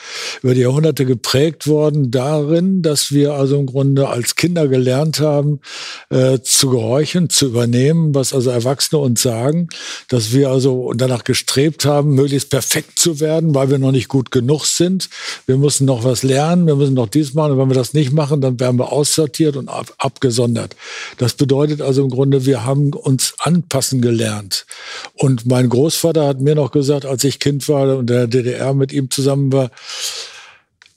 über 0.42 0.54
die 0.54 0.62
Jahrhunderte 0.62 1.06
geprägt 1.06 1.68
worden 1.68 2.12
darin, 2.12 2.82
dass 2.82 3.12
wir 3.12 3.34
also 3.34 3.58
im 3.58 3.66
Grunde 3.66 4.10
als 4.10 4.36
Kinder 4.36 4.68
gelernt 4.68 5.20
haben, 5.20 5.62
äh, 6.10 6.40
zu 6.42 6.70
gehorchen, 6.70 7.30
zu 7.30 7.48
übernehmen, 7.48 8.14
was 8.14 8.34
also 8.34 8.50
Erwachsene 8.50 9.00
uns 9.00 9.22
sagen, 9.22 9.70
dass 10.10 10.34
wir 10.34 10.50
also 10.50 10.92
danach 10.96 11.24
gestrebt 11.24 11.86
haben, 11.86 12.14
möglichst 12.16 12.50
perfekt 12.50 13.00
zu 13.00 13.20
werden, 13.20 13.56
weil 13.56 13.70
wir 13.70 13.80
noch 13.80 13.92
nicht 13.92 14.10
gut 14.10 14.32
genug 14.32 14.66
sind. 14.66 15.10
Wir 15.46 15.58
müssen 15.58 15.86
noch 15.86 16.04
was 16.04 16.24
lernen, 16.24 16.68
wir 16.68 16.76
müssen 16.76 16.96
noch 16.96 17.08
dies 17.08 17.34
machen 17.34 17.54
und 17.54 17.60
wenn 17.60 17.70
wir 17.70 17.76
das 17.76 17.94
nicht 17.94 18.12
machen, 18.12 18.42
dann 18.42 18.60
werden 18.60 18.78
wir 18.78 18.92
aussortiert 18.92 19.56
und 19.56 19.70
ab, 19.70 19.94
abgesondert. 19.98 20.76
Das 21.18 21.34
bedeutet 21.36 21.82
also 21.82 22.04
im 22.04 22.10
Grunde, 22.10 22.46
wir 22.46 22.66
haben 22.66 22.92
uns 22.94 23.34
anpassen 23.40 24.02
gelernt. 24.02 24.66
Und 25.14 25.46
mein 25.46 25.70
Großvater 25.70 26.28
hat 26.28 26.42
mir 26.42 26.56
noch 26.56 26.72
gesagt, 26.72 27.06
als 27.06 27.24
ich 27.24 27.40
Kind 27.40 27.68
war 27.70 27.98
und 27.98 28.10
der 28.10 28.28
DDR 28.28 28.73
mit 28.76 28.92
ihm 28.92 29.10
zusammen 29.10 29.52
war, 29.52 29.72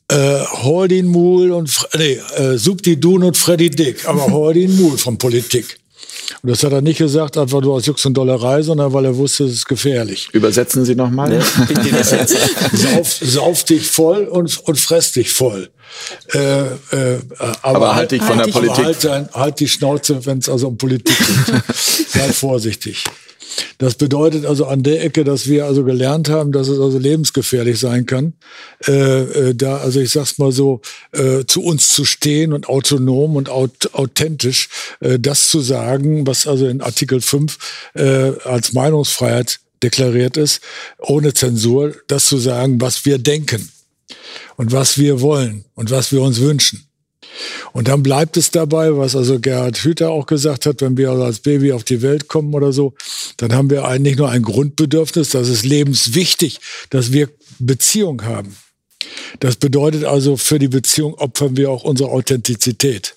äh, 0.09 0.41
Hordin 0.63 1.07
Muhl 1.07 1.51
und 1.51 1.69
Fre 1.69 1.89
nee, 1.97 2.21
äh, 2.37 2.57
Subdi 2.57 2.99
Dun 3.01 3.25
und 3.25 3.37
Freddy 3.37 3.71
Dick, 3.71 4.09
aber 4.09 4.27
Hordin 4.31 4.77
Muhl 4.77 4.99
von 4.99 5.19
Politik. 5.19 5.79
Und 6.43 6.51
das 6.51 6.63
hat 6.63 6.73
er 6.73 6.81
nicht 6.81 6.99
gesagt, 6.99 7.37
einfach 7.39 7.61
nur 7.61 7.75
aus 7.75 7.87
Jux 7.87 8.05
und 8.07 8.15
Dollerei, 8.15 8.63
sondern 8.63 8.93
weil 8.93 9.05
er 9.05 9.17
wusste, 9.17 9.45
es 9.45 9.53
ist 9.53 9.67
gefährlich. 9.67 10.29
übersetzen 10.33 10.85
Sie 10.85 10.95
nochmal. 10.95 11.31
Ne? 11.31 11.43
Sauf, 12.73 13.13
sauf 13.23 13.65
dich 13.65 13.89
voll 13.89 14.25
und, 14.25 14.59
und 14.67 14.79
fress 14.79 15.13
dich 15.13 15.31
voll. 15.31 15.71
Äh, 16.33 16.39
äh, 16.39 17.19
aber, 17.39 17.57
Aber 17.63 17.95
halt 17.95 18.11
dich 18.11 18.23
von 18.23 18.39
der 18.39 18.47
aber 18.47 18.61
Politik. 18.61 19.11
Halt, 19.11 19.35
halt 19.35 19.61
die 19.61 19.69
Schnauze, 19.69 20.25
wenn 20.27 20.39
es 20.39 20.49
also 20.49 20.69
um 20.69 20.77
Politik 20.77 21.17
geht. 21.17 21.77
Sei 22.09 22.33
vorsichtig. 22.33 23.05
Das 23.79 23.95
bedeutet 23.95 24.47
also 24.47 24.67
an 24.67 24.83
der 24.83 25.05
Ecke, 25.05 25.25
dass 25.25 25.47
wir 25.47 25.67
also 25.67 25.85
gelernt 25.85 26.29
haben, 26.29 26.53
dass 26.53 26.69
es 26.69 26.81
also 26.81 26.99
lebensgefährlich 26.99 27.79
sein 27.79 28.07
kann, 28.07 28.33
äh, 28.87 28.93
äh, 29.51 29.55
da 29.55 29.79
also 29.79 30.01
ich 30.01 30.11
sag's 30.11 30.39
mal 30.39 30.53
so 30.53 30.81
äh, 31.13 31.45
zu 31.47 31.63
uns 31.63 31.93
zu 31.93 32.05
stehen 32.05 32.53
und 32.53 32.69
autonom 32.69 33.37
und 33.37 33.49
aut 33.49 33.91
authentisch 33.93 34.69
äh, 35.01 35.19
das 35.19 35.49
zu 35.49 35.61
sagen, 35.61 36.27
was 36.27 36.47
also 36.47 36.67
in 36.67 36.81
Artikel 36.81 37.21
5 37.21 37.59
äh, 37.95 38.33
als 38.45 38.73
Meinungsfreiheit 38.73 39.61
deklariert 39.83 40.37
ist, 40.37 40.63
ohne 40.99 41.35
Zensur, 41.35 41.95
das 42.07 42.27
zu 42.27 42.39
sagen, 42.39 42.81
was 42.81 43.05
wir 43.05 43.19
denken 43.19 43.71
und 44.57 44.73
was 44.73 44.99
wir 44.99 45.21
wollen 45.21 45.67
und 45.75 45.91
was 45.91 46.13
wir 46.13 46.23
uns 46.23 46.41
wünschen. 46.41 46.86
Und 47.73 47.89
dann 47.89 48.03
bleibt 48.03 48.37
es 48.37 48.51
dabei, 48.51 48.97
was 48.97 49.15
also 49.15 49.39
Gerhard 49.39 49.77
Hüther 49.79 50.11
auch 50.11 50.27
gesagt 50.27 50.67
hat, 50.67 50.81
wenn 50.81 50.97
wir 50.97 51.11
also 51.11 51.25
als 51.25 51.41
Baby 51.41 51.73
auf 51.73 51.85
die 51.85 52.03
Welt 52.03 52.29
kommen 52.29 52.55
oder 52.55 52.73
so, 52.73 52.95
dann 53.37 53.53
haben 53.55 53.71
wir 53.71 53.85
eigentlich 53.85 54.17
nur 54.17 54.31
ein 54.31 54.43
Grundbedürfnis, 54.43 55.31
das 55.31 55.49
ist 55.49 55.65
lebenswichtig, 55.65 56.61
dass 56.91 57.13
wir 57.13 57.29
Beziehung 57.59 58.25
haben. 58.25 58.57
Das 59.41 59.57
bedeutet 59.57 60.05
also, 60.05 60.37
für 60.37 60.59
die 60.59 60.69
Beziehung 60.69 61.15
opfern 61.15 61.57
wir 61.57 61.71
auch 61.71 61.85
unsere 61.85 62.11
Authentizität. 62.11 63.15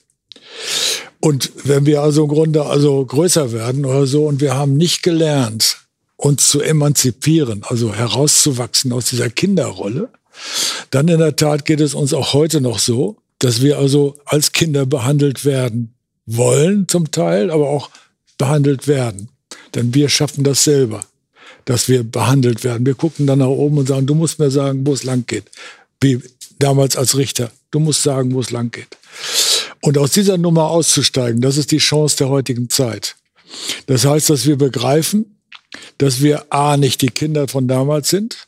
Und 1.20 1.52
wenn 1.64 1.86
wir 1.86 2.02
also 2.02 2.24
im 2.24 2.30
Grunde 2.30 2.66
also 2.66 3.06
größer 3.06 3.52
werden 3.52 3.86
oder 3.86 4.06
so 4.06 4.26
und 4.26 4.42
wir 4.42 4.56
haben 4.56 4.78
nicht 4.78 5.04
gelernt, 5.04 5.78
uns 6.16 6.50
zu 6.50 6.62
emanzipieren, 6.62 7.64
also 7.64 7.94
herauszuwachsen 7.94 8.92
aus 8.92 9.06
dieser 9.06 9.30
Kinderrolle, 9.30 10.10
dann 10.92 11.08
in 11.08 11.20
der 11.20 11.36
Tat 11.36 11.66
geht 11.66 11.82
es 11.82 11.94
uns 11.94 12.14
auch 12.14 12.34
heute 12.34 12.62
noch 12.62 12.80
so, 12.80 13.18
dass 13.40 13.62
wir 13.62 13.78
also 13.78 14.18
als 14.26 14.52
Kinder 14.52 14.86
behandelt 14.86 15.46
werden 15.46 15.94
wollen 16.26 16.88
zum 16.88 17.12
Teil, 17.12 17.50
aber 17.50 17.70
auch 17.70 17.90
behandelt 18.38 18.88
werden. 18.88 19.30
Denn 19.76 19.94
wir 19.94 20.10
schaffen 20.10 20.44
das 20.44 20.64
selber, 20.64 21.02
dass 21.66 21.88
wir 21.88 22.04
behandelt 22.04 22.64
werden. 22.64 22.86
Wir 22.86 22.96
gucken 22.96 23.28
dann 23.28 23.40
nach 23.40 23.48
oben 23.48 23.78
und 23.78 23.88
sagen, 23.88 24.06
du 24.06 24.16
musst 24.16 24.40
mir 24.40 24.52
sagen, 24.52 24.86
wo 24.86 24.94
es 24.94 25.04
lang 25.04 25.26
geht. 25.26 25.46
Wie 26.02 26.22
damals 26.60 26.98
als 26.98 27.18
Richter. 27.18 27.52
Du 27.72 27.80
musst 27.80 28.04
sagen, 28.04 28.34
wo 28.34 28.42
es 28.42 28.52
lang 28.52 28.72
geht. 28.72 28.98
Und 29.82 29.98
aus 29.98 30.12
dieser 30.12 30.38
Nummer 30.38 30.70
auszusteigen, 30.70 31.42
das 31.42 31.58
ist 31.58 31.72
die 31.72 31.78
Chance 31.78 32.18
der 32.18 32.30
heutigen 32.30 32.70
Zeit. 32.70 33.16
Das 33.88 34.06
heißt, 34.06 34.30
dass 34.30 34.46
wir 34.46 34.58
begreifen, 34.58 35.38
dass 35.98 36.22
wir 36.22 36.46
A, 36.50 36.78
nicht 36.78 37.02
die 37.02 37.10
Kinder 37.10 37.48
von 37.48 37.68
damals 37.68 38.10
sind, 38.10 38.48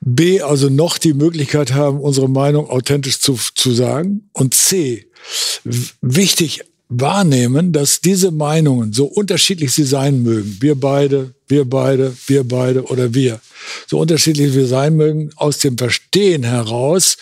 B, 0.00 0.40
also 0.40 0.68
noch 0.68 0.98
die 0.98 1.14
Möglichkeit 1.14 1.72
haben, 1.72 2.00
unsere 2.00 2.28
Meinung 2.28 2.68
authentisch 2.68 3.20
zu, 3.20 3.38
zu 3.54 3.72
sagen 3.72 4.28
und 4.32 4.54
C, 4.54 5.06
wichtig 6.00 6.62
wahrnehmen, 6.88 7.72
dass 7.72 8.00
diese 8.00 8.30
Meinungen, 8.30 8.92
so 8.92 9.06
unterschiedlich 9.06 9.72
sie 9.72 9.84
sein 9.84 10.22
mögen, 10.22 10.58
wir 10.60 10.74
beide, 10.74 11.34
wir 11.48 11.64
beide, 11.64 12.14
wir 12.26 12.44
beide 12.44 12.84
oder 12.84 13.14
wir, 13.14 13.40
so 13.86 13.98
unterschiedlich 13.98 14.54
wir 14.54 14.66
sein 14.66 14.96
mögen, 14.96 15.30
aus 15.36 15.58
dem 15.58 15.78
Verstehen 15.78 16.42
heraus 16.42 17.16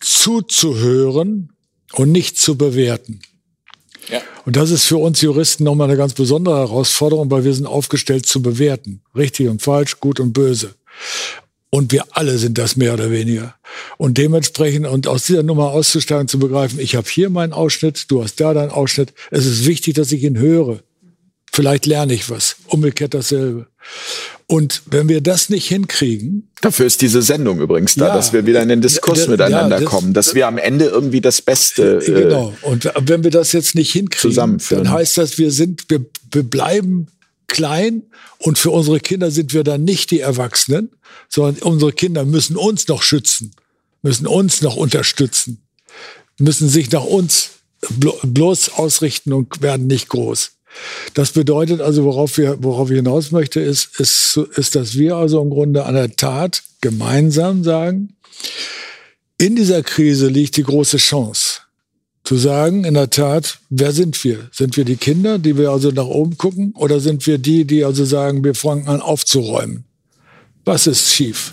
zuzuhören 0.00 1.52
und 1.92 2.10
nicht 2.10 2.38
zu 2.38 2.58
bewerten. 2.58 3.20
Und 4.44 4.56
das 4.56 4.70
ist 4.70 4.84
für 4.84 4.96
uns 4.96 5.20
Juristen 5.20 5.64
nochmal 5.64 5.88
eine 5.88 5.96
ganz 5.96 6.14
besondere 6.14 6.58
Herausforderung, 6.58 7.30
weil 7.30 7.44
wir 7.44 7.54
sind 7.54 7.66
aufgestellt 7.66 8.26
zu 8.26 8.42
bewerten. 8.42 9.02
Richtig 9.14 9.48
und 9.48 9.62
falsch, 9.62 10.00
gut 10.00 10.18
und 10.18 10.32
böse. 10.32 10.74
Und 11.74 11.90
wir 11.90 12.04
alle 12.10 12.36
sind 12.36 12.58
das 12.58 12.76
mehr 12.76 12.92
oder 12.92 13.10
weniger. 13.10 13.54
Und 13.96 14.18
dementsprechend 14.18 14.86
und 14.86 15.06
aus 15.06 15.24
dieser 15.24 15.42
Nummer 15.42 15.70
auszusteigen, 15.70 16.28
zu 16.28 16.38
begreifen, 16.38 16.78
ich 16.78 16.96
habe 16.96 17.08
hier 17.08 17.30
meinen 17.30 17.54
Ausschnitt, 17.54 18.10
du 18.10 18.22
hast 18.22 18.38
da 18.40 18.52
deinen 18.52 18.70
Ausschnitt. 18.70 19.14
Es 19.30 19.46
ist 19.46 19.64
wichtig, 19.64 19.94
dass 19.94 20.12
ich 20.12 20.22
ihn 20.22 20.36
höre. 20.38 20.80
Vielleicht 21.50 21.86
lerne 21.86 22.12
ich 22.12 22.28
was. 22.28 22.56
Umgekehrt 22.66 23.14
dasselbe. 23.14 23.68
Und 24.46 24.82
wenn 24.84 25.08
wir 25.08 25.22
das 25.22 25.48
nicht 25.48 25.66
hinkriegen, 25.66 26.50
Dafür 26.60 26.84
ist 26.84 27.00
diese 27.00 27.22
Sendung 27.22 27.58
übrigens 27.58 27.94
da, 27.94 28.08
Ja. 28.08 28.14
dass 28.14 28.34
wir 28.34 28.44
wieder 28.44 28.62
in 28.62 28.68
den 28.68 28.82
Diskurs 28.82 29.24
Ja, 29.24 29.30
miteinander 29.30 29.80
das- 29.80 29.88
kommen, 29.88 30.12
dass 30.12 30.34
wir 30.34 30.46
am 30.46 30.58
Ende 30.58 30.84
irgendwie 30.84 31.22
das 31.22 31.40
Beste. 31.40 32.00
Äh, 32.06 32.22
Genau. 32.22 32.52
Und 32.60 32.90
wenn 33.06 33.24
wir 33.24 33.30
das 33.30 33.52
jetzt 33.52 33.74
nicht 33.74 33.92
hinkriegen, 33.92 34.58
dann 34.68 34.90
heißt 34.90 35.16
das, 35.16 35.38
wir 35.38 35.50
sind, 35.50 35.86
wir, 35.88 36.04
wir 36.32 36.42
bleiben 36.42 37.06
klein 37.52 38.02
und 38.38 38.58
für 38.58 38.70
unsere 38.70 38.98
Kinder 38.98 39.30
sind 39.30 39.52
wir 39.54 39.62
dann 39.62 39.84
nicht 39.84 40.10
die 40.10 40.20
Erwachsenen, 40.20 40.90
sondern 41.28 41.62
unsere 41.62 41.92
Kinder 41.92 42.24
müssen 42.24 42.56
uns 42.56 42.88
noch 42.88 43.02
schützen, 43.02 43.52
müssen 44.00 44.26
uns 44.26 44.62
noch 44.62 44.74
unterstützen, 44.76 45.62
müssen 46.38 46.68
sich 46.68 46.90
nach 46.90 47.04
uns 47.04 47.50
blo 47.90 48.18
bloß 48.22 48.70
ausrichten 48.70 49.32
und 49.32 49.60
werden 49.60 49.86
nicht 49.86 50.08
groß. 50.08 50.52
Das 51.12 51.32
bedeutet 51.32 51.82
also, 51.82 52.04
worauf 52.04 52.38
wir, 52.38 52.56
worauf 52.64 52.90
ich 52.90 52.96
hinaus 52.96 53.30
möchte, 53.30 53.60
ist, 53.60 54.00
ist, 54.00 54.38
ist, 54.56 54.74
dass 54.74 54.94
wir 54.94 55.16
also 55.16 55.42
im 55.42 55.50
Grunde 55.50 55.84
an 55.84 55.94
der 55.94 56.16
Tat 56.16 56.62
gemeinsam 56.80 57.62
sagen, 57.62 58.16
in 59.36 59.56
dieser 59.56 59.82
Krise 59.82 60.28
liegt 60.28 60.56
die 60.56 60.62
große 60.62 60.96
Chance 60.96 61.60
zu 62.24 62.36
sagen, 62.36 62.84
in 62.84 62.94
der 62.94 63.10
Tat, 63.10 63.58
wer 63.68 63.92
sind 63.92 64.22
wir? 64.24 64.48
Sind 64.52 64.76
wir 64.76 64.84
die 64.84 64.96
Kinder, 64.96 65.38
die 65.38 65.56
wir 65.58 65.70
also 65.70 65.90
nach 65.90 66.06
oben 66.06 66.38
gucken, 66.38 66.72
oder 66.76 67.00
sind 67.00 67.26
wir 67.26 67.38
die, 67.38 67.64
die 67.64 67.84
also 67.84 68.04
sagen, 68.04 68.44
wir 68.44 68.54
fangen 68.54 68.86
an 68.88 69.00
aufzuräumen? 69.00 69.84
Was 70.64 70.86
ist 70.86 71.12
schief? 71.12 71.52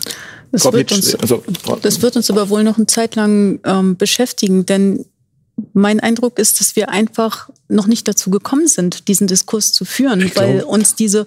Das 0.52 0.64
wird, 0.72 0.92
uns, 0.92 1.14
also, 1.14 1.44
das 1.82 2.02
wird 2.02 2.16
uns 2.16 2.30
aber 2.30 2.48
wohl 2.48 2.64
noch 2.64 2.76
eine 2.76 2.86
Zeit 2.86 3.14
lang 3.14 3.60
ähm, 3.64 3.96
beschäftigen, 3.96 4.66
denn 4.66 5.04
mein 5.72 6.00
Eindruck 6.00 6.38
ist, 6.38 6.60
dass 6.60 6.76
wir 6.76 6.88
einfach 6.88 7.50
noch 7.68 7.86
nicht 7.86 8.08
dazu 8.08 8.30
gekommen 8.30 8.66
sind, 8.66 9.06
diesen 9.08 9.26
Diskurs 9.26 9.72
zu 9.72 9.84
führen, 9.84 10.30
weil 10.34 10.62
uns 10.62 10.94
diese, 10.96 11.26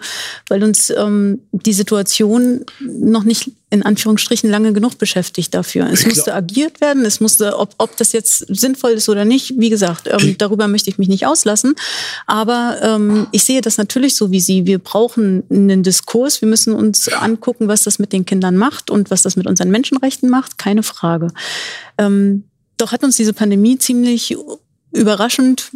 weil 0.49 0.63
uns 0.63 0.89
ähm, 0.89 1.39
die 1.51 1.73
Situation 1.73 2.65
noch 2.81 3.23
nicht 3.23 3.51
in 3.69 3.81
Anführungsstrichen 3.81 4.49
lange 4.49 4.71
genug 4.73 4.97
beschäftigt 4.97 5.53
dafür. 5.53 5.87
Es 5.87 6.01
Ich 6.01 6.05
glaub- 6.05 6.15
musste 6.15 6.33
agiert 6.35 6.81
werden, 6.81 7.05
es 7.05 7.19
musste, 7.19 7.57
ob, 7.57 7.73
ob 7.77 7.97
das 7.97 8.11
jetzt 8.11 8.45
sinnvoll 8.49 8.91
ist 8.91 9.09
oder 9.09 9.25
nicht, 9.25 9.53
wie 9.57 9.69
gesagt, 9.69 10.07
ähm, 10.11 10.35
darüber 10.37 10.67
möchte 10.67 10.89
ich 10.89 10.97
mich 10.97 11.07
nicht 11.07 11.25
auslassen. 11.25 11.75
Aber 12.27 12.77
ähm, 12.83 13.27
ich 13.31 13.45
sehe 13.45 13.61
das 13.61 13.77
natürlich 13.77 14.15
so 14.15 14.31
wie 14.31 14.41
Sie. 14.41 14.65
Wir 14.67 14.79
brauchen 14.79 15.43
einen 15.49 15.81
Diskurs, 15.81 16.41
wir 16.41 16.47
müssen 16.49 16.73
uns 16.73 17.07
angucken, 17.07 17.67
was 17.67 17.83
das 17.83 17.99
mit 17.99 18.13
den 18.13 18.25
Kindern 18.25 18.57
macht 18.57 18.91
und 18.91 19.09
was 19.09 19.23
das 19.23 19.35
mit 19.35 19.47
unseren 19.47 19.71
Menschenrechten 19.71 20.29
macht, 20.29 20.57
keine 20.57 20.83
Frage. 20.83 21.29
Ähm, 21.97 22.43
doch 22.83 22.91
hat 22.91 23.03
uns 23.03 23.15
diese 23.15 23.33
Pandemie 23.33 23.77
ziemlich 23.77 24.35
überraschend 24.91 25.71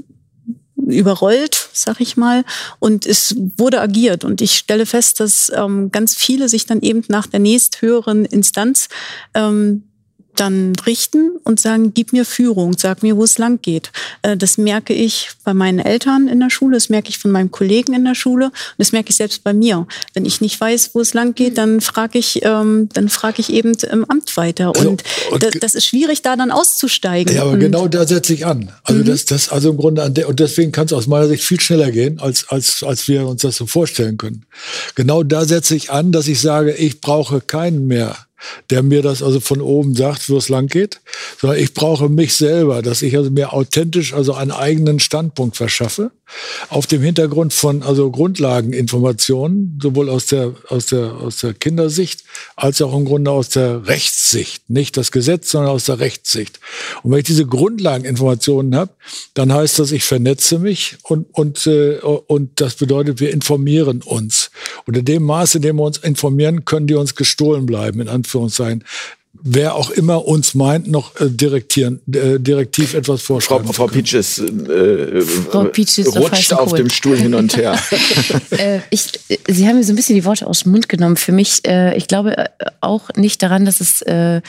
überrollt, 0.76 1.70
sag 1.74 2.00
ich 2.00 2.18
mal, 2.18 2.46
und 2.80 3.06
es 3.06 3.36
wurde 3.58 3.82
agiert. 3.82 4.24
Und 4.24 4.42
ich 4.42 4.58
stelle 4.58 4.86
fest, 4.86 5.20
dass 5.20 5.52
ähm, 5.56 5.92
ganz 5.92 6.16
viele 6.16 6.50
sich 6.50 6.66
dann 6.66 6.82
eben 6.82 7.04
nach 7.08 7.28
der 7.28 7.40
nächsthöheren 7.40 8.26
Instanz 8.26 8.88
ähm, 9.34 9.84
dann 10.40 10.74
richten 10.86 11.32
und 11.44 11.60
sagen, 11.60 11.94
gib 11.94 12.14
mir 12.14 12.26
Führung, 12.26 12.76
sag 12.78 13.04
mir, 13.04 13.18
wo 13.18 13.24
es 13.24 13.38
lang 13.38 13.62
geht. 13.62 13.92
Äh, 14.22 14.38
das 14.38 14.58
merke 14.58 14.94
ich 14.94 15.30
bei 15.44 15.54
meinen 15.54 15.80
Eltern 15.80 16.28
in 16.28 16.40
der 16.40 16.50
Schule, 16.50 16.76
das 16.76 16.90
merke 16.90 17.10
ich 17.10 17.18
von 17.18 17.32
meinem 17.32 17.52
Kollegen 17.52 17.94
in 17.94 18.06
der 18.06 18.16
Schule 18.16 18.46
und 18.46 18.54
das 18.78 18.92
merke 18.92 19.10
ich 19.10 19.16
selbst 19.16 19.44
bei 19.44 19.54
mir. 19.54 19.88
Wenn 20.14 20.26
ich 20.26 20.42
nicht 20.42 20.60
weiß, 20.60 20.92
wo 20.94 21.02
es 21.02 21.14
lang 21.14 21.36
geht, 21.36 21.58
dann 21.58 21.82
frage 21.82 22.20
ich, 22.20 22.44
ähm, 22.44 22.90
dann 22.94 23.10
frage 23.10 23.40
ich 23.40 23.52
eben 23.52 23.74
im 23.92 24.06
Amt 24.06 24.36
weiter. 24.38 24.74
Also, 24.76 24.90
und, 24.90 25.04
das, 25.42 25.52
das 25.60 25.76
ist 25.76 25.86
schwierig, 25.86 26.22
da 26.22 26.36
dann 26.36 26.52
auszusteigen. 26.52 27.36
Ja, 27.36 27.44
aber 27.44 27.52
und 27.52 27.60
genau 27.60 27.88
da 27.88 28.06
setze 28.08 28.34
ich 28.34 28.46
an. 28.46 28.72
Also 28.84 29.04
das, 29.04 29.26
das, 29.26 29.50
also 29.50 29.72
im 29.72 29.78
Grunde 29.78 30.04
an 30.04 30.14
der, 30.14 30.30
und 30.30 30.40
deswegen 30.40 30.72
kann 30.72 30.86
es 30.86 30.94
aus 30.94 31.08
meiner 31.08 31.28
Sicht 31.28 31.44
viel 31.44 31.60
schneller 31.60 31.92
gehen, 31.92 32.20
als, 32.20 32.48
als, 32.50 32.84
als 32.84 33.08
wir 33.08 33.28
uns 33.28 33.42
das 33.42 33.56
so 33.56 33.66
vorstellen 33.66 34.18
können. 34.18 34.46
Genau 34.96 35.24
da 35.24 35.46
setze 35.46 35.76
ich 35.76 35.92
an, 35.92 36.12
dass 36.12 36.28
ich 36.28 36.42
sage, 36.42 36.74
ich 36.74 37.02
brauche 37.02 37.42
keinen 37.42 37.88
mehr 37.88 38.16
der 38.70 38.84
mir 38.84 39.02
das 39.02 39.24
also 39.24 39.40
von 39.40 39.62
oben 39.62 39.96
sagt, 39.96 40.30
wo 40.30 40.38
es 40.38 40.50
lang 40.50 40.68
geht, 40.68 41.02
sondern 41.40 41.60
ich 41.60 41.74
brauche 41.74 42.10
mich 42.10 42.36
selber, 42.36 42.82
dass 42.82 43.02
ich 43.02 43.16
also 43.18 43.32
mir 43.32 43.54
authentisch 43.54 44.14
also 44.14 44.34
einen 44.34 44.52
eigenen 44.52 45.00
Standpunkt 45.00 45.58
verschaffe, 45.58 46.12
auf 46.70 46.88
dem 46.88 47.02
Hintergrund 47.02 47.54
von 47.54 47.84
also 47.84 48.12
Grundlageninformationen, 48.12 49.80
sowohl 49.82 50.10
aus 50.10 50.26
der, 50.26 50.54
aus 50.68 50.88
der, 50.88 51.14
aus 51.16 51.38
der 51.38 51.54
Kindersicht 51.54 52.24
als 52.56 52.82
auch 52.82 52.96
im 52.96 53.06
Grunde 53.06 53.32
aus 53.32 53.50
der 53.50 53.88
Rechtssicht. 53.88 54.70
Nicht 54.70 54.98
das 54.98 55.12
Gesetz, 55.12 55.52
sondern 55.52 55.72
aus 55.72 55.86
der 55.86 56.00
Rechtssicht. 56.00 56.60
Und 57.04 57.12
wenn 57.12 57.20
ich 57.20 57.26
diese 57.26 57.46
Grundlageninformationen 57.46 58.76
habe, 58.76 58.92
dann 59.34 59.54
heißt 59.54 59.80
das, 59.80 59.92
ich 59.92 60.04
vernetze 60.04 60.60
mich 60.60 60.98
und, 61.04 61.28
und, 61.32 61.66
äh, 61.68 62.00
und 62.00 62.60
das 62.60 62.76
bedeutet, 62.76 63.20
wir 63.20 63.32
informieren 63.32 64.02
uns. 64.02 64.52
Und 64.86 64.98
in 64.98 65.06
dem 65.06 65.24
Maße, 65.24 65.60
in 65.60 65.62
dem 65.62 65.78
wir 65.78 65.84
uns 65.84 65.98
informieren, 65.98 66.66
können 66.66 66.88
die 66.88 66.96
uns 66.96 67.16
gestohlen 67.16 67.66
bleiben, 67.66 68.02
in 68.02 68.10
wer 69.44 69.76
auch 69.76 69.90
immer 69.92 70.26
uns 70.26 70.56
meint, 70.56 70.88
noch 70.88 71.16
äh, 71.20 71.30
direktieren, 71.30 72.02
äh, 72.12 72.40
direktiv 72.40 72.94
etwas 72.94 73.22
vorschreiben. 73.22 73.66
Frau, 73.66 73.74
Frau 73.74 73.88
Pietsch 73.88 74.14
ist, 74.14 74.40
äh, 74.40 75.22
Frau 75.22 75.66
Pietsch 75.66 76.00
ist 76.00 76.16
rutscht 76.16 76.54
auf 76.54 76.74
dem 76.74 76.90
Stuhl 76.90 77.18
hin 77.18 77.34
und 77.34 77.56
her. 77.56 77.80
äh, 78.52 78.80
ich, 78.90 79.08
Sie 79.48 79.68
haben 79.68 79.78
mir 79.78 79.84
so 79.84 79.94
ein 79.94 79.96
bisschen 79.96 80.16
die 80.16 80.26
Worte 80.26 80.48
aus 80.48 80.62
dem 80.62 80.72
Mund 80.72 80.90
genommen. 80.90 81.18
Für 81.18 81.32
mich, 81.32 81.66
äh, 81.66 81.96
ich 81.96 82.08
glaube 82.08 82.38
äh, 82.38 82.50
auch 82.82 83.10
nicht 83.16 83.42
daran, 83.42 83.66
dass 83.66 83.82
es 83.82 84.02
äh, 84.04 84.42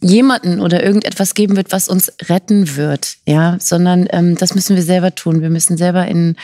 jemanden 0.00 0.60
oder 0.60 0.82
irgendetwas 0.82 1.34
geben 1.34 1.56
wird, 1.56 1.72
was 1.72 1.88
uns 1.88 2.12
retten 2.28 2.76
wird, 2.76 3.16
ja, 3.26 3.56
sondern 3.58 4.06
ähm, 4.10 4.36
das 4.36 4.54
müssen 4.54 4.76
wir 4.76 4.82
selber 4.82 5.14
tun. 5.14 5.40
Wir 5.40 5.50
müssen 5.50 5.76
selber 5.76 6.06
in 6.06 6.36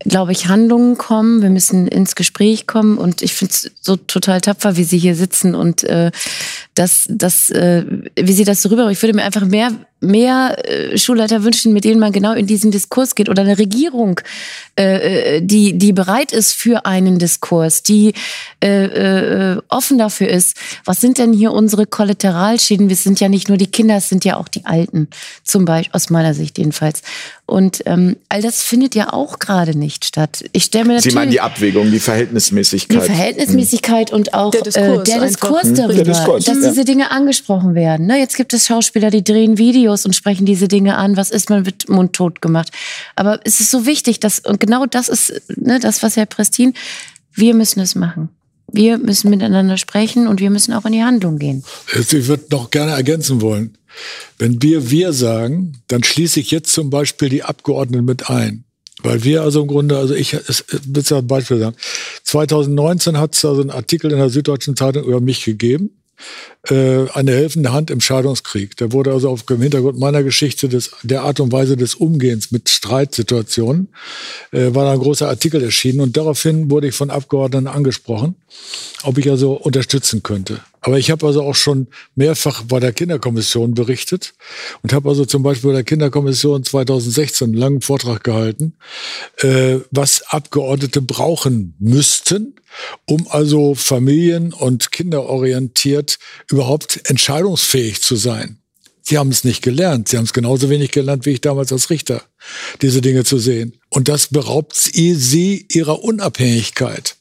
glaube 0.00 0.32
ich, 0.32 0.48
Handlungen 0.48 0.98
kommen. 0.98 1.42
Wir 1.42 1.50
müssen 1.50 1.88
ins 1.88 2.14
Gespräch 2.14 2.66
kommen. 2.66 2.98
Und 2.98 3.22
ich 3.22 3.34
finde 3.34 3.52
es 3.52 3.70
so 3.80 3.96
total 3.96 4.40
tapfer, 4.40 4.76
wie 4.76 4.84
Sie 4.84 4.98
hier 4.98 5.16
sitzen 5.16 5.54
und 5.54 5.84
äh, 5.84 6.10
das, 6.74 7.06
das, 7.08 7.50
äh, 7.50 7.84
wie 8.14 8.32
Sie 8.32 8.44
das 8.44 8.62
so 8.62 8.68
rüber. 8.68 8.90
Ich 8.90 9.02
würde 9.02 9.14
mir 9.14 9.24
einfach 9.24 9.44
mehr 9.44 9.72
mehr 10.00 10.56
äh, 10.68 10.98
Schulleiter 10.98 11.42
wünschen, 11.42 11.72
mit 11.72 11.84
denen 11.84 11.98
man 11.98 12.12
genau 12.12 12.32
in 12.34 12.46
diesen 12.46 12.70
Diskurs 12.70 13.14
geht 13.14 13.28
oder 13.28 13.42
eine 13.42 13.58
Regierung, 13.58 14.20
äh, 14.78 15.36
äh, 15.36 15.40
die, 15.42 15.78
die 15.78 15.92
bereit 15.92 16.32
ist 16.32 16.52
für 16.52 16.84
einen 16.84 17.18
Diskurs, 17.18 17.82
die 17.82 18.12
äh, 18.62 18.84
äh, 19.54 19.58
offen 19.68 19.96
dafür 19.98 20.28
ist. 20.28 20.56
Was 20.84 21.00
sind 21.00 21.16
denn 21.18 21.32
hier 21.32 21.52
unsere 21.52 21.86
Kollateralschäden? 21.86 22.88
Wir 22.88 22.96
sind 22.96 23.20
ja 23.20 23.28
nicht 23.28 23.48
nur 23.48 23.56
die 23.56 23.68
Kinder, 23.68 23.96
es 23.96 24.08
sind 24.10 24.24
ja 24.24 24.36
auch 24.36 24.48
die 24.48 24.66
Alten, 24.66 25.08
zum 25.44 25.64
Beispiel, 25.64 25.94
aus 25.94 26.10
meiner 26.10 26.34
Sicht 26.34 26.58
jedenfalls. 26.58 27.00
Und 27.46 27.82
ähm, 27.86 28.16
all 28.28 28.42
das 28.42 28.62
findet 28.62 28.94
ja 28.96 29.12
auch 29.12 29.38
gerade 29.38 29.78
nicht 29.78 30.04
statt. 30.04 30.44
Ich 30.52 30.64
stelle 30.64 30.84
mir 30.84 30.94
natürlich 30.94 31.12
Sie 31.12 31.18
meinen 31.18 31.30
die 31.30 31.40
Abwägung, 31.40 31.90
die 31.92 32.00
Verhältnismäßigkeit. 32.00 33.02
die 33.02 33.06
Verhältnismäßigkeit 33.06 34.12
und 34.12 34.34
auch 34.34 34.50
Der 34.50 34.62
Diskurs 34.62 35.08
äh, 35.08 35.12
der. 35.12 35.20
Diskurs 35.26 35.64
Mhm. 35.64 35.74
darüber, 35.76 35.94
Der 35.94 36.04
Diskurs, 36.04 36.44
dass 36.44 36.60
ja. 36.62 36.68
diese 36.70 36.84
Dinge 36.84 37.10
angesprochen 37.12 37.74
werden. 37.74 38.06
Ne, 38.06 38.18
jetzt 38.18 38.36
gibt 38.36 38.52
es 38.52 38.66
Schauspieler, 38.66 39.10
die 39.10 39.22
drehen 39.22 39.58
Videos 39.58 39.85
und 39.88 40.14
sprechen 40.14 40.46
diese 40.46 40.68
Dinge 40.68 40.96
an. 40.96 41.16
Was 41.16 41.30
ist, 41.30 41.50
man 41.50 41.64
wird 41.66 41.88
mundtot 41.88 42.42
gemacht. 42.42 42.70
Aber 43.14 43.40
es 43.44 43.60
ist 43.60 43.70
so 43.70 43.86
wichtig, 43.86 44.20
dass, 44.20 44.40
und 44.40 44.60
genau 44.60 44.86
das 44.86 45.08
ist 45.08 45.32
ne, 45.56 45.78
das, 45.80 46.02
was 46.02 46.16
Herr 46.16 46.26
Prestin, 46.26 46.74
wir 47.32 47.54
müssen 47.54 47.80
es 47.80 47.94
machen. 47.94 48.28
Wir 48.72 48.98
müssen 48.98 49.30
miteinander 49.30 49.76
sprechen 49.76 50.26
und 50.26 50.40
wir 50.40 50.50
müssen 50.50 50.72
auch 50.72 50.84
in 50.86 50.92
die 50.92 51.04
Handlung 51.04 51.38
gehen. 51.38 51.62
Ich 51.94 52.10
würde 52.26 52.44
noch 52.50 52.70
gerne 52.70 52.92
ergänzen 52.92 53.40
wollen. 53.40 53.78
Wenn 54.38 54.60
wir 54.60 54.90
wir 54.90 55.12
sagen, 55.12 55.80
dann 55.88 56.02
schließe 56.02 56.40
ich 56.40 56.50
jetzt 56.50 56.72
zum 56.72 56.90
Beispiel 56.90 57.28
die 57.28 57.44
Abgeordneten 57.44 58.04
mit 58.04 58.28
ein. 58.28 58.64
Weil 59.02 59.22
wir 59.22 59.42
also 59.42 59.62
im 59.62 59.68
Grunde, 59.68 59.96
also 59.98 60.14
ich 60.14 60.32
es- 60.34 60.64
will 60.68 61.04
ja 61.06 61.18
ein 61.18 61.26
Beispiel 61.26 61.58
sagen. 61.58 61.76
2019 62.24 63.18
hat 63.18 63.34
es 63.36 63.44
also 63.44 63.60
einen 63.60 63.70
Artikel 63.70 64.10
in 64.10 64.18
der 64.18 64.30
Süddeutschen 64.30 64.76
Zeitung 64.76 65.04
über 65.04 65.20
mich 65.20 65.44
gegeben. 65.44 65.90
Äh, 66.68 67.08
eine 67.12 67.32
helfende 67.32 67.72
Hand 67.72 67.90
im 67.90 68.00
Scheidungskrieg. 68.00 68.76
Der 68.76 68.92
wurde 68.92 69.12
also 69.12 69.30
auf 69.30 69.44
dem 69.44 69.62
Hintergrund 69.62 69.98
meiner 69.98 70.22
Geschichte 70.22 70.68
des, 70.68 70.90
der 71.02 71.22
Art 71.22 71.38
und 71.38 71.52
Weise 71.52 71.76
des 71.76 71.94
Umgehens 71.94 72.50
mit 72.50 72.68
Streitsituationen, 72.68 73.88
äh, 74.50 74.74
war 74.74 74.84
da 74.84 74.92
ein 74.92 74.98
großer 74.98 75.28
Artikel 75.28 75.62
erschienen 75.62 76.00
und 76.00 76.16
daraufhin 76.16 76.70
wurde 76.70 76.88
ich 76.88 76.94
von 76.94 77.10
Abgeordneten 77.10 77.68
angesprochen, 77.68 78.34
ob 79.04 79.18
ich 79.18 79.30
also 79.30 79.52
unterstützen 79.52 80.22
könnte. 80.24 80.60
Aber 80.86 81.00
ich 81.00 81.10
habe 81.10 81.26
also 81.26 81.42
auch 81.42 81.56
schon 81.56 81.88
mehrfach 82.14 82.62
bei 82.62 82.78
der 82.78 82.92
Kinderkommission 82.92 83.74
berichtet 83.74 84.34
und 84.84 84.92
habe 84.92 85.08
also 85.08 85.24
zum 85.24 85.42
Beispiel 85.42 85.70
bei 85.70 85.74
der 85.74 85.82
Kinderkommission 85.82 86.62
2016 86.62 87.46
einen 87.46 87.54
langen 87.54 87.80
Vortrag 87.80 88.22
gehalten, 88.22 88.74
äh, 89.38 89.78
was 89.90 90.22
Abgeordnete 90.28 91.02
brauchen 91.02 91.74
müssten, 91.80 92.54
um 93.04 93.26
also 93.28 93.74
familien- 93.74 94.52
und 94.52 94.92
kinderorientiert 94.92 96.20
überhaupt 96.48 97.00
entscheidungsfähig 97.10 98.00
zu 98.00 98.14
sein. 98.14 98.60
Sie 99.02 99.18
haben 99.18 99.30
es 99.30 99.42
nicht 99.42 99.62
gelernt. 99.62 100.06
Sie 100.06 100.18
haben 100.18 100.24
es 100.24 100.32
genauso 100.32 100.70
wenig 100.70 100.92
gelernt 100.92 101.26
wie 101.26 101.30
ich 101.30 101.40
damals 101.40 101.72
als 101.72 101.90
Richter, 101.90 102.22
diese 102.80 103.00
Dinge 103.00 103.24
zu 103.24 103.38
sehen. 103.38 103.76
Und 103.88 104.06
das 104.06 104.28
beraubt 104.28 104.76
sie, 104.76 105.14
sie 105.14 105.66
ihrer 105.68 106.04
Unabhängigkeit. 106.04 107.16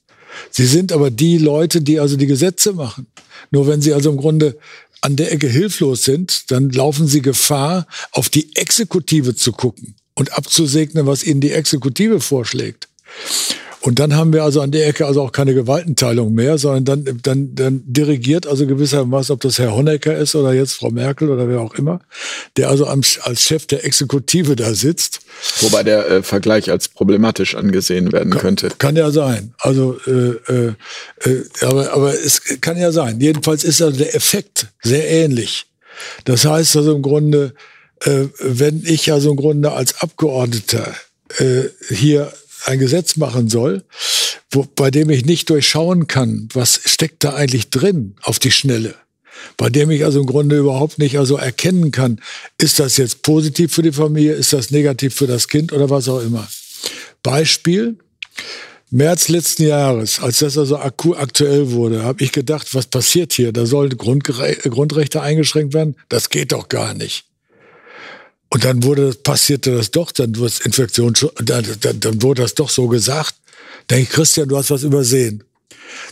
Sie 0.51 0.65
sind 0.65 0.91
aber 0.91 1.11
die 1.11 1.37
Leute, 1.37 1.81
die 1.81 1.99
also 1.99 2.17
die 2.17 2.27
Gesetze 2.27 2.73
machen. 2.73 3.07
Nur 3.51 3.67
wenn 3.67 3.81
sie 3.81 3.93
also 3.93 4.09
im 4.09 4.17
Grunde 4.17 4.57
an 5.01 5.15
der 5.15 5.31
Ecke 5.31 5.47
hilflos 5.47 6.03
sind, 6.03 6.51
dann 6.51 6.71
laufen 6.71 7.07
sie 7.07 7.21
Gefahr, 7.21 7.85
auf 8.11 8.29
die 8.29 8.55
Exekutive 8.55 9.35
zu 9.35 9.51
gucken 9.51 9.95
und 10.15 10.33
abzusegnen, 10.33 11.05
was 11.05 11.23
ihnen 11.23 11.41
die 11.41 11.51
Exekutive 11.51 12.19
vorschlägt. 12.19 12.87
Und 13.85 13.99
dann 13.99 14.15
haben 14.15 14.33
wir 14.33 14.43
also 14.43 14.61
an 14.61 14.71
der 14.71 14.87
Ecke 14.87 15.05
also 15.05 15.21
auch 15.21 15.31
keine 15.31 15.53
Gewaltenteilung 15.53 16.33
mehr, 16.33 16.57
sondern 16.57 16.85
dann, 17.05 17.19
dann, 17.21 17.53
dann 17.53 17.83
dirigiert 17.85 18.47
also 18.47 18.65
gewissermaßen, 18.65 19.31
ob 19.31 19.41
das 19.41 19.59
Herr 19.59 19.75
Honecker 19.75 20.17
ist 20.17 20.33
oder 20.33 20.53
jetzt 20.53 20.73
Frau 20.73 20.89
Merkel 20.89 21.29
oder 21.29 21.47
wer 21.47 21.61
auch 21.61 21.75
immer, 21.75 21.99
der 22.57 22.69
also 22.69 22.87
als 22.87 23.43
Chef 23.43 23.67
der 23.67 23.85
Exekutive 23.85 24.55
da 24.55 24.73
sitzt. 24.73 25.19
Wobei 25.61 25.83
der 25.83 26.09
äh, 26.09 26.23
Vergleich 26.23 26.71
als 26.71 26.87
problematisch 26.87 27.53
angesehen 27.53 28.11
werden 28.11 28.33
könnte. 28.35 28.69
Kann 28.79 28.95
ja 28.95 29.11
sein. 29.11 29.53
Also, 29.59 29.99
äh, 30.07 30.31
äh, 30.51 30.73
äh, 31.23 31.43
aber, 31.61 31.93
aber 31.93 32.13
es 32.15 32.41
kann 32.61 32.77
ja 32.77 32.91
sein. 32.91 33.19
Jedenfalls 33.19 33.63
ist 33.63 33.83
also 33.83 33.99
der 33.99 34.15
Effekt 34.15 34.65
sehr 34.81 35.07
ähnlich. 35.11 35.67
Das 36.23 36.43
heißt 36.43 36.75
also 36.75 36.95
im 36.95 37.03
Grunde, 37.03 37.53
äh, 38.03 38.29
wenn 38.39 38.81
ich 38.83 39.13
also 39.13 39.29
im 39.29 39.37
Grunde 39.37 39.73
als 39.73 40.01
Abgeordneter 40.01 40.91
äh, 41.37 41.65
hier 41.89 42.31
ein 42.65 42.79
Gesetz 42.79 43.15
machen 43.15 43.49
soll, 43.49 43.83
wo, 44.51 44.65
bei 44.75 44.91
dem 44.91 45.09
ich 45.09 45.25
nicht 45.25 45.49
durchschauen 45.49 46.07
kann, 46.07 46.49
was 46.53 46.79
steckt 46.85 47.23
da 47.23 47.33
eigentlich 47.33 47.69
drin 47.69 48.15
auf 48.21 48.39
die 48.39 48.51
Schnelle, 48.51 48.95
bei 49.57 49.69
dem 49.69 49.91
ich 49.91 50.03
also 50.03 50.19
im 50.19 50.25
Grunde 50.25 50.57
überhaupt 50.57 50.97
nicht 50.97 51.17
also 51.17 51.37
erkennen 51.37 51.91
kann, 51.91 52.19
ist 52.57 52.79
das 52.79 52.97
jetzt 52.97 53.21
positiv 53.21 53.73
für 53.73 53.81
die 53.81 53.91
Familie, 53.91 54.33
ist 54.33 54.53
das 54.53 54.71
negativ 54.71 55.15
für 55.15 55.27
das 55.27 55.47
Kind 55.47 55.73
oder 55.73 55.89
was 55.89 56.09
auch 56.09 56.21
immer. 56.21 56.47
Beispiel, 57.23 57.97
März 58.91 59.29
letzten 59.29 59.63
Jahres, 59.63 60.19
als 60.19 60.39
das 60.39 60.57
also 60.57 60.77
aktuell 60.77 61.71
wurde, 61.71 62.03
habe 62.03 62.23
ich 62.23 62.31
gedacht, 62.31 62.73
was 62.73 62.85
passiert 62.85 63.33
hier? 63.33 63.51
Da 63.51 63.65
sollen 63.65 63.97
Grundgere 63.97 64.55
Grundrechte 64.55 65.21
eingeschränkt 65.21 65.73
werden? 65.73 65.95
Das 66.07 66.29
geht 66.29 66.51
doch 66.51 66.69
gar 66.69 66.93
nicht. 66.93 67.25
Und 68.55 68.63
dann 68.63 68.83
wurde, 68.83 69.11
passierte 69.11 69.75
das 69.75 69.91
doch, 69.91 70.13
dann, 70.13 70.37
wurde 70.37 70.51
das 70.51 70.61
Infektionsschutz, 70.61 71.33
dann, 71.43 71.65
dann, 71.81 71.99
dann 71.99 72.21
wurde 72.21 72.41
das 72.41 72.55
doch 72.55 72.69
so 72.69 72.87
gesagt. 72.87 73.35
Denke 73.89 74.03
ich, 74.03 74.09
Christian, 74.09 74.47
du 74.47 74.55
hast 74.55 74.71
was 74.71 74.83
übersehen. 74.83 75.43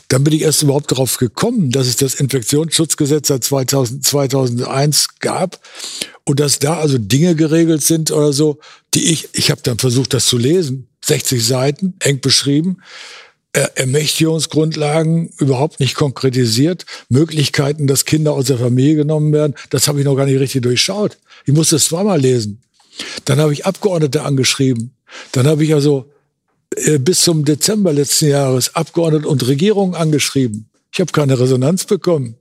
Dann 0.10 0.26
bin 0.26 0.34
ich 0.34 0.42
erst 0.42 0.62
überhaupt 0.62 0.92
darauf 0.92 1.16
gekommen, 1.16 1.72
dass 1.72 1.88
es 1.88 1.96
das 1.96 2.16
Infektionsschutzgesetz 2.16 3.30
seit 3.30 3.46
2000, 3.46 4.04
2001 4.04 5.20
gab 5.22 5.58
und 6.26 6.42
dass 6.42 6.60
da 6.60 6.80
also 6.80 6.98
Dinge 6.98 7.36
geregelt 7.36 7.82
sind 7.82 8.12
oder 8.12 8.34
so, 8.34 8.60
die 8.94 9.14
ich, 9.14 9.30
ich 9.32 9.50
habe 9.50 9.62
dann 9.64 9.80
versucht, 9.80 10.14
das 10.14 10.26
zu 10.26 10.38
lesen, 10.38 10.90
60 11.06 11.48
Seiten, 11.48 11.94
eng 12.02 12.20
beschrieben, 12.20 12.82
Ermächtigungsgrundlagen 13.54 15.30
überhaupt 15.38 15.80
nicht 15.80 15.96
konkretisiert, 15.96 16.86
Möglichkeiten, 17.10 17.86
dass 17.88 18.06
Kinder 18.06 18.34
aus 18.34 18.46
der 18.46 18.58
Familie 18.58 18.96
genommen 18.96 19.32
werden, 19.32 19.54
das 19.70 19.88
habe 19.88 20.00
ich 20.00 20.06
noch 20.06 20.16
gar 20.16 20.26
nicht 20.26 20.40
richtig 20.40 20.64
durchschaut. 20.64 21.18
Ich 21.46 21.54
musste 21.54 21.76
es 21.76 21.86
zweimal 21.86 22.20
lesen. 22.20 22.62
Dann 23.26 23.40
habe 23.40 23.54
ich 23.54 23.66
Abgeordnete 23.66 24.24
angeschrieben. 24.24 24.96
Dann 25.32 25.48
habe 25.48 25.64
ich 25.64 25.74
also 25.74 26.12
äh, 26.76 26.98
bis 26.98 27.22
zum 27.22 27.46
Dezember 27.46 27.94
letzten 27.94 28.28
Jahres 28.28 28.76
Abgeordnete 28.76 29.28
und 29.28 29.46
Regierungen 29.48 29.96
angeschrieben. 29.96 30.70
Ich 30.92 31.00
habe 31.00 31.12
keine 31.12 31.40
Resonanz 31.40 31.86
bekommen. 31.86 32.36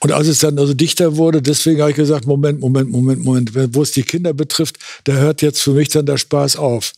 Und 0.00 0.12
als 0.12 0.28
es 0.28 0.40
dann 0.40 0.58
also 0.58 0.74
dichter 0.74 1.16
wurde, 1.16 1.42
deswegen 1.42 1.80
habe 1.80 1.90
ich 1.90 1.96
gesagt, 1.96 2.26
Moment, 2.26 2.60
Moment, 2.60 2.90
Moment, 2.90 3.24
Moment, 3.24 3.74
wo 3.74 3.82
es 3.82 3.92
die 3.92 4.02
Kinder 4.02 4.32
betrifft, 4.32 4.78
da 5.04 5.14
hört 5.14 5.42
jetzt 5.42 5.62
für 5.62 5.72
mich 5.72 5.88
dann 5.88 6.06
der 6.06 6.18
Spaß 6.18 6.56
auf. 6.56 6.92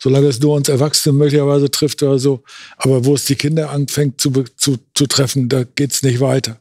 Solange 0.00 0.26
es 0.26 0.40
nur 0.40 0.54
uns 0.54 0.68
Erwachsene 0.68 1.12
möglicherweise 1.12 1.70
trifft 1.70 2.02
oder 2.02 2.18
so. 2.18 2.42
Aber 2.76 3.04
wo 3.04 3.14
es 3.14 3.24
die 3.24 3.36
Kinder 3.36 3.70
anfängt 3.70 4.20
zu, 4.20 4.30
zu, 4.56 4.78
zu 4.94 5.06
treffen, 5.06 5.48
da 5.48 5.64
geht's 5.64 6.02
nicht 6.02 6.20
weiter. 6.20 6.60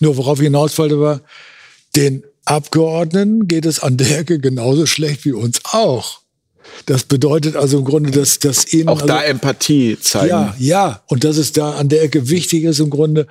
Nur 0.00 0.16
worauf 0.16 0.38
ich 0.38 0.44
hinaus 0.44 0.76
wollte 0.78 1.00
war, 1.00 1.20
den 1.94 2.24
Abgeordneten 2.44 3.48
geht 3.48 3.66
es 3.66 3.80
an 3.80 3.96
der 3.96 4.18
Ecke 4.18 4.38
genauso 4.38 4.86
schlecht 4.86 5.24
wie 5.24 5.32
uns 5.32 5.60
auch. 5.64 6.20
Das 6.86 7.04
bedeutet 7.04 7.56
also 7.56 7.78
im 7.78 7.84
Grunde, 7.84 8.10
dass, 8.10 8.38
dass 8.38 8.72
ihnen. 8.72 8.88
Auch 8.88 8.96
also, 8.96 9.06
da 9.06 9.22
Empathie 9.22 9.98
zeigen. 10.00 10.28
Ja, 10.28 10.54
ja. 10.58 11.02
Und 11.06 11.24
dass 11.24 11.36
es 11.36 11.52
da 11.52 11.72
an 11.72 11.88
der 11.88 12.02
Ecke 12.02 12.28
wichtig 12.28 12.64
ist, 12.64 12.80
im 12.80 12.90
Grunde 12.90 13.26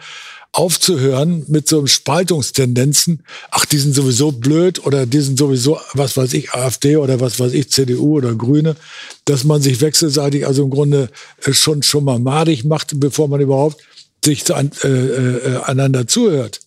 aufzuhören 0.55 1.43
mit 1.47 1.67
so 1.67 1.85
Spaltungstendenzen. 1.85 3.23
Ach, 3.51 3.65
die 3.65 3.77
sind 3.77 3.93
sowieso 3.93 4.31
blöd 4.31 4.85
oder 4.85 5.05
die 5.05 5.19
sind 5.19 5.37
sowieso, 5.37 5.79
was 5.93 6.15
weiß 6.15 6.33
ich, 6.33 6.53
AfD 6.53 6.95
oder 6.95 7.19
was 7.19 7.41
weiß 7.41 7.51
ich, 7.51 7.71
CDU 7.71 8.15
oder 8.15 8.33
Grüne. 8.35 8.77
Dass 9.25 9.43
man 9.43 9.61
sich 9.61 9.81
wechselseitig 9.81 10.47
also 10.47 10.63
im 10.63 10.69
Grunde 10.69 11.09
äh, 11.43 11.51
schon, 11.51 11.83
schon 11.83 12.05
mal 12.05 12.19
madig 12.19 12.63
macht, 12.63 12.97
bevor 13.01 13.27
man 13.27 13.41
überhaupt 13.41 13.83
sich 14.23 14.45
zu, 14.45 14.53
äh, 14.53 14.87
äh, 14.87 15.61
einander 15.63 16.07
zuhört 16.07 16.61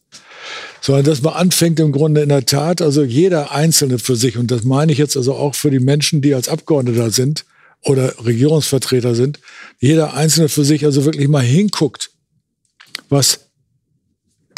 sondern 0.81 1.05
dass 1.07 1.23
man 1.23 1.35
anfängt 1.35 1.81
im 1.81 1.91
Grunde 1.91 2.23
in 2.23 2.29
der 2.29 2.47
Tat, 2.47 2.81
also 2.81 3.03
jeder 3.03 3.51
Einzelne 3.51 3.99
für 3.99 4.15
sich, 4.15 4.39
und 4.39 4.53
das 4.53 4.63
meine 4.63 4.93
ich 4.93 4.99
jetzt 4.99 5.17
also 5.17 5.35
auch 5.35 5.57
für 5.57 5.73
die 5.73 5.81
Menschen, 5.81 6.23
die 6.23 6.35
als 6.35 6.49
Abgeordneter 6.49 7.11
sind 7.11 7.45
oder 7.83 8.15
Regierungsvertreter 8.25 9.17
sind, 9.17 9.41
jeder 9.81 10.15
Einzelne 10.15 10.49
für 10.49 10.65
sich 10.65 10.85
also 10.85 11.05
wirklich 11.05 11.27
mal 11.27 11.43
hinguckt, 11.43 12.11
was 13.09 13.48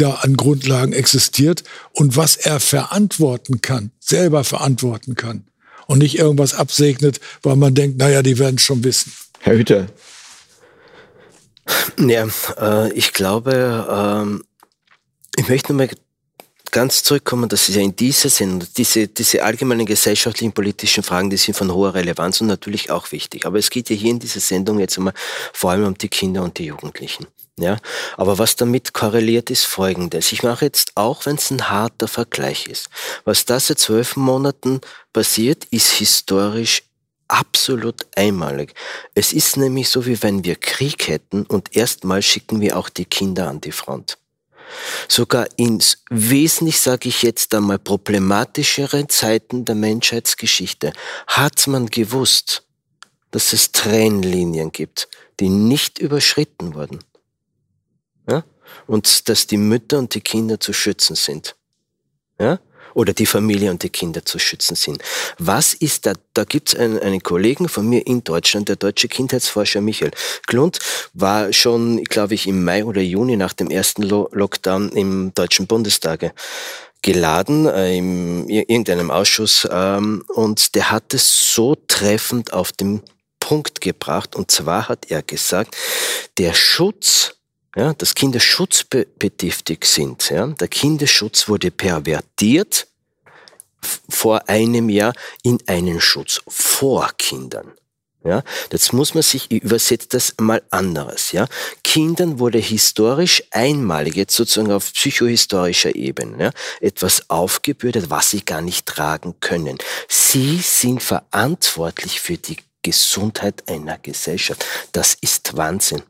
da 0.01 0.14
an 0.22 0.36
Grundlagen 0.36 0.93
existiert 0.93 1.64
und 1.93 2.16
was 2.16 2.36
er 2.36 2.60
verantworten 2.60 3.60
kann, 3.60 3.90
selber 4.01 4.44
verantworten 4.44 5.14
kann 5.14 5.44
und 5.86 5.98
nicht 5.98 6.18
irgendwas 6.18 6.55
absegnet, 6.55 7.20
weil 7.43 7.56
man 7.56 7.74
denkt, 7.74 7.98
naja, 7.98 8.22
die 8.22 8.39
werden 8.39 8.56
es 8.56 8.62
schon 8.62 8.85
wissen. 8.85 9.12
Herr 9.40 9.55
Hüter. 9.56 9.86
Ja, 11.98 12.27
äh, 12.59 12.93
ich 12.93 13.12
glaube, 13.12 13.86
ähm, 13.90 14.44
ich 15.36 15.48
möchte 15.48 15.72
nochmal 15.72 15.90
ganz 16.70 17.02
zurückkommen, 17.02 17.48
dass 17.48 17.68
es 17.68 17.74
ja 17.74 17.82
in 17.82 17.97
dieser 17.97 18.28
Sendung, 18.28 18.68
diese, 18.77 19.09
diese 19.09 19.43
allgemeinen 19.43 19.86
gesellschaftlichen, 19.86 20.52
politischen 20.52 21.02
Fragen, 21.02 21.31
die 21.31 21.36
sind 21.36 21.56
von 21.56 21.72
hoher 21.72 21.94
Relevanz 21.94 22.40
und 22.40 22.47
natürlich 22.47 22.90
auch 22.90 23.12
wichtig. 23.12 23.47
Aber 23.47 23.59
es 23.59 23.70
geht 23.70 23.90
ja 23.90 23.97
hier 23.97 24.10
in 24.10 24.18
dieser 24.18 24.40
Sendung 24.40 24.78
jetzt 24.78 24.97
einmal 24.97 25.14
vor 25.52 25.72
allem 25.72 25.86
um 25.86 25.98
die 25.98 26.09
Kinder 26.09 26.43
und 26.43 26.59
die 26.59 26.66
Jugendlichen. 26.66 27.27
Ja, 27.59 27.77
aber 28.16 28.39
was 28.39 28.56
damit 28.56 28.94
korreliert, 28.94 29.51
ist 29.51 29.66
Folgendes. 29.66 30.32
Ich 30.32 30.43
mache 30.43 30.64
jetzt 30.64 30.93
auch, 30.94 31.27
wenn 31.27 31.36
es 31.36 31.51
ein 31.51 31.68
harter 31.68 32.09
Vergleich 32.09 32.66
ist. 32.66 32.89
Was 33.24 33.44
da 33.44 33.60
seit 33.60 33.78
zwölf 33.78 34.16
Monaten 34.16 34.81
passiert, 35.12 35.66
ist 35.66 35.90
historisch 35.90 36.82
absolut 37.28 38.06
einmalig. 38.16 38.74
Es 39.14 39.32
ist 39.32 39.56
nämlich 39.56 39.89
so, 39.89 40.06
wie 40.06 40.22
wenn 40.22 40.44
wir 40.44 40.56
Krieg 40.56 41.09
hätten 41.09 41.44
und 41.44 41.77
erstmal 41.77 42.22
schicken 42.22 42.60
wir 42.60 42.77
auch 42.77 42.89
die 42.89 43.05
Kinder 43.05 43.48
an 43.48 43.60
die 43.60 43.72
Front. 43.72 44.18
Sogar 45.09 45.47
in 45.56 45.82
wesentlich, 46.10 46.81
sage 46.81 47.09
ich 47.09 47.22
jetzt 47.22 47.55
einmal, 47.55 47.78
problematischeren 47.78 49.09
Zeiten 49.09 49.64
der 49.64 49.74
Menschheitsgeschichte 49.74 50.93
hat 51.27 51.66
man 51.66 51.86
gewusst, 51.86 52.64
dass 53.31 53.52
es 53.52 53.72
Trennlinien 53.72 54.72
gibt, 54.72 55.09
die 55.40 55.48
nicht 55.48 55.98
überschritten 55.98 56.74
wurden. 56.74 57.01
Und 58.86 59.28
dass 59.28 59.47
die 59.47 59.56
Mütter 59.56 59.98
und 59.98 60.14
die 60.14 60.20
Kinder 60.20 60.60
zu 60.60 60.72
schützen 60.72 61.16
sind. 61.16 61.56
Ja? 62.38 62.59
oder 62.94 63.12
die 63.12 63.26
Familie 63.26 63.70
und 63.70 63.82
die 63.82 63.90
Kinder 63.90 64.24
zu 64.24 64.38
schützen 64.38 64.74
sind. 64.74 65.02
Was 65.38 65.74
ist 65.74 66.06
da? 66.06 66.14
Da 66.34 66.44
gibt 66.44 66.70
es 66.70 66.74
einen, 66.78 66.98
einen 66.98 67.22
Kollegen 67.22 67.68
von 67.68 67.88
mir 67.88 68.06
in 68.06 68.24
Deutschland, 68.24 68.68
der 68.68 68.76
deutsche 68.76 69.09
Kindheitsforscher 69.09 69.80
Michael 69.80 70.12
Klund, 70.47 70.78
war 71.14 71.52
schon, 71.52 72.05
glaube 72.05 72.34
ich, 72.34 72.47
im 72.47 72.64
Mai 72.64 72.84
oder 72.84 73.01
Juni 73.01 73.36
nach 73.36 73.52
dem 73.52 73.70
ersten 73.70 74.02
Lo 74.02 74.28
Lockdown 74.32 74.90
im 74.90 75.32
Deutschen 75.34 75.66
Bundestag 75.66 76.34
geladen 77.02 77.66
äh, 77.66 77.97
in 77.97 78.48
irgendeinem 78.48 79.10
Ausschuss 79.10 79.66
ähm, 79.70 80.22
und 80.28 80.74
der 80.74 80.90
hat 80.90 81.14
es 81.14 81.55
so 81.55 81.74
treffend 81.88 82.52
auf 82.52 82.72
den 82.72 83.02
Punkt 83.38 83.80
gebracht 83.80 84.36
und 84.36 84.51
zwar 84.51 84.88
hat 84.88 85.10
er 85.10 85.22
gesagt, 85.22 85.76
der 86.36 86.52
Schutz 86.52 87.39
ja, 87.76 87.94
dass 87.94 88.14
Kinder 88.14 88.40
schutzbedürftig 88.40 89.84
sind. 89.84 90.30
Ja. 90.30 90.47
Der 90.47 90.68
Kinderschutz 90.68 91.48
wurde 91.48 91.70
pervertiert 91.70 92.86
vor 94.09 94.48
einem 94.48 94.88
Jahr 94.88 95.14
in 95.42 95.59
einen 95.66 96.01
Schutz 96.01 96.40
vor 96.48 97.10
Kindern. 97.16 97.72
Ja, 98.22 98.42
jetzt 98.70 98.92
muss 98.92 99.14
man 99.14 99.22
sich 99.22 99.51
übersetzt 99.51 100.12
das 100.12 100.34
mal 100.38 100.62
anderes. 100.68 101.32
Ja, 101.32 101.47
Kindern 101.82 102.38
wurde 102.38 102.59
historisch 102.59 103.42
einmalig, 103.51 104.14
jetzt 104.14 104.36
sozusagen 104.36 104.72
auf 104.72 104.92
psychohistorischer 104.92 105.94
Ebene, 105.94 106.44
ja, 106.44 106.51
etwas 106.82 107.30
aufgebürdet, 107.30 108.10
was 108.10 108.30
sie 108.30 108.44
gar 108.44 108.60
nicht 108.60 108.84
tragen 108.84 109.36
können. 109.40 109.78
Sie 110.06 110.59
sind 110.59 111.02
verantwortlich 111.02 112.20
für 112.20 112.36
die 112.36 112.59
Gesundheit 112.82 113.66
einer 113.70 113.97
Gesellschaft. 113.97 114.66
Das 114.92 115.14
ist 115.14 115.56
Wahnsinn. 115.56 116.02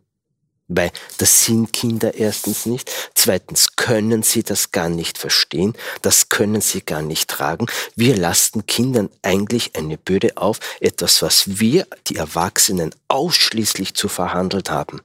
Weil 0.73 0.93
das 1.19 1.45
sind 1.45 1.73
Kinder 1.73 2.15
erstens 2.15 2.65
nicht. 2.65 2.93
Zweitens 3.15 3.75
können 3.75 4.23
sie 4.23 4.45
das 4.45 4.71
gar 4.71 4.89
nicht 4.89 5.19
verstehen. 5.19 5.75
Das 6.01 6.29
können 6.29 6.61
sie 6.61 6.81
gar 6.81 7.03
nicht 7.03 7.29
tragen. 7.29 7.67
Wir 7.97 8.17
lasten 8.17 8.67
Kindern 8.67 9.11
eigentlich 9.23 9.73
eine 9.77 9.99
Bürde 9.99 10.37
auf. 10.37 10.61
Etwas, 10.79 11.23
was 11.23 11.59
wir, 11.59 11.89
die 12.07 12.15
Erwachsenen, 12.17 12.95
ausschließlich 13.09 13.95
zu 13.95 14.07
verhandelt 14.07 14.71
haben. 14.71 15.01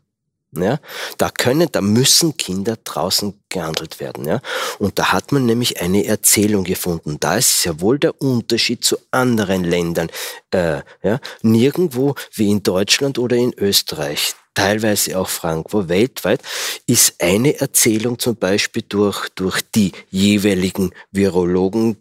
Ja, 0.52 0.80
da 1.18 1.32
können, 1.32 1.68
da 1.72 1.82
müssen 1.82 2.38
Kinder 2.38 2.78
draußen 2.82 3.34
gehandelt 3.50 4.00
werden. 4.00 4.26
Ja, 4.26 4.42
und 4.78 5.00
da 5.00 5.12
hat 5.12 5.32
man 5.32 5.48
nämlich 5.48 5.82
eine 5.82 6.06
Erzählung 6.06 6.64
gefunden. 6.64 7.18
Da 7.20 7.38
ist 7.38 7.66
ja 7.66 7.82
wohl 7.82 7.98
der 7.98 8.22
Unterschied 8.22 8.86
zu 8.86 8.98
anderen 9.10 9.64
Ländern. 9.64 10.10
Äh, 10.52 10.82
ja, 11.02 11.20
nirgendwo 11.42 12.14
wie 12.36 12.52
in 12.52 12.62
Deutschland 12.62 13.18
oder 13.18 13.36
in 13.36 13.54
Österreich 13.58 14.36
teilweise 14.56 15.20
auch 15.20 15.30
Frankfurt, 15.30 15.90
weltweit, 15.90 16.42
ist 16.88 17.22
eine 17.22 17.60
Erzählung 17.60 18.18
zum 18.18 18.36
Beispiel 18.36 18.84
durch, 18.88 19.30
durch 19.36 19.62
die 19.76 19.92
jeweiligen 20.10 20.92
Virologen, 21.12 21.98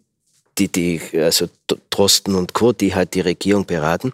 die, 0.57 0.69
die, 0.69 1.01
also 1.13 1.47
Drosten 1.89 2.33
und 2.35 2.53
Co., 2.53 2.71
die 2.71 2.95
halt 2.95 3.13
die 3.13 3.21
Regierung 3.21 3.65
beraten, 3.65 4.11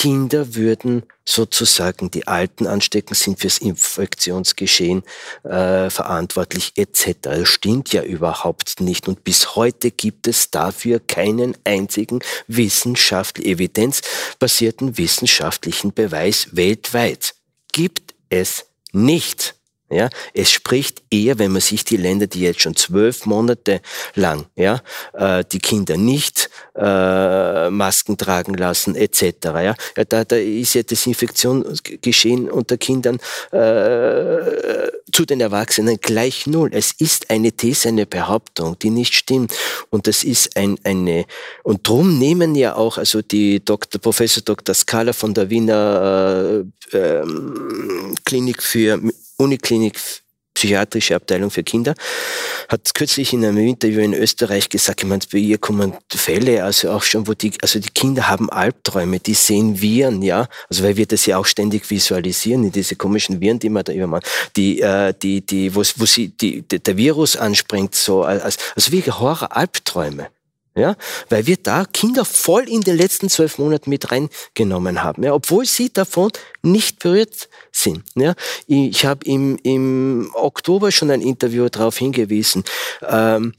Kinder 0.00 0.54
würden 0.54 1.02
sozusagen 1.24 2.08
die 2.10 2.28
Alten 2.28 2.68
anstecken, 2.68 3.14
sind 3.14 3.40
fürs 3.40 3.58
Infektionsgeschehen 3.58 5.02
äh, 5.42 5.90
verantwortlich 5.90 6.72
etc. 6.76 7.16
Das 7.22 7.48
stimmt 7.48 7.92
ja 7.92 8.02
überhaupt 8.02 8.80
nicht. 8.80 9.08
Und 9.08 9.24
bis 9.24 9.56
heute 9.56 9.90
gibt 9.90 10.28
es 10.28 10.52
dafür 10.52 11.00
keinen 11.00 11.56
einzigen 11.64 12.20
wissenschaftlich 12.46 13.48
evidenzbasierten 13.48 14.98
wissenschaftlichen 14.98 15.92
Beweis 15.92 16.48
weltweit 16.52 17.34
gibt 17.72 18.14
es 18.28 18.66
nicht. 18.92 19.57
Ja, 19.90 20.10
es 20.34 20.50
spricht 20.50 21.02
eher, 21.10 21.38
wenn 21.38 21.52
man 21.52 21.62
sich 21.62 21.82
die 21.82 21.96
Länder, 21.96 22.26
die 22.26 22.40
jetzt 22.40 22.60
schon 22.60 22.76
zwölf 22.76 23.24
Monate 23.24 23.80
lang 24.14 24.44
ja, 24.54 24.82
äh, 25.14 25.44
die 25.50 25.60
Kinder 25.60 25.96
nicht 25.96 26.50
äh, 26.76 27.70
Masken 27.70 28.18
tragen 28.18 28.52
lassen 28.52 28.94
etc. 28.96 29.24
Ja, 29.44 29.74
ja 29.96 30.04
da, 30.06 30.24
da 30.24 30.36
ist 30.36 30.74
ja 30.74 30.82
das 30.82 31.06
Infektionsgeschehen 31.06 32.50
unter 32.50 32.76
Kindern 32.76 33.18
äh, 33.50 34.90
zu 35.10 35.24
den 35.24 35.40
Erwachsenen 35.40 35.98
gleich 36.00 36.46
null. 36.46 36.68
Es 36.72 36.92
ist 36.92 37.30
eine 37.30 37.52
These, 37.52 37.88
eine 37.88 38.04
Behauptung, 38.04 38.78
die 38.78 38.90
nicht 38.90 39.14
stimmt. 39.14 39.54
Und 39.88 40.06
das 40.06 40.22
ist 40.22 40.54
ein, 40.54 40.78
eine 40.84 41.24
und 41.62 41.88
drum 41.88 42.18
nehmen 42.18 42.54
ja 42.54 42.76
auch 42.76 42.98
also 42.98 43.22
die 43.22 43.64
Dr. 43.64 44.00
Professor 44.00 44.42
Dr. 44.42 44.74
Skala 44.74 45.14
von 45.14 45.32
der 45.32 45.48
Wiener 45.48 46.64
äh, 46.92 46.96
ähm, 46.96 48.14
Klinik 48.24 48.62
für 48.62 49.00
Uniklinik 49.38 49.98
psychiatrische 50.58 51.14
Abteilung 51.14 51.52
für 51.52 51.62
Kinder, 51.62 51.94
hat 52.68 52.92
kürzlich 52.92 53.32
in 53.32 53.44
einem 53.44 53.58
Interview 53.58 54.00
in 54.00 54.12
Österreich 54.12 54.68
gesagt, 54.68 55.02
ich 55.02 55.08
meine, 55.08 55.22
bei 55.30 55.38
ihr 55.38 55.58
kommen 55.58 55.94
Fälle, 56.12 56.64
also 56.64 56.90
auch 56.90 57.04
schon, 57.04 57.28
wo 57.28 57.34
die, 57.34 57.52
also 57.62 57.78
die 57.78 57.90
Kinder 57.90 58.28
haben 58.28 58.50
Albträume, 58.50 59.20
die 59.20 59.34
sehen 59.34 59.80
Viren, 59.80 60.20
ja, 60.20 60.48
also 60.68 60.82
weil 60.82 60.96
wir 60.96 61.06
das 61.06 61.26
ja 61.26 61.38
auch 61.38 61.46
ständig 61.46 61.88
visualisieren, 61.88 62.72
diese 62.72 62.96
komischen 62.96 63.40
Viren, 63.40 63.60
die 63.60 63.68
man 63.68 63.84
da 63.84 63.92
immer 63.92 64.08
macht, 64.08 64.26
die, 64.56 64.80
äh, 64.80 65.14
die, 65.22 65.46
die, 65.46 65.72
wo, 65.76 65.82
wo 65.96 66.06
sie, 66.06 66.30
die, 66.30 66.62
der 66.62 66.96
Virus 66.96 67.36
anspringt, 67.36 67.94
so, 67.94 68.24
als, 68.24 68.58
also 68.74 68.90
wie 68.90 69.02
Horror-Albträume. 69.02 70.28
Ja, 70.78 70.96
weil 71.28 71.46
wir 71.46 71.56
da 71.56 71.84
Kinder 71.84 72.24
voll 72.24 72.68
in 72.68 72.82
den 72.82 72.96
letzten 72.96 73.28
zwölf 73.28 73.58
Monaten 73.58 73.90
mit 73.90 74.12
reingenommen 74.12 75.02
haben, 75.02 75.24
ja, 75.24 75.34
obwohl 75.34 75.66
sie 75.66 75.92
davon 75.92 76.30
nicht 76.62 77.00
berührt 77.00 77.48
sind. 77.72 78.04
Ja. 78.14 78.34
Ich 78.66 79.04
habe 79.04 79.24
im, 79.24 79.58
im 79.64 80.30
Oktober 80.34 80.92
schon 80.92 81.10
ein 81.10 81.20
Interview 81.20 81.68
darauf 81.68 81.98
hingewiesen. 81.98 82.62
Ähm, 83.02 83.54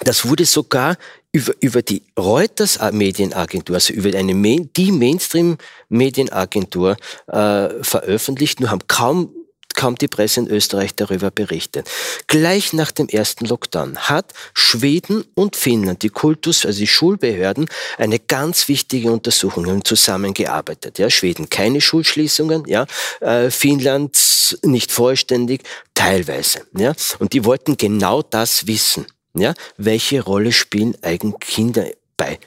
das 0.00 0.28
wurde 0.28 0.44
sogar 0.44 0.96
über, 1.32 1.54
über 1.60 1.82
die 1.82 2.02
Reuters 2.18 2.78
Medienagentur, 2.92 3.76
also 3.76 3.92
über 3.92 4.16
eine 4.18 4.34
Main, 4.34 4.70
die 4.76 4.92
Mainstream 4.92 5.58
Medienagentur 5.88 6.96
äh, 7.28 7.68
veröffentlicht, 7.82 8.60
nur 8.60 8.70
haben 8.70 8.86
kaum 8.88 9.32
kaum 9.76 9.94
die 9.94 10.08
Presse 10.08 10.40
in 10.40 10.48
Österreich 10.48 10.96
darüber 10.96 11.30
berichtet. 11.30 11.88
Gleich 12.26 12.72
nach 12.72 12.90
dem 12.90 13.08
ersten 13.08 13.44
Lockdown 13.44 13.96
hat 13.96 14.32
Schweden 14.54 15.24
und 15.34 15.54
Finnland, 15.54 16.02
die 16.02 16.08
Kultus, 16.08 16.66
also 16.66 16.80
die 16.80 16.86
Schulbehörden, 16.88 17.68
eine 17.98 18.18
ganz 18.18 18.66
wichtige 18.66 19.12
Untersuchung 19.12 19.84
zusammengearbeitet. 19.84 20.98
Ja, 20.98 21.10
Schweden 21.10 21.48
keine 21.48 21.80
Schulschließungen, 21.80 22.64
ja, 22.66 22.86
äh, 23.20 23.50
Finnland 23.50 24.18
nicht 24.62 24.90
vollständig, 24.90 25.62
teilweise. 25.94 26.62
Ja, 26.76 26.94
und 27.18 27.32
die 27.32 27.44
wollten 27.44 27.76
genau 27.76 28.22
das 28.22 28.66
wissen. 28.66 29.06
Ja, 29.34 29.54
welche 29.76 30.22
Rolle 30.22 30.50
spielen 30.50 30.96
eigentlich 31.02 31.40
Kinder 31.40 31.86
bei 32.16 32.38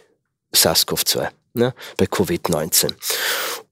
SARS-CoV-2, 0.53 1.29
ja, 1.53 1.73
bei 1.97 2.05
Covid-19? 2.05 2.93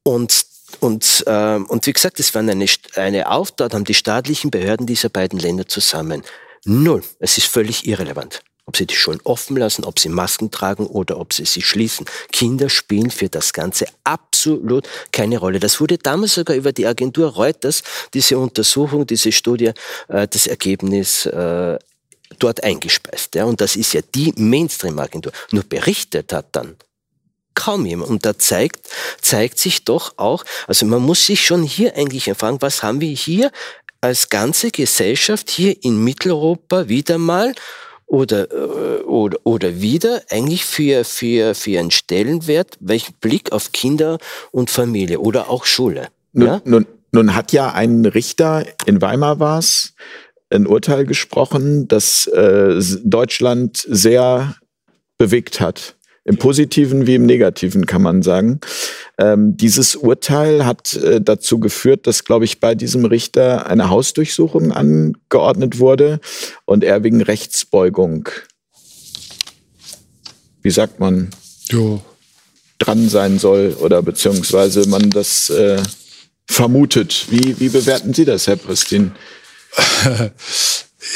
Und 0.04 0.47
und, 0.80 1.24
äh, 1.28 1.56
und 1.56 1.86
wie 1.86 1.94
gesagt, 1.94 2.20
es 2.20 2.34
waren 2.36 2.50
eine, 2.50 2.66
eine 2.96 3.30
Auftat, 3.30 3.74
haben 3.74 3.86
die 3.86 3.94
staatlichen 3.94 4.52
Behörden 4.52 4.88
dieser 4.88 5.10
beiden 5.10 5.40
Länder 5.40 5.68
zusammen. 5.68 6.24
Null. 6.66 7.04
Es 7.20 7.38
ist 7.38 7.48
völlig 7.48 7.88
irrelevant. 7.88 8.42
Ob 8.66 8.76
sie 8.76 8.86
die 8.86 8.96
Schulen 8.96 9.22
offen 9.24 9.56
lassen, 9.56 9.86
ob 9.86 9.98
sie 9.98 10.10
Masken 10.10 10.52
tragen 10.52 10.88
oder 10.88 11.20
ob 11.20 11.32
sie 11.32 11.46
sie 11.46 11.62
schließen. 11.62 12.06
Kinder 12.34 12.70
spielen 12.70 13.12
für 13.12 13.30
das 13.30 13.54
Ganze 13.54 13.86
absolut 14.04 14.88
keine 15.14 15.38
Rolle. 15.38 15.60
Das 15.60 15.80
wurde 15.80 15.98
damals 15.98 16.34
sogar 16.34 16.58
über 16.58 16.74
die 16.74 16.86
Agentur 16.86 17.30
Reuters, 17.30 17.82
diese 18.14 18.38
Untersuchung, 18.38 19.08
diese 19.08 19.32
Studie, 19.32 19.72
äh, 20.10 20.28
das 20.28 20.48
Ergebnis 20.48 21.26
äh, 21.26 21.80
dort 22.40 22.64
eingespeist. 22.64 23.36
Ja? 23.36 23.46
Und 23.46 23.62
das 23.62 23.78
ist 23.78 23.94
ja 23.94 24.02
die 24.14 24.34
Mainstream-Agentur. 24.36 25.32
Nur 25.52 25.64
berichtet 25.64 26.34
hat 26.34 26.48
dann 26.52 26.76
kaum 27.58 27.86
jemand. 27.86 28.10
Und 28.10 28.26
da 28.26 28.38
zeigt, 28.38 28.88
zeigt 29.20 29.60
sich 29.60 29.84
doch 29.84 30.14
auch, 30.16 30.46
also 30.68 30.86
man 30.86 31.02
muss 31.02 31.26
sich 31.26 31.46
schon 31.46 31.64
hier 31.64 31.98
eigentlich 31.98 32.32
fragen, 32.38 32.62
was 32.62 32.84
haben 32.84 33.02
wir 33.02 33.10
hier 33.10 33.52
als 34.00 34.30
ganze 34.30 34.72
Gesellschaft 34.72 35.50
hier 35.50 35.76
in 35.84 36.02
Mitteleuropa 36.04 36.88
wieder 36.88 37.18
mal 37.18 37.54
oder, 38.06 38.50
äh, 38.52 39.02
oder, 39.04 39.40
oder 39.44 39.82
wieder 39.82 40.22
eigentlich 40.30 40.66
für, 40.66 41.04
für, 41.04 41.56
für 41.56 41.80
einen 41.80 41.92
Stellenwert, 41.92 42.78
welchen 42.80 43.16
Blick 43.16 43.52
auf 43.52 43.72
Kinder 43.72 44.20
und 44.52 44.70
Familie 44.70 45.20
oder 45.20 45.50
auch 45.50 45.66
Schule. 45.66 46.08
Nun, 46.34 46.48
ja? 46.48 46.62
nun, 46.64 46.86
nun 47.12 47.36
hat 47.36 47.52
ja 47.52 47.74
ein 47.74 48.06
Richter 48.06 48.66
in 48.86 49.02
Weimar 49.02 49.40
war 49.40 49.60
es, 49.60 49.94
ein 50.50 50.68
Urteil 50.68 51.06
gesprochen, 51.06 51.88
das 51.88 52.28
äh, 52.28 52.80
Deutschland 53.04 53.86
sehr 53.90 54.56
bewegt 55.18 55.60
hat. 55.60 55.97
Im 56.28 56.36
Positiven 56.36 57.08
wie 57.08 57.16
im 57.16 57.26
Negativen 57.26 57.86
kann 57.86 58.02
man 58.02 58.22
sagen. 58.22 58.60
Ähm, 59.18 59.56
dieses 59.56 59.96
Urteil 59.96 60.66
hat 60.66 60.94
äh, 60.96 61.22
dazu 61.22 61.58
geführt, 61.58 62.06
dass, 62.06 62.26
glaube 62.26 62.44
ich, 62.44 62.60
bei 62.60 62.76
diesem 62.76 63.06
Richter 63.06 63.68
eine 63.68 63.90
Hausdurchsuchung 63.90 64.74
angeordnet 64.74 65.80
wurde 65.80 66.20
und 66.66 66.84
er 66.84 67.02
wegen 67.04 67.22
Rechtsbeugung, 67.22 68.28
wie 70.62 70.70
sagt 70.70 71.00
man, 71.00 71.30
jo. 71.70 72.02
dran 72.78 73.08
sein 73.08 73.40
soll 73.40 73.78
oder 73.80 74.02
beziehungsweise 74.02 74.86
man 74.90 75.10
das 75.10 75.50
äh, 75.50 75.82
vermutet. 76.46 77.28
Wie, 77.30 77.58
wie 77.58 77.70
bewerten 77.70 78.14
Sie 78.14 78.26
das, 78.26 78.48
Herr 78.48 78.58
Pristin? 78.58 79.14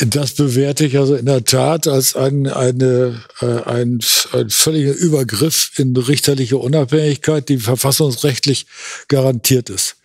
Das 0.08 0.34
bewerte 0.34 0.86
ich 0.86 0.98
also 0.98 1.16
in 1.16 1.28
der 1.28 1.44
Tat 1.44 1.88
als 1.88 2.16
ein, 2.16 2.48
eine, 2.48 3.22
äh, 3.40 3.46
ein, 3.70 4.00
ein 4.34 4.50
völliger 4.50 4.94
Übergriff 4.94 5.72
in 5.78 5.96
richterliche 5.96 6.58
Unabhängigkeit, 6.58 7.48
die 7.50 7.58
verfassungsrechtlich 7.58 8.66
garantiert 9.08 9.70
ist. 9.70 9.98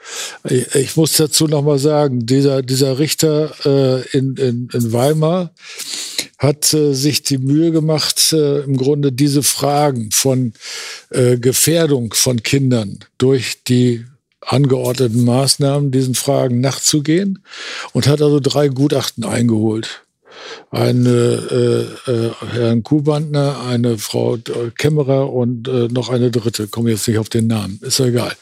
Ich, 0.44 0.74
ich 0.74 0.96
muss 0.96 1.14
dazu 1.14 1.46
noch 1.46 1.62
mal 1.62 1.78
sagen, 1.78 2.26
dieser, 2.26 2.62
dieser 2.62 2.98
Richter 2.98 3.54
äh, 3.64 4.16
in, 4.16 4.36
in, 4.36 4.68
in 4.72 4.92
Weimar 4.92 5.52
hat 6.38 6.74
äh, 6.74 6.92
sich 6.92 7.22
die 7.22 7.38
Mühe 7.38 7.72
gemacht, 7.72 8.34
äh, 8.34 8.60
im 8.60 8.76
Grunde 8.76 9.12
diese 9.12 9.42
Fragen 9.42 10.10
von 10.12 10.52
äh, 11.10 11.38
Gefährdung 11.38 12.12
von 12.12 12.42
Kindern 12.42 12.98
durch 13.16 13.62
die 13.64 14.04
angeordneten 14.46 15.24
Maßnahmen 15.24 15.90
diesen 15.90 16.14
Fragen 16.14 16.60
nachzugehen 16.60 17.40
und 17.92 18.06
hat 18.06 18.22
also 18.22 18.40
drei 18.40 18.68
Gutachten 18.68 19.24
eingeholt. 19.24 20.05
Eine 20.70 21.10
äh, 22.06 22.10
äh, 22.10 22.30
Herrn 22.52 22.82
Kuhbandner, 22.82 23.60
eine 23.66 23.98
Frau 23.98 24.38
Kämmerer 24.76 25.32
und 25.32 25.68
äh, 25.68 25.88
noch 25.88 26.08
eine 26.08 26.30
dritte. 26.30 26.68
Komme 26.68 26.90
jetzt 26.90 27.06
nicht 27.08 27.18
auf 27.18 27.28
den 27.28 27.46
Namen, 27.46 27.80
ist 27.82 27.98
ja 27.98 28.06
egal. 28.06 28.32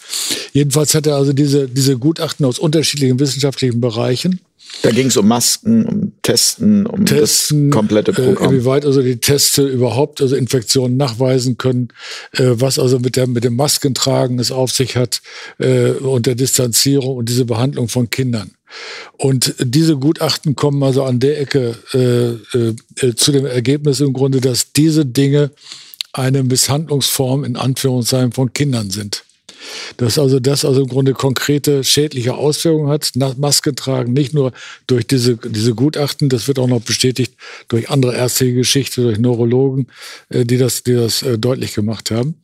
Jedenfalls 0.52 0.94
hat 0.94 1.06
er 1.06 1.16
also 1.16 1.32
diese, 1.32 1.68
diese 1.68 1.98
Gutachten 1.98 2.46
aus 2.46 2.58
unterschiedlichen 2.58 3.18
wissenschaftlichen 3.18 3.80
Bereichen 3.80 4.40
da 4.82 4.90
ging 4.90 5.06
es 5.06 5.16
um 5.16 5.26
Masken, 5.28 5.86
um 5.86 6.12
Testen, 6.22 6.86
um 6.86 7.06
Testen, 7.06 7.70
das 7.70 7.76
komplette 7.76 8.10
äh, 8.10 8.14
Programm. 8.14 8.52
Äh, 8.52 8.56
inwieweit 8.56 8.84
also 8.84 9.02
die 9.02 9.18
Teste 9.18 9.66
überhaupt 9.66 10.20
also 10.20 10.36
Infektionen 10.36 10.96
nachweisen 10.96 11.58
können, 11.58 11.88
äh, 12.32 12.50
was 12.54 12.78
also 12.78 12.98
mit, 12.98 13.16
der, 13.16 13.26
mit 13.26 13.44
dem 13.44 13.56
Maskentragen 13.56 14.38
es 14.38 14.52
auf 14.52 14.70
sich 14.70 14.96
hat 14.96 15.22
äh, 15.58 15.90
und 15.90 16.26
der 16.26 16.34
Distanzierung 16.34 17.16
und 17.16 17.28
diese 17.28 17.44
Behandlung 17.44 17.88
von 17.88 18.10
Kindern. 18.10 18.52
Und 19.16 19.54
diese 19.58 19.96
Gutachten 19.96 20.56
kommen 20.56 20.82
also 20.82 21.04
an 21.04 21.20
der 21.20 21.40
Ecke 21.40 21.76
äh, 21.92 23.06
äh, 23.06 23.14
zu 23.14 23.32
dem 23.32 23.46
Ergebnis 23.46 24.00
im 24.00 24.12
Grunde, 24.12 24.40
dass 24.40 24.72
diese 24.72 25.06
Dinge 25.06 25.50
eine 26.12 26.42
Misshandlungsform 26.42 27.44
in 27.44 27.56
Anführungszeichen 27.56 28.32
von 28.32 28.52
Kindern 28.52 28.90
sind. 28.90 29.24
Dass 29.96 30.18
also 30.18 30.40
das 30.40 30.64
also 30.64 30.82
im 30.82 30.88
Grunde 30.88 31.12
konkrete 31.12 31.84
schädliche 31.84 32.34
Auswirkungen 32.34 32.88
hat. 32.88 33.12
Maske 33.38 33.74
tragen 33.74 34.12
nicht 34.12 34.34
nur 34.34 34.52
durch 34.86 35.06
diese, 35.06 35.36
diese 35.36 35.74
Gutachten, 35.74 36.28
das 36.28 36.48
wird 36.48 36.58
auch 36.58 36.66
noch 36.66 36.80
bestätigt 36.80 37.34
durch 37.68 37.90
andere 37.90 38.14
ärztliche 38.14 38.54
Geschichte, 38.54 39.02
durch 39.02 39.18
Neurologen, 39.18 39.88
äh, 40.28 40.44
die 40.44 40.58
das, 40.58 40.82
die 40.82 40.94
das 40.94 41.22
äh, 41.22 41.38
deutlich 41.38 41.74
gemacht 41.74 42.10
haben. 42.10 42.34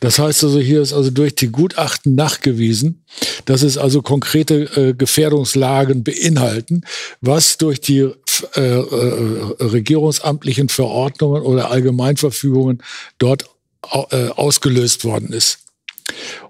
Das 0.00 0.18
heißt 0.18 0.44
also, 0.44 0.58
hier 0.58 0.82
ist 0.82 0.92
also 0.92 1.10
durch 1.10 1.34
die 1.34 1.48
Gutachten 1.48 2.14
nachgewiesen, 2.14 3.04
dass 3.44 3.62
es 3.62 3.78
also 3.78 4.02
konkrete 4.02 4.64
äh, 4.76 4.94
Gefährdungslagen 4.94 6.04
beinhalten, 6.04 6.82
was 7.20 7.58
durch 7.58 7.80
die 7.80 8.00
äh, 8.00 8.60
regierungsamtlichen 8.60 10.68
Verordnungen 10.68 11.42
oder 11.42 11.70
Allgemeinverfügungen 11.70 12.82
dort 13.18 13.46
ausgelöst 13.82 15.04
worden 15.04 15.34
ist. 15.34 15.58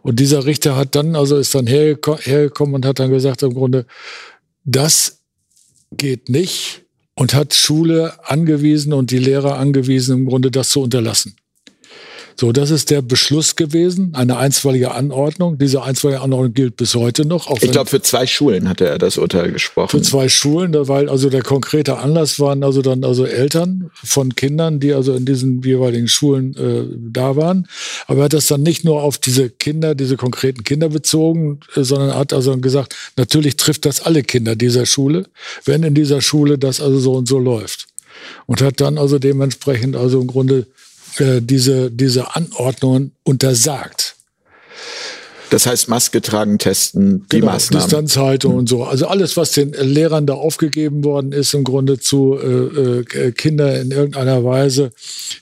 Und 0.02 0.20
dieser 0.20 0.44
Richter 0.44 0.76
hat 0.76 0.94
dann, 0.94 1.16
also 1.16 1.36
ist 1.36 1.54
dann 1.54 1.66
hergekommen 1.66 2.74
und 2.74 2.86
hat 2.86 2.98
dann 2.98 3.10
gesagt, 3.10 3.42
im 3.42 3.54
Grunde, 3.54 3.86
das 4.64 5.20
geht 5.92 6.28
nicht 6.28 6.82
und 7.14 7.34
hat 7.34 7.54
Schule 7.54 8.14
angewiesen 8.28 8.92
und 8.92 9.10
die 9.10 9.18
Lehrer 9.18 9.58
angewiesen, 9.58 10.18
im 10.18 10.26
Grunde 10.26 10.50
das 10.50 10.70
zu 10.70 10.82
unterlassen. 10.82 11.36
So, 12.36 12.50
das 12.52 12.70
ist 12.70 12.90
der 12.90 13.00
Beschluss 13.00 13.54
gewesen, 13.54 14.10
eine 14.14 14.36
einstweilige 14.36 14.92
Anordnung. 14.92 15.58
Diese 15.58 15.82
einstweilige 15.82 16.22
Anordnung 16.22 16.52
gilt 16.52 16.76
bis 16.76 16.94
heute 16.94 17.24
noch. 17.24 17.48
ich 17.60 17.70
glaube, 17.70 17.88
für 17.88 18.02
zwei 18.02 18.26
Schulen 18.26 18.68
hatte 18.68 18.88
er 18.88 18.98
das 18.98 19.18
Urteil 19.18 19.52
gesprochen. 19.52 19.90
Für 19.90 20.02
zwei 20.02 20.28
Schulen, 20.28 20.74
weil 20.88 21.08
also 21.08 21.30
der 21.30 21.42
konkrete 21.42 21.98
Anlass 21.98 22.40
waren 22.40 22.64
also 22.64 22.82
dann 22.82 23.04
also 23.04 23.24
Eltern 23.24 23.90
von 23.94 24.34
Kindern, 24.34 24.80
die 24.80 24.92
also 24.92 25.14
in 25.14 25.24
diesen 25.24 25.62
jeweiligen 25.62 26.08
Schulen 26.08 26.56
äh, 26.56 26.96
da 27.12 27.36
waren. 27.36 27.68
Aber 28.06 28.20
er 28.20 28.24
hat 28.24 28.32
das 28.32 28.46
dann 28.46 28.62
nicht 28.62 28.84
nur 28.84 29.02
auf 29.02 29.18
diese 29.18 29.50
Kinder, 29.50 29.94
diese 29.94 30.16
konkreten 30.16 30.64
Kinder 30.64 30.88
bezogen, 30.88 31.60
äh, 31.76 31.84
sondern 31.84 32.14
hat 32.14 32.32
also 32.32 32.56
gesagt, 32.58 32.96
natürlich 33.16 33.56
trifft 33.56 33.86
das 33.86 34.00
alle 34.00 34.22
Kinder 34.22 34.56
dieser 34.56 34.86
Schule, 34.86 35.26
wenn 35.64 35.82
in 35.84 35.94
dieser 35.94 36.20
Schule 36.20 36.58
das 36.58 36.80
also 36.80 36.98
so 36.98 37.12
und 37.12 37.28
so 37.28 37.38
läuft. 37.38 37.86
Und 38.46 38.62
hat 38.62 38.80
dann 38.80 38.98
also 38.98 39.18
dementsprechend 39.18 39.96
also 39.96 40.20
im 40.20 40.26
Grunde 40.26 40.66
äh, 41.18 41.40
diese, 41.40 41.90
diese 41.90 42.34
Anordnungen 42.34 43.12
untersagt. 43.22 44.16
Das 45.50 45.66
heißt, 45.66 45.88
Maske 45.88 46.20
tragen, 46.20 46.58
testen, 46.58 47.26
die 47.30 47.38
genau, 47.38 47.52
Maßnahmen. 47.52 47.86
Distanzhaltung 47.86 48.52
mhm. 48.54 48.58
und 48.58 48.68
so. 48.68 48.82
Also 48.84 49.06
alles, 49.06 49.36
was 49.36 49.52
den 49.52 49.72
Lehrern 49.72 50.26
da 50.26 50.34
aufgegeben 50.34 51.04
worden 51.04 51.30
ist, 51.30 51.54
im 51.54 51.62
Grunde 51.62 52.00
zu 52.00 52.36
äh, 52.36 53.00
äh, 53.00 53.32
Kinder 53.32 53.80
in 53.80 53.92
irgendeiner 53.92 54.44
Weise 54.44 54.90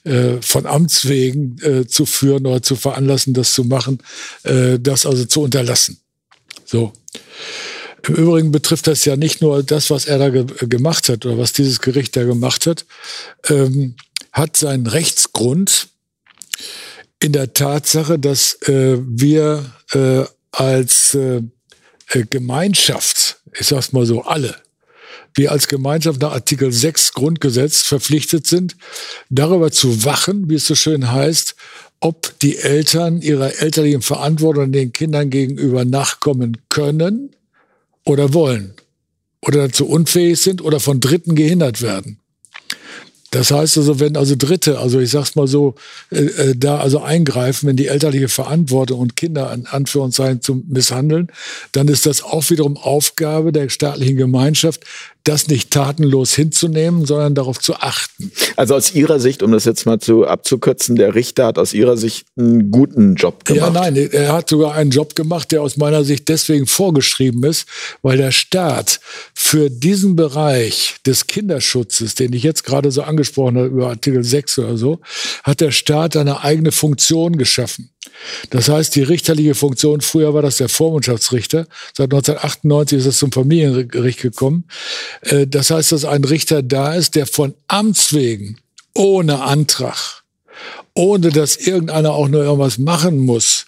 äh, 0.05 0.35
von 0.43 0.67
Amts 0.67 1.09
wegen 1.09 1.57
äh, 1.63 1.87
zu 1.87 2.05
führen 2.05 2.47
oder 2.47 2.63
zu 2.63 2.77
veranlassen, 2.77 3.33
das 3.33 3.55
zu 3.55 3.65
machen, 3.65 4.01
äh, 4.43 4.79
das 4.79 5.07
also 5.07 5.25
zu 5.25 5.41
unterlassen. 5.41 5.99
So. 6.67 6.93
Im 8.07 8.15
Übrigen 8.15 8.53
betrifft 8.53 8.89
das 8.89 9.05
ja 9.05 9.17
nicht 9.17 9.41
nur 9.41 9.63
das, 9.63 9.89
was 9.89 10.07
er 10.07 10.19
da 10.19 10.29
ge 10.29 10.45
gemacht 10.67 11.09
hat 11.09 11.25
oder 11.25 11.39
was 11.39 11.53
dieses 11.53 11.81
Gericht 11.81 12.17
da 12.17 12.25
gemacht 12.25 12.67
hat. 12.67 12.85
Ähm, 13.49 13.95
hat 14.33 14.57
seinen 14.57 14.87
Rechtsgrund 14.87 15.89
in 17.21 17.33
der 17.33 17.53
Tatsache, 17.53 18.19
dass 18.19 18.55
äh, 18.63 18.99
wir 19.01 19.73
äh, 19.93 20.25
als 20.51 21.15
äh, 21.15 21.43
äh 22.09 22.25
Gemeinschaft, 22.29 23.41
ich 23.59 23.67
sag's 23.67 23.93
mal 23.93 24.07
so, 24.07 24.23
alle, 24.23 24.57
wir 25.35 25.53
als 25.53 25.69
Gemeinschaft 25.69 26.21
nach 26.21 26.33
Artikel 26.33 26.73
6 26.73 27.13
Grundgesetz 27.15 27.83
verpflichtet 27.83 28.47
sind, 28.47 28.77
darüber 29.31 29.71
zu 29.71 30.05
wachen, 30.05 30.51
wie 30.51 30.57
es 30.57 30.67
so 30.67 30.75
schön 30.75 31.11
heißt, 31.11 31.55
ob 32.01 32.39
die 32.41 32.59
Eltern 32.59 33.23
ihrer 33.23 33.61
elterlichen 33.61 34.03
Verantwortung 34.03 34.73
den 34.73 34.93
Kindern 34.93 35.31
gegenüber 35.31 35.85
nachkommen 35.85 36.59
können 36.69 37.35
oder 38.05 38.35
wollen 38.35 38.75
oder 39.41 39.69
dazu 39.69 39.87
unfähig 39.87 40.41
sind 40.41 40.63
oder 40.63 40.81
von 40.81 41.01
Dritten 41.01 41.35
gehindert 41.35 41.81
werden. 41.81 42.19
Das 43.33 43.51
heißt 43.51 43.79
also, 43.79 43.99
wenn 43.99 44.19
also 44.19 44.35
Dritte, 44.37 44.79
also 44.79 45.01
ich 45.01 45.11
sag's 45.11 45.37
mal 45.37 45.47
so, 45.47 45.75
äh, 46.11 46.19
äh, 46.19 46.55
da 46.55 46.79
also 46.79 47.01
eingreifen, 47.01 47.67
wenn 47.67 47.77
die 47.77 47.87
elterliche 47.87 48.29
Verantwortung 48.29 49.01
und 49.01 49.17
Kinder 49.17 49.49
an 49.51 49.67
Anführungszeichen 49.71 50.43
zu 50.43 50.63
misshandeln, 50.69 51.29
dann 51.73 51.89
ist 51.89 52.05
das 52.05 52.23
auch 52.23 52.51
wiederum 52.51 52.77
Aufgabe 52.77 53.51
der 53.51 53.71
staatlichen 53.71 54.19
Gemeinschaft, 54.19 54.85
das 55.25 55.49
nicht 55.49 55.71
tatenlos 55.71 56.35
hinzunehmen, 56.35 57.07
sondern 57.07 57.35
darauf 57.35 57.59
zu 57.59 57.75
achten. 57.75 58.33
Also 58.57 58.75
aus 58.75 58.95
Ihrer 58.95 59.21
Sicht, 59.21 59.43
um 59.43 59.53
das 59.53 59.65
jetzt 59.65 59.87
mal 59.87 59.99
zu 59.99 60.27
abzukürzen, 60.27 60.97
der 60.97 61.15
Richter 61.15 61.47
hat 61.47 61.59
aus 61.59 61.73
Ihrer 61.75 61.97
Sicht 61.97 62.27
einen 62.37 62.71
guten 62.71 63.15
Job 63.15 63.45
gemacht. 63.45 63.75
Ja, 63.75 63.81
nein, 63.81 63.97
er 63.97 64.33
hat 64.33 64.49
sogar 64.49 64.75
einen 64.75 64.91
Job 64.91 65.15
gemacht, 65.15 65.53
der 65.53 65.63
aus 65.63 65.77
meiner 65.77 66.05
Sicht 66.05 66.29
deswegen 66.29 66.67
vorgeschrieben 66.67 67.45
ist, 67.45 67.67
weil 68.03 68.17
der 68.17 68.33
Staat 68.33 69.01
für 69.35 69.71
diesen 69.71 70.17
Bereich 70.17 70.97
des 71.07 71.27
Kinderschutzes, 71.27 72.15
den 72.15 72.33
ich 72.33 72.43
jetzt 72.43 72.65
gerade 72.65 72.91
so 72.91 73.03
angesprochen 73.03 73.57
habe, 73.57 73.69
über 73.69 73.89
Artikel 73.89 74.25
6 74.25 74.59
oder 74.59 74.77
so, 74.77 75.01
hat 75.45 75.61
der 75.61 75.71
Staat 75.71 76.17
eine 76.17 76.43
eigene 76.43 76.73
Funktion 76.73 77.37
geschaffen. 77.37 77.91
Das 78.51 78.69
heißt, 78.69 78.95
die 78.95 79.03
richterliche 79.03 79.55
Funktion, 79.55 80.01
früher 80.01 80.35
war 80.35 80.43
das 80.43 80.59
der 80.59 80.69
Vormundschaftsrichter, 80.69 81.67
seit 81.97 82.13
1998 82.13 82.99
ist 82.99 83.07
es 83.07 83.19
zum 83.19 83.33
Familiengericht 83.33 84.21
gekommen. 84.21 84.65
Äh, 85.23 85.47
das 85.47 85.71
heißt, 85.71 85.93
dass 85.93 86.05
ein 86.05 86.25
Richter 86.25 86.63
da 86.63 86.95
ist, 86.95 87.15
der 87.15 87.27
von 87.27 87.55
Amts 87.69 88.13
wegen, 88.13 88.59
ohne 88.95 89.43
Antrag, 89.43 90.23
ohne 90.95 91.31
dass 91.31 91.57
irgendeiner 91.57 92.13
auch 92.13 92.29
nur 92.29 92.45
irgendwas 92.45 92.79
machen 92.79 93.19
muss, 93.19 93.67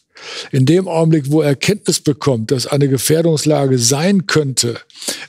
in 0.52 0.66
dem 0.66 0.88
Augenblick, 0.88 1.30
wo 1.30 1.42
er 1.42 1.56
Kenntnis 1.56 2.00
bekommt, 2.00 2.50
dass 2.50 2.66
eine 2.66 2.88
Gefährdungslage 2.88 3.78
sein 3.78 4.26
könnte, 4.26 4.80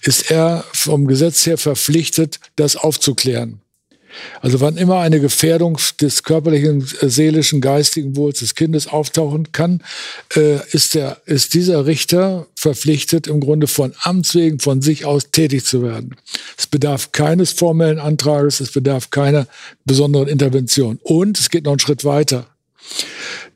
ist 0.01 0.31
er 0.31 0.63
vom 0.73 1.07
Gesetz 1.07 1.45
her 1.45 1.57
verpflichtet, 1.57 2.39
das 2.55 2.75
aufzuklären. 2.75 3.61
Also 4.41 4.61
wann 4.61 4.77
immer 4.77 4.99
eine 4.99 5.19
Gefährdung 5.19 5.77
des 5.99 6.23
körperlichen, 6.23 6.87
äh, 7.01 7.09
seelischen, 7.09 7.61
geistigen 7.61 8.15
Wohls 8.15 8.39
des 8.39 8.55
Kindes 8.55 8.87
auftauchen 8.87 9.51
kann, 9.51 9.81
äh, 10.35 10.59
ist, 10.71 10.95
der, 10.95 11.21
ist 11.25 11.53
dieser 11.53 11.85
Richter 11.85 12.47
verpflichtet, 12.55 13.27
im 13.27 13.39
Grunde 13.39 13.67
von 13.67 13.93
Amts 14.01 14.35
wegen 14.35 14.59
von 14.59 14.81
sich 14.81 15.05
aus 15.05 15.31
tätig 15.31 15.65
zu 15.65 15.81
werden. 15.83 16.15
Es 16.57 16.67
bedarf 16.67 17.11
keines 17.11 17.51
formellen 17.51 17.99
Antrages, 17.99 18.59
es 18.59 18.71
bedarf 18.71 19.09
keiner 19.09 19.47
besonderen 19.85 20.27
Intervention. 20.27 20.99
Und 21.03 21.39
es 21.39 21.49
geht 21.49 21.65
noch 21.65 21.71
einen 21.71 21.79
Schritt 21.79 22.05
weiter. 22.05 22.47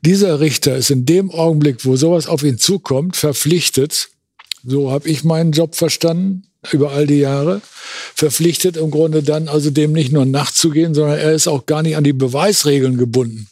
Dieser 0.02 0.40
Richter 0.40 0.76
ist 0.76 0.90
in 0.90 1.06
dem 1.06 1.30
Augenblick, 1.30 1.84
wo 1.84 1.96
sowas 1.96 2.26
auf 2.26 2.42
ihn 2.42 2.58
zukommt, 2.58 3.16
verpflichtet, 3.16 4.08
so 4.64 4.90
habe 4.90 5.08
ich 5.08 5.24
meinen 5.24 5.52
Job 5.52 5.74
verstanden, 5.74 6.49
über 6.72 6.92
all 6.92 7.06
die 7.06 7.20
Jahre, 7.20 7.62
verpflichtet 8.14 8.76
im 8.76 8.90
Grunde 8.90 9.22
dann 9.22 9.48
also 9.48 9.70
dem 9.70 9.92
nicht 9.92 10.12
nur 10.12 10.26
nachzugehen, 10.26 10.94
sondern 10.94 11.18
er 11.18 11.32
ist 11.32 11.48
auch 11.48 11.66
gar 11.66 11.82
nicht 11.82 11.96
an 11.96 12.04
die 12.04 12.12
Beweisregeln 12.12 12.98
gebunden. 12.98 13.48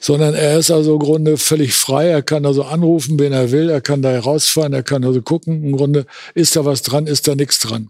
Sondern 0.00 0.34
er 0.34 0.58
ist 0.58 0.70
also 0.70 0.94
im 0.94 0.98
Grunde 0.98 1.38
völlig 1.38 1.72
frei. 1.72 2.08
Er 2.08 2.22
kann 2.22 2.44
also 2.44 2.64
anrufen, 2.64 3.18
wen 3.18 3.32
er 3.32 3.52
will. 3.52 3.70
Er 3.70 3.80
kann 3.80 4.02
da 4.02 4.10
herausfahren. 4.10 4.74
Er 4.74 4.82
kann 4.82 5.02
also 5.02 5.22
gucken. 5.22 5.64
Im 5.64 5.76
Grunde 5.76 6.04
ist 6.34 6.56
da 6.56 6.66
was 6.66 6.82
dran, 6.82 7.06
ist 7.06 7.26
da 7.26 7.34
nichts 7.34 7.58
dran. 7.58 7.88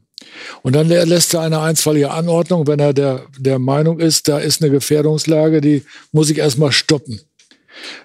Und 0.62 0.76
dann 0.76 0.88
lässt 0.88 1.34
er 1.34 1.40
eine 1.40 1.60
einstweilige 1.60 2.12
Anordnung, 2.12 2.68
wenn 2.68 2.78
er 2.78 2.92
der, 2.92 3.26
der 3.36 3.58
Meinung 3.58 3.98
ist, 3.98 4.28
da 4.28 4.38
ist 4.38 4.62
eine 4.62 4.70
Gefährdungslage, 4.70 5.60
die 5.60 5.82
muss 6.12 6.30
ich 6.30 6.38
erstmal 6.38 6.70
stoppen. 6.70 7.20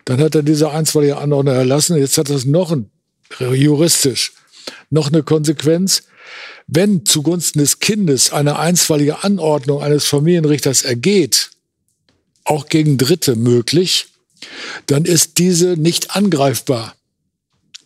Dann 0.06 0.20
hat 0.20 0.34
er 0.34 0.42
diese 0.42 0.72
einstweilige 0.72 1.18
Anordnung 1.18 1.54
erlassen. 1.54 1.96
Jetzt 1.98 2.18
hat 2.18 2.32
das 2.32 2.46
noch 2.46 2.72
ein, 2.72 2.90
juristisch 3.40 4.34
noch 4.90 5.08
eine 5.08 5.24
Konsequenz. 5.24 6.04
Wenn 6.68 7.06
zugunsten 7.06 7.60
des 7.60 7.80
Kindes 7.80 8.32
eine 8.32 8.60
einstweilige 8.60 9.24
Anordnung 9.24 9.82
eines 9.82 10.06
Familienrichters 10.06 10.84
ergeht, 10.84 11.50
auch 12.44 12.68
gegen 12.68 12.98
Dritte 12.98 13.36
möglich, 13.36 14.08
dann 14.86 15.06
ist 15.06 15.38
diese 15.38 15.78
nicht 15.78 16.16
angreifbar. 16.16 16.96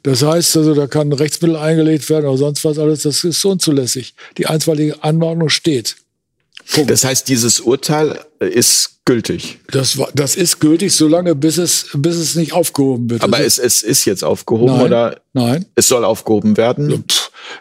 Das 0.03 0.22
heißt 0.22 0.57
also, 0.57 0.73
da 0.73 0.88
kann 0.88 1.14
Rechtsmittel 1.14 1.55
eingelegt 1.55 2.10
werden 2.10 2.26
oder 2.26 2.38
sonst 2.38 2.65
was 2.65 2.77
alles, 2.77 3.03
das 3.03 3.23
ist 3.23 3.43
unzulässig. 3.45 4.14
Die 4.38 4.47
einstweilige 4.47 5.01
Anordnung 5.01 5.49
steht. 5.49 5.95
Punkt. 6.72 6.90
Das 6.90 7.03
heißt, 7.03 7.27
dieses 7.27 7.60
Urteil 7.60 8.19
ist 8.40 8.94
gültig. 9.06 9.60
Das, 9.72 9.98
das 10.14 10.35
ist 10.35 10.60
gültig, 10.60 10.94
solange 10.94 11.35
bis 11.35 11.57
es, 11.57 11.88
bis 11.94 12.15
es 12.15 12.35
nicht 12.35 12.53
aufgehoben 12.53 13.10
wird. 13.10 13.22
Aber 13.23 13.40
es, 13.41 13.57
es 13.60 13.84
ist 13.84 14.06
jetzt 14.06 14.23
aufgehoben 14.23 14.77
nein, 14.77 14.85
oder? 14.85 15.22
Nein. 15.34 15.65
Es 15.76 15.88
soll 15.88 16.06
aufgehoben 16.06 16.56
werden? 16.56 17.03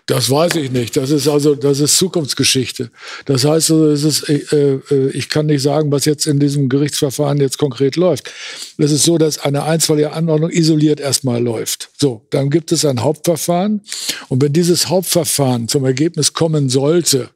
Das 0.06 0.30
weiß 0.30 0.54
ich 0.56 0.70
nicht. 0.70 0.96
Das 0.96 1.10
ist 1.10 1.26
also, 1.26 1.56
das 1.56 1.80
ist 1.80 1.96
Zukunftsgeschichte. 1.98 2.90
Das 3.24 3.44
heißt 3.44 3.72
also, 3.72 3.88
es 3.88 4.04
ist, 4.04 4.28
äh, 4.28 4.78
äh, 4.90 5.10
ich 5.10 5.28
kann 5.28 5.46
nicht 5.46 5.62
sagen, 5.62 5.90
was 5.90 6.04
jetzt 6.04 6.26
in 6.26 6.38
diesem 6.38 6.68
Gerichtsverfahren 6.68 7.38
jetzt 7.38 7.58
konkret 7.58 7.96
läuft. 7.96 8.30
Es 8.78 8.92
ist 8.92 9.04
so, 9.04 9.18
dass 9.18 9.38
eine 9.38 9.64
einstweilige 9.64 10.12
Anordnung 10.12 10.50
isoliert 10.50 11.00
erstmal 11.00 11.42
läuft. 11.42 11.90
So, 11.98 12.24
dann 12.30 12.50
gibt 12.50 12.70
es 12.70 12.84
ein 12.84 13.02
Hauptverfahren. 13.02 13.82
Und 14.28 14.42
wenn 14.42 14.52
dieses 14.52 14.88
Hauptverfahren 14.88 15.66
zum 15.66 15.84
Ergebnis 15.84 16.32
kommen 16.32 16.68
sollte, 16.68 17.30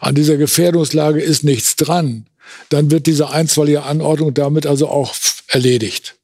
an 0.00 0.14
dieser 0.14 0.36
Gefährdungslage 0.36 1.20
ist 1.20 1.44
nichts 1.44 1.76
dran, 1.76 2.26
dann 2.68 2.90
wird 2.90 3.06
diese 3.06 3.30
einstweilige 3.30 3.82
Anordnung 3.84 4.34
damit 4.34 4.66
also 4.66 4.88
auch 4.88 5.14
erledigt. 5.48 6.16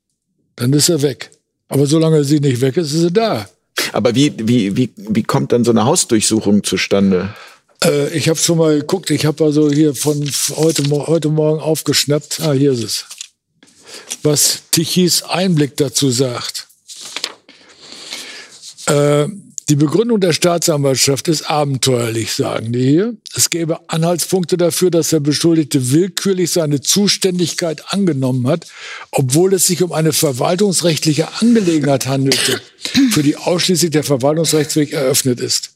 Dann 0.56 0.72
ist 0.72 0.88
er 0.88 1.02
weg. 1.02 1.30
Aber 1.68 1.86
solange 1.86 2.24
sie 2.24 2.40
nicht 2.40 2.60
weg 2.60 2.76
ist, 2.76 2.92
ist 2.92 3.00
sie 3.00 3.12
da. 3.12 3.48
Aber 3.92 4.14
wie, 4.14 4.32
wie, 4.36 4.76
wie, 4.76 4.90
wie 4.96 5.22
kommt 5.22 5.52
dann 5.52 5.64
so 5.64 5.70
eine 5.70 5.84
Hausdurchsuchung 5.84 6.64
zustande? 6.64 7.34
Äh, 7.84 8.16
ich 8.16 8.28
habe 8.28 8.38
schon 8.38 8.58
mal 8.58 8.78
geguckt, 8.78 9.10
ich 9.10 9.26
habe 9.26 9.44
also 9.44 9.70
hier 9.70 9.94
von 9.94 10.28
heute, 10.56 10.82
heute 10.90 11.28
Morgen 11.28 11.60
aufgeschnappt. 11.60 12.40
Ah, 12.40 12.52
hier 12.52 12.72
ist 12.72 12.82
es. 12.82 13.04
Was 14.22 14.62
Tichys 14.70 15.22
Einblick 15.22 15.76
dazu 15.76 16.10
sagt. 16.10 16.66
Äh, 18.86 19.28
die 19.68 19.76
Begründung 19.76 20.18
der 20.18 20.32
Staatsanwaltschaft 20.32 21.28
ist 21.28 21.50
abenteuerlich, 21.50 22.32
sagen 22.32 22.72
die 22.72 22.84
hier. 22.84 23.14
Es 23.34 23.50
gäbe 23.50 23.78
Anhaltspunkte 23.88 24.56
dafür, 24.56 24.90
dass 24.90 25.10
der 25.10 25.20
Beschuldigte 25.20 25.92
willkürlich 25.92 26.50
seine 26.52 26.80
Zuständigkeit 26.80 27.82
angenommen 27.88 28.46
hat, 28.46 28.66
obwohl 29.10 29.52
es 29.52 29.66
sich 29.66 29.82
um 29.82 29.92
eine 29.92 30.14
verwaltungsrechtliche 30.14 31.28
Angelegenheit 31.40 32.06
handelte, 32.06 32.62
für 33.10 33.22
die 33.22 33.36
ausschließlich 33.36 33.90
der 33.90 34.04
Verwaltungsrechtsweg 34.04 34.92
eröffnet 34.92 35.38
ist. 35.40 35.72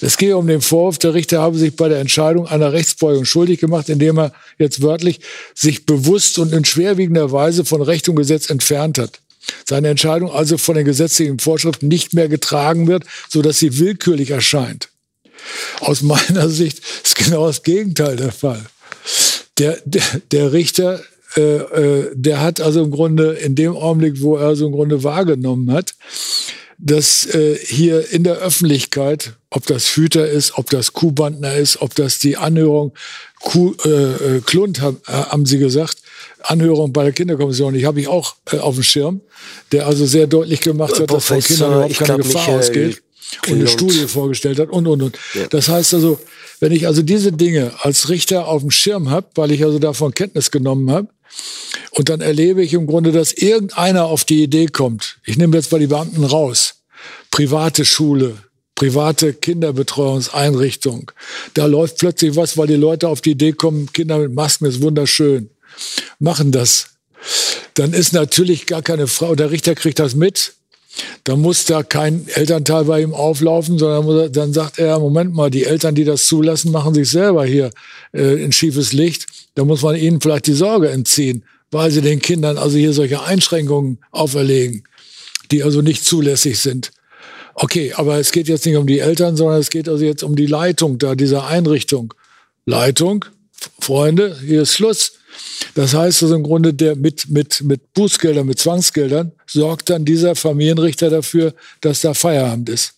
Es 0.00 0.16
gehe 0.16 0.36
um 0.36 0.46
den 0.46 0.62
Vorwurf, 0.62 0.96
der 0.98 1.12
Richter 1.12 1.42
habe 1.42 1.58
sich 1.58 1.76
bei 1.76 1.88
der 1.88 2.00
Entscheidung 2.00 2.46
einer 2.46 2.72
Rechtsbeugung 2.72 3.26
schuldig 3.26 3.60
gemacht, 3.60 3.90
indem 3.90 4.18
er 4.18 4.32
jetzt 4.58 4.80
wörtlich 4.80 5.20
sich 5.54 5.84
bewusst 5.84 6.38
und 6.38 6.54
in 6.54 6.64
schwerwiegender 6.64 7.32
Weise 7.32 7.66
von 7.66 7.82
Recht 7.82 8.08
und 8.08 8.16
Gesetz 8.16 8.48
entfernt 8.48 8.98
hat 8.98 9.20
seine 9.66 9.88
Entscheidung 9.88 10.30
also 10.30 10.58
von 10.58 10.74
den 10.74 10.84
gesetzlichen 10.84 11.38
Vorschriften 11.38 11.88
nicht 11.88 12.14
mehr 12.14 12.28
getragen 12.28 12.86
wird, 12.86 13.04
so 13.28 13.42
dass 13.42 13.58
sie 13.58 13.78
willkürlich 13.78 14.30
erscheint. 14.30 14.88
Aus 15.80 16.02
meiner 16.02 16.48
Sicht 16.48 16.80
ist 17.04 17.16
genau 17.16 17.46
das 17.46 17.62
Gegenteil 17.62 18.16
der 18.16 18.32
Fall. 18.32 18.64
Der, 19.58 19.78
der, 19.84 20.02
der 20.30 20.52
Richter, 20.52 21.02
äh, 21.36 21.56
äh, 21.56 22.10
der 22.14 22.40
hat 22.40 22.60
also 22.60 22.82
im 22.82 22.90
Grunde 22.90 23.32
in 23.32 23.54
dem 23.54 23.76
Augenblick, 23.76 24.20
wo 24.22 24.36
er 24.36 24.56
so 24.56 24.66
im 24.66 24.72
Grunde 24.72 25.02
wahrgenommen 25.02 25.72
hat, 25.72 25.94
dass 26.78 27.26
äh, 27.26 27.56
hier 27.56 28.12
in 28.12 28.22
der 28.22 28.36
Öffentlichkeit, 28.36 29.32
ob 29.50 29.66
das 29.66 29.96
Hüter 29.96 30.28
ist, 30.28 30.56
ob 30.56 30.70
das 30.70 30.92
Kuhbandner 30.92 31.54
ist, 31.54 31.82
ob 31.82 31.94
das 31.96 32.20
die 32.20 32.36
Anhörung 32.36 32.92
Kuh, 33.40 33.74
äh, 33.84 33.88
äh 34.36 34.40
Klund, 34.40 34.80
haben, 34.80 35.00
äh, 35.06 35.12
haben 35.12 35.44
sie 35.44 35.58
gesagt, 35.58 35.98
Anhörung 36.50 36.92
bei 36.92 37.04
der 37.04 37.12
Kinderkommission, 37.12 37.74
die 37.74 37.86
habe 37.86 38.00
ich 38.00 38.08
auch 38.08 38.36
äh, 38.50 38.58
auf 38.58 38.74
dem 38.74 38.84
Schirm, 38.84 39.20
der 39.72 39.86
also 39.86 40.06
sehr 40.06 40.26
deutlich 40.26 40.60
gemacht 40.60 40.98
hat, 40.98 41.10
dass 41.10 41.26
von 41.26 41.40
Kindern 41.40 41.72
überhaupt 41.72 41.98
keine 41.98 42.16
Gefahr 42.18 42.42
Michael 42.42 42.58
ausgeht 42.58 43.02
und 43.48 43.54
eine 43.54 43.68
Studie 43.68 44.06
vorgestellt 44.06 44.58
hat 44.58 44.70
und, 44.70 44.86
und, 44.86 45.02
und. 45.02 45.18
Ja. 45.34 45.46
Das 45.48 45.68
heißt 45.68 45.94
also, 45.94 46.18
wenn 46.60 46.72
ich 46.72 46.86
also 46.86 47.02
diese 47.02 47.32
Dinge 47.32 47.72
als 47.82 48.08
Richter 48.08 48.48
auf 48.48 48.62
dem 48.62 48.70
Schirm 48.70 49.10
habe, 49.10 49.26
weil 49.34 49.52
ich 49.52 49.64
also 49.64 49.78
davon 49.78 50.14
Kenntnis 50.14 50.50
genommen 50.50 50.90
habe, 50.90 51.08
und 51.92 52.08
dann 52.08 52.20
erlebe 52.20 52.62
ich 52.62 52.72
im 52.72 52.86
Grunde, 52.86 53.12
dass 53.12 53.32
irgendeiner 53.32 54.06
auf 54.06 54.24
die 54.24 54.42
Idee 54.42 54.66
kommt, 54.66 55.18
ich 55.24 55.36
nehme 55.36 55.56
jetzt 55.56 55.70
mal 55.70 55.78
die 55.78 55.86
Beamten 55.86 56.24
raus, 56.24 56.76
private 57.30 57.84
Schule, 57.84 58.38
private 58.74 59.34
Kinderbetreuungseinrichtung. 59.34 61.10
Da 61.54 61.66
läuft 61.66 61.98
plötzlich 61.98 62.36
was, 62.36 62.56
weil 62.56 62.68
die 62.68 62.74
Leute 62.74 63.08
auf 63.08 63.20
die 63.20 63.32
Idee 63.32 63.52
kommen, 63.52 63.92
Kinder 63.92 64.18
mit 64.18 64.34
Masken 64.34 64.66
ist 64.66 64.80
wunderschön. 64.80 65.50
Machen 66.18 66.52
das. 66.52 66.90
Dann 67.74 67.92
ist 67.92 68.12
natürlich 68.12 68.66
gar 68.66 68.82
keine 68.82 69.06
Frau, 69.06 69.34
der 69.34 69.50
Richter 69.50 69.74
kriegt 69.74 69.98
das 69.98 70.14
mit. 70.14 70.54
Dann 71.24 71.40
muss 71.40 71.64
da 71.64 71.82
kein 71.82 72.26
Elternteil 72.28 72.84
bei 72.84 73.02
ihm 73.02 73.14
auflaufen, 73.14 73.78
sondern 73.78 74.08
er, 74.08 74.28
dann 74.30 74.52
sagt 74.52 74.78
er, 74.78 74.98
Moment 74.98 75.34
mal, 75.34 75.50
die 75.50 75.64
Eltern, 75.64 75.94
die 75.94 76.04
das 76.04 76.26
zulassen, 76.26 76.72
machen 76.72 76.94
sich 76.94 77.10
selber 77.10 77.44
hier 77.44 77.70
äh, 78.12 78.42
in 78.42 78.52
schiefes 78.52 78.92
Licht. 78.92 79.26
Da 79.54 79.64
muss 79.64 79.82
man 79.82 79.96
ihnen 79.96 80.20
vielleicht 80.20 80.46
die 80.46 80.54
Sorge 80.54 80.88
entziehen, 80.88 81.44
weil 81.70 81.90
sie 81.90 82.00
den 82.00 82.20
Kindern 82.20 82.58
also 82.58 82.76
hier 82.78 82.92
solche 82.92 83.22
Einschränkungen 83.22 83.98
auferlegen, 84.10 84.84
die 85.50 85.62
also 85.62 85.82
nicht 85.82 86.04
zulässig 86.04 86.58
sind. 86.58 86.90
Okay, 87.54 87.92
aber 87.94 88.18
es 88.18 88.32
geht 88.32 88.48
jetzt 88.48 88.66
nicht 88.66 88.76
um 88.76 88.86
die 88.86 89.00
Eltern, 89.00 89.36
sondern 89.36 89.60
es 89.60 89.70
geht 89.70 89.88
also 89.88 90.04
jetzt 90.04 90.22
um 90.22 90.36
die 90.36 90.46
Leitung 90.46 90.98
da 90.98 91.14
dieser 91.14 91.46
Einrichtung. 91.46 92.14
Leitung, 92.66 93.24
Freunde, 93.80 94.38
hier 94.44 94.62
ist 94.62 94.74
Schluss. 94.74 95.17
Das 95.74 95.94
heißt 95.94 96.22
also 96.22 96.34
im 96.34 96.42
Grunde, 96.42 96.74
der 96.74 96.96
mit, 96.96 97.28
mit, 97.28 97.62
mit 97.62 97.92
Bußgeldern, 97.94 98.46
mit 98.46 98.58
Zwangsgeldern 98.58 99.32
sorgt 99.46 99.90
dann 99.90 100.04
dieser 100.04 100.34
Familienrichter 100.34 101.10
dafür, 101.10 101.54
dass 101.80 102.00
da 102.00 102.14
Feierabend 102.14 102.68
ist. 102.68 102.94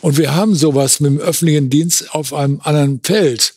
Und 0.00 0.16
wir 0.16 0.34
haben 0.34 0.54
sowas 0.54 1.00
mit 1.00 1.10
dem 1.10 1.20
öffentlichen 1.20 1.70
Dienst 1.70 2.14
auf 2.14 2.32
einem 2.32 2.60
anderen 2.62 3.00
Feld. 3.02 3.54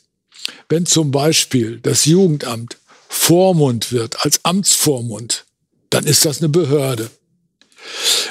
Wenn 0.68 0.86
zum 0.86 1.11
Beispiel 1.11 1.80
das 1.81 2.06
Jugendamt 2.06 2.77
Vormund 3.07 3.91
wird, 3.91 4.23
als 4.23 4.44
Amtsvormund, 4.44 5.45
dann 5.90 6.06
ist 6.06 6.26
das 6.26 6.40
eine 6.40 6.49
Behörde. 6.49 7.10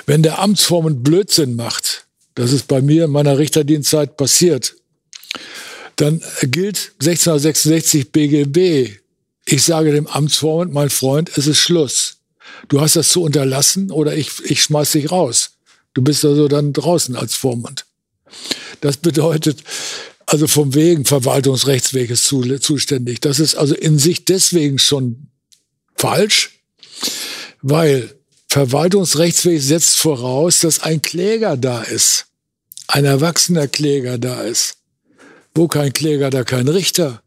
Wenn 0.06 0.22
der 0.22 0.38
Amtsvormund 0.38 1.02
Blödsinn 1.02 1.56
macht, 1.56 2.06
das 2.34 2.52
ist 2.52 2.68
bei 2.68 2.80
mir 2.80 3.06
in 3.06 3.10
meiner 3.10 3.38
Richterdienstzeit 3.38 4.16
passiert, 4.16 4.76
dann 5.96 6.22
gilt 6.42 6.92
1666 7.00 8.12
BGB. 8.12 8.98
Ich 9.50 9.64
sage 9.64 9.92
dem 9.92 10.06
Amtsvormund, 10.06 10.74
mein 10.74 10.90
Freund, 10.90 11.30
es 11.38 11.46
ist 11.46 11.58
Schluss. 11.58 12.18
Du 12.68 12.82
hast 12.82 12.96
das 12.96 13.08
zu 13.08 13.22
unterlassen 13.22 13.90
oder 13.90 14.14
ich, 14.14 14.44
ich 14.44 14.62
schmeiß 14.62 14.92
dich 14.92 15.10
raus. 15.10 15.52
Du 15.94 16.02
bist 16.02 16.22
also 16.26 16.48
dann 16.48 16.74
draußen 16.74 17.16
als 17.16 17.34
Vormund. 17.34 17.86
Das 18.82 18.98
bedeutet, 18.98 19.64
also 20.26 20.46
vom 20.46 20.74
Wegen 20.74 21.06
Verwaltungsrechtsweges 21.06 22.24
zu, 22.24 22.42
zuständig. 22.58 23.20
Das 23.20 23.40
ist 23.40 23.54
also 23.54 23.74
in 23.74 23.98
sich 23.98 24.26
deswegen 24.26 24.78
schon 24.78 25.28
falsch, 25.96 26.60
weil 27.62 28.14
Verwaltungsrechtsweg 28.48 29.62
setzt 29.62 29.96
voraus, 29.98 30.60
dass 30.60 30.80
ein 30.80 31.00
Kläger 31.00 31.56
da 31.56 31.82
ist, 31.82 32.26
ein 32.86 33.06
erwachsener 33.06 33.66
Kläger 33.66 34.18
da 34.18 34.42
ist. 34.42 34.76
Wo 35.54 35.68
kein 35.68 35.94
Kläger, 35.94 36.28
da 36.28 36.44
kein 36.44 36.68
Richter. 36.68 37.22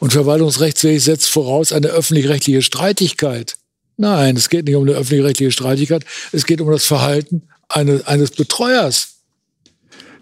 Und 0.00 0.12
Verwaltungsrechtsweg 0.12 1.00
setzt 1.00 1.28
voraus 1.28 1.72
eine 1.72 1.88
öffentlich-rechtliche 1.88 2.62
Streitigkeit. 2.62 3.56
Nein, 3.96 4.36
es 4.36 4.48
geht 4.48 4.66
nicht 4.66 4.74
um 4.74 4.82
eine 4.82 4.92
öffentlich-rechtliche 4.92 5.52
Streitigkeit, 5.52 6.04
es 6.32 6.46
geht 6.46 6.60
um 6.60 6.70
das 6.70 6.84
Verhalten 6.84 7.42
eines, 7.68 8.06
eines 8.06 8.30
Betreuers 8.30 9.12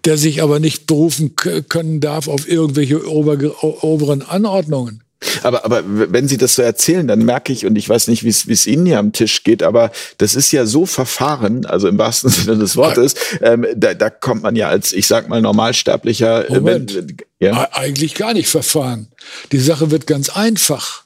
der 0.05 0.17
sich 0.17 0.43
aber 0.43 0.61
nicht 0.61 0.87
berufen 0.87 1.37
können 1.37 2.01
darf 2.01 2.29
auf 2.29 2.49
irgendwelche 2.49 3.07
oberen 3.07 4.23
Anordnungen. 4.23 5.03
Aber, 5.43 5.65
aber 5.65 5.83
wenn 5.85 6.29
Sie 6.29 6.39
das 6.39 6.55
so 6.55 6.63
erzählen, 6.63 7.07
dann 7.07 7.25
merke 7.25 7.53
ich, 7.53 7.67
und 7.67 7.77
ich 7.77 7.89
weiß 7.89 8.09
nicht, 8.09 8.25
wie 8.25 8.53
es 8.53 8.67
Ihnen 8.67 8.87
hier 8.87 8.99
am 8.99 9.13
Tisch 9.13 9.43
geht, 9.45 9.63
aber 9.63 9.93
das 10.19 10.35
ist 10.35 10.51
ja 10.53 10.65
so 10.65 10.87
verfahren, 10.87 11.67
also 11.67 11.89
im 11.89 11.99
wahrsten 11.99 12.31
Sinne 12.31 12.59
des 12.59 12.77
Wortes, 12.77 13.15
ähm, 13.43 13.67
da, 13.77 13.95
da 13.95 14.09
kommt 14.09 14.43
man 14.43 14.57
ja 14.57 14.69
als, 14.69 14.93
ich 14.93 15.07
sag 15.07 15.29
mal, 15.29 15.43
normalsterblicher. 15.43 16.49
Äh, 16.49 16.55
Moment. 16.55 16.95
Wenn, 16.95 17.17
ja? 17.39 17.69
Eigentlich 17.73 18.15
gar 18.15 18.33
nicht 18.33 18.49
verfahren. 18.49 19.09
Die 19.53 19.59
Sache 19.59 19.91
wird 19.91 20.07
ganz 20.07 20.31
einfach. 20.31 21.05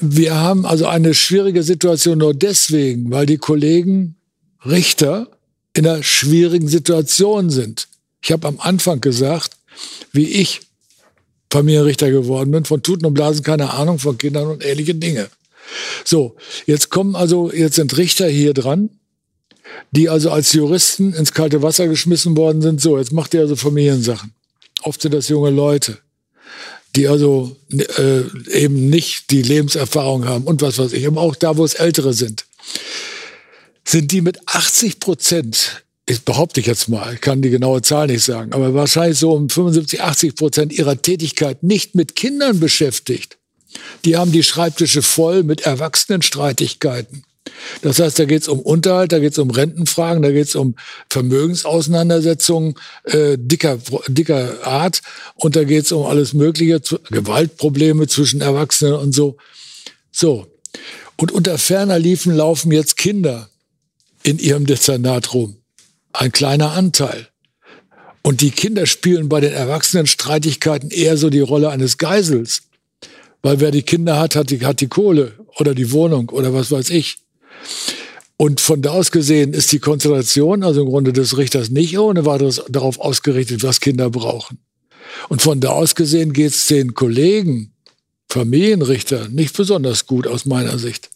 Wir 0.00 0.36
haben 0.36 0.64
also 0.64 0.86
eine 0.86 1.14
schwierige 1.14 1.62
Situation 1.62 2.18
nur 2.18 2.34
deswegen, 2.34 3.10
weil 3.10 3.26
die 3.26 3.38
Kollegen 3.38 4.16
Richter 4.64 5.28
in 5.72 5.86
einer 5.86 6.02
schwierigen 6.02 6.68
Situation 6.68 7.50
sind. 7.50 7.88
Ich 8.22 8.32
habe 8.32 8.46
am 8.48 8.60
Anfang 8.60 9.00
gesagt, 9.00 9.52
wie 10.12 10.28
ich 10.28 10.62
Familienrichter 11.54 12.10
geworden 12.10 12.50
bin, 12.50 12.64
von 12.64 12.82
Tuten 12.82 13.06
und 13.06 13.14
Blasen 13.14 13.44
keine 13.44 13.70
Ahnung 13.70 14.00
von 14.00 14.18
Kindern 14.18 14.48
und 14.48 14.64
ähnliche 14.64 14.94
Dinge. 14.94 15.28
So, 16.04 16.34
jetzt 16.66 16.90
kommen 16.90 17.14
also, 17.14 17.52
jetzt 17.52 17.76
sind 17.76 17.96
Richter 17.96 18.28
hier 18.28 18.54
dran, 18.54 18.90
die 19.92 20.08
also 20.08 20.30
als 20.30 20.52
Juristen 20.52 21.14
ins 21.14 21.32
kalte 21.32 21.62
Wasser 21.62 21.86
geschmissen 21.86 22.36
worden 22.36 22.60
sind. 22.60 22.80
So, 22.80 22.98
jetzt 22.98 23.12
macht 23.12 23.34
ihr 23.34 23.40
also 23.40 23.54
Familiensachen. 23.54 24.34
Oft 24.82 25.00
sind 25.00 25.14
das 25.14 25.28
junge 25.28 25.50
Leute, 25.50 25.98
die 26.96 27.06
also 27.06 27.56
äh, 27.70 28.22
eben 28.50 28.90
nicht 28.90 29.30
die 29.30 29.42
Lebenserfahrung 29.42 30.26
haben 30.26 30.44
und 30.44 30.60
was 30.60 30.78
weiß 30.78 30.92
ich, 30.92 31.06
aber 31.06 31.20
auch 31.20 31.36
da, 31.36 31.56
wo 31.56 31.64
es 31.64 31.74
Ältere 31.74 32.12
sind 32.14 32.44
sind 33.86 34.12
die 34.12 34.22
mit 34.22 34.38
80 34.46 34.98
Prozent, 34.98 35.83
ich 36.06 36.22
behaupte 36.22 36.60
ich 36.60 36.66
jetzt 36.66 36.88
mal, 36.88 37.16
kann 37.16 37.40
die 37.40 37.50
genaue 37.50 37.80
Zahl 37.82 38.08
nicht 38.08 38.24
sagen, 38.24 38.52
aber 38.52 38.74
wahrscheinlich 38.74 39.18
so 39.18 39.32
um 39.32 39.48
75, 39.48 40.02
80 40.02 40.36
Prozent 40.36 40.72
ihrer 40.72 41.00
Tätigkeit 41.00 41.62
nicht 41.62 41.94
mit 41.94 42.14
Kindern 42.14 42.60
beschäftigt. 42.60 43.38
Die 44.04 44.16
haben 44.16 44.30
die 44.30 44.42
Schreibtische 44.42 45.02
voll 45.02 45.42
mit 45.42 45.62
Erwachsenenstreitigkeiten. 45.62 47.24
Das 47.82 47.98
heißt, 47.98 48.18
da 48.18 48.24
geht 48.24 48.42
es 48.42 48.48
um 48.48 48.60
Unterhalt, 48.60 49.12
da 49.12 49.18
geht 49.18 49.32
es 49.32 49.38
um 49.38 49.50
Rentenfragen, 49.50 50.22
da 50.22 50.30
geht 50.30 50.48
es 50.48 50.54
um 50.54 50.76
Vermögensauseinandersetzungen 51.10 52.74
äh, 53.04 53.36
dicker, 53.38 53.78
dicker 54.08 54.66
Art 54.66 55.02
und 55.34 55.56
da 55.56 55.64
geht 55.64 55.84
es 55.84 55.92
um 55.92 56.06
alles 56.06 56.32
Mögliche, 56.32 56.80
Gewaltprobleme 57.10 58.06
zwischen 58.08 58.40
Erwachsenen 58.40 58.94
und 58.94 59.14
so. 59.14 59.36
So. 60.10 60.46
Und 61.16 61.32
unter 61.32 61.58
ferner 61.58 61.98
Liefen 61.98 62.34
laufen 62.34 62.72
jetzt 62.72 62.96
Kinder 62.96 63.48
in 64.22 64.38
ihrem 64.38 64.66
Dezernat 64.66 65.34
rum. 65.34 65.63
Ein 66.14 66.30
kleiner 66.30 66.70
Anteil. 66.72 67.28
Und 68.22 68.40
die 68.40 68.52
Kinder 68.52 68.86
spielen 68.86 69.28
bei 69.28 69.40
den 69.40 69.52
Erwachsenen 69.52 70.06
Streitigkeiten 70.06 70.90
eher 70.90 71.16
so 71.16 71.28
die 71.28 71.40
Rolle 71.40 71.70
eines 71.70 71.98
Geisels. 71.98 72.62
Weil 73.42 73.58
wer 73.60 73.72
die 73.72 73.82
Kinder 73.82 74.18
hat, 74.18 74.36
hat 74.36 74.50
die, 74.50 74.64
hat 74.64 74.80
die 74.80 74.86
Kohle 74.86 75.32
oder 75.58 75.74
die 75.74 75.90
Wohnung 75.90 76.30
oder 76.30 76.54
was 76.54 76.70
weiß 76.70 76.90
ich. 76.90 77.18
Und 78.36 78.60
von 78.60 78.80
da 78.80 78.90
aus 78.90 79.10
gesehen 79.10 79.52
ist 79.52 79.72
die 79.72 79.80
Konzentration, 79.80 80.62
also 80.62 80.82
im 80.82 80.88
Grunde 80.88 81.12
des 81.12 81.36
Richters, 81.36 81.70
nicht 81.70 81.98
ohne 81.98 82.24
weiteres 82.24 82.62
darauf 82.68 82.98
ausgerichtet, 83.00 83.64
was 83.64 83.80
Kinder 83.80 84.08
brauchen. 84.08 84.58
Und 85.28 85.42
von 85.42 85.60
da 85.60 85.70
aus 85.70 85.96
gesehen 85.96 86.32
geht 86.32 86.52
es 86.52 86.66
den 86.66 86.94
Kollegen, 86.94 87.72
Familienrichter, 88.30 89.28
nicht 89.28 89.56
besonders 89.56 90.06
gut 90.06 90.26
aus 90.26 90.46
meiner 90.46 90.78
Sicht. 90.78 91.10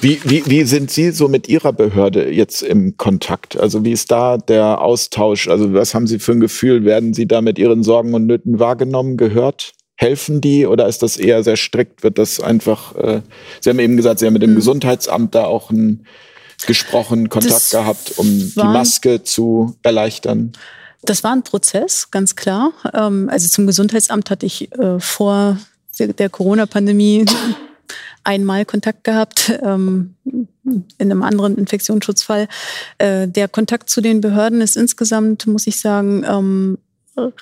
Wie, 0.00 0.20
wie, 0.24 0.46
wie 0.46 0.64
sind 0.64 0.90
Sie 0.90 1.10
so 1.10 1.28
mit 1.28 1.48
Ihrer 1.48 1.72
Behörde 1.72 2.30
jetzt 2.30 2.62
im 2.62 2.96
Kontakt? 2.96 3.58
Also 3.58 3.84
wie 3.84 3.92
ist 3.92 4.10
da 4.12 4.38
der 4.38 4.80
Austausch? 4.80 5.48
Also 5.48 5.74
was 5.74 5.92
haben 5.94 6.06
Sie 6.06 6.20
für 6.20 6.32
ein 6.32 6.40
Gefühl? 6.40 6.84
Werden 6.84 7.14
Sie 7.14 7.26
da 7.26 7.40
mit 7.40 7.58
Ihren 7.58 7.82
Sorgen 7.82 8.14
und 8.14 8.26
Nöten 8.26 8.60
wahrgenommen, 8.60 9.16
gehört? 9.16 9.72
Helfen 9.96 10.40
die 10.40 10.66
oder 10.66 10.86
ist 10.86 11.02
das 11.02 11.16
eher 11.16 11.42
sehr 11.42 11.56
strikt? 11.56 12.04
Wird 12.04 12.18
das 12.18 12.38
einfach, 12.38 12.94
äh, 12.94 13.22
Sie 13.60 13.70
haben 13.70 13.80
eben 13.80 13.96
gesagt, 13.96 14.20
Sie 14.20 14.26
haben 14.26 14.34
mit 14.34 14.42
dem 14.42 14.50
hm. 14.50 14.56
Gesundheitsamt 14.56 15.34
da 15.34 15.44
auch 15.44 15.70
ein, 15.70 16.06
gesprochen, 16.66 17.28
Kontakt 17.28 17.54
das 17.54 17.70
gehabt, 17.70 18.18
um 18.18 18.26
die 18.26 18.62
Maske 18.62 19.22
zu 19.24 19.76
erleichtern? 19.82 20.52
Das 21.02 21.24
war 21.24 21.32
ein 21.32 21.42
Prozess, 21.42 22.10
ganz 22.10 22.36
klar. 22.36 22.72
Ähm, 22.94 23.28
also 23.30 23.48
zum 23.48 23.66
Gesundheitsamt 23.66 24.30
hatte 24.30 24.46
ich 24.46 24.72
äh, 24.72 25.00
vor 25.00 25.58
der 25.98 26.28
Corona-Pandemie 26.28 27.24
einmal 28.28 28.66
Kontakt 28.66 29.04
gehabt 29.04 29.58
ähm, 29.62 30.14
in 30.26 30.86
einem 30.98 31.22
anderen 31.22 31.56
Infektionsschutzfall. 31.56 32.46
Äh, 32.98 33.26
der 33.26 33.48
Kontakt 33.48 33.88
zu 33.88 34.02
den 34.02 34.20
Behörden 34.20 34.60
ist 34.60 34.76
insgesamt, 34.76 35.46
muss 35.46 35.66
ich 35.66 35.80
sagen, 35.80 36.24
ähm, 36.28 36.78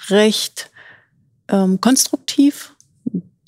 recht 0.08 0.70
ähm, 1.48 1.80
konstruktiv. 1.80 2.72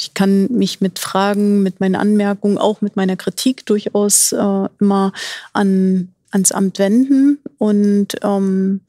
Ich 0.00 0.14
kann 0.14 0.48
mich 0.50 0.80
mit 0.80 0.98
Fragen, 0.98 1.62
mit 1.62 1.78
meinen 1.78 1.94
Anmerkungen, 1.94 2.58
auch 2.58 2.80
mit 2.80 2.96
meiner 2.96 3.16
Kritik 3.16 3.64
durchaus 3.66 4.32
äh, 4.32 4.68
immer 4.80 5.12
an, 5.52 6.08
ans 6.32 6.50
Amt 6.50 6.80
wenden 6.80 7.38
und 7.58 8.16
ähm, 8.22 8.80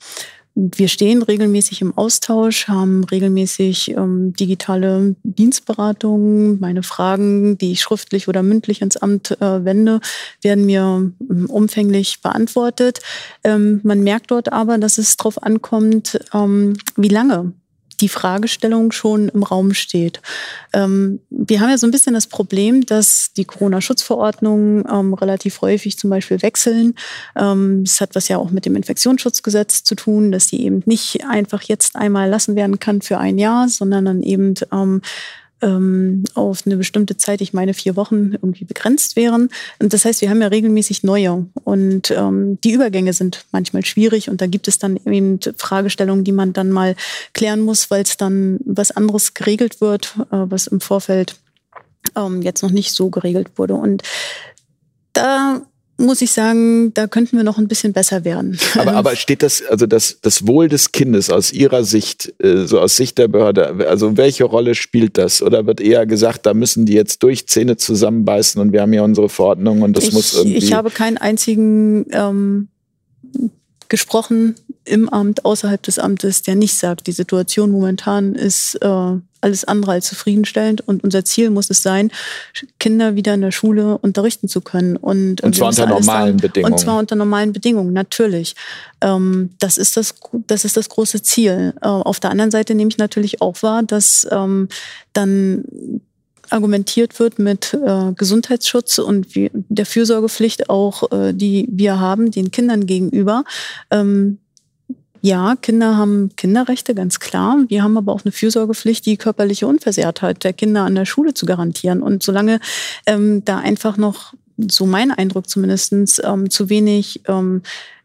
wir 0.60 0.90
stehen 0.90 1.22
regelmäßig 1.22 1.82
im 1.82 1.98
Austausch, 1.98 2.68
haben 2.68 3.04
regelmäßig 3.06 3.92
ähm, 3.92 4.34
digitale 4.34 5.16
Dienstberatungen. 5.24 6.60
Meine 6.60 6.84
Fragen, 6.84 7.58
die 7.58 7.72
ich 7.72 7.82
schriftlich 7.82 8.28
oder 8.28 8.44
mündlich 8.44 8.82
ins 8.82 8.98
Amt 8.98 9.40
äh, 9.40 9.64
wende, 9.64 10.02
werden 10.42 10.66
mir 10.66 11.12
ähm, 11.30 11.46
umfänglich 11.50 12.22
beantwortet. 12.22 13.00
Ähm, 13.44 13.80
man 13.84 14.02
merkt 14.02 14.32
dort 14.32 14.52
aber, 14.52 14.78
dass 14.78 14.98
es 14.98 15.16
darauf 15.16 15.42
ankommt, 15.42 16.20
ähm, 16.34 16.76
wie 16.98 17.08
lange 17.08 17.54
die 18.02 18.10
Fragestellung 18.10 18.92
schon 18.92 19.30
im 19.30 19.44
Raum 19.44 19.74
steht. 19.74 20.22
Ähm, 20.74 21.20
wir 21.30 21.60
haben 21.60 21.70
ja 21.70 21.78
so 21.78 21.88
ein 21.88 21.92
bisschen 21.92 22.14
das 22.14 22.28
Problem, 22.28 22.86
dass 22.86 23.32
die 23.36 23.46
Corona-Schutzverordnungen 23.46 24.86
ähm, 24.90 25.14
relativ 25.14 25.62
häufig 25.62 25.98
zum 25.98 26.10
Beispiel 26.10 26.42
wechseln. 26.42 26.96
Ähm, 27.36 27.84
das 27.84 28.02
hat 28.02 28.16
was 28.16 28.28
ja 28.28 28.38
auch 28.38 28.52
mit 28.52 28.66
dem 28.66 28.76
Infektionsschutzgesetz 28.76 29.84
zu 29.84 29.96
tun, 29.96 30.32
dass 30.32 30.48
die 30.48 30.64
eben 30.64 30.84
nicht 30.86 31.26
einfach 31.26 31.64
jetzt 31.64 31.96
einmal 31.96 32.30
lassen 32.30 32.56
werden 32.56 32.80
kann 32.80 33.02
für 33.02 33.18
ein 33.18 33.38
Jahr, 33.38 33.70
sondern 33.70 34.06
dann 34.06 34.24
eben 34.24 34.56
ähm, 35.62 36.24
auf 36.34 36.64
eine 36.66 36.78
bestimmte 36.78 37.18
Zeit, 37.18 37.42
ich 37.42 37.54
meine 37.54 37.74
vier 37.74 37.96
Wochen, 37.96 38.34
irgendwie 38.34 38.66
begrenzt 38.66 39.16
wären. 39.16 39.50
Und 39.80 39.94
das 39.94 40.06
heißt, 40.06 40.22
wir 40.22 40.30
haben 40.30 40.42
ja 40.42 40.48
regelmäßig 40.48 41.04
neue. 41.04 41.46
Und 41.64 42.12
ähm, 42.12 42.60
die 42.62 42.72
Übergänge 42.72 43.14
sind 43.14 43.46
manchmal 43.52 43.86
schwierig 43.86 44.30
und 44.30 44.42
da 44.42 44.48
gibt 44.48 44.68
es 44.68 44.80
dann 44.80 44.98
eben 45.06 45.40
Fragestellungen, 45.58 46.24
die 46.24 46.32
man 46.32 46.54
dann 46.54 46.72
mal 46.72 46.96
klären 47.34 47.62
muss, 47.62 47.92
weil 47.92 48.04
es 48.04 48.18
dann 48.18 48.60
was 48.66 48.92
anderes 48.92 49.34
geregelt 49.34 49.82
wird, 49.82 50.16
äh, 50.32 50.46
was 50.46 50.68
im 50.68 50.82
Vorfeld 50.82 51.36
ähm, 52.16 52.42
jetzt 52.42 52.64
noch 52.64 52.72
nicht 52.72 52.94
so 52.94 53.10
geregelt 53.10 53.52
wurde. 53.58 53.76
Und 53.76 54.04
da 55.14 55.62
muss 56.00 56.22
ich 56.22 56.32
sagen, 56.32 56.94
da 56.94 57.08
könnten 57.08 57.38
wir 57.38 57.44
noch 57.44 57.58
ein 57.58 57.68
bisschen 57.68 57.94
besser 57.94 58.24
werden. 58.26 58.58
Aber, 58.78 58.94
aber 58.94 59.16
steht 59.16 59.44
das, 59.44 59.62
also 59.70 59.86
das, 59.86 60.20
das 60.22 60.48
Wohl 60.48 60.70
des 60.70 60.92
Kindes 60.92 61.30
aus 61.30 61.52
Ihrer 61.52 61.84
Sicht, 61.84 62.34
äh, 62.42 62.66
so 62.66 62.80
aus 62.80 62.96
Sicht 62.96 63.18
der 63.18 63.28
Behörde, 63.28 63.88
also 63.88 64.18
welche 64.18 64.46
Rolle 64.46 64.76
spielt 64.76 65.18
das? 65.18 65.42
Oder 65.42 65.66
wird 65.66 65.82
eher 65.82 66.06
gesagt, 66.06 66.46
da 66.46 66.54
müssen 66.54 66.86
die 66.86 66.94
jetzt 66.94 67.22
durch 67.24 67.48
Zähne 67.48 67.78
zusammenbeißen 67.78 68.62
und 68.62 68.72
wir 68.72 68.82
haben 68.82 68.94
ja 68.94 69.04
unsere 69.04 69.30
Verordnung 69.30 69.82
und 69.82 69.98
das 69.98 70.08
ich, 70.08 70.14
muss 70.14 70.34
irgendwie. 70.34 70.58
Ich 70.58 70.74
habe 70.74 70.90
keinen 70.90 71.18
einzigen 71.18 72.06
ähm, 72.12 72.70
gesprochen 73.90 74.56
im 74.86 75.10
Amt, 75.10 75.46
außerhalb 75.46 75.82
des 75.84 76.00
Amtes, 76.00 76.42
der 76.44 76.56
nicht 76.56 76.78
sagt, 76.78 77.08
die 77.08 77.12
Situation 77.12 77.72
momentan 77.72 78.36
ist 78.36 78.76
äh, 78.82 79.14
alles 79.42 79.66
andere 79.66 79.94
als 79.94 80.08
zufriedenstellend 80.08 80.82
und 80.88 81.04
unser 81.04 81.26
Ziel 81.26 81.50
muss 81.50 81.70
es 81.70 81.82
sein, 81.82 82.12
Kinder 82.80 83.16
wieder 83.16 83.34
in 83.34 83.42
der 83.42 83.52
Schule 83.52 83.98
unterrichten 83.98 84.48
zu 84.48 84.62
können. 84.62 84.96
Und, 84.98 85.42
und 85.42 85.56
zwar 85.56 85.70
unter 85.70 85.88
normalen 85.88 86.38
Bedingungen. 86.38 86.74
Und 86.74 86.80
zwar 86.80 87.00
unter 87.00 87.16
normalen 87.16 87.54
Bedingungen, 87.54 87.94
natürlich. 87.94 88.56
Ähm, 89.02 89.52
das, 89.60 89.78
ist 89.78 89.98
das, 89.98 90.16
das 90.48 90.66
ist 90.66 90.78
das 90.78 90.90
große 90.90 91.22
Ziel. 91.22 91.74
Äh, 91.82 91.88
auf 91.88 92.20
der 92.20 92.32
anderen 92.32 92.52
Seite 92.52 92.76
nehme 92.76 92.90
ich 92.90 92.98
natürlich 92.98 93.42
auch 93.42 93.62
wahr, 93.62 93.84
dass 93.84 94.28
ähm, 94.32 94.68
dann 95.14 95.64
argumentiert 96.50 97.20
wird 97.20 97.40
mit 97.40 97.74
äh, 97.74 98.14
Gesundheitsschutz 98.14 98.98
und 98.98 99.36
wie, 99.36 99.52
der 99.54 99.86
Fürsorgepflicht 99.86 100.70
auch, 100.70 101.12
äh, 101.12 101.34
die 101.34 101.68
wir 101.72 102.00
haben, 102.00 102.32
den 102.32 102.52
Kindern 102.52 102.86
gegenüber. 102.86 103.44
Ähm, 103.92 104.40
ja, 105.22 105.56
Kinder 105.56 105.98
haben 105.98 106.30
Kinderrechte, 106.36 106.96
ganz 106.96 107.20
klar. 107.20 107.58
Wir 107.68 107.84
haben 107.84 107.98
aber 107.98 108.14
auch 108.14 108.24
eine 108.24 108.32
Fürsorgepflicht, 108.32 109.06
die 109.06 109.18
körperliche 109.18 109.68
Unversehrtheit 109.68 110.44
der 110.44 110.54
Kinder 110.54 110.84
an 110.84 110.96
der 110.96 111.06
Schule 111.06 111.34
zu 111.34 111.46
garantieren. 111.46 112.02
Und 112.02 112.24
solange 112.24 112.60
ähm, 113.06 113.44
da 113.46 113.58
einfach 113.58 113.98
noch, 113.98 114.34
so 114.58 114.86
mein 114.86 115.12
Eindruck 115.12 115.50
zumindestens 115.50 116.22
ähm, 116.24 116.50
zu 116.50 116.70
wenig 116.70 117.22
ähm, 117.28 117.62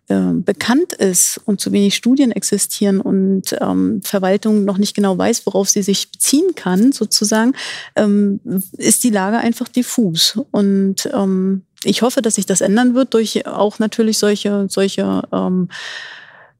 äh, 0.06 0.32
bekannt 0.34 0.92
ist 0.92 1.40
und 1.46 1.60
zu 1.60 1.72
wenig 1.72 1.94
Studien 1.94 2.30
existieren 2.30 3.00
und 3.00 3.56
ähm, 3.60 4.02
Verwaltung 4.02 4.64
noch 4.64 4.76
nicht 4.76 4.94
genau 4.94 5.16
weiß, 5.16 5.46
worauf 5.46 5.70
sie 5.70 5.82
sich 5.82 6.12
beziehen 6.12 6.54
kann, 6.54 6.92
sozusagen, 6.92 7.54
ähm, 7.96 8.38
ist 8.76 9.02
die 9.02 9.10
Lage 9.10 9.38
einfach 9.38 9.66
diffus. 9.68 10.38
Und 10.50 11.08
ähm, 11.12 11.62
ich 11.84 12.02
hoffe, 12.02 12.22
dass 12.22 12.34
sich 12.34 12.46
das 12.46 12.60
ändern 12.60 12.94
wird 12.94 13.14
durch 13.14 13.46
auch 13.46 13.78
natürlich 13.78 14.18
solche, 14.18 14.66
solche 14.68 15.22
ähm, 15.32 15.68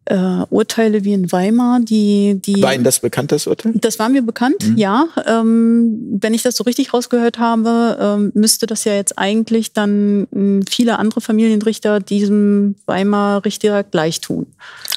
äh, 0.07 0.45
Urteile 0.51 1.05
wie 1.05 1.13
in 1.13 1.33
Weimar, 1.33 1.81
die, 1.81 2.41
die. 2.45 2.63
War 2.63 2.75
Ihnen 2.75 2.85
das 2.85 3.01
bekannt, 3.01 3.33
das 3.33 3.47
Urteil? 3.47 3.73
Das 3.75 3.99
war 3.99 4.09
mir 4.09 4.23
bekannt, 4.23 4.69
mhm. 4.69 4.77
ja. 4.77 5.09
Ähm, 5.27 6.19
wenn 6.21 6.35
ich 6.35 6.43
das 6.43 6.57
so 6.57 6.65
richtig 6.65 6.93
rausgehört 6.93 7.39
habe, 7.39 7.99
ähm, 8.01 8.33
müsste 8.35 8.67
das 8.67 8.85
ja 8.85 8.95
jetzt 8.95 9.19
eigentlich 9.19 9.73
dann 9.73 10.27
viele 10.69 10.99
andere 10.99 11.21
Familienrichter 11.21 12.01
diesem 12.01 12.77
Weimar 12.87 13.45
Richter 13.45 13.83
gleich 13.83 14.21
tun. 14.21 14.47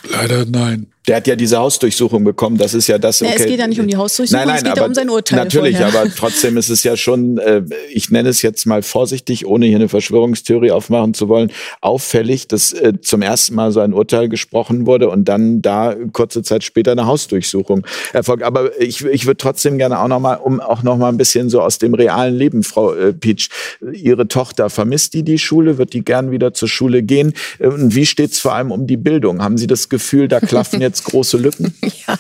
Leider 0.04 0.46
nein. 0.46 0.88
Der 1.08 1.16
hat 1.16 1.28
ja 1.28 1.38
diese 1.38 1.58
Hausdurchsuchung 1.58 2.26
bekommen. 2.26 2.58
Das 2.58 2.74
ist 2.74 2.88
ja 2.88 2.98
das. 2.98 3.22
Okay. 3.22 3.32
Ja, 3.32 3.40
es 3.40 3.46
geht 3.46 3.60
ja 3.60 3.68
nicht 3.68 3.80
um 3.80 3.88
die 3.88 3.96
Hausdurchsuchung, 3.96 4.40
nein, 4.40 4.48
nein, 4.48 4.58
es 4.58 4.64
geht 4.64 4.72
aber, 4.74 4.82
ja 4.82 4.88
um 4.88 4.94
sein 4.94 5.10
Urteil. 5.10 5.40
Natürlich, 5.40 5.78
vorher. 5.78 6.02
aber 6.02 6.14
trotzdem 6.14 6.58
ist 6.58 6.70
es 6.70 6.84
ja 6.84 6.98
schon, 6.98 7.38
äh, 7.38 7.64
ich 7.90 8.12
nenne 8.12 8.28
es 8.28 8.42
jetzt 8.42 8.66
mal 8.66 8.84
vorsichtig, 8.84 9.46
ohne 9.46 9.68
hier 9.68 9.78
eine 9.78 9.88
Verschwörungstheorie 9.88 10.72
aufmachen 10.72 11.14
zu 11.14 11.30
wollen, 11.30 11.52
auffällig, 11.80 12.50
dass 12.50 12.74
äh, 12.74 13.00
zum 13.00 13.22
ersten 13.22 13.56
Mal 13.56 13.72
so 13.72 13.80
ein 13.80 13.94
Urteil 13.94 14.28
gesprochen 14.28 14.86
wurde 14.86 15.10
und 15.10 15.30
dann 15.30 15.62
da 15.62 15.96
kurze 16.12 16.44
Zeit 16.44 16.66
später 16.66 16.92
eine 16.92 17.06
Hausdurchsuchung 17.06 17.88
erfolgt. 18.12 18.44
Aber 18.44 18.78
ich, 18.82 19.06
ich 19.06 19.26
würde 19.26 19.38
trotzdem 19.38 19.78
gerne 19.78 20.00
auch 20.02 20.10
noch 20.10 20.20
mal, 20.20 20.36
um 20.36 20.60
auch 20.60 20.84
noch 20.84 20.98
mal 20.98 21.08
ein 21.08 21.18
bisschen 21.18 21.50
so 21.50 21.62
aus 21.62 21.78
dem 21.78 21.94
realen 21.94 22.36
Leben, 22.36 22.64
Frau 22.64 22.94
äh, 22.94 23.14
Pietsch, 23.14 23.50
Ihre 23.94 24.28
Tochter 24.28 24.70
vermisst 24.70 25.14
die 25.14 25.24
die 25.24 25.40
Schule, 25.40 25.78
wird 25.78 25.94
die 25.94 26.04
gern 26.04 26.32
wieder 26.32 26.54
zur 26.54 26.68
Schule 26.68 27.02
gehen? 27.02 27.32
Äh, 27.60 27.68
und 27.68 27.96
wie 27.96 28.06
steht 28.06 28.34
es 28.34 28.40
vor 28.40 28.54
allem 28.54 28.72
um 28.72 28.88
die 28.88 28.98
Bildung? 28.98 29.42
Haben 29.42 29.58
Sie 29.58 29.68
das 29.68 29.87
Gefühl, 29.90 30.28
da 30.28 30.40
klaffen 30.40 30.82
jetzt 30.82 31.04
große 31.06 31.38
Lücken? 31.38 31.74
Ja, 32.08 32.20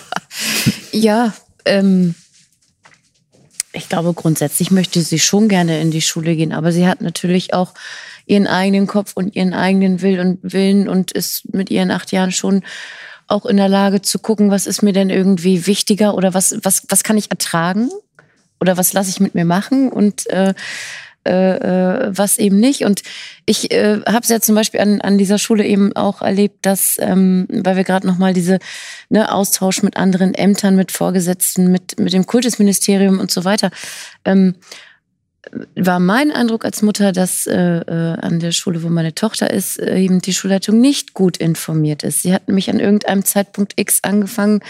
ja 0.92 1.34
ähm, 1.66 2.16
ich 3.74 3.90
glaube, 3.90 4.14
grundsätzlich 4.14 4.72
möchte 4.72 5.02
sie 5.02 5.20
schon 5.20 5.48
gerne 5.48 5.80
in 5.80 5.92
die 5.92 6.02
Schule 6.02 6.36
gehen, 6.36 6.52
aber 6.52 6.72
sie 6.72 6.88
hat 6.88 7.02
natürlich 7.02 7.54
auch 7.54 7.74
ihren 8.26 8.48
eigenen 8.48 8.88
Kopf 8.88 9.14
und 9.16 9.36
ihren 9.36 9.54
eigenen 9.54 10.02
Willen 10.02 10.90
und 10.90 11.12
ist 11.12 11.54
mit 11.54 11.70
ihren 11.70 11.92
acht 11.92 12.12
Jahren 12.12 12.32
schon 12.32 12.64
auch 13.28 13.46
in 13.46 13.58
der 13.58 13.70
Lage 13.70 14.02
zu 14.02 14.20
gucken, 14.20 14.52
was 14.52 14.68
ist 14.68 14.82
mir 14.82 14.94
denn 14.94 15.10
irgendwie 15.10 15.68
wichtiger 15.68 16.16
oder 16.16 16.34
was, 16.34 16.56
was, 16.64 16.84
was 16.90 17.04
kann 17.04 17.18
ich 17.18 17.30
ertragen 17.30 17.90
oder 18.60 18.78
was 18.78 18.94
lasse 18.94 19.10
ich 19.10 19.20
mit 19.20 19.36
mir 19.36 19.46
machen 19.46 19.92
und 19.92 20.30
äh, 20.30 20.54
äh, 21.28 22.08
äh, 22.08 22.12
was 22.18 22.38
eben 22.38 22.60
nicht. 22.60 22.84
Und 22.86 23.02
ich 23.46 23.72
äh, 23.72 24.02
habe 24.06 24.22
es 24.22 24.30
ja 24.30 24.40
zum 24.40 24.56
Beispiel 24.56 24.80
an, 24.80 25.02
an 25.02 25.18
dieser 25.18 25.38
Schule 25.38 25.66
eben 25.66 25.96
auch 25.96 26.22
erlebt, 26.22 26.66
dass, 26.66 26.98
ähm, 27.00 27.48
weil 27.50 27.76
wir 27.76 27.84
gerade 27.84 28.08
nochmal 28.08 28.34
diese 28.34 28.60
ne, 29.10 29.32
Austausch 29.32 29.84
mit 29.84 29.98
anderen 29.98 30.34
Ämtern, 30.34 30.76
mit 30.76 30.92
Vorgesetzten, 30.92 31.72
mit, 31.72 32.00
mit 32.00 32.14
dem 32.14 32.26
Kultusministerium 32.26 33.20
und 33.20 33.32
so 33.32 33.46
weiter, 33.46 33.72
ähm, 34.26 34.56
war 35.76 36.00
mein 36.00 36.32
Eindruck 36.32 36.66
als 36.66 36.82
Mutter, 36.82 37.12
dass 37.12 37.48
äh, 37.48 37.56
äh, 37.56 38.18
an 38.20 38.40
der 38.40 38.52
Schule, 38.52 38.84
wo 38.84 38.90
meine 38.90 39.16
Tochter 39.16 39.52
ist, 39.52 39.80
äh, 39.80 39.98
eben 39.98 40.20
die 40.22 40.34
Schulleitung 40.34 40.80
nicht 40.80 41.14
gut 41.14 41.38
informiert 41.38 42.04
ist. 42.04 42.24
Sie 42.24 42.34
hat 42.34 42.48
nämlich 42.48 42.70
an 42.70 42.80
irgendeinem 42.80 43.24
Zeitpunkt 43.26 43.74
X 43.76 44.00
angefangen, 44.04 44.62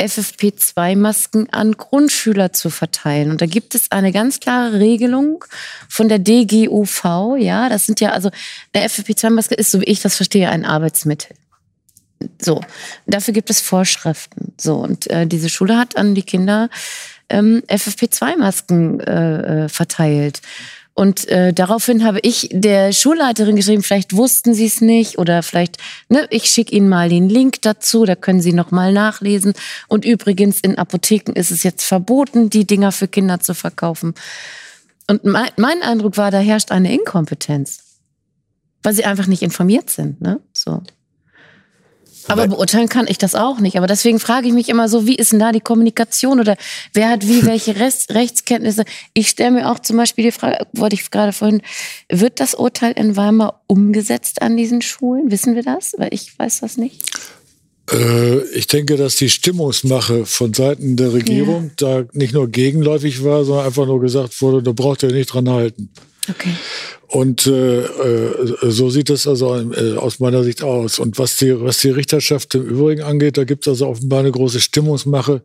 FFP2-Masken 0.00 1.52
an 1.52 1.72
Grundschüler 1.72 2.52
zu 2.52 2.70
verteilen. 2.70 3.30
Und 3.30 3.40
da 3.40 3.46
gibt 3.46 3.74
es 3.74 3.90
eine 3.92 4.12
ganz 4.12 4.40
klare 4.40 4.80
Regelung 4.80 5.44
von 5.88 6.08
der 6.08 6.18
DGUV. 6.18 7.36
Ja, 7.38 7.68
das 7.68 7.86
sind 7.86 8.00
ja 8.00 8.10
also, 8.10 8.30
eine 8.72 8.86
FFP2-Maske 8.86 9.54
ist, 9.54 9.70
so 9.70 9.80
wie 9.80 9.84
ich 9.84 10.00
das 10.00 10.16
verstehe, 10.16 10.48
ein 10.48 10.64
Arbeitsmittel. 10.64 11.36
So, 12.40 12.60
dafür 13.06 13.34
gibt 13.34 13.50
es 13.50 13.60
Vorschriften. 13.60 14.52
So, 14.58 14.76
und 14.76 15.08
äh, 15.10 15.26
diese 15.26 15.48
Schule 15.48 15.78
hat 15.78 15.96
an 15.96 16.14
die 16.14 16.22
Kinder 16.22 16.70
ähm, 17.28 17.62
FFP2-Masken 17.68 19.00
äh, 19.00 19.64
äh, 19.64 19.68
verteilt. 19.68 20.40
Und 20.94 21.26
äh, 21.28 21.52
daraufhin 21.52 22.04
habe 22.04 22.20
ich 22.22 22.48
der 22.52 22.92
Schulleiterin 22.92 23.56
geschrieben, 23.56 23.82
vielleicht 23.82 24.14
wussten 24.14 24.54
Sie 24.54 24.66
es 24.66 24.80
nicht 24.80 25.18
oder 25.18 25.42
vielleicht, 25.42 25.78
ne, 26.08 26.26
ich 26.30 26.44
schicke 26.44 26.74
Ihnen 26.74 26.88
mal 26.88 27.08
den 27.08 27.28
Link 27.28 27.62
dazu, 27.62 28.04
da 28.04 28.14
können 28.14 28.40
Sie 28.40 28.52
nochmal 28.52 28.92
nachlesen. 28.92 29.54
Und 29.88 30.04
übrigens, 30.04 30.60
in 30.60 30.78
Apotheken 30.78 31.32
ist 31.32 31.50
es 31.50 31.64
jetzt 31.64 31.84
verboten, 31.84 32.48
die 32.48 32.64
Dinger 32.64 32.92
für 32.92 33.08
Kinder 33.08 33.40
zu 33.40 33.54
verkaufen. 33.54 34.14
Und 35.08 35.24
mein, 35.24 35.50
mein 35.56 35.82
Eindruck 35.82 36.16
war, 36.16 36.30
da 36.30 36.38
herrscht 36.38 36.70
eine 36.70 36.94
Inkompetenz, 36.94 37.80
weil 38.82 38.94
sie 38.94 39.04
einfach 39.04 39.26
nicht 39.26 39.42
informiert 39.42 39.90
sind. 39.90 40.20
Ne? 40.20 40.40
So. 40.52 40.80
Aber 42.28 42.48
beurteilen 42.48 42.88
kann 42.88 43.06
ich 43.08 43.18
das 43.18 43.34
auch 43.34 43.60
nicht. 43.60 43.76
Aber 43.76 43.86
deswegen 43.86 44.18
frage 44.18 44.48
ich 44.48 44.54
mich 44.54 44.68
immer 44.68 44.88
so, 44.88 45.06
wie 45.06 45.16
ist 45.16 45.32
denn 45.32 45.38
da 45.38 45.52
die 45.52 45.60
Kommunikation 45.60 46.40
oder 46.40 46.56
wer 46.92 47.10
hat 47.10 47.26
wie 47.26 47.44
welche 47.46 47.76
Rechts 47.76 48.06
Rechtskenntnisse? 48.10 48.84
Ich 49.12 49.28
stelle 49.28 49.52
mir 49.52 49.70
auch 49.70 49.78
zum 49.78 49.96
Beispiel 49.96 50.24
die 50.24 50.32
Frage, 50.32 50.66
wollte 50.72 50.94
ich 50.94 51.10
gerade 51.10 51.32
vorhin, 51.32 51.62
wird 52.08 52.40
das 52.40 52.54
Urteil 52.54 52.92
in 52.92 53.16
Weimar 53.16 53.62
umgesetzt 53.66 54.42
an 54.42 54.56
diesen 54.56 54.82
Schulen? 54.82 55.30
Wissen 55.30 55.54
wir 55.54 55.62
das? 55.62 55.94
Weil 55.98 56.08
ich 56.12 56.38
weiß 56.38 56.60
das 56.60 56.76
nicht. 56.76 57.02
Äh, 57.92 58.40
ich 58.54 58.66
denke, 58.66 58.96
dass 58.96 59.16
die 59.16 59.28
Stimmungsmache 59.28 60.24
von 60.24 60.54
Seiten 60.54 60.96
der 60.96 61.12
Regierung 61.12 61.72
ja. 61.80 62.02
da 62.02 62.08
nicht 62.12 62.32
nur 62.32 62.48
gegenläufig 62.48 63.22
war, 63.24 63.44
sondern 63.44 63.66
einfach 63.66 63.86
nur 63.86 64.00
gesagt 64.00 64.40
wurde, 64.40 64.62
da 64.62 64.72
braucht 64.72 65.02
ihr 65.02 65.12
nicht 65.12 65.32
dran 65.32 65.50
halten. 65.50 65.90
Okay. 66.30 66.54
Und 67.06 67.46
äh, 67.46 67.80
äh, 67.80 68.70
so 68.70 68.90
sieht 68.90 69.10
es 69.10 69.26
also 69.26 69.54
äh, 69.56 69.96
aus 69.96 70.20
meiner 70.20 70.42
Sicht 70.42 70.62
aus. 70.62 70.98
Und 70.98 71.18
was 71.18 71.36
die, 71.36 71.60
was 71.60 71.78
die 71.78 71.90
Richterschaft 71.90 72.54
im 72.54 72.62
Übrigen 72.62 73.02
angeht, 73.02 73.36
da 73.36 73.44
gibt 73.44 73.66
es 73.66 73.70
also 73.70 73.88
offenbar 73.88 74.20
eine 74.20 74.32
große 74.32 74.60
Stimmungsmache 74.60 75.42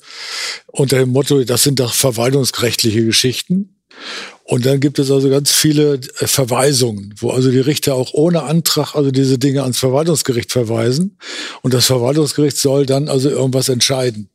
unter 0.67 0.97
dem 0.97 1.09
Motto, 1.09 1.43
das 1.43 1.63
sind 1.63 1.79
doch 1.79 1.93
verwaltungsrechtliche 1.93 3.05
Geschichten. 3.05 3.75
Und 4.43 4.65
dann 4.65 4.79
gibt 4.79 4.97
es 4.97 5.11
also 5.11 5.29
ganz 5.29 5.51
viele 5.51 5.99
äh, 6.19 6.27
Verweisungen, 6.27 7.13
wo 7.17 7.31
also 7.31 7.51
die 7.51 7.59
Richter 7.59 7.95
auch 7.95 8.13
ohne 8.13 8.43
Antrag 8.43 8.95
also 8.95 9.11
diese 9.11 9.37
Dinge 9.37 9.61
ans 9.61 9.79
Verwaltungsgericht 9.79 10.51
verweisen. 10.51 11.17
Und 11.61 11.73
das 11.73 11.85
Verwaltungsgericht 11.85 12.57
soll 12.57 12.85
dann 12.85 13.09
also 13.09 13.29
irgendwas 13.29 13.69
entscheiden. 13.69 14.29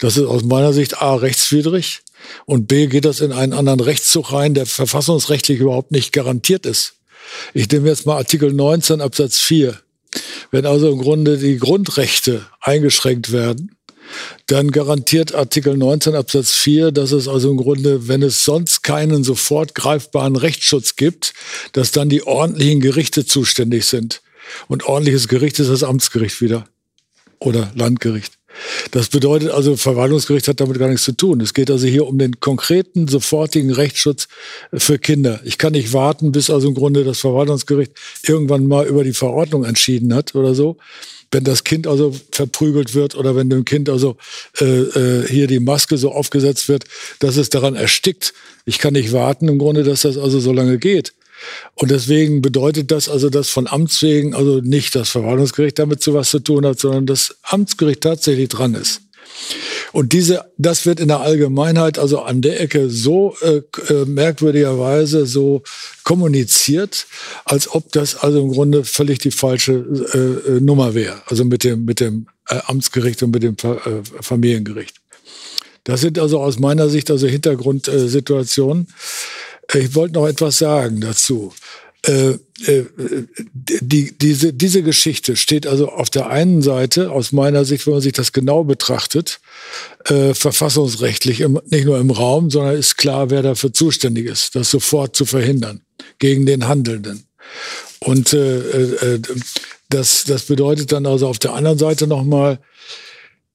Das 0.00 0.16
ist 0.16 0.24
aus 0.24 0.44
meiner 0.44 0.72
Sicht 0.72 1.02
A 1.02 1.14
rechtswidrig 1.14 2.00
und 2.46 2.68
B 2.68 2.86
geht 2.86 3.04
das 3.04 3.20
in 3.20 3.32
einen 3.32 3.52
anderen 3.52 3.80
Rechtszug 3.80 4.32
rein, 4.32 4.54
der 4.54 4.66
verfassungsrechtlich 4.66 5.60
überhaupt 5.60 5.90
nicht 5.92 6.12
garantiert 6.12 6.66
ist. 6.66 6.94
Ich 7.54 7.70
nehme 7.70 7.88
jetzt 7.88 8.06
mal 8.06 8.16
Artikel 8.16 8.52
19 8.52 9.00
Absatz 9.00 9.38
4. 9.38 9.78
Wenn 10.50 10.66
also 10.66 10.90
im 10.90 11.00
Grunde 11.00 11.38
die 11.38 11.58
Grundrechte 11.58 12.46
eingeschränkt 12.60 13.30
werden, 13.30 13.76
dann 14.46 14.72
garantiert 14.72 15.34
Artikel 15.34 15.76
19 15.76 16.14
Absatz 16.16 16.52
4, 16.52 16.90
dass 16.90 17.12
es 17.12 17.28
also 17.28 17.50
im 17.50 17.58
Grunde, 17.58 18.08
wenn 18.08 18.22
es 18.22 18.44
sonst 18.44 18.82
keinen 18.82 19.22
sofort 19.22 19.74
greifbaren 19.74 20.34
Rechtsschutz 20.34 20.96
gibt, 20.96 21.32
dass 21.72 21.92
dann 21.92 22.08
die 22.08 22.24
ordentlichen 22.24 22.80
Gerichte 22.80 23.24
zuständig 23.24 23.86
sind. 23.86 24.22
Und 24.66 24.84
ordentliches 24.84 25.28
Gericht 25.28 25.60
ist 25.60 25.70
das 25.70 25.84
Amtsgericht 25.84 26.40
wieder 26.40 26.66
oder 27.38 27.70
Landgericht. 27.74 28.39
Das 28.90 29.08
bedeutet 29.08 29.50
also, 29.50 29.76
Verwaltungsgericht 29.76 30.48
hat 30.48 30.60
damit 30.60 30.78
gar 30.78 30.88
nichts 30.88 31.04
zu 31.04 31.12
tun. 31.12 31.40
Es 31.40 31.54
geht 31.54 31.70
also 31.70 31.86
hier 31.86 32.06
um 32.06 32.18
den 32.18 32.40
konkreten, 32.40 33.08
sofortigen 33.08 33.70
Rechtsschutz 33.70 34.28
für 34.72 34.98
Kinder. 34.98 35.40
Ich 35.44 35.58
kann 35.58 35.72
nicht 35.72 35.92
warten, 35.92 36.32
bis 36.32 36.50
also 36.50 36.68
im 36.68 36.74
Grunde 36.74 37.04
das 37.04 37.20
Verwaltungsgericht 37.20 37.92
irgendwann 38.22 38.66
mal 38.66 38.86
über 38.86 39.04
die 39.04 39.12
Verordnung 39.12 39.64
entschieden 39.64 40.14
hat 40.14 40.34
oder 40.34 40.54
so. 40.54 40.76
Wenn 41.32 41.44
das 41.44 41.62
Kind 41.62 41.86
also 41.86 42.14
verprügelt 42.32 42.94
wird 42.94 43.14
oder 43.14 43.36
wenn 43.36 43.50
dem 43.50 43.64
Kind 43.64 43.88
also 43.88 44.16
äh, 44.60 44.64
äh, 44.64 45.28
hier 45.28 45.46
die 45.46 45.60
Maske 45.60 45.96
so 45.96 46.10
aufgesetzt 46.10 46.68
wird, 46.68 46.84
dass 47.20 47.36
es 47.36 47.50
daran 47.50 47.76
erstickt. 47.76 48.34
Ich 48.64 48.78
kann 48.78 48.94
nicht 48.94 49.12
warten 49.12 49.48
im 49.48 49.58
Grunde, 49.58 49.84
dass 49.84 50.02
das 50.02 50.18
also 50.18 50.40
so 50.40 50.52
lange 50.52 50.78
geht. 50.78 51.12
Und 51.74 51.90
deswegen 51.90 52.42
bedeutet 52.42 52.90
das 52.90 53.08
also, 53.08 53.30
dass 53.30 53.48
von 53.48 53.66
Amts 53.66 54.02
wegen 54.02 54.34
also 54.34 54.60
nicht 54.60 54.94
das 54.94 55.10
Verwaltungsgericht 55.10 55.78
damit 55.78 56.02
zu 56.02 56.14
was 56.14 56.30
zu 56.30 56.40
tun 56.40 56.66
hat, 56.66 56.78
sondern 56.80 57.06
das 57.06 57.36
Amtsgericht 57.42 58.02
tatsächlich 58.02 58.48
dran 58.48 58.74
ist. 58.74 59.02
Und 59.92 60.12
diese, 60.12 60.44
das 60.58 60.86
wird 60.86 61.00
in 61.00 61.08
der 61.08 61.20
Allgemeinheit 61.20 61.98
also 61.98 62.20
an 62.20 62.42
der 62.42 62.60
Ecke 62.60 62.90
so 62.90 63.36
äh, 63.40 63.62
äh, 63.92 64.04
merkwürdigerweise 64.06 65.26
so 65.26 65.62
kommuniziert, 66.04 67.06
als 67.44 67.72
ob 67.72 67.90
das 67.92 68.16
also 68.16 68.40
im 68.40 68.52
Grunde 68.52 68.84
völlig 68.84 69.18
die 69.18 69.30
falsche 69.30 69.72
äh, 70.14 70.56
äh 70.56 70.60
Nummer 70.60 70.94
wäre. 70.94 71.22
Also 71.26 71.44
mit 71.44 71.64
dem, 71.64 71.84
mit 71.84 72.00
dem 72.00 72.26
äh, 72.48 72.58
Amtsgericht 72.66 73.22
und 73.22 73.32
mit 73.32 73.42
dem 73.42 73.56
äh, 73.62 74.02
Familiengericht. 74.20 74.96
Das 75.84 76.02
sind 76.02 76.18
also 76.18 76.40
aus 76.40 76.58
meiner 76.58 76.88
Sicht 76.88 77.10
also 77.10 77.26
Hintergrundsituationen. 77.26 78.88
Ich 79.74 79.94
wollte 79.94 80.14
noch 80.14 80.26
etwas 80.26 80.58
sagen 80.58 81.00
dazu. 81.00 81.52
Äh, 82.06 82.38
äh, 82.66 82.86
die, 83.52 84.16
diese, 84.16 84.54
diese 84.54 84.82
Geschichte 84.82 85.36
steht 85.36 85.66
also 85.66 85.90
auf 85.90 86.08
der 86.08 86.30
einen 86.30 86.62
Seite, 86.62 87.10
aus 87.10 87.32
meiner 87.32 87.64
Sicht, 87.66 87.86
wenn 87.86 87.94
man 87.94 88.02
sich 88.02 88.14
das 88.14 88.32
genau 88.32 88.64
betrachtet, 88.64 89.40
äh, 90.06 90.32
verfassungsrechtlich 90.32 91.40
im, 91.40 91.60
nicht 91.66 91.84
nur 91.84 91.98
im 91.98 92.10
Raum, 92.10 92.50
sondern 92.50 92.76
ist 92.76 92.96
klar, 92.96 93.28
wer 93.28 93.42
dafür 93.42 93.72
zuständig 93.72 94.26
ist, 94.26 94.54
das 94.54 94.70
sofort 94.70 95.14
zu 95.14 95.26
verhindern 95.26 95.82
gegen 96.18 96.46
den 96.46 96.66
Handelnden. 96.66 97.24
Und 97.98 98.32
äh, 98.32 98.58
äh, 98.58 99.20
das, 99.90 100.24
das 100.24 100.44
bedeutet 100.44 100.92
dann 100.92 101.04
also 101.04 101.28
auf 101.28 101.38
der 101.38 101.52
anderen 101.52 101.78
Seite 101.78 102.06
nochmal 102.06 102.60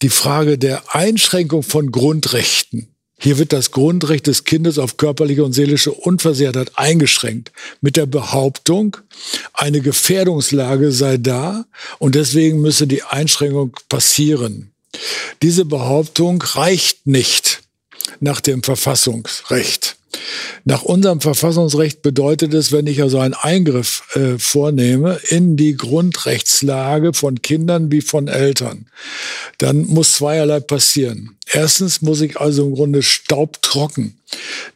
die 0.04 0.10
Frage 0.10 0.60
der 0.60 0.96
Einschränkung 0.96 1.64
von 1.64 1.92
Grundrechten 1.92 2.95
hier 3.18 3.38
wird 3.38 3.54
das 3.54 3.72
Grundrecht 3.72 4.28
des 4.28 4.44
Kindes 4.44 4.78
auf 4.78 4.98
körperliche 4.98 5.44
und 5.44 5.54
seelische 5.54 5.92
Unversehrtheit 5.92 6.72
eingeschränkt 6.76 7.52
mit 7.82 7.96
der 7.96 8.06
Behauptung, 8.06 8.98
eine 9.54 9.82
Gefährdungslage 9.82 10.92
sei 10.92 11.18
da 11.18 11.66
und 11.98 12.16
deswegen 12.16 12.62
müsse 12.62 12.88
die 12.88 13.04
Einschränkung 13.04 13.78
passieren. 13.90 14.72
Diese 15.42 15.66
Behauptung 15.66 16.42
reicht 16.42 17.08
nicht 17.08 17.62
nach 18.20 18.42
dem 18.42 18.64
Verfassungsrecht. 18.64 19.98
Nach 20.64 20.82
unserem 20.82 21.22
Verfassungsrecht 21.22 22.02
bedeutet 22.02 22.54
es, 22.54 22.72
wenn 22.72 22.88
ich 22.88 23.02
also 23.02 23.20
einen 23.20 23.34
Eingriff 23.34 24.04
äh, 24.16 24.40
vornehme 24.40 25.20
in 25.30 25.58
die 25.58 25.76
Grundrechtslage 25.76 27.14
von 27.14 27.42
Kindern 27.42 27.92
wie 27.92 28.02
von 28.02 28.28
Eltern, 28.28 28.88
dann 29.60 29.86
muss 29.86 30.14
zweierlei 30.14 30.60
passieren. 30.60 31.38
Erstens 31.52 32.02
muss 32.02 32.22
ich 32.22 32.40
also 32.40 32.66
im 32.66 32.76
Grunde 32.76 33.04
staubtrocken 33.04 34.18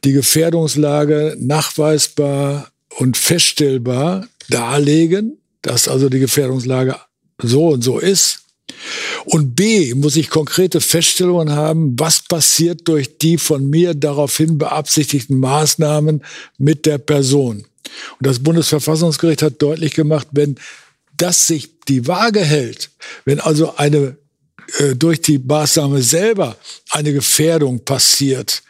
die 0.04 0.14
Gefährdungslage 0.14 1.36
nachweisbar 1.40 2.72
und 2.98 3.18
feststellbar 3.18 4.28
darlegen, 4.50 5.38
dass 5.62 5.88
also 5.88 6.10
die 6.10 6.20
Gefährdungslage 6.20 6.96
so 7.42 7.70
und 7.70 7.84
so 7.84 8.00
ist. 8.00 8.42
Und 9.26 9.56
B, 9.56 9.94
muss 9.94 10.16
ich 10.16 10.30
konkrete 10.30 10.82
Feststellungen 10.82 11.52
haben, 11.52 12.00
was 12.00 12.22
passiert 12.22 12.88
durch 12.88 13.18
die 13.18 13.38
von 13.38 13.70
mir 13.70 13.94
daraufhin 13.94 14.58
beabsichtigten 14.58 15.40
Maßnahmen 15.40 16.24
mit 16.58 16.86
der 16.86 16.98
Person. 16.98 17.66
Und 18.20 18.28
das 18.28 18.40
Bundesverfassungsgericht 18.40 19.42
hat 19.42 19.62
deutlich 19.62 19.94
gemacht, 19.94 20.28
wenn 20.32 20.56
das 21.18 21.48
sich 21.48 21.70
die 21.88 22.08
Waage 22.08 22.42
hält, 22.42 22.92
wenn 23.26 23.40
also 23.40 23.76
eine 23.76 24.16
äh, 24.78 24.96
durch 24.96 25.22
die 25.22 25.40
Maßnahme 25.40 26.02
selber 26.02 26.56
eine 26.92 27.14
Gefährdung 27.14 27.84
passiert, 27.84 28.64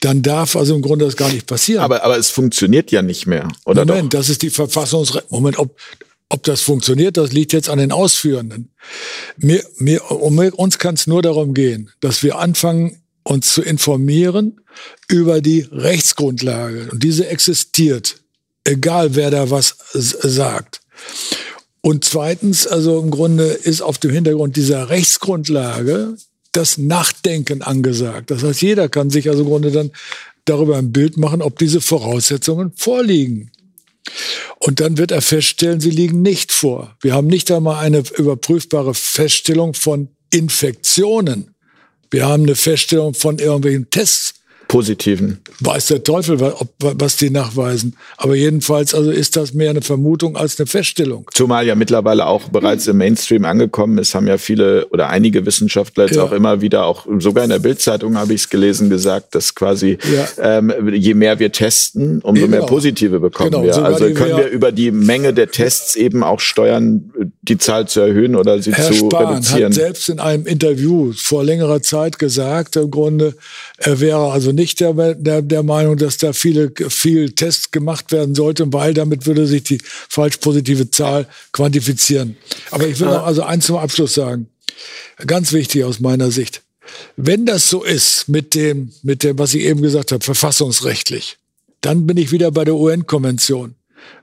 dann 0.00 0.22
darf 0.22 0.56
also 0.56 0.74
im 0.74 0.82
Grunde 0.82 1.04
das 1.04 1.16
gar 1.16 1.30
nicht 1.30 1.46
passieren. 1.46 1.82
Aber, 1.82 2.02
aber 2.02 2.18
es 2.18 2.30
funktioniert 2.30 2.90
ja 2.90 3.02
nicht 3.02 3.26
mehr, 3.26 3.48
oder? 3.64 3.84
Moment, 3.84 4.12
doch? 4.12 4.18
das 4.18 4.28
ist 4.28 4.42
die 4.42 4.50
Verfassungsrecht. 4.50 5.30
Moment, 5.30 5.58
ob, 5.58 5.78
ob 6.32 6.42
das 6.44 6.62
funktioniert, 6.62 7.16
das 7.16 7.32
liegt 7.32 7.52
jetzt 7.52 7.68
an 7.68 7.78
den 7.78 7.92
Ausführenden. 7.92 8.70
Mir, 9.36 9.62
mir, 9.76 10.10
um 10.10 10.38
uns 10.38 10.78
kann 10.78 10.94
es 10.94 11.06
nur 11.06 11.22
darum 11.22 11.54
gehen, 11.54 11.90
dass 12.00 12.22
wir 12.22 12.38
anfangen, 12.38 13.02
uns 13.22 13.52
zu 13.52 13.62
informieren 13.62 14.60
über 15.08 15.40
die 15.40 15.66
Rechtsgrundlage. 15.70 16.88
Und 16.90 17.02
diese 17.02 17.28
existiert, 17.28 18.16
egal 18.64 19.14
wer 19.14 19.30
da 19.30 19.50
was 19.50 19.76
sagt. 19.92 20.80
Und 21.82 22.04
zweitens, 22.04 22.66
also 22.66 23.00
im 23.00 23.10
Grunde 23.10 23.44
ist 23.44 23.82
auf 23.82 23.98
dem 23.98 24.10
Hintergrund 24.10 24.56
dieser 24.56 24.88
Rechtsgrundlage 24.88 26.16
das 26.52 26.78
Nachdenken 26.78 27.62
angesagt. 27.62 28.30
Das 28.30 28.42
heißt, 28.42 28.62
jeder 28.62 28.88
kann 28.88 29.10
sich 29.10 29.28
also 29.28 29.42
im 29.42 29.48
Grunde 29.48 29.70
dann 29.70 29.90
darüber 30.44 30.76
ein 30.78 30.92
Bild 30.92 31.16
machen, 31.16 31.42
ob 31.42 31.58
diese 31.58 31.80
Voraussetzungen 31.80 32.72
vorliegen. 32.74 33.51
Und 34.58 34.80
dann 34.80 34.98
wird 34.98 35.10
er 35.10 35.22
feststellen, 35.22 35.80
sie 35.80 35.90
liegen 35.90 36.22
nicht 36.22 36.52
vor. 36.52 36.96
Wir 37.00 37.14
haben 37.14 37.26
nicht 37.26 37.50
einmal 37.50 37.84
eine 37.84 38.02
überprüfbare 38.16 38.94
Feststellung 38.94 39.74
von 39.74 40.08
Infektionen. 40.30 41.54
Wir 42.10 42.26
haben 42.26 42.44
eine 42.44 42.56
Feststellung 42.56 43.14
von 43.14 43.38
irgendwelchen 43.38 43.90
Tests, 43.90 44.34
positiven. 44.72 45.38
Weiß 45.60 45.88
der 45.88 46.02
Teufel, 46.02 46.40
was 46.80 47.16
die 47.18 47.28
nachweisen. 47.28 47.94
Aber 48.16 48.34
jedenfalls 48.34 48.94
also 48.94 49.10
ist 49.10 49.36
das 49.36 49.52
mehr 49.52 49.68
eine 49.68 49.82
Vermutung 49.82 50.34
als 50.34 50.58
eine 50.58 50.66
Feststellung. 50.66 51.26
Zumal 51.34 51.66
ja 51.66 51.74
mittlerweile 51.74 52.24
auch 52.24 52.48
bereits 52.48 52.86
im 52.86 52.96
Mainstream 52.96 53.44
angekommen 53.44 53.98
ist, 53.98 54.14
haben 54.14 54.26
ja 54.26 54.38
viele 54.38 54.86
oder 54.86 55.10
einige 55.10 55.44
Wissenschaftler 55.44 56.06
jetzt 56.06 56.16
ja. 56.16 56.22
auch 56.22 56.32
immer 56.32 56.62
wieder, 56.62 56.86
auch 56.86 57.06
sogar 57.18 57.44
in 57.44 57.50
der 57.50 57.58
Bildzeitung 57.58 58.16
habe 58.16 58.32
ich 58.32 58.40
es 58.40 58.48
gelesen, 58.48 58.88
gesagt, 58.88 59.34
dass 59.34 59.54
quasi 59.54 59.98
ja. 60.10 60.58
ähm, 60.58 60.72
je 60.94 61.12
mehr 61.12 61.38
wir 61.38 61.52
testen, 61.52 62.22
umso 62.22 62.46
genau. 62.46 62.56
mehr 62.56 62.66
positive 62.66 63.20
bekommen 63.20 63.50
genau. 63.50 63.64
wir. 63.64 63.84
Also 63.84 64.10
können 64.14 64.38
wir 64.38 64.48
über 64.48 64.72
die 64.72 64.90
Menge 64.90 65.34
der 65.34 65.50
Tests 65.50 65.96
eben 65.96 66.22
auch 66.22 66.40
steuern, 66.40 67.12
die 67.42 67.58
Zahl 67.58 67.88
zu 67.88 68.00
erhöhen 68.00 68.36
oder 68.36 68.62
sie 68.62 68.72
Herr 68.72 68.86
zu 68.86 68.94
Spahn 68.94 69.34
reduzieren. 69.34 69.64
hat 69.64 69.74
selbst 69.74 70.08
in 70.08 70.18
einem 70.18 70.46
Interview 70.46 71.12
vor 71.14 71.44
längerer 71.44 71.82
Zeit 71.82 72.18
gesagt, 72.18 72.76
im 72.76 72.90
Grunde, 72.90 73.34
er 73.76 74.00
wäre 74.00 74.32
also 74.32 74.50
nicht 74.50 74.61
der, 74.64 75.14
der, 75.14 75.42
der 75.42 75.62
Meinung, 75.62 75.96
dass 75.96 76.16
da 76.16 76.32
viele, 76.32 76.72
viel 76.88 77.32
Tests 77.32 77.70
gemacht 77.70 78.12
werden 78.12 78.34
sollten, 78.34 78.72
weil 78.72 78.94
damit 78.94 79.26
würde 79.26 79.46
sich 79.46 79.64
die 79.64 79.78
falsch 79.84 80.38
positive 80.38 80.90
Zahl 80.90 81.26
quantifizieren. 81.52 82.36
Aber 82.70 82.86
ich 82.86 82.98
will 83.00 83.08
noch 83.08 83.26
also 83.26 83.42
eins 83.42 83.66
zum 83.66 83.76
Abschluss 83.76 84.14
sagen. 84.14 84.48
Ganz 85.26 85.52
wichtig 85.52 85.84
aus 85.84 86.00
meiner 86.00 86.30
Sicht. 86.30 86.62
Wenn 87.16 87.46
das 87.46 87.68
so 87.68 87.82
ist 87.82 88.28
mit 88.28 88.54
dem, 88.54 88.92
mit 89.02 89.22
dem, 89.22 89.38
was 89.38 89.54
ich 89.54 89.62
eben 89.62 89.82
gesagt 89.82 90.12
habe, 90.12 90.24
verfassungsrechtlich, 90.24 91.38
dann 91.80 92.06
bin 92.06 92.16
ich 92.16 92.32
wieder 92.32 92.50
bei 92.50 92.64
der 92.64 92.76
UN-Konvention. 92.76 93.74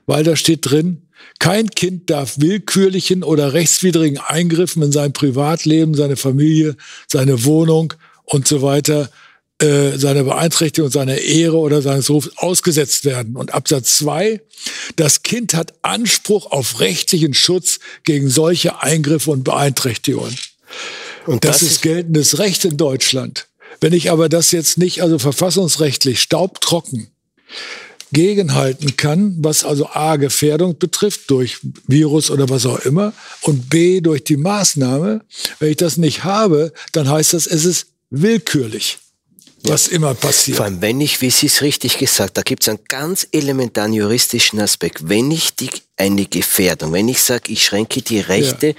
Weil 0.06 0.24
da 0.24 0.36
steht 0.36 0.70
drin, 0.70 1.02
kein 1.38 1.70
Kind 1.70 2.10
darf 2.10 2.38
willkürlichen 2.38 3.22
oder 3.22 3.52
rechtswidrigen 3.52 4.18
Eingriffen 4.18 4.82
in 4.82 4.92
sein 4.92 5.12
Privatleben, 5.12 5.94
seine 5.94 6.16
Familie, 6.16 6.76
seine 7.06 7.44
Wohnung 7.44 7.94
und 8.24 8.46
so 8.46 8.62
weiter 8.62 9.10
äh, 9.60 9.98
seiner 9.98 10.24
Beeinträchtigung, 10.24 10.90
seiner 10.90 11.18
Ehre 11.18 11.58
oder 11.58 11.82
seines 11.82 12.08
Rufs 12.08 12.30
ausgesetzt 12.36 13.04
werden. 13.04 13.36
Und 13.36 13.52
Absatz 13.52 13.98
zwei: 13.98 14.40
das 14.96 15.22
Kind 15.22 15.54
hat 15.54 15.74
Anspruch 15.82 16.50
auf 16.50 16.80
rechtlichen 16.80 17.34
Schutz 17.34 17.78
gegen 18.04 18.30
solche 18.30 18.82
Eingriffe 18.82 19.30
und 19.30 19.44
Beeinträchtigungen. 19.44 20.34
Und 21.26 21.44
das, 21.44 21.58
das 21.58 21.70
ist 21.70 21.82
geltendes 21.82 22.38
Recht 22.38 22.64
in 22.64 22.76
Deutschland. 22.76 23.48
Wenn 23.80 23.92
ich 23.92 24.10
aber 24.10 24.28
das 24.28 24.50
jetzt 24.50 24.78
nicht, 24.78 25.02
also 25.02 25.18
verfassungsrechtlich 25.18 26.20
staubtrocken, 26.20 27.08
gegenhalten 28.12 28.96
kann, 28.96 29.36
was 29.38 29.64
also 29.64 29.88
A, 29.90 30.16
Gefährdung 30.16 30.78
betrifft, 30.78 31.30
durch 31.30 31.58
Virus 31.86 32.30
oder 32.30 32.48
was 32.48 32.66
auch 32.66 32.80
immer, 32.80 33.12
und 33.42 33.68
B, 33.70 34.00
durch 34.00 34.24
die 34.24 34.36
Maßnahme, 34.36 35.20
wenn 35.58 35.70
ich 35.70 35.76
das 35.76 35.96
nicht 35.96 36.24
habe, 36.24 36.72
dann 36.92 37.08
heißt 37.08 37.34
das, 37.34 37.46
es 37.46 37.64
ist 37.64 37.86
willkürlich 38.10 38.98
was 39.62 39.88
immer 39.88 40.14
passiert. 40.14 40.56
Vor 40.56 40.66
allem, 40.66 40.80
wenn 40.80 41.00
ich, 41.00 41.20
wie 41.20 41.30
Sie 41.30 41.46
es 41.46 41.62
richtig 41.62 41.98
gesagt, 41.98 42.36
da 42.36 42.42
gibt 42.42 42.62
es 42.62 42.68
einen 42.68 42.80
ganz 42.88 43.26
elementaren 43.32 43.92
juristischen 43.92 44.60
Aspekt. 44.60 45.08
Wenn 45.08 45.30
ich 45.30 45.54
die 45.54 45.70
eine 46.00 46.24
Gefährdung. 46.24 46.92
Wenn 46.92 47.08
ich 47.08 47.22
sage, 47.22 47.52
ich 47.52 47.64
schränke 47.64 48.00
die 48.00 48.20
Rechte, 48.20 48.68
ja. 48.68 48.74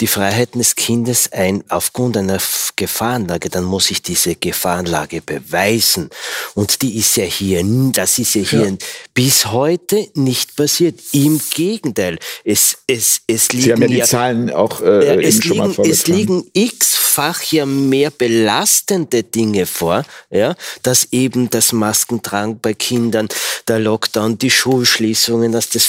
die 0.00 0.06
Freiheiten 0.06 0.58
des 0.58 0.76
Kindes 0.76 1.32
ein 1.32 1.64
aufgrund 1.70 2.18
einer 2.18 2.38
Gefahrenlage, 2.76 3.48
dann 3.48 3.64
muss 3.64 3.90
ich 3.90 4.02
diese 4.02 4.34
Gefahrenlage 4.34 5.22
beweisen. 5.22 6.10
Und 6.54 6.82
die 6.82 6.98
ist 6.98 7.16
ja 7.16 7.24
hier, 7.24 7.62
das 7.92 8.18
ist 8.18 8.34
ja 8.34 8.42
hier 8.42 8.66
ja. 8.66 8.76
bis 9.14 9.46
heute 9.46 10.06
nicht 10.14 10.54
passiert. 10.56 11.00
Im 11.12 11.40
Gegenteil, 11.54 12.18
es, 12.44 12.76
es, 12.86 13.22
es 13.26 13.52
liegen 13.52 13.64
Sie 13.64 13.72
haben 13.72 13.82
ja 13.82 13.88
die 13.88 14.02
Zahlen 14.02 14.50
auch 14.50 14.82
äh, 14.82 15.24
es, 15.24 15.44
liegen, 15.44 15.74
es 15.82 16.06
liegen 16.06 16.44
x-fach 16.52 17.42
ja 17.44 17.64
mehr 17.64 18.10
belastende 18.10 19.22
Dinge 19.22 19.64
vor, 19.64 20.04
ja, 20.30 20.54
dass 20.82 21.08
eben 21.12 21.48
das 21.48 21.72
Maskentragen 21.72 22.60
bei 22.60 22.74
Kindern, 22.74 23.28
der 23.66 23.78
Lockdown, 23.78 24.36
die 24.36 24.50
Schulschließungen, 24.50 25.52
dass 25.52 25.70
das 25.70 25.86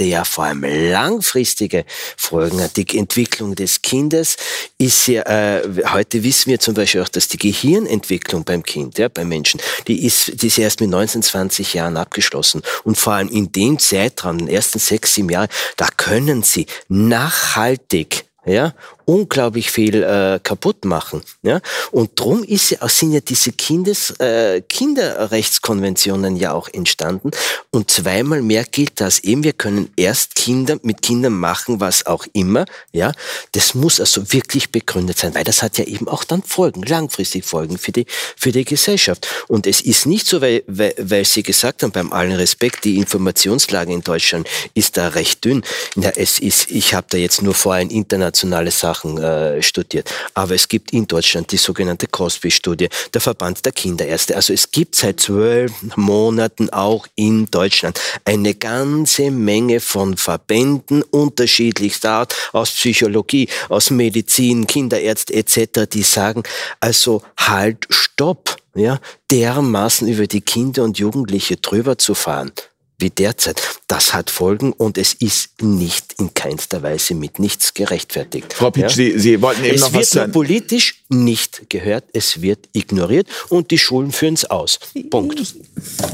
verheerende, 0.00 0.04
ja 0.04 0.24
vor 0.24 0.44
allem 0.44 0.64
langfristige 0.64 1.84
Folgen. 2.16 2.60
Die 2.76 2.98
Entwicklung 2.98 3.54
des 3.54 3.82
Kindes 3.82 4.36
ist 4.78 5.06
ja, 5.06 5.22
äh, 5.22 5.62
heute 5.92 6.22
wissen 6.22 6.50
wir 6.50 6.60
zum 6.60 6.74
Beispiel 6.74 7.02
auch, 7.02 7.08
dass 7.08 7.28
die 7.28 7.38
Gehirnentwicklung 7.38 8.44
beim 8.44 8.62
Kind, 8.62 8.98
ja, 8.98 9.08
beim 9.08 9.28
Menschen, 9.28 9.60
die 9.86 10.04
ist, 10.06 10.42
die 10.42 10.48
ist 10.48 10.58
erst 10.58 10.80
mit 10.80 10.90
19, 10.90 11.22
20 11.22 11.74
Jahren 11.74 11.96
abgeschlossen. 11.96 12.62
Und 12.84 12.96
vor 12.96 13.14
allem 13.14 13.28
in 13.28 13.52
dem 13.52 13.78
Zeitraum, 13.78 14.38
den 14.38 14.48
ersten 14.48 14.78
sechs, 14.78 15.14
sieben 15.14 15.28
Jahren, 15.28 15.48
da 15.76 15.88
können 15.96 16.42
sie 16.42 16.66
nachhaltig 16.88 18.24
ja, 18.46 18.72
unglaublich 19.04 19.70
viel 19.70 20.02
äh, 20.02 20.40
kaputt 20.42 20.84
machen. 20.84 21.22
Ja? 21.42 21.60
Und 21.90 22.18
drum 22.18 22.44
ja, 22.46 22.88
sind 22.88 23.12
ja 23.12 23.20
diese 23.20 23.52
Kindes, 23.52 24.10
äh, 24.18 24.62
Kinderrechtskonventionen 24.68 26.36
ja 26.36 26.52
auch 26.52 26.68
entstanden. 26.68 27.30
Und 27.70 27.90
zweimal 27.90 28.42
mehr 28.42 28.64
gilt 28.64 29.00
das 29.00 29.20
eben, 29.20 29.44
wir 29.44 29.52
können 29.52 29.90
erst 29.96 30.34
Kinder 30.34 30.78
mit 30.82 31.02
Kindern 31.02 31.34
machen, 31.34 31.80
was 31.80 32.06
auch 32.06 32.26
immer. 32.32 32.64
Ja? 32.92 33.12
Das 33.52 33.74
muss 33.74 34.00
also 34.00 34.32
wirklich 34.32 34.70
begründet 34.70 35.18
sein, 35.18 35.34
weil 35.34 35.44
das 35.44 35.62
hat 35.62 35.78
ja 35.78 35.84
eben 35.84 36.08
auch 36.08 36.24
dann 36.24 36.42
Folgen, 36.42 36.82
langfristig 36.82 37.44
Folgen 37.44 37.78
für 37.78 37.92
die, 37.92 38.06
für 38.36 38.52
die 38.52 38.64
Gesellschaft. 38.64 39.26
Und 39.48 39.66
es 39.66 39.80
ist 39.80 40.06
nicht 40.06 40.26
so, 40.26 40.40
weil, 40.40 40.62
weil, 40.66 40.94
weil 40.98 41.24
Sie 41.24 41.42
gesagt 41.42 41.82
haben, 41.82 41.92
beim 41.92 42.12
allen 42.12 42.32
Respekt, 42.32 42.84
die 42.84 42.96
Informationslage 42.96 43.92
in 43.92 44.02
Deutschland 44.02 44.48
ist 44.74 44.96
da 44.96 45.08
recht 45.08 45.44
dünn. 45.44 45.62
Ja, 45.96 46.10
es 46.16 46.38
ist, 46.38 46.70
ich 46.70 46.94
habe 46.94 47.06
da 47.10 47.18
jetzt 47.18 47.42
nur 47.42 47.54
vor 47.54 47.74
ein 47.74 47.90
internationale 47.90 48.70
Sachen 48.90 49.18
äh, 49.18 49.62
studiert. 49.62 50.12
Aber 50.34 50.54
es 50.54 50.66
gibt 50.68 50.92
in 50.92 51.06
Deutschland 51.06 51.52
die 51.52 51.56
sogenannte 51.56 52.06
Cosby-Studie, 52.08 52.88
der 53.14 53.20
Verband 53.20 53.64
der 53.64 53.72
Kinderärzte. 53.72 54.34
Also 54.34 54.52
es 54.52 54.70
gibt 54.70 54.96
seit 54.96 55.20
zwölf 55.20 55.72
Monaten 55.96 56.70
auch 56.70 57.06
in 57.14 57.46
Deutschland 57.50 58.00
eine 58.24 58.54
ganze 58.54 59.30
Menge 59.30 59.78
von 59.80 60.16
Verbänden 60.16 61.02
unterschiedlichster 61.02 62.10
Art, 62.10 62.34
aus 62.52 62.70
Psychologie, 62.72 63.48
aus 63.68 63.90
Medizin, 63.90 64.66
Kinderärzte 64.66 65.34
etc., 65.34 65.88
die 65.92 66.02
sagen, 66.02 66.42
also 66.80 67.22
halt, 67.36 67.86
stopp, 67.90 68.56
ja, 68.74 68.98
dermaßen 69.30 70.08
über 70.08 70.26
die 70.26 70.40
Kinder 70.40 70.82
und 70.82 70.98
Jugendliche 70.98 71.56
drüber 71.56 71.96
zu 71.98 72.14
fahren 72.14 72.52
wie 73.00 73.10
derzeit. 73.10 73.60
Das 73.86 74.14
hat 74.14 74.30
Folgen 74.30 74.72
und 74.72 74.98
es 74.98 75.14
ist 75.14 75.62
nicht 75.62 76.14
in 76.18 76.32
keinster 76.34 76.82
Weise 76.82 77.14
mit 77.14 77.38
nichts 77.38 77.74
gerechtfertigt. 77.74 78.52
Frau 78.52 78.70
Pitsch, 78.70 78.82
ja? 78.82 78.88
Sie, 78.88 79.18
Sie 79.18 79.42
wollten 79.42 79.64
eben 79.64 79.74
es 79.74 79.80
noch 79.80 79.92
was 79.92 80.10
sagen. 80.10 80.30
Es 80.30 80.34
wird 80.34 80.46
politisch 80.46 81.02
nicht 81.08 81.68
gehört, 81.68 82.04
es 82.12 82.40
wird 82.40 82.68
ignoriert 82.72 83.26
und 83.48 83.70
die 83.70 83.78
Schulen 83.78 84.12
führen 84.12 84.34
es 84.34 84.44
aus. 84.44 84.78
Punkt. 85.10 85.40
Ich, 85.40 85.54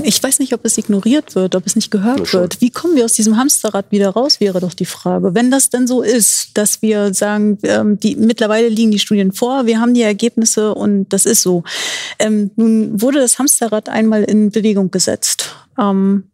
ich, 0.03 0.23
weiß 0.23 0.39
nicht, 0.39 0.55
ob 0.55 0.65
es 0.65 0.79
ignoriert 0.79 1.35
wird, 1.35 1.55
ob 1.55 1.67
es 1.67 1.77
nicht 1.77 1.91
gehört 1.91 2.33
wird. 2.33 2.61
Wie 2.61 2.71
kommen 2.71 2.97
wir 2.97 3.05
aus 3.05 3.13
diesem 3.13 3.37
Hamsterrad 3.37 3.91
wieder 3.91 4.11
raus, 4.11 4.41
wäre 4.41 4.61
doch 4.61 4.75
die 4.75 4.87
Frage. 4.87 5.35
Wenn 5.35 5.51
das 5.51 5.69
denn 5.69 5.87
so 5.87 6.03
ist, 6.03 6.51
dass 6.55 6.81
wir 6.83 7.13
sagen, 7.13 7.59
ähm, 7.63 8.01
die, 8.01 8.17
mittlerweile 8.17 8.69
liegen 8.69 8.91
die 8.91 8.99
Studien 8.99 9.33
vor, 9.33 9.67
wir 9.67 9.81
haben 9.81 9.93
die 9.93 10.03
Ergebnisse 10.03 10.75
und 10.75 11.09
das 11.11 11.27
ist 11.27 11.43
so. 11.43 11.63
Ähm, 12.19 12.51
nun 12.57 13.01
wurde 13.01 13.21
das 13.21 13.39
Hamsterrad 13.39 13.89
einmal 13.89 14.25
in 14.25 14.51
Bewegung 14.51 14.91
gesetzt. 14.91 15.55
Ähm, 15.79 16.25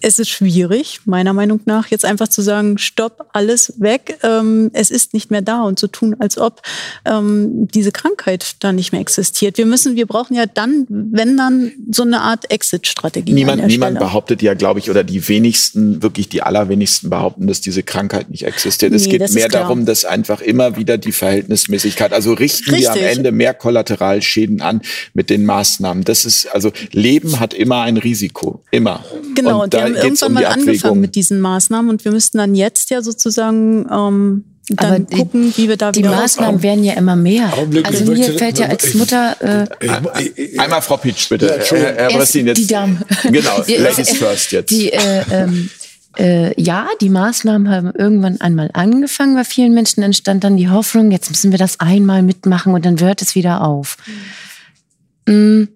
es 0.00 0.18
ist 0.18 0.28
schwierig, 0.28 1.00
meiner 1.06 1.32
Meinung 1.32 1.60
nach, 1.64 1.88
jetzt 1.88 2.04
einfach 2.04 2.28
zu 2.28 2.42
sagen, 2.42 2.78
stopp, 2.78 3.30
alles 3.32 3.74
weg, 3.78 4.18
ähm, 4.22 4.70
es 4.72 4.90
ist 4.90 5.14
nicht 5.14 5.30
mehr 5.30 5.42
da 5.42 5.62
und 5.62 5.78
zu 5.78 5.88
tun, 5.88 6.16
als 6.18 6.38
ob 6.38 6.62
ähm, 7.04 7.68
diese 7.68 7.90
Krankheit 7.90 8.56
da 8.60 8.72
nicht 8.72 8.92
mehr 8.92 9.00
existiert. 9.00 9.58
Wir 9.58 9.66
müssen, 9.66 9.96
wir 9.96 10.06
brauchen 10.06 10.34
ja 10.34 10.46
dann, 10.46 10.86
wenn 10.88 11.36
dann, 11.36 11.72
so 11.90 12.02
eine 12.02 12.20
Art 12.20 12.50
Exit-Strategie. 12.50 13.32
Niemand, 13.32 13.66
niemand 13.66 13.98
behauptet 13.98 14.42
ja, 14.42 14.54
glaube 14.54 14.80
ich, 14.80 14.90
oder 14.90 15.04
die 15.04 15.26
wenigsten, 15.28 16.02
wirklich 16.02 16.28
die 16.28 16.42
allerwenigsten 16.42 17.10
behaupten, 17.10 17.46
dass 17.46 17.60
diese 17.60 17.82
Krankheit 17.82 18.30
nicht 18.30 18.44
existiert. 18.44 18.92
Nee, 18.92 18.96
es 18.96 19.08
geht 19.08 19.32
mehr 19.32 19.48
darum, 19.48 19.86
dass 19.86 20.04
einfach 20.04 20.40
immer 20.40 20.76
wieder 20.76 20.98
die 20.98 21.12
Verhältnismäßigkeit, 21.12 22.12
also 22.12 22.34
richten 22.34 22.70
Richtig. 22.70 22.94
wir 22.94 23.10
am 23.10 23.16
Ende 23.16 23.32
mehr 23.32 23.54
Kollateralschäden 23.54 24.60
an 24.60 24.82
mit 25.14 25.30
den 25.30 25.46
Maßnahmen. 25.46 26.04
Das 26.04 26.24
ist, 26.24 26.46
also 26.46 26.72
Leben 26.92 27.40
hat 27.40 27.54
immer 27.54 27.82
ein 27.82 27.96
Risiko, 27.96 28.62
immer. 28.70 29.04
Genau. 29.34 29.64
Und 29.64 29.77
wir 29.78 29.84
haben 29.84 29.94
irgendwann 29.94 30.28
um 30.28 30.34
mal 30.34 30.46
angefangen 30.46 31.00
mit 31.00 31.14
diesen 31.14 31.40
Maßnahmen 31.40 31.90
und 31.90 32.04
wir 32.04 32.12
müssten 32.12 32.38
dann 32.38 32.54
jetzt 32.54 32.90
ja 32.90 33.02
sozusagen 33.02 33.86
ähm, 33.90 34.44
dann 34.70 35.06
Aber 35.06 35.16
gucken, 35.16 35.52
wie 35.56 35.68
wir 35.68 35.76
da 35.76 35.92
Die 35.92 36.02
Maßnahmen 36.02 36.62
werden 36.62 36.84
ja 36.84 36.94
immer 36.94 37.16
mehr. 37.16 37.56
Augenblick, 37.56 37.86
also 37.86 38.04
mir 38.04 38.18
möchte, 38.18 38.38
fällt 38.38 38.58
ja 38.58 38.66
als 38.66 38.94
Mutter. 38.94 39.36
Äh, 39.40 40.58
Einmal 40.58 40.82
Frau 40.82 40.98
Pitsch, 40.98 41.28
bitte. 41.28 41.46
Ja, 41.46 41.76
Herr, 41.76 41.94
Herr 41.94 42.08
Bressin, 42.10 42.46
jetzt. 42.46 42.58
Die 42.58 42.66
Damen. 42.66 43.02
Genau, 43.22 43.62
Ladies 43.66 44.10
first 44.16 44.52
jetzt. 44.52 44.70
Die, 44.70 44.92
äh, 44.92 45.24
ähm, 45.30 45.70
äh, 46.18 46.60
ja, 46.60 46.88
die 47.00 47.08
Maßnahmen 47.08 47.70
haben 47.70 47.92
irgendwann 47.96 48.40
einmal 48.40 48.70
angefangen. 48.74 49.34
Bei 49.36 49.44
vielen 49.44 49.72
Menschen 49.72 50.02
entstand 50.02 50.44
dann 50.44 50.56
die 50.56 50.68
Hoffnung, 50.68 51.10
jetzt 51.12 51.30
müssen 51.30 51.50
wir 51.50 51.58
das 51.58 51.80
einmal 51.80 52.22
mitmachen 52.22 52.74
und 52.74 52.84
dann 52.84 53.00
hört 53.00 53.22
es 53.22 53.34
wieder 53.34 53.62
auf. 53.62 53.96
Mhm. 55.26 55.68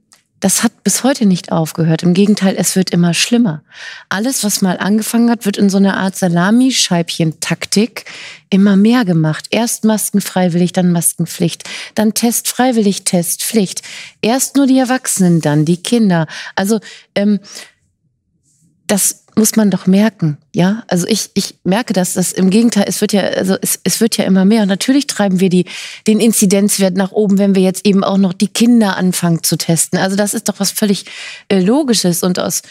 Das 0.42 0.64
hat 0.64 0.82
bis 0.82 1.04
heute 1.04 1.24
nicht 1.24 1.52
aufgehört. 1.52 2.02
Im 2.02 2.14
Gegenteil, 2.14 2.56
es 2.58 2.74
wird 2.74 2.90
immer 2.90 3.14
schlimmer. 3.14 3.62
Alles, 4.08 4.42
was 4.42 4.60
mal 4.60 4.76
angefangen 4.76 5.30
hat, 5.30 5.46
wird 5.46 5.56
in 5.56 5.70
so 5.70 5.76
einer 5.76 5.96
Art 5.96 6.16
Salami-Scheibchen-Taktik 6.16 8.06
immer 8.50 8.74
mehr 8.74 9.04
gemacht. 9.04 9.46
Erst 9.50 9.84
Masken 9.84 10.20
freiwillig, 10.20 10.72
dann 10.72 10.90
Maskenpflicht, 10.90 11.62
dann 11.94 12.14
Test 12.14 12.48
freiwillig, 12.48 13.04
Test 13.04 13.44
Pflicht. 13.44 13.82
Erst 14.20 14.56
nur 14.56 14.66
die 14.66 14.78
Erwachsenen, 14.80 15.40
dann 15.40 15.64
die 15.64 15.80
Kinder. 15.80 16.26
Also 16.56 16.80
ähm, 17.14 17.38
das 18.88 19.21
muss 19.36 19.56
man 19.56 19.70
doch 19.70 19.86
merken, 19.86 20.38
ja. 20.54 20.84
Also 20.88 21.06
ich, 21.06 21.30
ich 21.34 21.54
merke 21.64 21.92
das, 21.92 22.14
dass 22.14 22.32
im 22.32 22.50
Gegenteil, 22.50 22.84
es 22.86 23.00
wird 23.00 23.12
ja, 23.12 23.22
also 23.22 23.56
es, 23.62 23.80
es 23.84 24.00
wird 24.00 24.16
ja 24.16 24.24
immer 24.24 24.44
mehr. 24.44 24.62
Und 24.62 24.68
natürlich 24.68 25.06
treiben 25.06 25.40
wir 25.40 25.48
die, 25.48 25.64
den 26.06 26.20
Inzidenzwert 26.20 26.96
nach 26.96 27.12
oben, 27.12 27.38
wenn 27.38 27.54
wir 27.54 27.62
jetzt 27.62 27.86
eben 27.86 28.04
auch 28.04 28.18
noch 28.18 28.32
die 28.32 28.48
Kinder 28.48 28.96
anfangen 28.96 29.42
zu 29.42 29.56
testen. 29.56 29.98
Also 29.98 30.16
das 30.16 30.34
ist 30.34 30.48
doch 30.48 30.60
was 30.60 30.70
völlig 30.70 31.06
äh, 31.48 31.60
Logisches. 31.60 32.22
Und 32.22 32.38
aus 32.38 32.62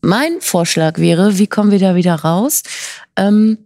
mein 0.00 0.40
Vorschlag 0.40 0.98
wäre, 0.98 1.38
wie 1.38 1.46
kommen 1.46 1.70
wir 1.70 1.78
da 1.78 1.94
wieder 1.94 2.14
raus? 2.16 2.62
Ähm, 3.16 3.58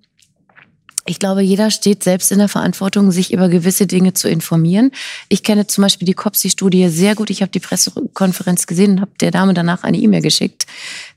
ich 1.11 1.19
glaube, 1.19 1.43
jeder 1.43 1.71
steht 1.73 2.05
selbst 2.05 2.31
in 2.31 2.39
der 2.39 2.49
Verantwortung, 2.49 3.11
sich 3.11 3.33
über 3.33 3.49
gewisse 3.49 3.87
Dinge 3.87 4.15
zu 4.15 4.29
informieren. 4.29 4.93
Ich 5.29 5.43
kenne 5.43 5.67
zum 5.67 5.83
Beispiel 5.83 6.07
die 6.07 6.15
COPSI-Studie 6.15 6.89
sehr 6.89 7.17
gut. 7.17 7.31
Ich 7.31 7.43
habe 7.43 7.51
die 7.51 7.59
Pressekonferenz 7.59 8.69
gesehen 8.69 8.93
und 8.93 9.01
habe 9.01 9.11
der 9.21 9.33
Dame 9.33 9.53
danach 9.53 9.83
eine 9.83 9.99
E-Mail 9.99 10.23
geschickt, 10.23 10.67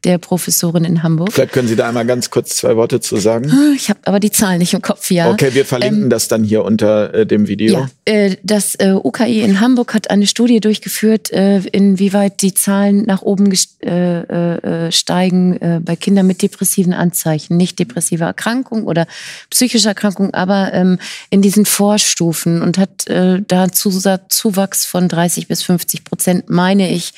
der 0.03 0.17
Professorin 0.17 0.83
in 0.83 1.03
Hamburg. 1.03 1.31
Vielleicht 1.31 1.53
können 1.53 1.67
Sie 1.67 1.75
da 1.75 1.87
einmal 1.87 2.07
ganz 2.07 2.31
kurz 2.31 2.55
zwei 2.55 2.75
Worte 2.75 3.01
zu 3.01 3.17
sagen. 3.17 3.51
Ah, 3.51 3.73
ich 3.75 3.89
habe 3.89 3.99
aber 4.05 4.19
die 4.19 4.31
Zahlen 4.31 4.57
nicht 4.57 4.73
im 4.73 4.81
Kopf, 4.81 5.11
ja. 5.11 5.29
Okay, 5.29 5.53
wir 5.53 5.65
verlinken 5.65 6.03
ähm, 6.03 6.09
das 6.09 6.27
dann 6.27 6.43
hier 6.43 6.63
unter 6.63 7.13
äh, 7.13 7.25
dem 7.27 7.47
Video. 7.47 7.73
Ja, 7.73 7.89
äh, 8.05 8.35
das 8.41 8.73
äh, 8.75 8.93
UKI 8.93 9.41
in 9.41 9.59
Hamburg 9.59 9.93
hat 9.93 10.09
eine 10.09 10.25
Studie 10.25 10.59
durchgeführt, 10.59 11.31
äh, 11.31 11.59
inwieweit 11.71 12.41
die 12.41 12.55
Zahlen 12.55 13.03
nach 13.05 13.21
oben 13.21 13.53
äh, 13.81 14.87
äh, 14.87 14.91
steigen 14.91 15.59
bei 15.83 15.95
Kindern 15.95 16.25
mit 16.25 16.41
depressiven 16.41 16.93
Anzeichen, 16.93 17.57
nicht 17.57 17.77
depressive 17.77 18.23
Erkrankung 18.23 18.85
oder 18.85 19.05
psychische 19.49 19.82
psychische 19.83 19.89
Erkrankung, 19.89 20.33
aber 20.33 20.73
ähm, 20.73 20.97
in 21.29 21.41
diesen 21.41 21.65
Vorstufen 21.65 22.61
und 22.61 22.77
hat 22.77 23.07
äh, 23.07 23.41
da 23.45 23.71
Zuwachs 23.71 24.85
von 24.85 25.09
30 25.09 25.47
bis 25.47 25.63
50 25.63 26.03
Prozent, 26.03 26.49
meine 26.49 26.89
ich, 26.89 27.13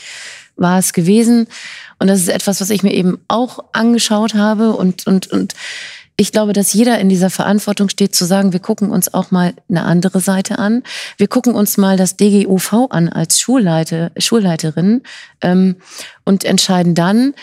war 0.56 0.80
es 0.80 0.94
gewesen. 0.94 1.48
Und 2.00 2.08
das 2.08 2.20
ist 2.20 2.30
etwas, 2.30 2.62
was 2.62 2.70
ich 2.70 2.84
mir 2.84 2.94
eben 2.94 3.20
auch 3.28 3.60
angeschaut 3.74 4.34
habe 4.34 4.74
und, 4.74 5.06
und, 5.08 5.28
und 5.28 5.54
ich 6.18 6.32
glaube, 6.32 6.54
dass 6.54 6.74
jeder 6.74 6.98
in 7.00 7.10
dieser 7.10 7.30
Verantwortung 7.30 7.90
steht, 7.90 8.16
zu 8.16 8.24
sagen, 8.24 8.54
wir 8.54 8.62
gucken 8.62 8.90
uns 8.90 9.14
auch 9.14 9.32
mal 9.32 9.54
eine 9.70 9.84
andere 9.84 10.22
Seite 10.22 10.60
an. 10.60 10.84
Wir 11.18 11.28
gucken 11.28 11.54
uns 11.54 11.78
mal 11.78 11.98
das 11.98 12.16
DGUV 12.16 12.88
an 12.90 13.10
als 13.10 13.40
Schulleiter, 13.40 14.12
Schulleiterin 14.18 15.02
ähm, 15.42 15.76
und 16.24 16.46
entscheiden 16.46 16.96
dann, 16.96 17.34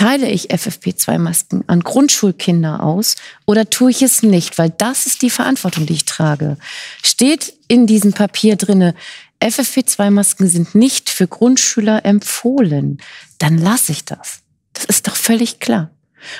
teile 0.00 0.30
ich 0.30 0.50
FFP2-Masken 0.50 1.64
an 1.66 1.80
Grundschulkinder 1.80 2.82
aus 2.82 3.16
oder 3.46 3.68
tue 3.68 3.90
ich 3.90 4.00
es 4.00 4.22
nicht? 4.22 4.56
Weil 4.56 4.70
das 4.70 5.04
ist 5.04 5.20
die 5.20 5.28
Verantwortung, 5.28 5.84
die 5.84 5.92
ich 5.92 6.06
trage. 6.06 6.56
Steht 7.02 7.52
in 7.68 7.86
diesem 7.86 8.14
Papier 8.14 8.56
drinne, 8.56 8.94
FFP2-Masken 9.42 10.48
sind 10.48 10.74
nicht 10.74 11.10
für 11.10 11.26
Grundschüler 11.26 12.06
empfohlen, 12.06 12.96
dann 13.36 13.58
lasse 13.58 13.92
ich 13.92 14.06
das. 14.06 14.40
Das 14.72 14.86
ist 14.86 15.06
doch 15.06 15.16
völlig 15.16 15.60
klar. 15.60 15.90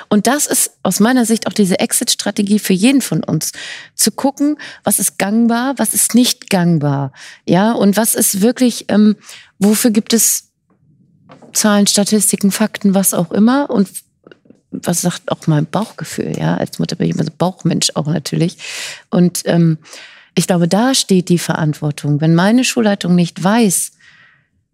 Und 0.09 0.25
das 0.25 0.47
ist 0.47 0.77
aus 0.81 0.99
meiner 0.99 1.25
Sicht 1.25 1.45
auch 1.45 1.53
diese 1.53 1.77
Exit-Strategie 1.77 2.57
für 2.57 2.73
jeden 2.73 3.01
von 3.01 3.23
uns. 3.23 3.51
Zu 3.93 4.11
gucken, 4.11 4.57
was 4.83 4.97
ist 4.97 5.19
gangbar, 5.19 5.75
was 5.77 5.93
ist 5.93 6.15
nicht 6.15 6.49
gangbar. 6.49 7.13
Ja, 7.45 7.73
und 7.73 7.95
was 7.95 8.15
ist 8.15 8.41
wirklich, 8.41 8.85
ähm, 8.89 9.17
wofür 9.59 9.91
gibt 9.91 10.13
es 10.13 10.50
Zahlen, 11.53 11.87
Statistiken, 11.87 12.51
Fakten, 12.51 12.93
was 12.93 13.13
auch 13.13 13.31
immer. 13.31 13.69
Und 13.69 13.89
was 14.71 15.01
sagt 15.01 15.31
auch 15.31 15.47
mein 15.47 15.65
Bauchgefühl, 15.65 16.37
ja, 16.37 16.55
als 16.55 16.79
Mutter 16.79 16.95
bin 16.95 17.07
ich 17.07 17.15
immer 17.15 17.25
so 17.25 17.31
Bauchmensch 17.37 17.91
auch 17.95 18.07
natürlich. 18.07 18.57
Und 19.09 19.41
ähm, 19.45 19.77
ich 20.35 20.47
glaube, 20.47 20.67
da 20.67 20.95
steht 20.95 21.29
die 21.29 21.39
Verantwortung. 21.39 22.21
Wenn 22.21 22.35
meine 22.35 22.63
Schulleitung 22.63 23.15
nicht 23.15 23.43
weiß, 23.43 23.91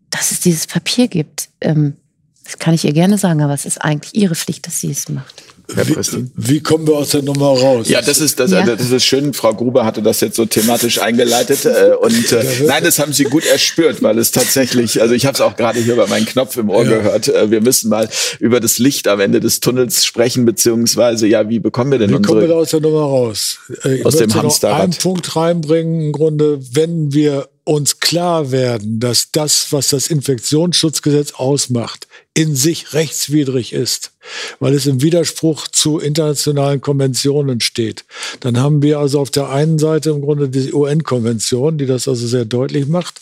dass 0.10 0.32
es 0.32 0.40
dieses 0.40 0.68
Papier 0.68 1.08
gibt, 1.08 1.50
ähm, 1.62 1.98
das 2.44 2.60
kann 2.60 2.74
ich 2.74 2.86
ihr 2.86 2.94
gerne 2.94 3.18
sagen, 3.18 3.42
aber 3.42 3.54
es 3.54 3.66
ist 3.66 3.84
eigentlich 3.84 4.16
ihre 4.16 4.36
Pflicht, 4.36 4.68
dass 4.68 4.80
sie 4.80 4.92
es 4.92 5.10
macht. 5.10 5.44
Wie, 5.70 6.26
wie, 6.36 6.60
kommen 6.62 6.88
wir 6.88 6.96
aus 6.96 7.10
der 7.10 7.24
Nummer 7.24 7.48
raus? 7.48 7.90
Ja, 7.90 8.02
das 8.02 8.20
ist 8.22 8.40
das, 8.40 8.52
ja. 8.52 8.66
das 8.66 8.90
ist 8.90 9.04
schön. 9.04 9.34
Frau 9.34 9.54
Gruber 9.54 9.84
hatte 9.84 10.02
das 10.02 10.22
jetzt 10.22 10.38
so 10.38 10.46
thematisch 10.46 11.02
eingeleitet 11.02 11.66
äh, 11.66 11.94
und 12.00 12.32
äh, 12.32 12.46
nein, 12.66 12.84
das 12.86 13.00
haben 13.00 13.12
Sie 13.12 13.26
gut 13.26 13.46
erspürt, 13.46 14.02
weil 14.02 14.18
es 14.18 14.32
tatsächlich, 14.32 15.02
also 15.02 15.14
ich 15.14 15.26
habe 15.26 15.36
es 15.36 15.42
auch 15.42 15.58
gerade 15.58 15.82
hier 15.82 15.98
bei 15.98 16.08
meinem 16.08 16.26
Knopf 16.26 16.56
im 16.56 16.70
Ohr 16.70 16.86
ja. 16.86 16.98
gehört. 16.98 17.28
Äh, 17.28 17.52
wir 17.52 17.60
müssen 17.60 17.90
mal 17.90 18.08
über 18.40 18.62
das 18.62 18.80
Licht 18.80 19.10
am 19.10 19.20
Ende 19.20 19.42
des 19.42 19.60
Tunnels 19.60 20.06
sprechen, 20.06 20.46
beziehungsweise 20.46 21.28
ja, 21.28 21.50
wie 21.50 21.60
bekommen 21.60 21.92
wir 21.92 22.00
denn 22.00 22.12
wie 22.12 22.16
unsere? 22.16 22.36
kommen 22.36 22.48
wir 22.48 22.56
da 22.56 22.62
aus 22.62 22.70
der 22.70 22.80
Nummer 22.80 23.02
raus? 23.02 23.60
Äh, 23.84 23.96
ich 23.96 24.06
aus 24.06 24.16
dem 24.16 24.34
Hamsterrad. 24.34 24.82
Einen 24.82 24.94
Punkt 24.94 25.36
reinbringen, 25.36 26.00
im 26.00 26.12
Grunde, 26.14 26.60
wenn 26.72 27.12
wir 27.12 27.50
uns 27.66 28.00
klar 28.00 28.52
werden, 28.52 29.02
dass 29.02 29.32
das, 29.32 29.74
was 29.74 29.90
das 29.90 30.08
Infektionsschutzgesetz 30.08 31.34
ausmacht, 31.34 32.07
in 32.38 32.56
sich 32.56 32.94
rechtswidrig 32.94 33.74
ist, 33.74 34.12
weil 34.60 34.76
es 34.76 34.86
im 34.86 35.02
Widerspruch 35.02 35.68
zu 35.70 35.98
internationalen 35.98 36.82
Konventionen 36.82 37.62
steht. 37.62 38.06
Dann 38.42 38.60
haben 38.60 38.84
wir 38.84 39.00
also 39.00 39.20
auf 39.20 39.32
der 39.32 39.50
einen 39.50 39.80
Seite 39.80 40.12
im 40.12 40.22
Grunde 40.22 40.48
die 40.48 40.72
UN-Konvention, 40.72 41.80
die 41.80 41.88
das 41.88 42.08
also 42.08 42.28
sehr 42.28 42.46
deutlich 42.46 42.86
macht, 42.86 43.20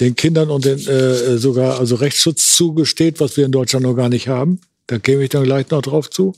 den 0.00 0.16
Kindern 0.16 0.50
und 0.50 0.64
den 0.64 0.84
äh, 0.84 1.38
sogar 1.38 1.78
also 1.78 1.94
Rechtsschutz 1.94 2.56
zugesteht, 2.56 3.20
was 3.20 3.36
wir 3.36 3.46
in 3.46 3.52
Deutschland 3.52 3.84
noch 3.84 3.94
gar 3.94 4.08
nicht 4.08 4.26
haben. 4.26 4.60
Da 4.88 4.98
käme 4.98 5.22
ich 5.22 5.30
dann 5.30 5.44
gleich 5.44 5.70
noch 5.70 5.82
drauf 5.82 6.10
zu. 6.10 6.34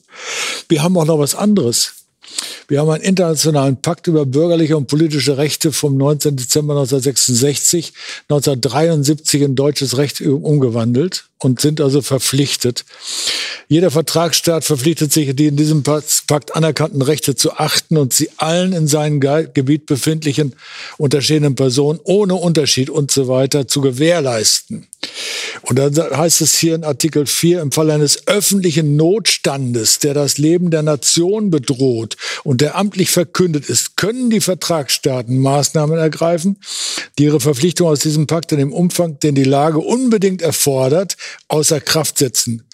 Wir 0.68 0.82
haben 0.82 0.98
auch 0.98 1.06
noch 1.06 1.18
was 1.18 1.34
anderes. 1.34 1.94
Wir 2.68 2.80
haben 2.80 2.90
einen 2.90 3.02
internationalen 3.02 3.80
Pakt 3.80 4.06
über 4.08 4.26
bürgerliche 4.26 4.76
und 4.76 4.88
politische 4.88 5.38
Rechte 5.38 5.72
vom 5.72 5.96
19. 5.96 6.36
Dezember 6.36 6.74
1966, 6.74 7.94
1973 8.28 9.42
in 9.42 9.54
deutsches 9.54 9.96
Recht 9.96 10.20
umgewandelt 10.20 11.24
und 11.38 11.60
sind 11.60 11.80
also 11.80 12.02
verpflichtet. 12.02 12.84
Jeder 13.68 13.90
Vertragsstaat 13.90 14.64
verpflichtet 14.64 15.12
sich, 15.12 15.34
die 15.34 15.46
in 15.46 15.56
diesem 15.56 15.82
Pakt 15.82 16.54
anerkannten 16.54 17.02
Rechte 17.02 17.36
zu 17.36 17.52
achten 17.52 17.96
und 17.96 18.12
sie 18.12 18.30
allen 18.36 18.72
in 18.72 18.86
seinem 18.86 19.20
Gebiet 19.20 19.86
befindlichen 19.86 20.54
unterstehenden 20.96 21.54
Personen 21.54 22.00
ohne 22.04 22.34
Unterschied 22.34 22.90
und 22.90 23.10
so 23.10 23.28
weiter 23.28 23.68
zu 23.68 23.80
gewährleisten. 23.80 24.86
Und 25.62 25.78
dann 25.78 25.94
heißt 25.96 26.40
es 26.40 26.58
hier 26.58 26.74
in 26.74 26.84
Artikel 26.84 27.26
4, 27.26 27.60
im 27.60 27.72
Fall 27.72 27.90
eines 27.90 28.26
öffentlichen 28.26 28.96
Notstandes, 28.96 29.98
der 29.98 30.14
das 30.14 30.38
Leben 30.38 30.70
der 30.70 30.82
Nation 30.82 31.50
bedroht 31.50 32.16
und 32.44 32.60
der 32.60 32.76
amtlich 32.76 33.10
verkündet 33.10 33.68
ist, 33.68 33.96
können 33.96 34.30
die 34.30 34.40
Vertragsstaaten 34.40 35.38
Maßnahmen 35.38 35.98
ergreifen, 35.98 36.58
die 37.18 37.24
ihre 37.24 37.40
Verpflichtung 37.40 37.88
aus 37.88 38.00
diesem 38.00 38.26
Pakt 38.26 38.52
in 38.52 38.58
dem 38.58 38.72
Umfang, 38.72 39.18
den 39.20 39.34
die 39.34 39.44
Lage 39.44 39.78
unbedingt 39.78 40.42
erfordert, 40.42 41.16
außer 41.48 41.80
Kraft 41.80 42.18
setzen. 42.18 42.64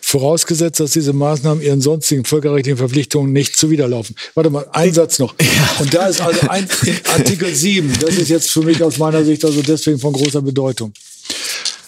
Vorausgesetzt, 0.00 0.80
dass 0.80 0.92
diese 0.92 1.12
Maßnahmen 1.12 1.62
ihren 1.62 1.80
sonstigen 1.80 2.24
völkerrechtlichen 2.24 2.78
Verpflichtungen 2.78 3.32
nicht 3.32 3.56
zuwiderlaufen. 3.56 4.16
Warte 4.34 4.50
mal, 4.50 4.66
ein 4.72 4.92
Satz 4.92 5.18
noch. 5.18 5.34
Und 5.78 5.92
da 5.92 6.06
ist 6.06 6.20
also 6.20 6.48
ein 6.48 6.68
Artikel 7.14 7.54
7. 7.54 7.98
Das 8.00 8.16
ist 8.16 8.28
jetzt 8.28 8.50
für 8.50 8.62
mich 8.62 8.82
aus 8.82 8.98
meiner 8.98 9.24
Sicht 9.24 9.44
also 9.44 9.62
deswegen 9.62 9.98
von 9.98 10.12
großer 10.12 10.42
Bedeutung. 10.42 10.92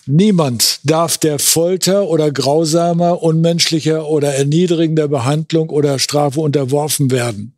Niemand 0.07 0.81
darf 0.85 1.17
der 1.19 1.39
Folter 1.39 2.09
oder 2.09 2.31
grausamer, 2.31 3.23
unmenschlicher 3.23 4.09
oder 4.09 4.35
erniedrigender 4.35 5.09
Behandlung 5.09 5.71
oder 5.71 5.99
Strafe 5.99 6.41
unterworfen 6.41 7.11
werden. 7.11 7.55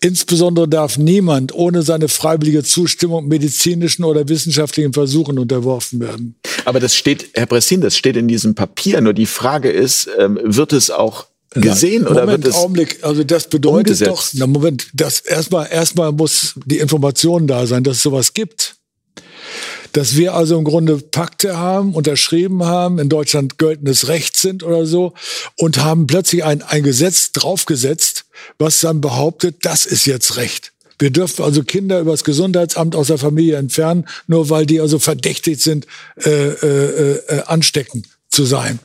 Insbesondere 0.00 0.68
darf 0.68 0.98
niemand 0.98 1.54
ohne 1.54 1.82
seine 1.82 2.08
freiwillige 2.08 2.62
Zustimmung 2.62 3.28
medizinischen 3.28 4.04
oder 4.04 4.28
wissenschaftlichen 4.28 4.92
Versuchen 4.92 5.38
unterworfen 5.38 6.00
werden. 6.00 6.36
Aber 6.64 6.80
das 6.80 6.94
steht, 6.94 7.30
Herr 7.34 7.46
Bressin, 7.46 7.80
das 7.80 7.96
steht 7.96 8.16
in 8.16 8.28
diesem 8.28 8.54
Papier. 8.54 9.00
Nur 9.00 9.14
die 9.14 9.26
Frage 9.26 9.70
ist, 9.70 10.08
ähm, 10.18 10.38
wird 10.42 10.72
es 10.72 10.90
auch 10.90 11.26
gesehen 11.50 12.02
na, 12.04 12.10
oder 12.10 12.20
Moment, 12.26 12.44
wird 12.44 12.54
es 12.54 12.60
Augenblick, 12.60 12.98
also 13.02 13.24
das 13.24 13.48
bedeutet 13.48 13.88
umgesetzt? 13.88 14.10
doch, 14.10 14.28
na 14.34 14.46
Moment, 14.46 14.88
das 14.92 15.20
erstmal 15.20 15.68
erstmal 15.70 16.12
muss 16.12 16.54
die 16.66 16.78
Information 16.78 17.46
da 17.46 17.66
sein, 17.66 17.82
dass 17.82 17.96
es 17.96 18.02
sowas 18.02 18.34
gibt 18.34 18.75
dass 19.96 20.14
wir 20.14 20.34
also 20.34 20.58
im 20.58 20.64
Grunde 20.64 20.98
Pakte 20.98 21.56
haben, 21.56 21.94
unterschrieben 21.94 22.64
haben, 22.64 22.98
in 22.98 23.08
Deutschland 23.08 23.56
geltendes 23.56 24.08
Recht 24.08 24.36
sind 24.36 24.62
oder 24.62 24.84
so 24.84 25.14
und 25.56 25.78
haben 25.78 26.06
plötzlich 26.06 26.44
ein, 26.44 26.60
ein 26.60 26.82
Gesetz 26.82 27.32
draufgesetzt, 27.32 28.26
was 28.58 28.80
dann 28.80 29.00
behauptet, 29.00 29.56
das 29.62 29.86
ist 29.86 30.04
jetzt 30.04 30.36
Recht. 30.36 30.72
Wir 30.98 31.10
dürfen 31.10 31.42
also 31.42 31.64
Kinder 31.64 31.98
übers 31.98 32.24
Gesundheitsamt 32.24 32.94
aus 32.94 33.06
der 33.06 33.16
Familie 33.16 33.56
entfernen, 33.56 34.06
nur 34.26 34.50
weil 34.50 34.66
die 34.66 34.82
also 34.82 34.98
verdächtigt 34.98 35.62
sind, 35.62 35.86
äh, 36.22 36.30
äh, 36.30 37.12
äh, 37.28 37.42
ansteckend 37.46 38.06
zu 38.28 38.44
sein 38.44 38.78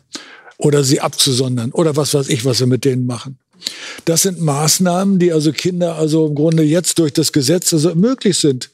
oder 0.55 0.85
sie 0.85 1.01
abzusondern 1.01 1.73
oder 1.73 1.97
was 1.97 2.13
weiß 2.13 2.29
ich, 2.29 2.45
was 2.45 2.61
wir 2.61 2.67
mit 2.67 2.85
denen 2.85 3.05
machen. 3.05 3.37
Das 4.05 4.21
sind 4.21 4.39
Maßnahmen, 4.39 5.19
die 5.19 5.33
also 5.33 5.51
Kinder 5.51 5.95
also 5.95 6.27
im 6.27 6.35
Grunde 6.35 6.63
jetzt 6.63 6.99
durch 6.99 7.11
das 7.11 7.33
Gesetz 7.33 7.73
also 7.73 7.95
möglich 7.95 8.39
sind. 8.39 8.70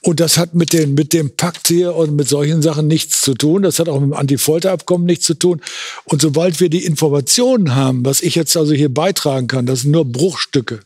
Und 0.00 0.20
das 0.20 0.38
hat 0.38 0.54
mit, 0.54 0.72
den, 0.72 0.94
mit 0.94 1.12
dem 1.12 1.36
Pakt 1.36 1.68
hier 1.68 1.94
und 1.94 2.14
mit 2.14 2.28
solchen 2.28 2.62
Sachen 2.62 2.86
nichts 2.86 3.20
zu 3.20 3.34
tun. 3.34 3.62
Das 3.62 3.78
hat 3.78 3.88
auch 3.88 4.00
mit 4.00 4.10
dem 4.10 4.14
Anti-Folter-Abkommen 4.14 5.04
nichts 5.04 5.26
zu 5.26 5.34
tun. 5.34 5.60
Und 6.04 6.22
sobald 6.22 6.60
wir 6.60 6.70
die 6.70 6.84
Informationen 6.84 7.74
haben, 7.74 8.04
was 8.04 8.22
ich 8.22 8.34
jetzt 8.34 8.56
also 8.56 8.72
hier 8.72 8.92
beitragen 8.92 9.48
kann, 9.48 9.66
das 9.66 9.80
sind 9.80 9.90
nur 9.90 10.04
Bruchstücke. 10.04 10.80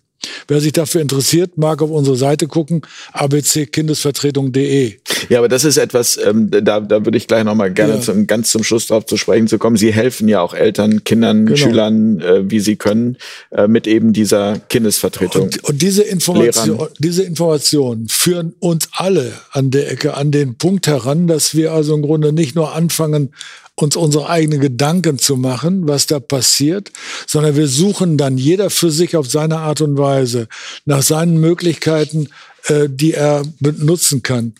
Wer 0.49 0.61
sich 0.61 0.73
dafür 0.73 1.01
interessiert, 1.01 1.59
mag 1.59 1.83
auf 1.83 1.91
unsere 1.91 2.17
Seite 2.17 2.47
gucken, 2.47 2.83
abckindesvertretung.de. 3.13 4.95
Ja, 5.29 5.39
aber 5.39 5.49
das 5.49 5.65
ist 5.65 5.77
etwas, 5.77 6.19
ähm, 6.19 6.51
da, 6.51 6.81
da 6.81 7.05
würde 7.05 7.19
ich 7.19 7.27
gleich 7.27 7.45
nochmal 7.45 7.73
gerne 7.73 7.95
ja. 7.95 8.01
zum, 8.01 8.27
ganz 8.27 8.51
zum 8.51 8.65
Schluss 8.65 8.87
drauf 8.87 9.07
zu 9.07 9.17
sprechen 9.17 9.49
zu 9.49 9.59
kommen. 9.59 9.77
Sie 9.77 9.93
helfen 9.93 10.29
ja 10.29 10.41
auch 10.41 10.55
Eltern, 10.55 11.05
Kindern, 11.05 11.47
genau. 11.47 11.57
Schülern, 11.57 12.21
äh, 12.21 12.51
wie 12.51 12.61
sie 12.61 12.77
können, 12.77 13.17
äh, 13.51 13.69
mit 13.69 13.87
eben 13.87 14.13
dieser 14.13 14.59
Kindesvertretung. 14.59 15.45
Und, 15.45 15.65
und 15.65 15.83
diese, 15.83 16.03
Information, 16.03 16.89
diese 16.99 17.23
Informationen 17.23 18.09
führen 18.09 18.55
uns 18.59 18.89
alle 18.93 19.33
an 19.51 19.71
der 19.71 19.91
Ecke 19.91 20.15
an 20.15 20.31
den 20.31 20.57
Punkt 20.57 20.87
heran, 20.87 21.27
dass 21.27 21.55
wir 21.55 21.73
also 21.73 21.95
im 21.95 22.03
Grunde 22.03 22.33
nicht 22.33 22.55
nur 22.55 22.75
anfangen, 22.75 23.31
uns 23.75 23.97
unsere 23.97 24.29
eigenen 24.29 24.61
Gedanken 24.61 25.19
zu 25.19 25.37
machen, 25.37 25.89
was 25.89 26.07
da 26.07 26.21
passiert, 26.21 26.93
sondern 27.27 27.57
wir 27.57 27.69
suchen 27.69 28.19
dann 28.19 28.37
jeder 28.37 28.71
für 28.71 28.91
sich 28.91 29.17
auf 29.17 29.31
seine 29.31 29.59
Art 29.59 29.81
und 29.81 29.97
Weise 29.97 30.49
nach 30.85 31.03
seinen 31.03 31.41
Möglichkeiten, 31.41 32.29
äh, 32.67 32.89
die 32.91 33.15
er 33.15 33.45
benutzen 33.61 34.23
kann, 34.23 34.55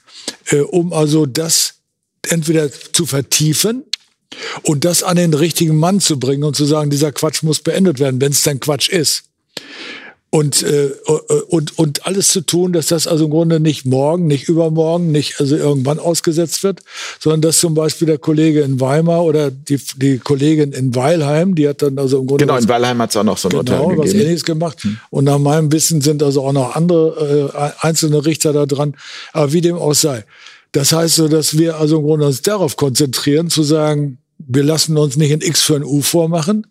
äh, 0.47 0.61
um 0.61 0.93
also 0.93 1.27
das 1.27 1.75
entweder 2.29 2.71
zu 2.71 3.05
vertiefen 3.05 3.85
und 4.63 4.85
das 4.85 5.03
an 5.03 5.17
den 5.17 5.35
richtigen 5.35 5.77
Mann 5.77 6.01
zu 6.01 6.19
bringen 6.19 6.45
und 6.45 6.57
zu 6.57 6.65
sagen, 6.65 6.91
dieser 6.91 7.13
Quatsch 7.13 7.43
muss 7.43 7.61
beendet 7.61 7.99
werden, 7.99 8.21
wenn 8.21 8.33
es 8.33 8.43
denn 8.43 8.61
Quatsch 8.61 8.89
ist 8.89 9.25
und, 10.35 10.63
äh, 10.63 10.89
und, 11.49 11.79
und 11.79 12.07
alles 12.07 12.29
zu 12.29 12.41
tun, 12.41 12.73
dass 12.73 12.87
das 12.87 13.07
also 13.07 13.27
im 13.27 13.31
Grunde 13.31 13.61
nicht 13.61 13.85
morgen, 13.85 14.27
nicht 14.27 14.49
übermorgen, 14.49 15.13
nicht 15.13 15.39
also 15.39 15.57
irgendwann 15.57 15.99
ausgesetzt 15.99 16.63
wird, 16.63 16.81
sondern 17.21 17.43
dass 17.43 17.59
zum 17.59 17.75
Beispiel 17.75 18.07
der 18.07 18.17
Kollege 18.17 18.63
in 18.63 18.81
Weimar 18.81 19.25
oder 19.25 19.51
die, 19.51 19.79
die 19.97 20.17
Kollegin 20.17 20.73
in 20.73 20.95
Weilheim, 20.95 21.55
die 21.55 21.69
hat 21.69 21.83
dann 21.83 21.99
also 21.99 22.21
im 22.21 22.27
Grunde. 22.27 22.47
Genau, 22.47 22.57
in 22.57 22.67
Weilheim 22.67 23.03
hat 23.03 23.11
es 23.11 23.17
auch 23.17 23.25
noch 23.25 23.37
so 23.37 23.51
ein 23.51 23.63
genau, 23.63 23.85
Urteil 23.85 23.99
was 23.99 24.15
ähnliches 24.15 24.45
gemacht. 24.45 24.83
Hm. 24.83 24.97
Und 25.11 25.25
nach 25.25 25.39
meinem 25.39 25.71
Wissen 25.71 26.01
sind 26.01 26.23
also 26.23 26.47
auch 26.47 26.53
noch 26.53 26.77
andere 26.77 27.53
äh, 27.55 27.87
einzelne 27.87 28.25
Richter 28.25 28.55
da 28.55 28.65
dran. 28.65 28.95
Aber 29.35 29.53
wie 29.53 29.61
dem 29.61 29.77
auch 29.77 29.93
sei. 29.93 30.25
Das 30.73 30.93
heißt 30.93 31.17
so, 31.17 31.29
dass 31.29 31.59
wir 31.59 31.77
also 31.77 31.99
im 31.99 32.05
Grunde 32.05 32.25
uns 32.25 32.41
darauf 32.41 32.77
konzentrieren, 32.77 33.51
zu 33.51 33.63
sagen, 33.65 34.17
wir 34.47 34.63
lassen 34.63 34.97
uns 34.97 35.17
nicht 35.17 35.33
ein 35.33 35.41
X 35.41 35.63
für 35.63 35.77
ein 35.77 35.85
U 35.85 36.03
vormachen, 36.03 36.67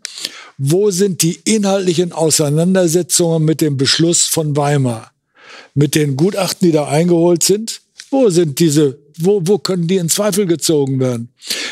wo 0.58 0.92
sind 0.92 1.22
die 1.22 1.40
inhaltlichen 1.44 2.12
Auseinandersetzungen 2.12 3.44
mit 3.44 3.62
dem 3.62 3.78
Beschluss 3.78 4.24
von 4.24 4.56
Weimar? 4.56 5.12
Mit 5.74 5.96
den 5.96 6.16
Gutachten, 6.16 6.68
die 6.68 6.72
da 6.72 6.88
eingeholt 6.88 7.44
sind? 7.44 7.82
Wo 8.10 8.30
sind 8.30 8.60
diese, 8.60 9.00
wo, 9.18 9.42
wo 9.44 9.58
können 9.58 9.88
die 9.88 9.98
in 9.98 10.10
Zweifel 10.10 10.46
gezogen 10.46 11.00
werden? 11.00 11.30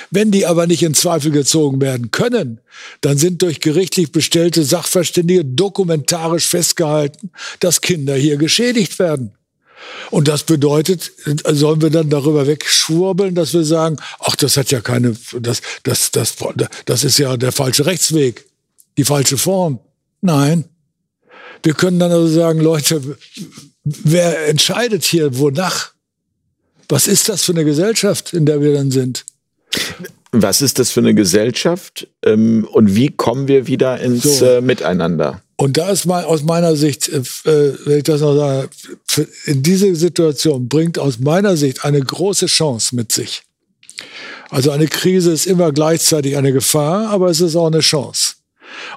Wenn 0.09 0.31
die 0.31 0.45
aber 0.45 0.67
nicht 0.67 0.83
in 0.83 0.93
Zweifel 0.93 1.31
gezogen 1.31 1.81
werden 1.81 2.11
können, 2.11 2.61
dann 3.01 3.17
sind 3.17 3.41
durch 3.41 3.59
gerichtlich 3.59 4.11
bestellte 4.11 4.63
Sachverständige 4.63 5.45
dokumentarisch 5.45 6.47
festgehalten, 6.47 7.31
dass 7.59 7.81
Kinder 7.81 8.15
hier 8.15 8.37
geschädigt 8.37 8.97
werden. 8.99 9.33
Und 10.11 10.27
das 10.27 10.43
bedeutet, 10.43 11.11
sollen 11.51 11.81
wir 11.81 11.89
dann 11.89 12.09
darüber 12.09 12.47
wegschwurbeln, 12.47 13.35
dass 13.35 13.53
wir 13.53 13.63
sagen, 13.63 13.97
ach, 14.19 14.35
das 14.35 14.57
hat 14.57 14.71
ja 14.71 14.81
keine, 14.81 15.15
das, 15.39 15.61
das, 15.83 16.11
das, 16.11 16.35
das 16.85 17.03
ist 17.03 17.19
ja 17.19 17.37
der 17.37 17.51
falsche 17.51 17.85
Rechtsweg. 17.85 18.45
die 18.97 19.05
falsche 19.05 19.37
Form? 19.37 19.79
Nein. 20.21 20.65
Wir 21.63 21.73
können 21.73 21.99
dann 21.99 22.11
also 22.11 22.27
sagen, 22.27 22.59
Leute, 22.59 23.17
wer 23.83 24.47
entscheidet 24.47 25.03
hier 25.03 25.37
wonach? 25.37 25.91
Was 26.87 27.07
ist 27.07 27.29
das 27.29 27.43
für 27.43 27.51
eine 27.51 27.65
Gesellschaft, 27.65 28.33
in 28.33 28.45
der 28.45 28.61
wir 28.61 28.73
dann 28.73 28.91
sind? 28.91 29.25
Was 30.31 30.61
ist 30.61 30.79
das 30.79 30.91
für 30.91 30.99
eine 31.01 31.13
Gesellschaft 31.13 32.07
ähm, 32.23 32.67
und 32.71 32.95
wie 32.95 33.09
kommen 33.09 33.47
wir 33.47 33.67
wieder 33.67 33.99
ins 33.99 34.39
so. 34.39 34.45
äh, 34.45 34.61
Miteinander? 34.61 35.41
Und 35.59 35.75
da 35.75 35.89
ist 35.89 36.05
mal 36.05 36.23
aus 36.23 36.43
meiner 36.43 36.77
Sicht, 36.77 37.09
äh, 37.09 37.17
äh 37.17 37.77
wenn 37.83 37.97
ich 37.97 38.03
das 38.05 38.21
noch 38.21 38.33
sage, 38.33 38.69
in 39.43 39.61
diese 39.61 39.93
Situation 39.93 40.69
bringt 40.69 40.97
aus 40.97 41.19
meiner 41.19 41.57
Sicht 41.57 41.83
eine 41.83 41.99
große 41.99 42.45
Chance 42.45 42.95
mit 42.95 43.11
sich. 43.11 43.41
Also 44.49 44.71
eine 44.71 44.87
Krise 44.87 45.33
ist 45.33 45.47
immer 45.47 45.73
gleichzeitig 45.73 46.37
eine 46.37 46.53
Gefahr, 46.53 47.09
aber 47.09 47.29
es 47.29 47.41
ist 47.41 47.57
auch 47.57 47.67
eine 47.67 47.81
Chance. 47.81 48.35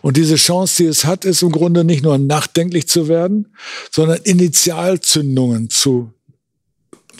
Und 0.02 0.16
diese 0.16 0.36
Chance, 0.36 0.84
die 0.84 0.88
es 0.88 1.04
hat, 1.04 1.24
ist 1.24 1.42
im 1.42 1.50
Grunde 1.50 1.82
nicht 1.82 2.04
nur 2.04 2.16
nachdenklich 2.16 2.86
zu 2.86 3.08
werden, 3.08 3.52
sondern 3.90 4.20
Initialzündungen 4.22 5.68
zu 5.68 6.12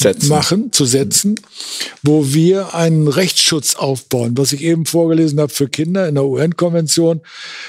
setzen. 0.01 0.29
machen, 0.29 0.73
zu 0.73 0.85
setzen, 0.85 1.35
wo 2.03 2.33
wir 2.33 2.75
einen 2.75 3.09
Rechtsschutz 3.09 3.75
aufbauen, 3.75 4.37
was 4.37 4.53
ich 4.53 4.63
eben 4.63 4.87
vorgelesen 4.87 5.41
habe 5.41 5.53
für 5.53 5.69
Kinder 5.69 6.09
in 6.09 6.15
der 6.15 6.25
UN-Konvention, 6.25 7.21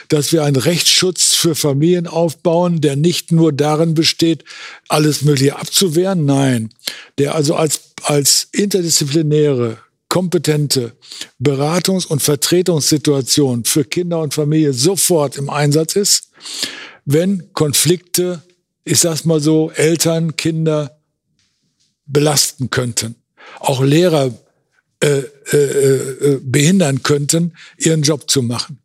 dass 0.10 0.32
wir 0.32 0.44
einen 0.44 0.56
Rechtsschutz 0.56 1.34
für 1.34 1.56
Familien 1.56 2.08
aufbauen, 2.08 2.82
der 2.82 2.95
nicht 2.95 3.32
nur 3.32 3.52
darin 3.52 3.94
besteht, 3.94 4.44
alles 4.88 5.24
Mögliche 5.24 5.58
abzuwehren, 5.58 6.26
nein, 6.26 6.70
der 7.18 7.36
also 7.36 7.56
als, 7.56 7.82
als 8.04 8.48
interdisziplinäre 8.52 9.78
kompetente 10.14 10.94
Beratungs- 11.41 12.06
und 12.06 12.22
Vertretungssituation 12.22 13.66
für 13.66 13.84
Kinder 13.84 14.22
und 14.22 14.36
Familie 14.36 14.74
sofort 14.74 15.38
im 15.38 15.50
Einsatz 15.50 15.95
ist, 15.95 16.30
wenn 17.06 17.52
Konflikte, 17.54 18.44
ich 18.86 19.00
sag's 19.00 19.26
mal 19.26 19.40
so, 19.40 19.72
Eltern, 19.72 20.36
Kinder 20.36 21.00
belasten 22.14 22.69
könnten. 22.69 23.15
Auch 23.60 23.84
Lehrer 23.84 24.31
äh, 25.03 25.23
äh, 25.52 25.57
äh, 25.57 26.40
behindern 26.41 27.03
könnten, 27.03 27.53
ihren 27.77 28.03
Job 28.03 28.30
zu 28.30 28.41
machen. 28.41 28.80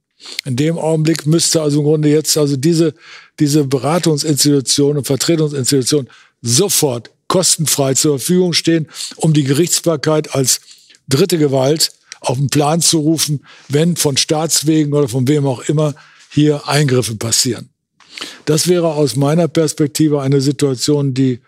In 0.44 0.56
dem 0.56 0.76
Augenblick 0.76 1.26
müsste 1.26 1.62
also 1.62 1.78
im 1.78 1.84
Grunde 1.84 2.08
jetzt 2.08 2.36
also 2.36 2.56
diese, 2.56 2.92
diese 3.38 3.62
Beratungsinstitution 3.64 4.96
und 4.96 5.06
Vertretungsinstitution 5.06 6.08
sofort 6.42 7.10
kostenfrei 7.28 7.94
zur 7.94 8.18
Verfügung 8.18 8.52
stehen, 8.52 8.88
um 9.16 9.32
die 9.32 9.44
Gerichtsbarkeit 9.44 10.34
als 10.34 10.60
dritte 11.08 11.38
Gewalt 11.38 11.92
auf 12.20 12.36
den 12.36 12.48
Plan 12.48 12.80
zu 12.80 12.98
rufen, 12.98 13.44
wenn 13.68 13.94
von 13.94 14.16
Staatswegen 14.16 14.92
oder 14.92 15.08
von 15.08 15.28
wem 15.28 15.46
auch 15.46 15.60
immer 15.68 15.94
hier 16.30 16.66
Eingriffe 16.68 17.14
passieren. 17.14 17.68
Das 18.44 18.66
wäre 18.66 18.94
aus 18.94 19.16
meiner 19.16 19.48
Perspektive 19.48 20.20
eine 20.22 20.40
Situation, 20.40 21.14
die 21.14 21.40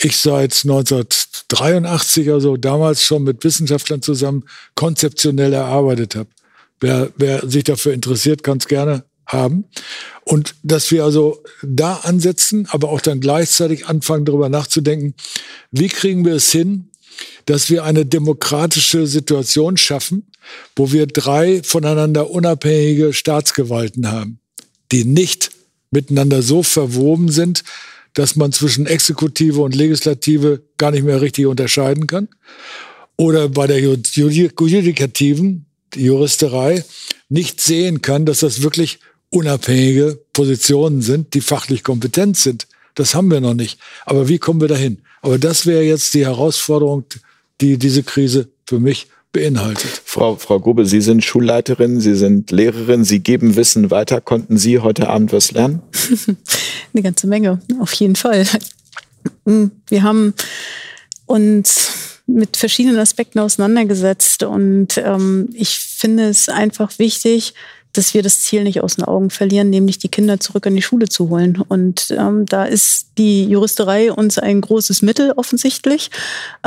ich 0.00 0.16
seit 0.16 0.52
1983, 0.64 2.30
also 2.30 2.56
damals 2.56 3.02
schon 3.02 3.24
mit 3.24 3.44
Wissenschaftlern 3.44 4.02
zusammen 4.02 4.44
konzeptionell 4.74 5.52
erarbeitet 5.52 6.16
habe. 6.16 6.28
Wer, 6.80 7.10
wer 7.16 7.48
sich 7.48 7.64
dafür 7.64 7.92
interessiert, 7.92 8.42
kann 8.42 8.58
es 8.58 8.68
gerne 8.68 9.04
haben. 9.26 9.64
Und 10.24 10.54
dass 10.62 10.90
wir 10.90 11.04
also 11.04 11.42
da 11.62 11.94
ansetzen, 12.02 12.66
aber 12.70 12.90
auch 12.90 13.00
dann 13.00 13.20
gleichzeitig 13.20 13.86
anfangen, 13.86 14.24
darüber 14.24 14.48
nachzudenken, 14.48 15.14
wie 15.70 15.88
kriegen 15.88 16.24
wir 16.24 16.34
es 16.34 16.50
hin, 16.50 16.90
dass 17.46 17.70
wir 17.70 17.84
eine 17.84 18.04
demokratische 18.04 19.06
Situation 19.06 19.76
schaffen, 19.76 20.26
wo 20.74 20.92
wir 20.92 21.06
drei 21.06 21.62
voneinander 21.62 22.30
unabhängige 22.30 23.12
Staatsgewalten 23.12 24.10
haben, 24.10 24.38
die 24.92 25.04
nicht 25.04 25.50
miteinander 25.90 26.42
so 26.42 26.62
verwoben 26.62 27.30
sind, 27.30 27.64
dass 28.14 28.36
man 28.36 28.52
zwischen 28.52 28.86
Exekutive 28.86 29.60
und 29.60 29.74
Legislative 29.74 30.62
gar 30.78 30.90
nicht 30.90 31.04
mehr 31.04 31.20
richtig 31.20 31.46
unterscheiden 31.46 32.06
kann. 32.06 32.28
Oder 33.16 33.48
bei 33.48 33.66
der 33.66 33.80
Judikativen, 33.80 35.66
die 35.94 36.04
Juristerei, 36.04 36.84
nicht 37.28 37.60
sehen 37.60 38.02
kann, 38.02 38.26
dass 38.26 38.40
das 38.40 38.62
wirklich 38.62 38.98
unabhängige 39.30 40.18
Positionen 40.32 41.02
sind, 41.02 41.34
die 41.34 41.40
fachlich 41.40 41.82
kompetent 41.82 42.36
sind. 42.36 42.66
Das 42.94 43.14
haben 43.14 43.30
wir 43.30 43.40
noch 43.40 43.54
nicht. 43.54 43.78
Aber 44.04 44.28
wie 44.28 44.38
kommen 44.38 44.60
wir 44.60 44.68
dahin? 44.68 45.02
Aber 45.20 45.38
das 45.38 45.66
wäre 45.66 45.82
jetzt 45.82 46.14
die 46.14 46.24
Herausforderung, 46.24 47.04
die 47.60 47.78
diese 47.78 48.02
Krise 48.02 48.48
für 48.66 48.80
mich 48.80 49.08
beinhaltet. 49.36 50.02
Frau, 50.04 50.36
Frau 50.36 50.58
Grube, 50.58 50.86
Sie 50.86 51.00
sind 51.00 51.22
Schulleiterin, 51.22 52.00
Sie 52.00 52.14
sind 52.14 52.50
Lehrerin, 52.50 53.04
Sie 53.04 53.20
geben 53.20 53.54
Wissen 53.56 53.90
weiter. 53.90 54.20
Konnten 54.20 54.56
Sie 54.56 54.78
heute 54.78 55.08
Abend 55.08 55.32
was 55.32 55.52
lernen? 55.52 55.82
Eine 56.94 57.02
ganze 57.02 57.26
Menge, 57.26 57.60
auf 57.80 57.92
jeden 57.92 58.16
Fall. 58.16 58.46
Wir 59.44 60.02
haben 60.02 60.34
uns 61.26 61.90
mit 62.26 62.56
verschiedenen 62.56 62.98
Aspekten 62.98 63.38
auseinandergesetzt 63.38 64.42
und 64.42 64.96
ähm, 64.96 65.50
ich 65.52 65.78
finde 65.78 66.28
es 66.28 66.48
einfach 66.48 66.98
wichtig, 66.98 67.54
dass 67.96 68.14
wir 68.14 68.22
das 68.22 68.40
Ziel 68.40 68.64
nicht 68.64 68.82
aus 68.82 68.96
den 68.96 69.04
Augen 69.04 69.30
verlieren, 69.30 69.70
nämlich 69.70 69.98
die 69.98 70.08
Kinder 70.08 70.38
zurück 70.40 70.66
an 70.66 70.74
die 70.74 70.82
Schule 70.82 71.08
zu 71.08 71.28
holen. 71.30 71.62
Und 71.68 72.14
ähm, 72.16 72.46
da 72.46 72.64
ist 72.64 73.08
die 73.18 73.44
Juristerei 73.44 74.12
uns 74.12 74.38
ein 74.38 74.60
großes 74.60 75.02
Mittel 75.02 75.32
offensichtlich. 75.32 76.10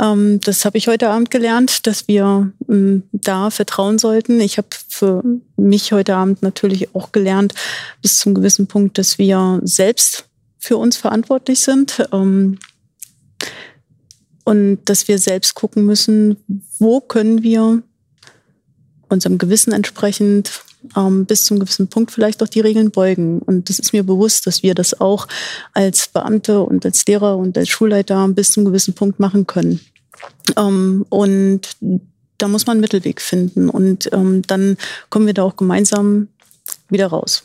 Ähm, 0.00 0.40
das 0.40 0.64
habe 0.64 0.78
ich 0.78 0.88
heute 0.88 1.10
Abend 1.10 1.30
gelernt, 1.30 1.86
dass 1.86 2.08
wir 2.08 2.52
ähm, 2.68 3.04
da 3.12 3.50
vertrauen 3.50 3.98
sollten. 3.98 4.40
Ich 4.40 4.58
habe 4.58 4.68
für 4.88 5.22
mich 5.56 5.92
heute 5.92 6.16
Abend 6.16 6.42
natürlich 6.42 6.94
auch 6.94 7.12
gelernt, 7.12 7.54
bis 8.02 8.18
zum 8.18 8.34
gewissen 8.34 8.66
Punkt, 8.66 8.98
dass 8.98 9.18
wir 9.18 9.60
selbst 9.62 10.26
für 10.58 10.76
uns 10.76 10.96
verantwortlich 10.96 11.60
sind. 11.60 12.06
Ähm, 12.12 12.58
und 14.44 14.80
dass 14.86 15.06
wir 15.06 15.18
selbst 15.18 15.54
gucken 15.54 15.86
müssen, 15.86 16.36
wo 16.78 17.00
können 17.00 17.42
wir 17.42 17.82
unserem 19.08 19.38
Gewissen 19.38 19.72
entsprechend 19.72 20.64
ähm, 20.96 21.26
bis 21.26 21.44
zum 21.44 21.58
gewissen 21.58 21.88
Punkt 21.88 22.10
vielleicht 22.10 22.42
auch 22.42 22.48
die 22.48 22.60
Regeln 22.60 22.90
beugen. 22.90 23.40
Und 23.40 23.68
das 23.68 23.78
ist 23.78 23.92
mir 23.92 24.02
bewusst, 24.02 24.46
dass 24.46 24.62
wir 24.62 24.74
das 24.74 25.00
auch 25.00 25.26
als 25.72 26.08
Beamte 26.08 26.60
und 26.60 26.84
als 26.84 27.06
Lehrer 27.06 27.36
und 27.36 27.56
als 27.56 27.68
Schulleiter 27.68 28.26
bis 28.28 28.52
zum 28.52 28.64
gewissen 28.64 28.94
Punkt 28.94 29.20
machen 29.20 29.46
können. 29.46 29.80
Ähm, 30.56 31.04
und 31.08 31.76
da 32.38 32.48
muss 32.48 32.66
man 32.66 32.74
einen 32.74 32.80
Mittelweg 32.80 33.20
finden. 33.20 33.68
Und 33.68 34.10
ähm, 34.12 34.42
dann 34.46 34.76
kommen 35.08 35.26
wir 35.26 35.34
da 35.34 35.42
auch 35.42 35.56
gemeinsam 35.56 36.28
wieder 36.88 37.08
raus. 37.08 37.44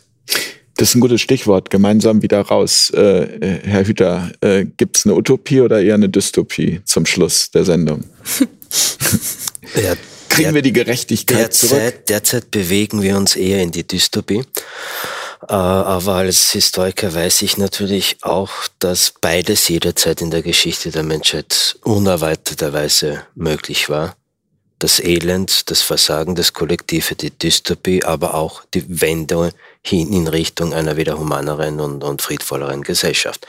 Das 0.78 0.90
ist 0.90 0.95
ein 0.95 1.02
gutes 1.02 1.22
Stichwort, 1.22 1.70
gemeinsam 1.70 2.22
wieder 2.22 2.41
raus. 2.41 2.91
Äh, 2.94 3.24
äh 3.24 3.60
Herr 3.64 3.86
Hüter, 3.86 4.32
äh, 4.41 4.66
gibt 4.66 4.98
es 4.98 5.06
eine 5.06 5.16
Utopie 5.16 5.62
oder 5.62 5.82
eher 5.82 5.95
eine 5.95 6.10
Dystopie 6.10 6.82
zum 6.84 7.06
Schluss 7.06 7.49
der 7.52 7.64
Sendung? 7.64 8.03
ja, 9.76 9.95
kriegen 10.36 10.53
wir 10.53 10.62
die 10.62 10.74
Gerechtigkeit 10.74 11.38
derzeit, 11.38 11.70
zurück? 11.70 12.06
Derzeit 12.07 12.52
bewegen 12.52 13.02
wir 13.02 13.18
uns 13.18 13.36
eher 13.36 13.62
in 13.62 13.72
die 13.72 13.86
Dystopie. 13.86 14.44
Äh, 15.48 15.53
aber 15.53 16.16
als 16.16 16.52
Historiker 16.52 17.14
weiß 17.14 17.41
ich 17.44 17.57
natürlich 17.57 18.18
auch, 18.22 18.52
dass 18.80 19.14
beides 19.22 19.68
jederzeit 19.68 20.22
in 20.22 20.32
der 20.32 20.41
Geschichte 20.41 20.91
der 20.91 21.03
Menschheit 21.03 21.78
unerwarteterweise 21.84 23.24
möglich 23.36 23.90
war. 23.90 24.16
Das 24.80 24.99
Elend, 24.99 25.70
das 25.72 25.82
Versagen 25.82 26.36
des 26.36 26.53
Kollektive, 26.53 27.16
die 27.16 27.32
Dystopie, 27.32 28.03
aber 28.03 28.34
auch 28.34 28.64
die 28.74 29.02
Wende 29.02 29.52
hin 29.82 30.12
in 30.12 30.28
Richtung 30.28 30.74
einer 30.74 30.98
wieder 30.98 31.18
humaneren 31.18 31.80
und, 31.80 32.03
und 32.03 32.22
friedvolleren 32.22 32.82
Gesellschaft. 32.82 33.48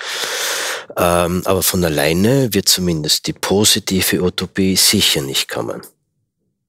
Ähm, 0.96 1.42
aber 1.44 1.62
von 1.62 1.84
alleine 1.84 2.54
wird 2.54 2.68
zumindest 2.68 3.26
die 3.26 3.32
positive 3.32 4.22
Utopie 4.22 4.76
sicher 4.76 5.20
nicht 5.20 5.48
kommen. 5.48 5.82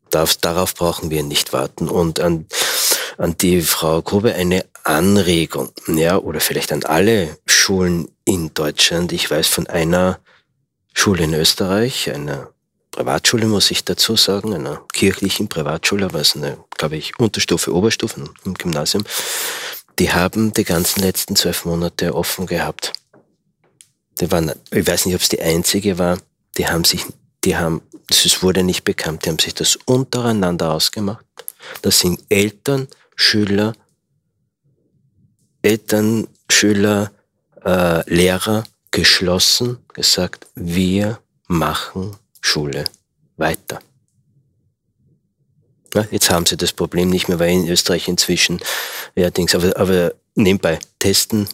Darf, 0.09 0.38
darauf 0.38 0.73
brauchen 0.75 1.09
wir 1.09 1.23
nicht 1.23 1.53
warten. 1.53 1.89
Und 1.89 2.19
an, 2.19 2.45
an 3.17 3.38
die 3.38 3.61
Frau 3.61 4.01
Grube 4.01 4.34
eine 4.35 4.65
Anregung, 4.84 5.71
ja, 5.88 6.17
oder 6.17 6.39
vielleicht 6.39 6.71
an 6.71 6.84
alle 6.84 7.38
Schulen 7.45 8.07
in 8.25 8.53
Deutschland. 8.53 9.11
Ich 9.11 9.29
weiß 9.29 9.47
von 9.47 9.67
einer 9.67 10.19
Schule 10.93 11.25
in 11.25 11.34
Österreich, 11.34 12.09
einer 12.13 12.51
Privatschule 12.97 13.45
muss 13.45 13.69
ich 13.69 13.85
dazu 13.85 14.15
sagen, 14.15 14.55
einer 14.55 14.81
kirchlichen 14.91 15.49
Privatschule, 15.49 16.13
was 16.13 16.35
eine, 16.35 16.57
glaube 16.77 16.95
ich, 16.95 17.19
Unterstufe, 17.19 17.71
Oberstufe 17.71 18.23
im 18.43 18.53
Gymnasium. 18.55 19.03
Die 19.99 20.11
haben 20.11 20.51
die 20.53 20.63
ganzen 20.63 21.01
letzten 21.01 21.35
zwölf 21.35 21.65
Monate 21.65 22.15
offen 22.15 22.47
gehabt. 22.47 22.93
Die 24.19 24.31
waren, 24.31 24.51
ich 24.71 24.88
weiß 24.88 25.05
nicht, 25.05 25.13
ob 25.13 25.21
es 25.21 25.29
die 25.29 25.41
einzige 25.41 25.99
war, 25.99 26.17
die 26.57 26.67
haben 26.67 26.85
sich 26.85 27.05
die 27.48 27.56
haben, 27.56 27.82
es 28.10 28.44
wurde 28.44 28.61
nicht 28.61 28.84
bekannt, 28.84 29.24
die 29.24 29.30
haben 29.30 29.40
sich 29.40 29.53
das 29.53 29.78
untereinander 29.86 30.74
ausgemacht. 30.74 31.26
Das 31.82 31.99
sind 31.99 32.19
Eltern, 32.28 32.90
Schüler, 33.15 33.74
Eltern, 35.61 36.28
Schüler, 36.52 37.11
äh, 37.64 38.14
Lehrer 38.14 38.65
geschlossen, 38.91 39.78
gesagt, 39.94 40.48
wir 40.56 41.19
machen 41.48 42.18
Schule 42.41 42.84
weiter. 43.38 43.80
Ja, 45.94 46.06
jetzt 46.11 46.30
haben 46.30 46.45
sie 46.45 46.57
das 46.57 46.74
Problem 46.74 47.10
nicht 47.10 47.30
mehr, 47.30 47.40
weil 47.40 47.52
in 47.52 47.69
Österreich 47.69 48.10
inzwischen, 48.10 48.60
ja, 49.15 49.30
Dings, 49.30 49.56
aber, 49.56 49.78
aber 49.78 50.14
nebenbei 50.36 50.80
testen 50.99 51.48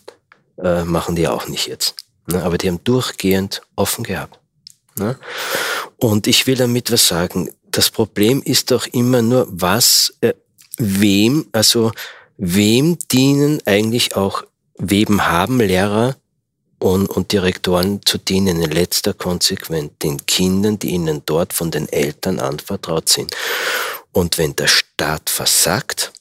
äh, 0.58 0.84
machen 0.86 1.16
die 1.16 1.28
auch 1.28 1.48
nicht 1.48 1.68
jetzt. 1.68 1.96
Ne? 2.26 2.42
Aber 2.42 2.58
die 2.58 2.68
haben 2.68 2.84
durchgehend 2.84 3.62
offen 3.76 4.04
gehabt. 4.04 4.40
Ne? 4.98 5.18
Und 5.98 6.28
ich 6.28 6.48
will 6.48 6.56
damit 6.56 6.92
was 6.92 7.08
sagen. 7.08 7.50
Das 7.72 7.90
Problem 7.90 8.42
ist 8.44 8.72
doch 8.72 8.86
immer 8.88 9.22
nur, 9.22 9.48
was, 9.50 10.14
äh, 10.22 10.34
wem, 10.78 11.48
also 11.52 11.92
wem 12.38 12.98
dienen 13.12 13.62
eigentlich 13.66 14.16
auch, 14.16 14.44
wem 14.78 15.26
haben 15.26 15.60
Lehrer 15.60 16.16
und, 16.80 17.08
und 17.10 17.32
Direktoren 17.32 18.02
zu 18.06 18.18
dienen 18.18 18.62
in 18.62 18.72
letzter 18.72 19.14
Konsequenz 19.14 19.94
den 20.02 20.26
Kindern, 20.26 20.78
die 20.78 20.90
ihnen 20.90 21.22
dort 21.26 21.54
von 21.54 21.72
den 21.72 21.88
Eltern 21.88 22.40
anvertraut 22.40 23.08
sind. 23.08 23.36
Und 24.12 24.38
wenn 24.38 24.56
der 24.56 24.68
Staat 24.68 25.30
versagt, 25.30 26.12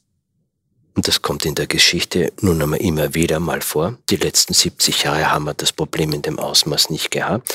und 0.94 1.08
das 1.08 1.22
kommt 1.22 1.46
in 1.46 1.54
der 1.54 1.66
Geschichte 1.66 2.32
nun 2.40 2.62
einmal 2.62 2.80
immer 2.80 3.14
wieder 3.14 3.40
mal 3.40 3.60
vor, 3.60 3.98
die 4.10 4.16
letzten 4.16 4.54
70 4.54 5.04
Jahre 5.04 5.32
haben 5.32 5.44
wir 5.44 5.54
das 5.54 5.72
Problem 5.72 6.12
in 6.12 6.22
dem 6.22 6.38
Ausmaß 6.38 6.90
nicht 6.90 7.10
gehabt, 7.10 7.54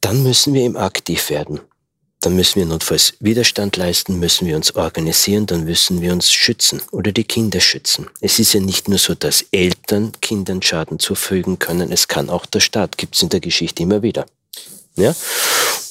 dann 0.00 0.22
müssen 0.22 0.54
wir 0.54 0.62
ihm 0.62 0.76
aktiv 0.76 1.30
werden 1.30 1.60
dann 2.20 2.34
müssen 2.34 2.56
wir 2.56 2.66
notfalls 2.66 3.14
Widerstand 3.20 3.76
leisten, 3.76 4.18
müssen 4.18 4.46
wir 4.46 4.56
uns 4.56 4.74
organisieren, 4.74 5.46
dann 5.46 5.64
müssen 5.64 6.00
wir 6.00 6.12
uns 6.12 6.32
schützen 6.32 6.82
oder 6.90 7.12
die 7.12 7.24
Kinder 7.24 7.60
schützen. 7.60 8.08
Es 8.20 8.38
ist 8.38 8.54
ja 8.54 8.60
nicht 8.60 8.88
nur 8.88 8.98
so, 8.98 9.14
dass 9.14 9.44
Eltern 9.52 10.12
Kindern 10.20 10.60
Schaden 10.60 10.98
zufügen 10.98 11.58
können, 11.58 11.92
es 11.92 12.08
kann 12.08 12.28
auch 12.28 12.46
der 12.46 12.60
Staat, 12.60 12.98
gibt 12.98 13.14
es 13.14 13.22
in 13.22 13.28
der 13.28 13.40
Geschichte 13.40 13.84
immer 13.84 14.02
wieder. 14.02 14.26
Ja? 14.96 15.14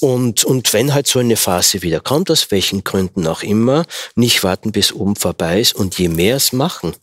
Und, 0.02 0.44
und 0.44 0.74
wenn 0.74 0.94
halt 0.94 1.08
so 1.08 1.20
eine 1.20 1.38
Phase 1.38 1.82
wieder 1.82 2.02
kommt, 2.02 2.30
aus 2.30 2.52
welchen 2.52 2.84
Gründen 2.84 3.26
auch 3.26 3.42
immer, 3.42 3.86
nicht 4.16 4.44
warten, 4.44 4.74
bis 4.74 4.92
oben 4.92 5.16
vorbei 5.16 5.62
ist 5.62 5.76
und 5.76 5.98
je 5.98 6.10
mehr 6.10 6.36
es 6.36 6.52
machen, 6.52 6.94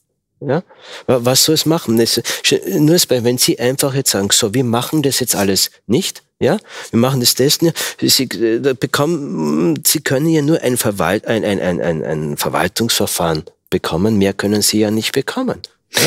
ja? 0.41 0.63
Was 1.07 1.45
soll 1.45 1.55
es 1.55 1.65
machen? 1.65 1.95
Nur 1.97 2.99
wenn 3.09 3.39
Sie 3.39 3.59
einfach 3.59 3.95
jetzt 3.95 4.11
sagen, 4.11 4.29
so, 4.31 4.53
wir 4.53 4.65
machen 4.65 5.03
das 5.03 5.21
jetzt 5.21 5.35
alles 5.35 5.71
nicht, 5.87 6.23
ja, 6.41 6.59
wir 6.91 6.99
machen 6.99 7.21
das 7.21 7.35
testen. 7.35 7.73
Sie, 8.01 8.25
äh, 8.25 8.75
bekommen, 8.75 9.83
Sie 9.87 10.01
können 10.01 10.29
ja 10.29 10.43
nur 10.43 10.61
ein, 10.63 10.77
Verwalt, 10.77 11.27
ein, 11.27 11.45
ein, 11.45 11.61
ein, 11.61 11.81
ein, 11.81 12.05
ein 12.05 12.37
Verwaltungsverfahren 12.37 13.45
bekommen, 13.71 14.19
mehr 14.19 14.33
können 14.33 14.63
Sie 14.63 14.81
ja 14.81 14.91
nicht 14.91 15.13
bekommen. 15.13 15.61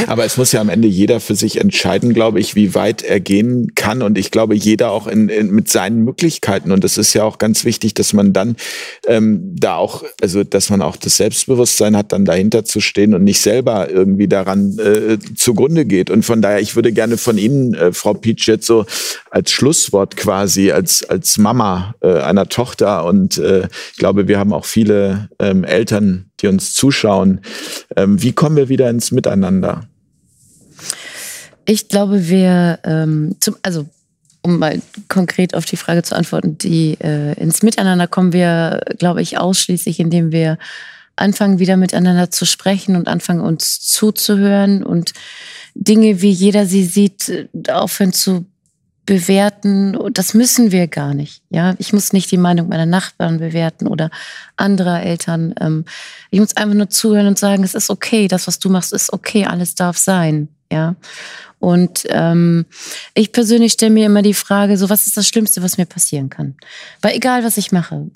Aber 0.08 0.26
es 0.26 0.38
muss 0.38 0.52
ja 0.52 0.62
am 0.62 0.70
Ende 0.70 0.88
jeder 0.88 1.20
für 1.20 1.36
sich 1.36 1.60
entscheiden, 1.60 2.14
glaube 2.14 2.40
ich, 2.40 2.56
wie 2.56 2.76
weit 2.76 3.04
er 3.04 3.20
gehen 3.20 3.74
kann. 3.76 4.02
Und 4.02 4.18
ich 4.18 4.32
glaube, 4.32 4.56
jeder 4.56 4.92
auch 4.92 5.08
in, 5.08 5.30
in, 5.30 5.50
mit 5.50 5.70
seinen 5.70 6.04
Möglichkeiten. 6.04 6.72
Und 6.72 6.84
das 6.84 6.98
ist 6.98 7.14
ja 7.14 7.24
auch 7.24 7.38
ganz 7.38 7.64
wichtig, 7.66 7.94
dass 7.94 8.14
man 8.14 8.34
dann 8.34 8.58
ähm, 9.08 9.56
da 9.56 9.76
auch, 9.76 10.04
also 10.22 10.44
dass 10.44 10.70
man 10.70 10.82
auch 10.82 10.98
das 10.98 11.18
Selbstbewusstsein 11.18 11.96
hat, 11.96 12.12
dann 12.12 12.26
dahinter 12.26 12.66
zu 12.66 12.82
stehen 12.82 13.14
und 13.14 13.24
nicht 13.24 13.40
selber 13.40 13.90
irgendwie 13.90 14.28
daran 14.28 14.78
äh, 14.78 15.18
zugrunde 15.36 15.86
geht. 15.86 16.10
Und 16.10 16.24
von 16.24 16.42
daher, 16.42 16.60
ich 16.60 16.76
würde 16.76 16.92
gerne 16.92 17.18
von 17.18 17.38
Ihnen, 17.38 17.74
äh, 17.74 17.94
Frau 17.94 18.14
Pietsch, 18.14 18.48
jetzt 18.48 18.68
so 18.68 18.86
als 19.32 19.52
Schlusswort 19.52 20.18
quasi, 20.18 20.72
als, 20.72 21.04
als 21.04 21.38
Mama 21.38 21.96
äh, 22.02 22.20
einer 22.20 22.50
Tochter. 22.50 23.06
Und 23.06 23.38
äh, 23.38 23.68
ich 23.94 23.98
glaube, 23.98 24.28
wir 24.28 24.38
haben 24.38 24.54
auch 24.54 24.66
viele 24.66 25.30
ähm, 25.40 25.64
Eltern, 25.64 26.27
die 26.40 26.48
uns 26.48 26.74
zuschauen. 26.74 27.42
Ähm, 27.96 28.22
wie 28.22 28.34
kommen 28.34 28.56
wir 28.56 28.70
wieder 28.70 28.90
ins 28.90 29.12
Miteinander? 29.12 29.88
Ich 31.66 31.90
glaube, 31.90 32.30
wir, 32.30 32.80
ähm, 32.84 33.36
zum, 33.40 33.58
also 33.62 33.88
um 34.42 34.60
mal 34.60 34.82
konkret 35.10 35.54
auf 35.56 35.66
die 35.66 35.78
Frage 35.78 36.04
zu 36.04 36.16
antworten, 36.16 36.58
die 36.58 36.98
äh, 37.02 37.34
ins 37.34 37.64
Miteinander 37.64 38.08
kommen 38.08 38.32
wir, 38.32 38.82
glaube 38.98 39.22
ich, 39.22 39.38
ausschließlich, 39.38 40.00
indem 40.00 40.32
wir 40.32 40.58
anfangen, 41.18 41.60
wieder 41.60 41.76
miteinander 41.76 42.32
zu 42.32 42.46
sprechen 42.46 42.96
und 42.96 43.08
anfangen, 43.08 43.42
uns 43.42 43.82
zuzuhören 43.82 44.84
und 44.84 45.14
Dinge, 45.74 46.22
wie 46.22 46.30
jeder 46.30 46.66
sie 46.66 46.86
sieht, 46.86 47.50
aufhören 47.70 48.14
zu 48.14 48.46
bewerten. 49.08 49.98
Das 50.12 50.36
müssen 50.36 50.72
wir 50.72 50.88
gar 50.88 51.16
nicht. 51.16 51.42
Ja, 51.50 51.74
ich 51.80 51.94
muss 51.94 52.14
nicht 52.14 52.30
die 52.30 52.38
Meinung 52.38 52.68
meiner 52.68 52.86
Nachbarn 52.86 53.40
bewerten 53.40 53.88
oder 53.88 54.12
anderer 54.56 55.02
Eltern. 55.02 55.56
Ähm, 55.60 55.86
ich 56.30 56.40
muss 56.40 56.56
einfach 56.56 56.76
nur 56.76 56.92
zuhören 56.92 57.26
und 57.26 57.40
sagen, 57.40 57.64
es 57.64 57.74
ist 57.74 57.90
okay, 57.90 58.28
das, 58.28 58.46
was 58.46 58.60
du 58.60 58.70
machst, 58.70 58.94
ist 58.94 59.12
okay, 59.12 59.46
alles 59.46 59.74
darf 59.74 59.98
sein. 59.98 60.50
Ja. 60.72 60.96
Und 61.60 62.04
ähm, 62.10 62.66
ich 63.16 63.32
persönlich 63.32 63.74
stelle 63.74 63.92
mir 63.92 64.06
immer 64.06 64.22
die 64.22 64.36
Frage, 64.36 64.78
so 64.78 64.90
was 64.90 65.08
ist 65.08 65.18
das 65.18 65.28
Schlimmste, 65.28 65.64
was 65.64 65.78
mir 65.78 65.86
passieren 65.86 66.30
kann? 66.30 66.56
Weil 67.02 67.16
egal, 67.16 67.44
was 67.44 67.58
ich 67.58 67.72
mache, 67.72 68.12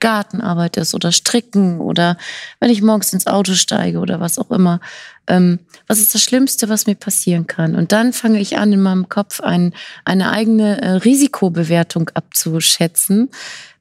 Gartenarbeit 0.00 0.76
ist 0.76 0.94
oder 0.94 1.12
Stricken 1.12 1.80
oder 1.80 2.16
wenn 2.60 2.70
ich 2.70 2.82
morgens 2.82 3.12
ins 3.12 3.26
Auto 3.26 3.54
steige 3.54 3.98
oder 3.98 4.20
was 4.20 4.38
auch 4.38 4.50
immer. 4.50 4.80
Ähm, 5.26 5.58
was 5.86 5.98
ist 5.98 6.14
das 6.14 6.22
Schlimmste, 6.22 6.68
was 6.68 6.86
mir 6.86 6.94
passieren 6.94 7.46
kann? 7.46 7.74
Und 7.74 7.92
dann 7.92 8.12
fange 8.12 8.40
ich 8.40 8.58
an, 8.58 8.72
in 8.72 8.80
meinem 8.80 9.08
Kopf 9.08 9.40
ein, 9.40 9.74
eine 10.04 10.30
eigene 10.30 10.80
äh, 10.82 10.90
Risikobewertung 10.92 12.10
abzuschätzen. 12.14 13.30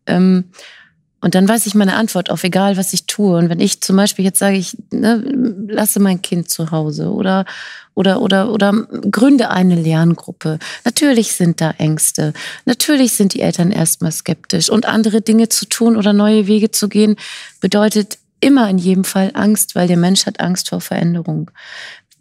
Ähm, 0.08 0.46
und 1.26 1.34
dann 1.34 1.50
weiß 1.50 1.66
ich 1.66 1.74
meine 1.74 1.96
Antwort 1.96 2.30
auf, 2.30 2.44
egal 2.44 2.78
was 2.78 2.94
ich 2.94 3.08
tue. 3.08 3.36
Und 3.36 3.50
wenn 3.50 3.60
ich 3.60 3.82
zum 3.82 3.96
Beispiel 3.96 4.24
jetzt 4.24 4.38
sage, 4.38 4.58
ich 4.58 4.78
ne, 4.92 5.24
lasse 5.68 6.00
mein 6.00 6.22
Kind 6.22 6.52
zu 6.52 6.70
Hause 6.70 7.12
oder, 7.12 7.46
oder, 7.96 8.22
oder, 8.22 8.52
oder 8.52 8.72
gründe 9.10 9.50
eine 9.50 9.74
Lerngruppe. 9.74 10.60
Natürlich 10.84 11.34
sind 11.34 11.62
da 11.62 11.72
Ängste. 11.80 12.34
Natürlich 12.66 13.14
sind 13.14 13.34
die 13.34 13.42
Eltern 13.42 13.72
erstmal 13.72 14.12
skeptisch. 14.12 14.70
Und 14.70 14.86
andere 14.86 15.22
Dinge 15.22 15.50
zu 15.50 15.66
tun 15.66 15.98
oder 15.98 16.14
neue 16.14 16.46
Wege 16.46 16.70
zu 16.70 16.90
gehen, 16.90 17.16
bedeutet 17.60 18.20
immer 18.40 18.70
in 18.70 18.78
jedem 18.78 19.04
Fall 19.04 19.32
Angst, 19.34 19.74
weil 19.74 19.88
der 19.88 19.98
Mensch 19.98 20.28
hat 20.28 20.40
Angst 20.40 20.70
vor 20.70 20.80
Veränderung. 20.80 21.50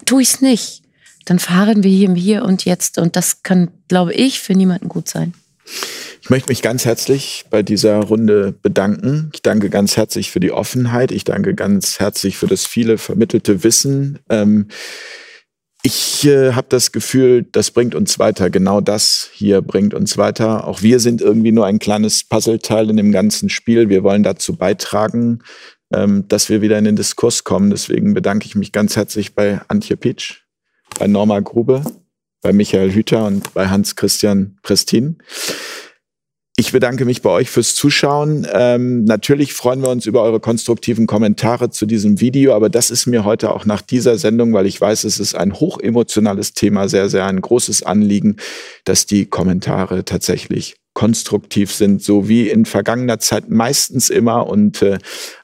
Tue 0.06 0.22
ich 0.22 0.28
es 0.28 0.40
nicht, 0.40 0.82
dann 1.26 1.39
fahren 1.39 1.82
wir 1.82 1.90
hier 1.90 2.14
Hier 2.14 2.43
und 2.43 2.64
Jetzt. 2.64 2.97
Und 2.97 3.16
das 3.16 3.43
kann, 3.43 3.68
glaube 3.86 4.14
ich, 4.14 4.40
für 4.40 4.55
niemanden 4.55 4.89
gut 4.89 5.10
sein. 5.10 5.35
Ich 6.24 6.31
möchte 6.31 6.49
mich 6.49 6.62
ganz 6.62 6.86
herzlich 6.86 7.45
bei 7.51 7.62
dieser 7.62 7.97
Runde 7.97 8.53
bedanken. 8.62 9.31
Ich 9.35 9.43
danke 9.43 9.69
ganz 9.69 9.99
herzlich 9.99 10.31
für 10.31 10.41
die 10.41 10.53
Offenheit. 10.53 11.12
Ich 11.12 11.24
danke 11.24 11.55
ganz 11.55 12.01
herzlich 12.01 12.39
für 12.39 12.47
das 12.47 12.65
viele 12.65 12.97
vermittelte 12.97 13.62
Wissen. 13.62 14.20
Ähm, 14.31 14.69
ich 15.82 16.24
äh, 16.24 16.53
habe 16.55 16.66
das 16.70 16.93
Gefühl, 16.93 17.43
das 17.43 17.70
bringt 17.70 17.95
uns 17.95 18.19
weiter. 18.19 18.49
Genau 18.49 18.81
das 18.81 19.28
hier 19.35 19.61
bringt 19.61 19.93
uns 19.93 20.16
weiter. 20.16 20.66
Auch 20.66 20.81
wir 20.81 20.99
sind 20.99 21.20
irgendwie 21.20 21.53
nur 21.53 21.66
ein 21.66 21.78
kleines 21.78 22.24
Puzzleteil 22.24 22.89
in 22.89 22.97
dem 22.97 23.12
ganzen 23.12 23.51
Spiel. 23.51 23.91
Wir 23.91 24.03
wollen 24.03 24.23
dazu 24.23 24.57
beitragen, 24.57 25.41
ähm, 25.93 26.27
dass 26.28 26.49
wir 26.49 26.62
wieder 26.62 26.78
in 26.78 26.85
den 26.85 26.97
Diskurs 26.97 27.45
kommen. 27.45 27.69
Deswegen 27.69 28.15
bedanke 28.15 28.47
ich 28.47 28.55
mich 28.55 28.73
ganz 28.73 28.97
herzlich 28.97 29.35
bei 29.35 29.61
Antje 29.69 29.99
Pitsch, 29.99 30.45
bei 30.99 31.07
Norma 31.07 31.41
Grube, 31.41 31.82
bei 32.45 32.53
Michael 32.53 32.93
Hüter 32.93 33.27
und 33.27 33.55
bei 33.55 33.69
Hans-Christian 33.69 34.59
Prestin. 34.62 35.16
Ich 36.57 36.71
bedanke 36.71 37.05
mich 37.05 37.23
bei 37.23 37.31
euch 37.31 37.51
fürs 37.51 37.75
Zuschauen. 37.75 38.47
Ähm, 38.53 39.05
natürlich 39.05 39.55
freuen 39.55 39.83
wir 39.83 39.89
uns 39.89 40.07
über 40.07 40.23
eure 40.23 40.39
konstruktiven 40.39 41.07
Kommentare 41.07 41.71
zu 41.71 41.87
diesem 41.87 42.21
Video, 42.21 42.55
aber 42.55 42.69
das 42.69 42.91
ist 42.91 43.07
mir 43.07 43.25
heute 43.25 43.51
auch 43.51 43.65
nach 43.65 43.81
dieser 43.81 44.19
Sendung, 44.19 44.53
weil 44.53 44.66
ich 44.66 44.79
weiß, 44.79 45.03
es 45.05 45.19
ist 45.19 45.35
ein 45.35 45.55
hochemotionales 45.55 46.53
Thema, 46.53 46.87
sehr, 46.89 47.09
sehr 47.09 47.27
ein 47.27 47.41
großes 47.41 47.83
Anliegen, 47.83 48.37
dass 48.85 49.07
die 49.07 49.25
Kommentare 49.25 50.05
tatsächlich 50.05 50.77
konstruktiv 50.93 51.73
sind, 51.73 52.03
so 52.03 52.29
wie 52.29 52.51
in 52.51 52.66
vergangener 52.66 53.19
Zeit 53.19 53.49
meistens 53.49 54.11
immer 54.11 54.47
und 54.47 54.83
äh, 54.83 54.99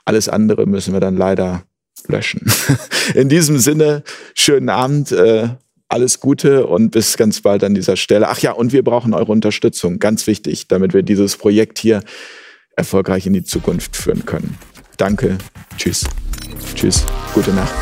alles 0.05 0.29
andere 0.29 0.67
müssen 0.67 0.93
wir 0.93 1.01
dann 1.01 1.17
leider 1.17 1.65
löschen. 2.09 2.53
in 3.15 3.31
diesem 3.31 3.59
Sinne, 3.59 4.05
schönen 4.35 4.69
Abend. 4.69 5.13
Äh, 5.13 5.49
alles 5.91 6.21
Gute 6.21 6.67
und 6.67 6.91
bis 6.91 7.17
ganz 7.17 7.41
bald 7.41 7.65
an 7.65 7.75
dieser 7.75 7.97
Stelle. 7.97 8.29
Ach 8.29 8.39
ja, 8.39 8.53
und 8.53 8.73
wir 8.73 8.83
brauchen 8.83 9.13
eure 9.13 9.33
Unterstützung, 9.33 9.99
ganz 9.99 10.27
wichtig, 10.27 10.69
damit 10.69 10.95
wir 10.95 11.03
dieses 11.03 11.37
Projekt 11.37 11.79
hier 11.79 12.03
erfolgreich 12.77 13.27
in 13.27 13.33
die 13.33 13.45
Zukunft 13.45 13.97
führen 13.97 14.25
können. 14.25 14.57
Danke, 14.97 15.39
tschüss. 15.77 16.05
Tschüss, 16.75 17.05
gute 17.35 17.53
Nacht. 17.53 17.75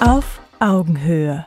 Auf 0.00 0.40
Augenhöhe. 0.58 1.46